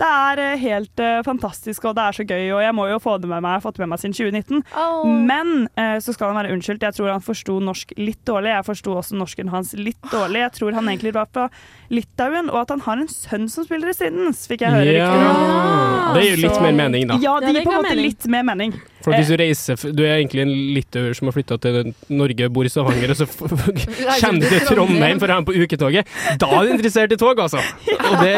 det 0.00 0.06
er 0.10 0.40
eh, 0.42 0.58
helt 0.58 1.00
uh, 1.02 1.20
fantastisk, 1.26 1.84
og 1.86 1.94
det 1.94 2.02
er 2.02 2.16
så 2.16 2.24
gøy, 2.26 2.48
og 2.56 2.62
jeg 2.64 2.74
må 2.74 2.86
jo 2.90 2.98
få 3.02 3.14
det 3.22 3.28
med 3.30 3.38
meg. 3.44 3.52
Jeg 3.54 3.60
har 3.60 3.64
fått 3.64 3.78
med 3.78 3.92
meg 3.92 4.00
siden 4.02 4.16
2019. 4.16 4.64
Men 5.28 5.52
uh, 5.78 5.98
så 6.02 6.14
skal 6.16 6.32
han 6.32 6.38
være 6.40 6.56
unnskyldt. 6.56 6.82
Jeg 6.82 6.96
tror 6.96 7.12
han 7.12 7.22
forsto 7.22 7.60
norsk 7.62 7.94
litt 8.00 8.22
dårlig. 8.26 8.50
Jeg 8.56 8.66
forsto 8.66 8.96
også 8.98 9.18
norsken 9.20 9.52
hans 9.54 9.70
litt 9.78 10.10
dårlig. 10.10 10.42
Jeg 10.42 10.56
tror 10.58 10.78
han 10.80 10.90
egentlig 10.90 11.14
var 11.14 11.30
fra 11.30 11.46
Litauen, 11.94 12.50
og 12.50 12.64
at 12.64 12.74
han 12.74 12.82
har 12.88 13.04
en 13.04 13.12
sønn 13.12 13.46
som 13.52 13.68
spiller 13.68 13.92
i 13.92 13.94
Strindens, 13.94 14.48
fikk 14.50 14.66
jeg 14.66 14.74
høre 14.74 14.96
Ja. 14.98 15.12
rykter. 15.12 16.18
Det 16.18 16.26
gir 16.26 16.42
litt 16.42 16.60
mer 16.66 16.76
mening, 16.82 17.06
da. 17.12 17.20
Ja, 17.22 17.38
det 17.40 17.54
gir 17.54 17.62
på 17.62 17.70
en 17.70 17.78
måte 17.78 17.94
mening. 17.94 18.10
litt 18.10 18.26
mer 18.34 18.50
mening. 18.50 18.74
For 19.04 19.12
hvis 19.12 19.28
Eh, 19.28 19.36
du 19.36 19.40
reiser 19.42 19.94
Du 19.96 20.02
er 20.04 20.14
egentlig 20.16 20.42
en 20.44 20.52
litauer 20.74 21.14
som 21.16 21.28
har 21.28 21.34
flytta 21.36 21.58
til 21.60 21.92
Norge, 22.08 22.48
bor 22.52 22.64
i 22.64 22.70
Stavanger, 22.72 23.12
og 23.12 23.18
så 23.18 23.26
kommer 24.22 24.40
du 24.40 24.46
til 24.48 24.64
Trondheim 24.68 25.20
for 25.20 25.28
å 25.28 25.34
være 25.34 25.42
med 25.44 25.48
på 25.50 25.56
uketoget. 25.64 26.12
Da 26.40 26.48
er 26.48 26.68
du 26.68 26.72
interessert 26.74 27.12
i 27.12 27.18
tog, 27.20 27.40
altså! 27.40 27.60
Og 28.10 28.16
det 28.22 28.34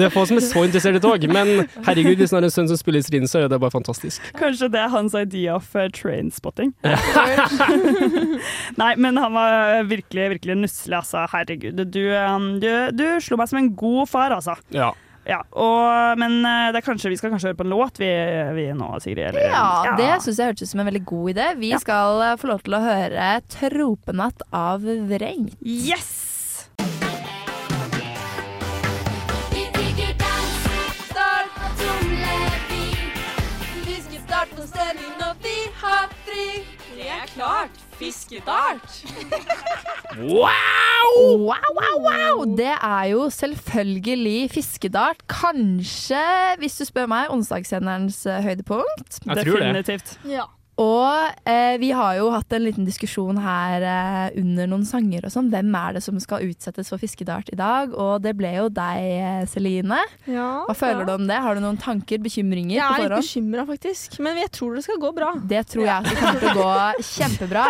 det 0.00 0.06
er 0.06 0.12
få 0.12 0.24
som 0.28 0.38
er 0.38 0.44
så 0.44 0.64
interessert 0.66 0.98
i 0.98 1.02
tog. 1.02 1.24
Men 1.32 1.66
herregud, 1.86 2.20
hvis 2.20 2.32
han 2.32 2.40
har 2.40 2.48
en 2.48 2.54
sønn 2.54 2.70
som 2.70 2.78
spiller 2.80 3.02
i 3.02 3.06
striden, 3.06 3.28
så 3.30 3.42
er 3.42 3.50
det 3.50 3.60
bare 3.62 3.74
fantastisk. 3.74 4.24
Kanskje 4.38 4.70
det 4.72 4.80
er 4.82 4.92
hans 4.92 5.16
idea 5.18 5.56
of 5.56 5.68
uh, 5.76 5.86
trainspotting. 5.94 6.72
Nei, 8.80 8.92
men 8.96 9.20
han 9.20 9.36
var 9.36 9.84
virkelig, 9.90 10.30
virkelig 10.36 10.58
nusselig, 10.64 11.00
altså. 11.02 11.26
Herregud. 11.32 11.84
Du, 11.90 12.02
du, 12.62 12.70
du 12.96 13.06
slo 13.24 13.40
meg 13.40 13.50
som 13.50 13.60
en 13.60 13.72
god 13.78 14.10
far, 14.10 14.36
altså. 14.36 14.56
Ja. 14.74 14.92
Ja, 15.30 15.40
og, 15.54 16.18
men 16.18 16.40
det 16.42 16.80
er 16.80 16.84
kanskje, 16.84 17.12
vi 17.12 17.18
skal 17.20 17.30
kanskje 17.30 17.52
høre 17.52 17.60
på 17.60 17.66
en 17.66 17.74
låt, 17.74 18.00
vi, 18.02 18.10
vi 18.56 18.66
nå, 18.74 18.88
Sigrid? 19.02 19.30
Eller? 19.30 19.52
Ja, 19.54 19.94
det 19.98 20.10
syns 20.24 20.40
jeg 20.40 20.50
hørtes 20.50 20.66
ut 20.66 20.72
som 20.72 20.82
en 20.82 20.90
veldig 20.90 21.04
god 21.06 21.30
idé. 21.34 21.46
Vi 21.60 21.70
skal 21.78 22.24
eh, 22.26 22.36
få 22.40 22.50
lov 22.50 22.64
til 22.66 22.76
å 22.78 22.82
høre 22.82 23.30
'Tropenatt' 23.50 24.42
av 24.50 24.82
Vrengt. 24.82 25.54
Yes! 25.62 26.26
Det 36.96 37.08
er 37.08 37.26
klart. 37.34 37.89
Fiskedart. 38.00 39.04
Wow! 40.18 40.48
Wow, 41.36 41.70
wow, 41.76 41.96
wow! 42.06 42.44
Det 42.56 42.72
er 42.82 43.04
jo 43.12 43.26
selvfølgelig 43.30 44.50
fiskedart. 44.50 45.20
Kanskje, 45.28 46.22
hvis 46.58 46.78
du 46.80 46.84
spør 46.88 47.06
meg, 47.12 47.28
onsdagssenders 47.34 48.22
eh, 48.26 48.40
høydepunkt. 48.46 49.20
Jeg 49.26 49.44
tror 49.44 49.60
det. 49.60 49.68
Definitivt. 49.68 50.16
Ja. 50.28 50.48
Og 50.80 51.48
eh, 51.48 51.76
vi 51.80 51.90
har 51.92 52.14
jo 52.16 52.30
hatt 52.32 52.54
en 52.56 52.64
liten 52.64 52.86
diskusjon 52.88 53.36
her 53.44 53.84
eh, 53.84 54.38
under 54.40 54.68
noen 54.70 54.86
sanger 54.88 55.26
og 55.28 55.34
sånn. 55.34 55.50
Hvem 55.52 55.74
er 55.76 55.98
det 55.98 56.02
som 56.04 56.16
skal 56.22 56.46
utsettes 56.46 56.88
for 56.88 57.02
fiskedart 57.02 57.50
i 57.52 57.58
dag? 57.58 57.92
Og 57.92 58.22
det 58.24 58.32
ble 58.38 58.54
jo 58.54 58.68
deg, 58.72 59.00
eh, 59.20 59.42
Celine. 59.50 60.00
Ja, 60.24 60.64
Hva 60.64 60.76
føler 60.76 61.04
ja. 61.04 61.08
du 61.10 61.14
om 61.18 61.26
det? 61.28 61.40
Har 61.44 61.58
du 61.58 61.64
noen 61.64 61.80
tanker, 61.80 62.22
bekymringer 62.24 62.80
på 62.80 62.86
forhånd? 62.86 63.04
Jeg 63.04 63.10
er 63.10 63.14
litt 63.16 63.28
bekymra, 63.28 63.66
faktisk. 63.68 64.16
Men 64.24 64.40
jeg 64.40 64.52
tror 64.56 64.78
det 64.78 64.84
skal 64.86 65.02
gå 65.02 65.12
bra. 65.20 65.32
Det 65.52 65.64
tror 65.74 65.84
jeg 65.84 65.96
også 66.00 66.16
kommer 66.22 66.40
til 66.46 66.50
å 66.50 66.56
gå 66.62 67.04
kjempebra. 67.10 67.66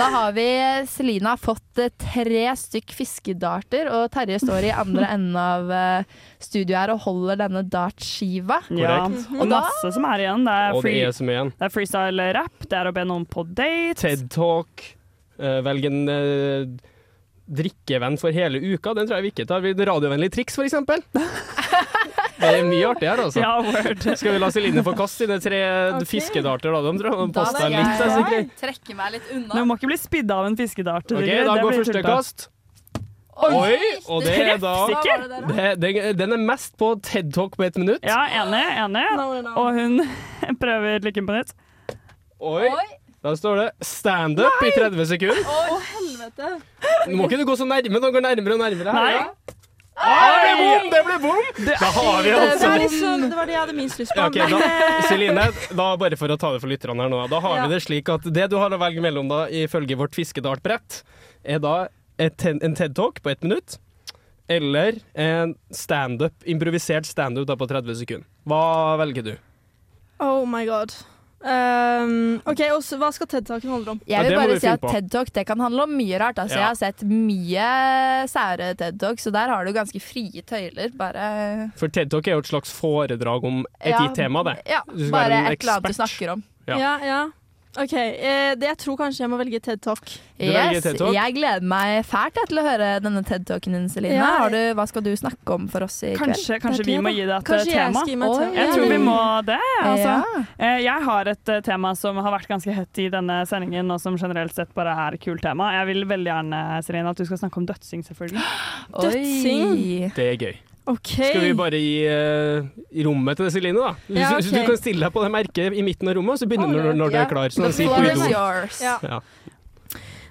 Da 0.00 0.08
har 0.16 0.36
vi 0.38 0.48
Celine 0.94 1.34
har 1.34 1.42
fått 1.42 1.82
eh, 1.84 1.92
tre 2.06 2.46
stykk 2.56 2.96
fiskedarter, 2.96 3.92
og 3.92 4.08
Terje 4.16 4.40
står 4.46 4.70
i 4.70 4.72
andre 4.72 5.12
enden 5.12 5.36
av 5.36 5.76
eh, 5.76 6.16
studioet 6.42 6.76
her 6.78 6.92
og 6.94 7.04
holder 7.06 7.40
denne 7.44 7.62
dartskiva. 7.70 8.60
Ja, 8.74 9.04
og 9.06 9.48
masse 9.50 9.92
som 9.94 10.06
er 10.08 10.26
igjen. 10.26 10.44
Det 10.46 10.56
er, 10.56 10.80
free, 10.80 10.98
det 10.98 11.08
er 11.08 11.16
som 11.16 11.32
igjen. 11.32 11.54
det 11.56 11.68
er 11.68 11.74
freestyle 11.74 12.28
rap, 12.36 12.58
det 12.66 12.80
er 12.80 12.90
å 12.90 12.94
be 12.96 13.06
noen 13.08 13.24
på 13.30 13.46
date. 13.48 14.00
TED 14.02 14.28
Talk. 14.34 14.84
Uh, 15.36 15.60
velg 15.64 15.84
en 15.90 15.98
uh, 16.08 16.92
drikkevenn 17.46 18.16
for 18.20 18.34
hele 18.34 18.60
uka. 18.60 18.94
Den 18.96 19.08
tror 19.08 19.20
jeg 19.20 19.28
vi 19.28 19.34
ikke 19.34 19.48
tar. 19.48 19.64
Radiovennlig 19.64 20.32
triks, 20.34 20.58
for 20.58 20.68
eksempel. 20.68 21.04
Det 22.36 22.48
er 22.52 22.66
mye 22.68 22.84
artig 22.84 23.08
her, 23.08 23.20
altså. 23.22 23.40
Ja, 23.40 23.54
word. 23.64 24.02
Skal 24.20 24.34
vi 24.34 24.40
la 24.42 24.50
Celine 24.52 24.82
få 24.84 24.92
kaste 24.96 25.24
sine 25.24 25.38
tre 25.40 25.60
okay. 25.94 26.08
fiskedarter, 26.10 26.74
da? 26.74 26.82
De 26.84 27.00
tror 27.00 27.22
litt. 27.24 27.38
jeg 27.38 27.86
altså, 27.86 28.42
trekke 28.60 28.96
meg 28.98 29.14
litt 29.16 29.30
Men 29.30 29.38
unna. 29.38 29.56
du 29.56 29.70
må 29.70 29.78
ikke 29.78 29.88
bli 29.88 29.98
spidda 30.00 30.36
av 30.42 30.50
en 30.50 30.58
fiskedart. 30.58 31.16
Ok, 31.16 31.30
da 31.48 31.56
går 31.62 31.78
første 31.80 32.04
kast. 32.04 32.48
Oi! 33.36 33.76
Og 34.08 34.22
det 34.24 34.34
er 34.40 34.58
da 34.62 34.74
det, 35.44 35.64
det, 35.82 35.90
Den 36.16 36.32
er 36.32 36.40
mest 36.40 36.72
på 36.80 36.94
TED 37.04 37.34
Talk 37.36 37.56
på 37.58 37.66
ett 37.66 37.76
minutt. 37.76 38.00
Ja, 38.06 38.22
enig. 38.42 38.62
enig. 38.80 39.02
Og 39.56 39.76
hun 39.76 40.00
prøver 40.62 41.04
lykken 41.04 41.28
på 41.28 41.36
nytt. 41.36 41.52
Oi! 42.40 42.70
Da 43.24 43.32
står 43.36 43.56
det 43.58 43.68
'standup' 43.82 44.62
i 44.62 44.70
30 44.76 45.06
sekunder. 45.10 45.40
Å, 45.42 45.78
helvete. 45.90 46.50
Nå 47.10 47.16
må 47.18 47.26
ikke 47.26 47.38
du 47.40 47.44
gå 47.48 47.56
så 47.58 47.66
nærme, 47.66 47.98
nå 48.00 48.10
går 48.14 48.22
nærmere 48.22 48.54
og 48.54 48.60
nærmere. 48.62 48.92
her, 48.92 49.02
Nei. 49.02 49.12
ja. 49.16 49.54
Ah, 49.96 50.44
det 50.44 50.52
ble 50.52 50.60
bom! 50.60 50.88
Det 50.92 51.00
ble 51.06 51.16
bom! 51.24 51.46
Da 51.80 51.88
har 51.96 52.18
vi 52.22 52.28
Det, 52.30 52.38
altså 52.52 52.68
var 52.68 52.78
liksom, 52.84 53.22
det 53.30 53.36
var 53.38 53.46
det 53.48 53.54
jeg 53.56 53.60
hadde 53.62 53.76
minst 53.78 53.98
lyst 53.98 54.12
på. 54.12 54.20
Ja, 54.20 54.26
ok, 54.28 54.36
da, 54.52 55.00
Celine, 55.08 55.46
da 55.80 55.86
bare 55.96 56.18
for 56.20 56.28
å 56.28 56.36
ta 56.38 56.50
det 56.52 56.60
for 56.60 56.68
lytterne 56.70 57.00
her 57.06 57.08
nå, 57.10 57.22
da 57.32 57.40
har 57.40 57.56
Ja. 57.56 57.66
vi 57.66 57.74
det 57.74 57.82
slik 57.82 58.08
at 58.12 58.28
det 58.28 58.50
du 58.52 58.58
har 58.60 58.70
å 58.76 58.78
velge 58.78 59.00
mellom 59.00 59.26
da, 59.32 59.46
ifølge 59.48 59.96
vårt 59.96 60.14
fiskedartbrett, 60.14 61.00
er 61.42 61.58
da 61.64 61.88
ten- 62.36 62.60
en 62.62 62.74
TED-talk 62.74 63.22
på 63.22 63.30
ett 63.30 63.42
minutt, 63.42 63.78
eller 64.48 65.00
en 65.14 65.54
standup, 65.70 66.32
improvisert 66.44 67.06
standup 67.06 67.48
på 67.58 67.66
30 67.68 67.94
sekunder. 67.94 68.26
Hva 68.46 68.96
velger 69.00 69.22
du? 69.22 69.36
Oh 70.22 70.46
my 70.46 70.64
god. 70.66 70.92
Um, 71.46 72.40
ok, 72.48 72.60
også, 72.74 72.96
Hva 72.98 73.10
skal 73.14 73.28
TED-talken 73.30 73.70
handle 73.70 73.92
om? 73.92 74.00
Jeg 74.08 74.24
vil 74.24 74.34
bare 74.38 74.56
si 74.58 74.66
at 74.70 74.80
TED 74.82 75.10
Talk 75.12 75.28
det 75.36 75.44
kan 75.46 75.60
handle 75.60 75.84
om 75.84 75.92
mye 75.94 76.18
rart. 76.18 76.38
Altså, 76.42 76.56
Ja. 76.56 76.62
Jeg 76.62 76.66
har 76.72 76.78
sett 76.80 77.02
mye 77.06 77.66
sære 78.32 78.70
TED 78.80 78.98
Talk, 78.98 79.18
så 79.22 79.30
der 79.30 79.52
har 79.52 79.64
du 79.64 79.72
ganske 79.76 80.00
frie 80.02 80.42
tøyler. 80.42 80.90
Bare 80.96 81.70
For 81.76 81.88
TED 81.88 82.10
Talk 82.10 82.26
er 82.26 82.32
jo 82.38 82.38
et 82.42 82.50
slags 82.50 82.72
foredrag 82.72 83.44
om 83.44 83.64
et 83.80 83.92
Ja, 83.92 84.08
tema, 84.16 84.42
det. 84.42 84.56
Ja, 84.66 84.80
bare 85.12 85.52
et 85.52 85.62
eller 85.62 85.76
annet 85.76 85.86
du 85.92 85.92
snakker 86.00 86.32
om. 86.32 86.42
Ja. 86.66 86.78
Ja, 86.78 86.98
ja. 87.04 87.20
Ok, 87.76 87.92
eh, 87.92 88.54
det, 88.56 88.66
Jeg 88.70 88.78
tror 88.80 88.96
kanskje 88.96 89.22
jeg 89.24 89.30
må 89.32 89.36
velge 89.40 89.58
TED-talk. 89.60 90.12
Yes, 90.40 90.84
jeg 90.84 91.34
gleder 91.36 91.64
meg 91.64 92.02
fælt 92.08 92.36
jeg, 92.40 92.48
til 92.50 92.60
å 92.60 92.64
høre 92.66 92.88
denne 93.04 93.22
TED-talken 93.24 93.76
din, 93.76 93.86
Celine. 93.92 94.16
Ja. 94.18 94.30
Har 94.42 94.52
du, 94.52 94.58
hva 94.76 94.84
skal 94.88 95.04
du 95.04 95.10
snakke 95.16 95.54
om 95.54 95.66
for 95.72 95.84
oss 95.86 95.96
i 96.04 96.10
kveld? 96.14 96.34
Kanskje, 96.36 96.58
kanskje 96.60 96.86
vi 96.88 96.96
må 97.04 97.12
gi 97.14 97.24
det 97.28 97.36
et 97.38 97.48
Kanskje 97.48 97.72
jeg 97.72 97.80
tema? 97.80 98.02
skal 98.04 98.12
gi 98.12 98.18
meg. 98.20 98.56
Jeg 98.56 98.74
tror 98.74 98.92
vi 98.92 99.00
må 99.04 99.16
det. 99.48 99.58
Altså. 99.82 100.14
Ja. 100.16 100.44
Eh, 100.58 100.78
Jeg 100.86 101.06
har 101.08 101.32
et 101.32 101.52
eh, 101.56 101.60
tema 101.70 101.94
som 101.96 102.20
har 102.20 102.36
vært 102.36 102.48
ganske 102.52 102.76
hett 102.76 103.02
i 103.04 103.08
denne 103.12 103.40
sendingen, 103.48 103.90
og 103.92 104.00
som 104.00 104.16
generelt 104.20 104.54
sett 104.56 104.72
bare 104.76 104.96
er 105.06 105.16
et 105.18 105.24
kult 105.24 105.44
tema. 105.44 105.72
Jeg 105.80 105.90
vil 105.92 106.04
veldig 106.12 106.32
gjerne 106.32 106.62
Celine, 106.86 107.12
at 107.12 107.20
du 107.20 107.24
skal 107.28 107.40
snakke 107.44 107.60
om 107.60 107.68
dødsing, 107.68 108.04
selvfølgelig. 108.08 108.46
Dødsing? 109.04 109.76
Det 110.16 110.30
er 110.32 110.40
gøy. 110.46 110.56
Ok. 110.86 111.08
Skal 111.18 111.40
vi 111.42 111.52
bare 111.58 111.78
gi 111.82 111.94
uh, 112.06 112.66
rommet 113.06 113.36
til 113.40 113.50
Celine, 113.50 113.80
da? 113.82 113.94
Hvis, 114.06 114.20
Ja, 114.22 114.28
hvis 114.36 114.50
ok. 114.52 114.54
du 114.54 114.66
kan 114.70 114.76
stille 114.78 115.06
deg 115.08 115.12
på 115.16 115.22
det 115.24 115.30
merket 115.34 115.74
i 115.74 115.82
midten 115.82 116.08
av 116.12 116.14
rommet, 116.14 116.38
så 116.38 116.46
begynner 116.46 116.70
du 116.70 116.78
når, 116.78 116.94
når 117.00 117.10
du 117.10 117.16
er 117.18 117.30
klar. 117.32 117.48
Sånn 117.50 117.66
The 117.66 117.72
si 117.74 117.88
floor 117.88 118.06
is 118.12 118.22
yours. 118.30 118.78
Ja. 118.84 118.96
Ja. 119.02 119.20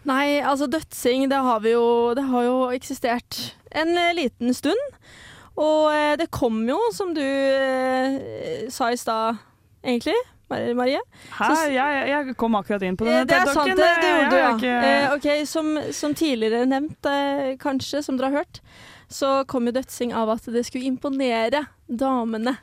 Nei, 0.05 0.39
altså 0.45 0.67
dødsing, 0.69 1.25
det 1.31 1.39
har 1.41 1.59
vi 1.63 1.71
jo 1.73 2.13
Det 2.13 2.23
har 2.29 2.43
jo 2.45 2.57
eksistert 2.75 3.39
en 3.75 3.97
eh, 3.97 4.11
liten 4.15 4.53
stund. 4.55 4.79
Og 5.59 5.89
eh, 5.91 6.13
det 6.19 6.29
kom 6.35 6.61
jo, 6.69 6.77
som 6.95 7.11
du 7.15 7.23
eh, 7.23 8.69
sa 8.71 8.91
i 8.93 8.99
stad, 8.99 9.39
egentlig, 9.83 10.15
Marie. 10.51 10.99
Hæ? 11.35 11.47
Så- 11.55 11.71
Jeg, 11.73 12.07
jeg 12.13 12.35
kom 12.37 12.55
akkurat 12.55 12.83
inn 12.85 12.95
på 12.99 13.03
Eh, 13.07 13.25
denne 13.25 13.27
Det 13.27 13.35
er 13.41 13.53
sant, 13.53 13.71
det, 13.75 13.87
det 14.01 14.11
gjorde 14.13 14.29
du, 14.29 14.37
ja. 14.37 14.51
ikke- 14.55 14.81
Eh, 14.87 15.13
ok, 15.15 15.47
som, 15.47 15.73
som 15.91 16.13
tidligere 16.15 16.65
nevnt, 16.69 17.05
eh, 17.11 17.55
kanskje, 17.59 18.03
som 18.05 18.15
dere 18.17 18.29
har 18.31 18.43
hørt, 18.43 18.61
så 19.11 19.43
kom 19.49 19.67
jo 19.67 19.75
dødsing 19.75 20.13
av 20.15 20.31
at 20.35 20.47
det 20.51 20.65
skulle 20.67 20.89
imponere 20.89 21.65
damene. 21.87 22.57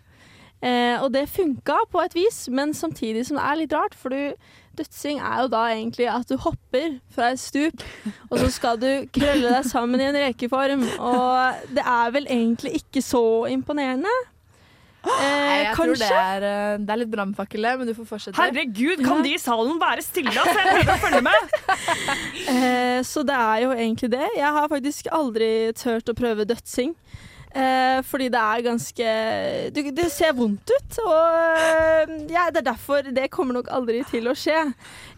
Eh, 0.62 0.94
og 1.02 1.10
det 1.14 1.26
funka 1.32 1.74
på 1.90 2.02
et 2.04 2.14
vis, 2.14 2.44
men 2.48 2.74
samtidig 2.74 3.24
som 3.26 3.38
det 3.38 3.46
er 3.48 3.58
litt 3.58 3.72
rart, 3.74 3.96
for 3.98 4.14
du, 4.14 4.34
dødsing 4.78 5.18
er 5.18 5.40
jo 5.42 5.48
da 5.50 5.62
egentlig 5.72 6.06
at 6.12 6.28
du 6.30 6.36
hopper 6.38 7.00
fra 7.10 7.32
et 7.32 7.42
stup, 7.42 7.82
og 8.30 8.38
så 8.38 8.50
skal 8.54 8.78
du 8.78 8.90
krølle 9.14 9.50
deg 9.56 9.66
sammen 9.66 10.00
i 10.00 10.06
en 10.06 10.20
rekeform, 10.22 10.84
og 11.02 11.66
det 11.74 11.82
er 11.82 12.14
vel 12.14 12.30
egentlig 12.30 12.76
ikke 12.78 13.02
så 13.02 13.24
imponerende. 13.50 14.12
Eh, 15.02 15.64
jeg 15.64 15.74
tror 15.74 15.96
det 15.98 16.08
er, 16.08 16.44
eh, 16.46 16.76
det 16.78 16.92
er 16.94 17.00
litt 17.00 17.10
brannfakkel, 17.10 17.66
men 17.80 17.88
du 17.90 17.94
får 17.96 18.06
fortsette. 18.06 18.38
Herregud, 18.38 19.02
kan 19.02 19.24
de 19.24 19.32
i 19.34 19.40
salen 19.42 19.80
være 19.82 20.04
stille? 20.04 20.30
Altså, 20.30 20.54
jeg 20.62 20.76
prøver 20.76 20.94
å 20.94 21.02
følge 21.06 21.24
med. 21.30 21.50
Eh, 22.52 23.00
så 23.06 23.22
det 23.24 23.34
er 23.34 23.60
jo 23.62 23.70
egentlig 23.72 24.08
det. 24.12 24.26
Jeg 24.36 24.50
har 24.54 24.66
faktisk 24.68 25.06
aldri 25.14 25.46
turt 25.78 26.10
å 26.10 26.14
prøve 26.16 26.44
dødsing. 26.46 26.90
Eh, 27.52 27.98
fordi 28.08 28.30
det 28.32 28.40
er 28.40 28.62
ganske 28.64 29.08
det, 29.76 29.82
det 29.92 30.06
ser 30.08 30.32
vondt 30.32 30.70
ut, 30.72 30.94
og 31.04 31.50
eh, 31.52 32.12
ja, 32.32 32.46
det 32.48 32.62
er 32.62 32.66
derfor 32.70 33.04
det 33.12 33.26
kommer 33.34 33.58
nok 33.58 33.68
aldri 33.76 33.98
til 34.08 34.30
å 34.30 34.32
skje. 34.32 34.62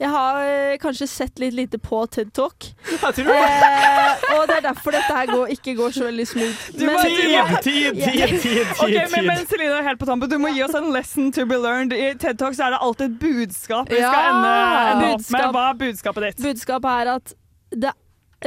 Jeg 0.01 0.11
har 0.11 0.41
eh, 0.43 0.73
kanskje 0.83 1.07
sett 1.13 1.39
litt 1.39 1.55
lite 1.55 1.79
på 1.79 2.01
TED 2.11 2.33
Talk, 2.35 2.67
eh, 2.91 4.27
og 4.35 4.43
det 4.51 4.57
er 4.59 4.65
derfor 4.67 4.97
dette 4.97 5.15
her 5.15 5.31
går, 5.31 5.55
ikke 5.55 5.77
går 5.79 5.95
så 5.95 6.09
veldig 6.09 6.27
smooth. 6.33 6.67
Du 6.75 6.85
må- 6.89 6.99
Men- 6.99 7.63
Tid, 7.63 8.03
Ok, 8.03 8.91
men, 9.15 9.27
men 9.31 9.47
Celine, 9.47 9.83
helt 9.87 9.99
på 10.03 10.07
tampen, 10.11 10.29
du 10.31 10.39
må 10.43 10.51
gi 10.55 10.63
oss 10.67 10.75
en 10.75 10.91
lesson 10.93 11.31
to 11.33 11.47
be 11.47 11.57
learned. 11.57 11.93
I 11.95 12.15
TED 12.19 12.39
Talk 12.39 12.55
så 12.59 12.67
er 12.67 12.75
det 12.75 12.83
alltid 12.83 13.13
et 13.13 13.19
budskap 13.23 13.89
vi 13.91 14.01
skal 14.03 14.11
Ja, 14.11 14.31
ende, 14.35 14.55
ende 14.91 15.13
opp 15.15 15.31
med. 15.31 15.47
Hva 15.55 15.69
er 15.71 15.79
budskapet 15.87 16.27
ditt? 16.29 16.43
Budskapet 16.45 16.91
er 17.05 17.13
at 17.15 17.35
det, 17.75 17.93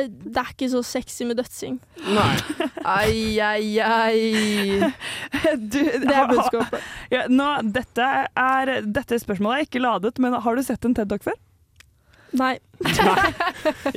det 0.06 0.38
er 0.42 0.52
ikke 0.54 0.70
så 0.72 0.82
sexy 0.86 1.26
med 1.28 1.40
dødsing. 1.42 1.80
Ai, 2.86 3.40
ai, 3.42 3.80
ai. 3.82 4.92
Du, 5.58 5.80
Det 5.82 6.14
er 6.14 6.30
budskapet. 6.30 6.86
Ja, 7.12 7.26
nå, 7.32 7.50
dette, 7.76 8.06
er, 8.38 8.74
dette 8.86 9.20
spørsmålet 9.22 9.58
er 9.58 9.68
ikke 9.70 9.82
ladet, 9.84 10.18
men 10.24 10.38
har 10.44 10.56
du 10.58 10.64
sett 10.66 10.86
en 10.88 10.96
TED 10.98 11.10
Talk 11.12 11.26
før? 11.26 11.38
Nei. 12.36 12.58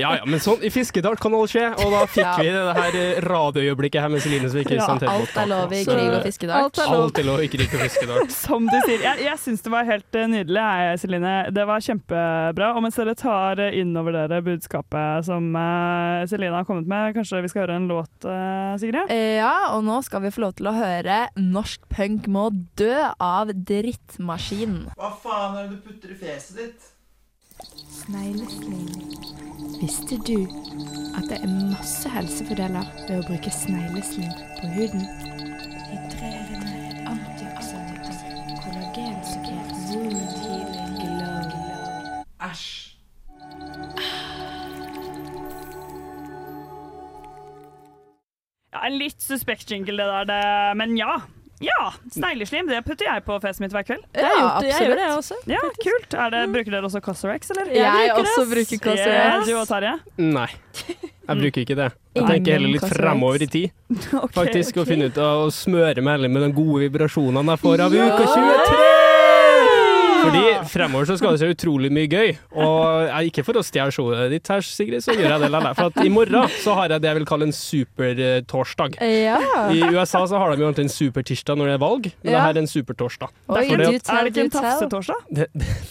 Ja 0.01 0.15
ja, 0.17 0.25
men 0.25 0.41
sånn, 0.41 0.63
i 0.65 0.71
Fiskedal 0.73 1.17
kan 1.21 1.35
alt 1.37 1.53
skje, 1.53 1.67
og 1.83 1.91
da 1.93 2.01
fikk 2.09 2.25
Ja. 2.25 2.33
vi 2.39 2.53
det 2.55 2.75
her 2.79 2.97
eh, 2.97 3.19
radioøyeblikket 3.27 4.01
her 4.01 4.09
med 4.13 4.23
Celine 4.25 4.49
som 4.49 4.61
ikke 4.63 4.79
Ja, 4.79 4.87
alt 4.89 5.37
er 5.37 5.49
lov 5.51 5.73
i 5.75 5.83
krig 5.85 6.15
og 6.15 6.23
fiskedal. 6.25 6.65
Alt 6.65 6.79
er 6.79 6.89
lov. 6.89 7.03
Alt 7.05 7.19
er 7.21 7.27
lov 7.29 7.43
i 7.45 7.49
krig 7.53 7.69
og 7.69 7.83
fiskedal. 7.85 8.31
Som 8.47 8.69
du 8.71 8.77
sier. 8.87 9.03
Jeg, 9.05 9.25
jeg 9.27 9.41
syns 9.43 9.65
det 9.67 9.73
var 9.75 9.89
helt 9.89 10.17
eh, 10.17 10.29
nydelig, 10.31 10.65
jeg, 10.85 11.01
Celine. 11.03 11.35
Det 11.53 11.67
var 11.69 11.85
kjempebra. 11.85 12.71
Og 12.77 12.85
mens 12.87 13.01
dere 13.01 13.17
tar 13.19 13.61
innover 13.61 13.81
inn 13.81 14.01
over 14.01 14.17
dere 14.17 14.41
budskapet 14.45 15.27
som 15.27 15.51
uh, 15.57 16.25
Celine 16.31 16.57
har 16.57 16.67
kommet 16.69 16.89
med, 16.89 17.13
kanskje 17.17 17.43
vi 17.45 17.51
skal 17.53 17.67
høre 17.67 17.77
en 17.81 17.89
låt, 17.91 18.13
uh, 18.25 18.79
Sigrid? 18.81 19.11
Ja, 19.11 19.75
og 19.75 19.85
nå 19.85 20.01
skal 20.07 20.25
vi 20.25 20.33
få 20.33 20.47
lov 20.47 20.57
til 20.61 20.71
å 20.71 20.77
høre 20.77 21.19
'Norsk 21.37 21.85
punk 21.93 22.29
må 22.31 22.49
dø' 22.81 23.11
av 23.21 23.53
Drittmaskin. 23.53 24.79
Hva 24.97 25.13
faen 25.21 25.59
er 25.59 25.69
det 25.69 25.77
du 25.77 25.85
putter 25.91 26.15
i 26.15 26.19
fjeset 26.23 26.63
ditt? 26.63 26.90
Snegleslim. 27.91 28.89
Visste 29.81 30.17
du 30.29 30.39
at 31.19 31.27
det 31.31 31.39
er 31.43 31.53
masse 31.71 32.11
helsefordeler 32.13 32.87
ved 33.09 33.19
å 33.21 33.27
bruke 33.29 33.53
sneglesling 33.55 34.31
på 34.59 34.71
huden? 34.75 35.07
Hydrerende, 35.91 36.75
antioksidanter, 37.11 38.21
kollagensukkert, 38.63 39.75
wound 39.91 40.37
healing 40.45 40.95
glow. 41.01 42.25
Æsj. 42.51 42.69
Ja, 48.71 48.85
en 48.87 49.01
litt 49.01 49.21
suspekt 49.23 49.71
jingle, 49.71 49.99
det 49.99 50.09
der, 50.13 50.25
det. 50.31 50.43
men 50.79 50.97
ja. 50.99 51.19
Ja, 51.61 51.91
Snegleslim 52.15 52.69
det 52.71 52.79
putter 52.87 53.05
jeg 53.05 53.25
på 53.27 53.37
fjeset 53.43 53.61
mitt 53.61 53.75
hver 53.77 53.85
kveld. 53.85 54.05
Ja, 54.17 54.31
har 54.33 54.65
gjort 54.65 54.69
jeg 54.71 54.87
gjør 54.89 54.97
det, 54.97 55.05
jeg 55.05 55.17
også. 55.19 55.37
Ja, 55.51 55.61
kult. 55.85 56.15
Er 56.25 56.31
det, 56.33 56.41
bruker 56.55 56.77
dere 56.77 56.89
også 56.89 57.03
Cosrx, 57.05 57.51
eller? 57.53 57.69
Jeg 57.75 57.85
Jeg 57.85 58.15
bruker 58.15 58.23
også 58.25 58.45
bruker 58.55 58.83
Cosrx. 58.87 59.11
Ja, 59.13 59.35
du 59.45 59.53
og 59.61 59.67
Tarjei? 59.69 59.97
Nei, 60.25 60.49
jeg 61.29 61.43
bruker 61.43 61.67
ikke 61.67 61.77
det. 61.83 61.91
Jeg 62.17 62.27
tenker 62.27 62.57
heller 62.57 62.75
litt 62.75 62.89
fremover 62.91 63.45
i 63.45 63.51
tid. 63.53 63.75
Faktisk 64.41 64.81
Å 64.81 64.87
ok. 64.87 64.89
finne 64.95 65.11
ut 65.13 65.21
av 65.21 65.45
å 65.45 65.51
smøre 65.55 66.01
meg 66.03 66.17
heller 66.19 66.33
med 66.33 66.49
de 66.49 66.53
gode 66.57 66.87
vibrasjonene 66.89 67.55
jeg 67.59 67.65
får 67.67 67.85
av 67.87 67.99
Ja! 68.01 68.09
uka 68.17 68.25
23! 68.33 68.90
Fordi 70.21 70.43
fremover 70.71 71.09
så 71.09 71.17
skal 71.21 71.35
det 71.35 71.41
skje 71.43 71.55
utrolig 71.55 71.91
mye 71.95 72.09
gøy. 72.11 72.33
Og 72.61 72.79
jeg, 73.09 73.31
ikke 73.31 73.45
for 73.47 73.61
å 73.61 73.65
stjele 73.67 73.95
showet 73.95 74.31
ditt 74.35 74.51
her, 74.53 74.65
Sigrid, 74.65 75.03
så 75.05 75.15
gjør 75.17 75.27
jeg 75.35 75.43
det 75.45 75.51
likevel. 75.53 75.77
For 75.79 75.91
at 75.91 76.07
i 76.07 76.13
morgen 76.13 76.55
så 76.61 76.77
har 76.79 76.95
jeg 76.95 77.05
det 77.05 77.11
jeg 77.11 77.19
vil 77.21 77.29
kalle 77.31 77.49
en 77.49 77.57
supertorsdag. 77.57 78.99
Ja. 79.01 79.39
I 79.73 79.83
USA 79.91 80.23
så 80.31 80.41
har 80.41 80.55
de 80.55 80.65
jo 80.65 80.71
alltid 80.71 80.87
en 80.87 80.93
supertirsdag 80.95 81.61
når 81.61 81.73
det 81.73 81.77
er 81.77 81.83
valg, 81.85 82.11
men 82.23 82.33
Ja. 82.33 82.37
det 82.37 82.45
her 82.47 82.55
er 82.55 82.63
en 82.65 82.71
supertorsdag. 82.71 83.35
Oi, 83.49 83.65
Er 83.71 83.77
det 83.85 84.35
ikke 84.35 84.47
en 84.47 84.55
tafsetorsdag? 84.57 85.47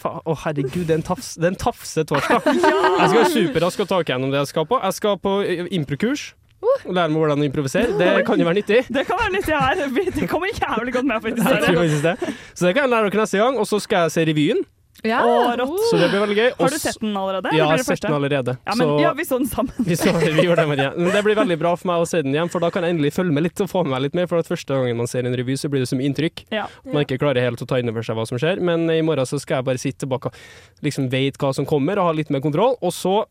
Å 0.09 0.13
oh, 0.25 0.38
herregud, 0.45 0.86
det 0.86 0.93
er 0.93 0.99
en, 0.99 1.05
tafs, 1.05 1.36
det 1.36 1.49
er 1.49 1.53
en 1.55 1.61
tafsetorsdag. 1.65 2.49
Jeg 2.49 3.09
skal 3.13 3.32
superraskt 3.34 3.88
ta 3.89 4.01
gjennom 4.03 4.32
det 4.34 4.43
jeg 4.43 4.51
skal 4.53 4.67
på. 4.69 4.80
Jeg 4.84 4.97
skal 4.97 5.17
på 5.21 5.39
eh, 5.43 5.65
improkurs. 5.75 6.34
Og 6.60 6.89
lære 6.91 7.07
meg 7.12 7.22
hvordan 7.22 7.43
å 7.43 7.47
improvisere. 7.47 7.93
Det 7.99 8.10
kan 8.28 8.41
jo 8.41 8.47
være 8.49 8.60
nyttig. 8.60 8.82
Det 8.97 9.05
kan 9.07 9.22
være 9.22 9.36
nyttig 9.38 9.55
her. 9.55 9.86
Det 10.18 10.28
kommer 10.32 10.51
jævlig 10.51 10.97
godt 10.97 11.07
med, 11.07 11.22
faktisk. 11.24 12.03
Det. 12.03 12.34
Så 12.53 12.68
det 12.68 12.76
kan 12.76 12.84
jeg 12.86 12.91
lære 12.95 13.10
dere 13.14 13.24
neste 13.24 13.39
gang. 13.39 13.60
Og 13.62 13.68
så 13.70 13.80
skal 13.84 14.07
jeg 14.07 14.18
se 14.18 14.28
revyen. 14.28 14.66
Ja. 15.07 15.22
Oh, 15.24 15.47
rått. 15.55 15.80
Så 15.88 15.95
det 15.95 16.10
blir 16.12 16.20
veldig 16.26 16.36
gøy. 16.36 16.49
Har 16.60 16.74
du 16.74 16.78
sett 16.82 16.97
den 16.99 17.14
allerede? 17.16 17.51
Ja, 17.55 17.70
jeg 17.70 17.70
har 17.72 17.84
sett 17.88 18.01
den 18.03 18.16
allerede. 18.18 18.55
Ja, 18.68 18.74
men, 18.76 18.88
Så- 18.89 18.99
ja, 18.99 19.14
vi 19.16 19.24
så 19.24 19.38
den 19.39 19.47
sammen. 19.47 19.72
Vi, 19.88 19.95
så, 19.95 20.12
vi 20.20 20.43
gjorde 20.43 20.66
det, 20.68 20.76
igjen 20.76 20.97
Men 20.97 21.12
det 21.16 21.22
blir 21.24 21.38
veldig 21.39 21.57
bra 21.62 21.72
for 21.80 21.88
meg 21.88 22.03
å 22.03 22.07
se 22.10 22.22
den 22.26 22.36
igjen, 22.36 22.51
for 22.51 22.60
da 22.60 22.70
kan 22.70 22.84
jeg 22.84 22.97
endelig 22.97 23.14
følge 23.16 23.32
med 23.32 23.43
litt 23.47 23.62
og 23.64 23.70
få 23.72 23.86
med 23.86 23.93
meg 23.95 24.01
litt 24.10 24.18
mer. 24.20 24.28
For 24.28 24.43
at 24.43 24.49
første 24.51 24.68
gangen 24.76 24.97
man 24.99 25.07
ser 25.07 25.24
en 25.24 25.36
revy, 25.39 25.55
så 25.55 25.72
blir 25.72 25.86
det 25.86 25.88
som 25.88 26.01
inntrykk. 26.03 26.43
Ja. 26.51 26.66
Man 26.84 27.05
ikke 27.05 27.20
klarer 27.22 27.39
helt 27.47 27.64
å 27.64 27.68
ta 27.70 27.80
inn 27.80 27.88
over 27.88 28.03
seg 28.03 28.20
hva 28.20 28.28
som 28.28 28.41
skjer. 28.41 28.60
Men 28.60 28.89
i 28.91 28.99
morgen 29.01 29.30
så 29.30 29.39
skal 29.39 29.62
jeg 29.62 29.70
bare 29.72 29.80
sitte 29.80 30.03
tilbake 30.03 30.34
og 30.34 30.84
liksom 30.84 31.07
vet 31.10 31.39
hva 31.39 31.53
som 31.55 31.66
kommer, 31.70 31.95
og 31.97 32.12
ha 32.12 32.18
litt 32.20 32.30
mer 32.36 32.43
kontroll. 32.43 32.76
Og 32.84 32.91
så 32.91 33.22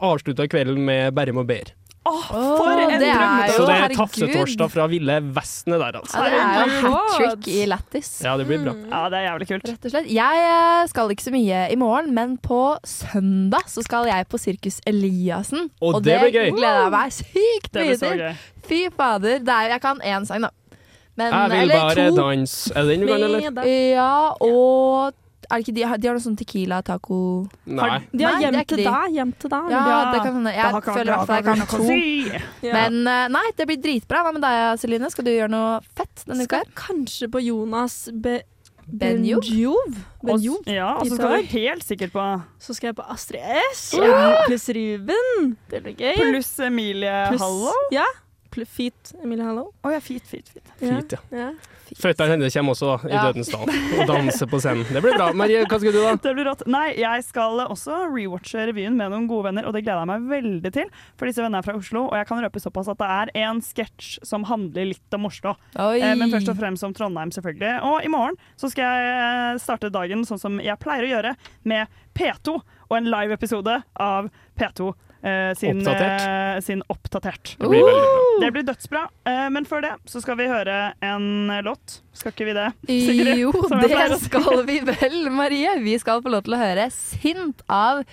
avslutter 0.00 0.48
jeg 0.48 0.54
kvelden 0.56 0.80
med 0.88 1.12
Berrum 1.12 1.42
og 1.44 1.46
Behr. 1.52 1.74
Åh, 2.08 2.20
for 2.32 2.80
en 2.80 2.94
det 2.96 3.08
er 3.12 3.50
Så 3.52 3.64
det 3.68 3.74
er 3.76 3.92
tafsetorsdag 3.92 4.70
fra 4.72 4.86
ville 4.88 5.18
Vesten 5.36 5.74
der, 5.74 5.98
altså. 5.98 6.16
Ja, 6.16 6.30
det 6.30 6.38
er 6.40 6.70
jo 6.72 6.92
hat 6.94 7.10
trick 7.18 7.48
i 7.52 7.66
lættis. 7.68 8.08
Ja, 8.24 8.38
det 8.40 8.46
blir 8.48 8.62
bra. 8.64 8.72
Ja, 8.88 9.02
det 9.12 9.18
er 9.18 9.26
jævlig 9.26 9.48
kult. 9.50 9.68
Rett 9.68 9.84
og 9.84 9.92
slett. 9.92 10.08
Jeg 10.16 10.46
eh, 10.46 10.88
skal 10.88 11.12
ikke 11.12 11.26
så 11.26 11.34
mye 11.34 11.60
i 11.68 11.76
morgen, 11.80 12.14
men 12.16 12.38
på 12.40 12.62
søndag 12.88 13.68
så 13.68 13.84
skal 13.84 14.08
jeg 14.08 14.28
på 14.32 14.40
Sirkus 14.40 14.80
Eliassen. 14.88 15.68
Og 15.84 16.00
det 16.00 16.16
blir 16.24 16.32
gøy. 16.38 16.54
gleder 16.56 16.86
jeg 16.86 16.94
meg 16.96 17.14
sykt 17.18 17.76
mye 17.76 18.00
til. 18.00 18.24
Fy 18.70 18.82
fader. 18.96 19.44
Det 19.44 19.56
er, 19.58 19.74
jeg 19.76 19.84
kan 19.84 20.00
én 20.00 20.24
sang, 20.28 20.48
da. 20.48 20.54
Men, 21.20 21.34
Jeg 21.34 21.50
vil 21.50 21.60
eller 21.60 21.80
bare 21.84 22.10
danse. 22.16 22.72
Er 22.72 22.86
det 22.86 22.94
den 22.94 23.02
du 23.04 23.12
kan, 23.12 23.24
eller? 23.28 23.66
Ja, 23.68 24.12
og 24.40 25.12
er 25.50 25.62
ikke 25.64 25.74
de, 25.74 25.82
har- 25.82 25.98
de 25.98 26.08
har 26.08 26.14
noe 26.16 26.22
sånn 26.24 26.36
Tequila 26.38 26.82
taco 26.86 27.46
Nei. 27.66 27.98
De 28.12 28.24
har 28.24 28.40
gjemt 28.40 28.54
hjem 28.60 28.66
til 28.72 28.84
deg, 28.84 29.14
hjem 29.18 29.32
til 29.38 29.50
deg. 29.50 29.70
Ja, 29.70 29.80
Ja, 29.90 29.98
det 30.12 30.20
kan 30.24 30.34
hende. 30.38 30.52
Jeg 30.54 30.82
føler 30.84 31.00
i 31.00 31.16
hvert 31.16 31.26
fall 31.26 31.36
jeg 31.36 31.44
kan 31.44 31.66
to. 31.66 31.86
si. 31.86 32.70
Men 32.72 33.00
eh, 33.06 33.26
nei, 33.28 33.44
det 33.56 33.66
blir 33.66 33.80
dritbra. 33.82 34.22
Hva 34.26 34.32
med 34.36 34.42
deg, 34.46 34.78
Celine? 34.80 35.10
Skal 35.10 35.24
du 35.24 35.30
gjøre 35.34 35.50
noe 35.50 35.80
fett 35.96 36.24
denne 36.26 36.46
uka? 36.46 36.62
Skal 36.62 36.72
kanskje 36.86 37.28
på 37.30 37.42
Jonas 37.44 38.08
Be 38.12 38.40
Benjov. 38.90 39.44
Benjov. 40.26 40.64
Ja, 40.66 40.96
og 40.98 41.06
så 41.06 41.14
skal 41.14 41.36
du 41.36 41.50
helt 41.52 41.84
sikkert 41.86 42.10
på 42.14 42.24
Så 42.58 42.74
skal 42.74 42.88
jeg 42.90 42.96
på 42.98 43.04
Astrid 43.12 43.44
S. 43.70 43.84
Ja! 43.94 44.40
Pluss 44.48 44.66
Ruben. 44.74 45.56
Det 45.70 45.82
blir 45.84 45.94
gøy. 45.94 46.16
Pluss 46.18 46.50
Emilie 46.66 47.12
Hallo. 47.38 47.70
Ja. 47.94 48.06
Feet 48.50 49.12
Emilie 49.22 49.44
Hallo. 49.46 49.68
Å 49.86 49.92
ja, 49.94 50.00
fint, 50.02 50.26
fint, 50.26 50.48
fint. 50.50 50.70
Fint, 50.80 51.14
ja. 51.14 51.20
ja. 51.36 51.50
Føttene 51.98 52.34
hennes 52.34 52.54
kommer 52.54 52.74
også 52.74 52.96
i 53.08 53.12
Ja. 53.12 53.22
Dødens 53.28 53.50
dal 53.50 53.70
og 53.70 54.02
danser 54.10 54.48
på 54.50 54.60
scenen. 54.62 54.86
Det 54.90 55.02
blir 55.02 55.16
bra. 55.18 55.30
Marie, 55.36 55.62
hva 55.66 55.78
skal 55.80 55.94
du 55.94 55.98
da? 55.98 56.12
Det 56.22 56.32
blir 56.36 56.46
rått. 56.46 56.64
Nei, 56.70 56.92
jeg 57.00 57.24
skal 57.26 57.62
også 57.64 58.00
rewatche 58.10 58.66
revyen 58.70 58.98
med 58.98 59.12
noen 59.14 59.26
gode 59.30 59.48
venner, 59.48 59.66
og 59.66 59.74
det 59.74 59.82
gleder 59.86 60.02
jeg 60.02 60.10
meg 60.12 60.28
veldig 60.30 60.72
til. 60.76 60.90
For 61.18 61.30
disse 61.30 61.42
vennene 61.42 61.62
er 61.62 61.66
fra 61.66 61.76
Oslo, 61.78 62.04
og 62.08 62.16
jeg 62.18 62.28
kan 62.30 62.42
røpe 62.44 62.62
såpass 62.62 62.90
at 62.92 63.00
det 63.02 63.10
er 63.16 63.32
en 63.46 63.62
sketsj 63.64 64.10
som 64.26 64.46
handler 64.50 64.90
litt 64.92 65.18
om 65.18 65.28
Oslo. 65.30 65.56
Oi. 65.76 65.98
Eh, 65.98 66.16
men 66.18 66.32
først 66.34 66.52
og 66.52 66.58
fremst 66.60 66.86
om 66.86 66.94
Trondheim, 66.96 67.34
selvfølgelig. 67.34 67.74
Og 67.90 68.06
i 68.06 68.12
morgen 68.12 68.38
så 68.60 68.70
skal 68.72 69.06
jeg 69.06 69.62
starte 69.66 69.92
dagen 69.94 70.26
sånn 70.28 70.42
som 70.42 70.58
jeg 70.62 70.78
pleier 70.82 71.06
å 71.06 71.12
gjøre, 71.14 71.36
med 71.70 72.00
P2 72.18 72.58
og 72.90 72.96
en 72.98 73.10
live 73.10 73.34
episode 73.36 73.80
av 74.00 74.30
P2. 74.58 74.92
Eh, 75.22 75.52
sin, 75.58 75.80
Oppdatert. 75.80 76.24
eh, 76.26 76.60
sin 76.64 76.82
Oppdatert. 76.88 77.54
Det 77.58 77.68
blir 77.68 77.84
bra. 77.86 78.04
Det 78.40 78.52
blir 78.56 78.66
dødsbra. 78.68 79.04
Eh, 79.28 79.46
men 79.50 79.68
før 79.68 79.86
det 79.86 79.94
så 80.10 80.22
skal 80.24 80.38
vi 80.40 80.48
høre 80.50 80.78
en 81.04 81.52
låt. 81.66 82.00
Skal 82.12 82.34
ikke 82.34 82.50
vi 82.50 82.56
det? 82.58 82.68
Sigrid? 82.88 83.36
Jo, 83.44 83.52
det 83.52 83.90
si. 84.18 84.24
skal 84.28 84.64
vi 84.66 84.80
vel, 84.84 85.22
Marie. 85.30 85.78
Vi 85.84 85.98
skal 86.02 86.22
få 86.24 86.32
lov 86.32 86.44
til 86.48 86.56
å 86.58 86.62
høre 86.64 86.90
'Sint' 86.90 87.64
av 87.68 88.04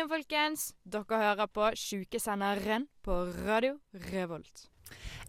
igjen, 0.00 0.08
folkens. 0.08 0.74
Dere 0.84 1.20
hører 1.20 1.48
på 1.52 1.70
Sjukesenderen 1.76 2.88
på 3.04 3.20
Radio 3.44 3.78
Revolt. 4.10 4.69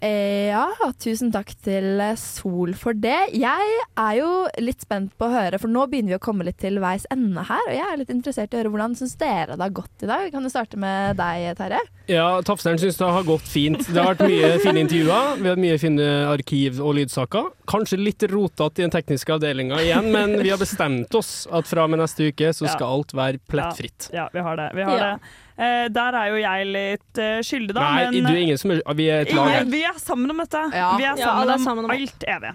Eh, 0.02 0.50
ja, 0.50 0.64
tusen 0.98 1.30
takk 1.30 1.52
til 1.62 2.00
Sol 2.18 2.72
for 2.74 2.98
det. 2.98 3.36
Jeg 3.38 3.74
er 4.02 4.16
jo 4.18 4.30
litt 4.58 4.82
spent 4.82 5.12
på 5.20 5.28
å 5.28 5.34
høre, 5.36 5.60
for 5.62 5.70
nå 5.70 5.84
begynner 5.92 6.16
vi 6.16 6.18
å 6.18 6.24
komme 6.24 6.48
litt 6.48 6.58
til 6.64 6.80
veis 6.82 7.06
ende 7.14 7.44
her. 7.46 7.62
Og 7.68 7.76
jeg 7.76 7.86
er 7.86 8.00
litt 8.02 8.10
interessert 8.10 8.50
i 8.50 8.58
å 8.58 8.64
høre 8.64 8.72
hvordan 8.74 8.96
syns 8.98 9.14
dere 9.22 9.54
det 9.54 9.62
har 9.68 9.76
gått 9.78 10.02
i 10.02 10.10
dag. 10.10 10.26
Kan 10.34 10.42
du 10.42 10.50
starte 10.50 10.80
med 10.82 11.20
deg, 11.22 11.52
Terje? 11.60 11.84
Ja, 12.10 12.26
Tafseren 12.42 12.82
syns 12.82 12.98
det 12.98 13.12
har 13.14 13.28
gått 13.30 13.46
fint. 13.46 13.84
Det 13.92 14.02
har 14.02 14.16
vært 14.16 14.26
mye 14.32 14.50
fine 14.64 14.82
intervjuer. 14.88 15.38
Vi 15.38 15.46
har 15.46 15.54
hatt 15.54 15.64
mye 15.68 15.78
fine 15.86 16.10
arkiv- 16.34 16.82
og 16.82 16.98
lydsaker. 16.98 17.52
Kanskje 17.70 18.02
litt 18.02 18.26
rotete 18.34 18.82
i 18.82 18.88
den 18.88 18.96
tekniske 18.98 19.38
avdelinga 19.38 19.78
igjen, 19.86 20.10
men 20.12 20.34
vi 20.42 20.50
har 20.50 20.58
bestemt 20.62 21.14
oss 21.22 21.46
at 21.54 21.70
fra 21.70 21.86
og 21.86 21.94
med 21.94 22.02
neste 22.02 22.32
uke 22.34 22.50
så 22.58 22.66
skal 22.74 22.98
alt 22.98 23.14
være 23.14 23.38
plettfritt. 23.54 24.10
Ja, 24.18 24.26
vi 24.34 24.42
har 24.42 24.58
det. 24.58 24.72
Vi 24.74 24.82
har 24.90 24.98
Ja. 24.98 25.14
det. 25.14 25.38
Eh, 25.62 25.88
der 25.94 26.18
er 26.18 26.32
jo 26.32 26.40
jeg 26.42 26.70
litt 26.74 27.20
eh, 27.22 27.38
skyldig, 27.46 27.76
da. 27.78 27.84
Nei, 27.86 28.06
men, 28.10 28.26
du 28.26 28.32
er 28.34 28.42
ingen 28.48 28.58
som 28.58 28.74
er 28.74 28.82
Vi 28.98 29.06
er 29.14 29.28
et 29.28 29.34
lag 29.38 29.52
her. 29.54 29.68
Vi 29.70 29.84
er 29.86 30.00
sammen 30.02 30.34
om 30.34 30.42
dette. 30.42 30.62
Ja. 30.74 30.88
Vi 30.98 31.06
er 31.06 31.20
sammen, 31.20 31.52
ja, 31.52 31.54
er 31.54 31.66
sammen 31.68 31.86
om 31.86 31.94
alt 31.94 32.26
evig. 32.36 32.54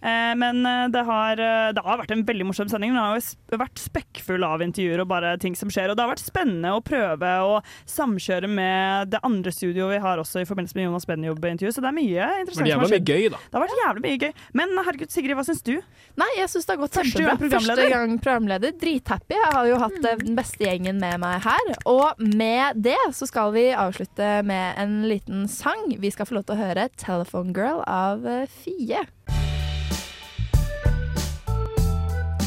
Eh, 0.00 0.34
men 0.36 0.66
eh, 0.66 0.88
det 0.92 1.02
har, 1.08 1.40
eh, 1.40 1.72
det 1.72 1.82
har 1.84 2.00
vært 2.00 2.12
en 2.14 2.24
veldig 2.26 2.46
morsom 2.50 2.68
sending. 2.70 2.92
Den 2.94 3.00
har 3.00 3.16
jo 3.16 3.58
vært 3.60 3.80
spekkfull 3.80 4.44
av 4.46 4.64
intervjuer 4.64 5.02
og 5.02 5.10
bare 5.10 5.34
ting 5.42 5.56
som 5.58 5.72
skjer. 5.72 5.90
Og 5.90 5.98
det 5.98 6.04
har 6.04 6.12
vært 6.12 6.24
spennende 6.24 6.74
å 6.76 6.82
prøve 6.84 7.32
å 7.46 7.58
samkjøre 7.90 8.50
med 8.50 9.12
det 9.14 9.22
andre 9.26 9.52
studioet 9.54 9.96
vi 9.96 10.02
har 10.02 10.20
også 10.22 10.42
i 10.42 10.48
forbindelse 10.48 10.78
med 10.78 10.88
Jonas 10.88 11.08
Benjob-intervju. 11.08 11.72
Så 11.74 11.84
det 11.84 11.90
er 11.90 11.96
mye 11.96 12.28
interessant 12.42 12.68
det 12.68 12.76
som 12.76 12.84
har 12.84 12.92
skjedd. 12.92 13.12
gøy, 13.14 13.28
da. 13.32 13.40
Det 13.46 13.58
har 13.58 13.64
vært 13.66 13.82
jævlig 13.82 14.04
mye 14.06 14.20
gøy. 14.24 14.32
Men 14.60 14.76
herregud, 14.82 15.14
Sigrid, 15.14 15.38
hva 15.38 15.46
syns 15.46 15.64
du? 15.66 15.74
Nei, 16.20 16.30
jeg 16.40 16.52
syns 16.52 16.68
det 16.68 16.76
har 16.76 16.82
gått 16.82 17.00
Første 17.00 17.12
kjempebra. 17.12 17.32
gang 17.32 17.42
programleder. 17.44 17.82
Første 17.82 17.96
gang 17.96 18.18
programleder. 18.26 18.76
Drithappy. 18.82 19.38
Jeg 19.40 19.54
har 19.56 19.70
jo 19.70 19.80
hatt 19.82 19.98
den 20.06 20.38
beste 20.38 20.66
gjengen 20.66 21.00
med 21.02 21.20
meg 21.22 21.40
her. 21.46 21.72
Og 21.88 22.22
med 22.22 22.82
det 22.84 22.98
så 23.16 23.28
skal 23.28 23.54
vi 23.56 23.68
avslutte 23.76 24.40
med 24.46 24.80
en 24.80 25.00
liten 25.10 25.46
sang. 25.50 25.88
Vi 25.96 26.12
skal 26.14 26.28
få 26.28 26.38
lov 26.38 26.46
til 26.48 26.56
å 26.56 26.62
høre 26.64 26.88
'Telephone 26.96 27.54
Girl' 27.56 27.84
av 27.86 28.24
Fie. 28.62 29.06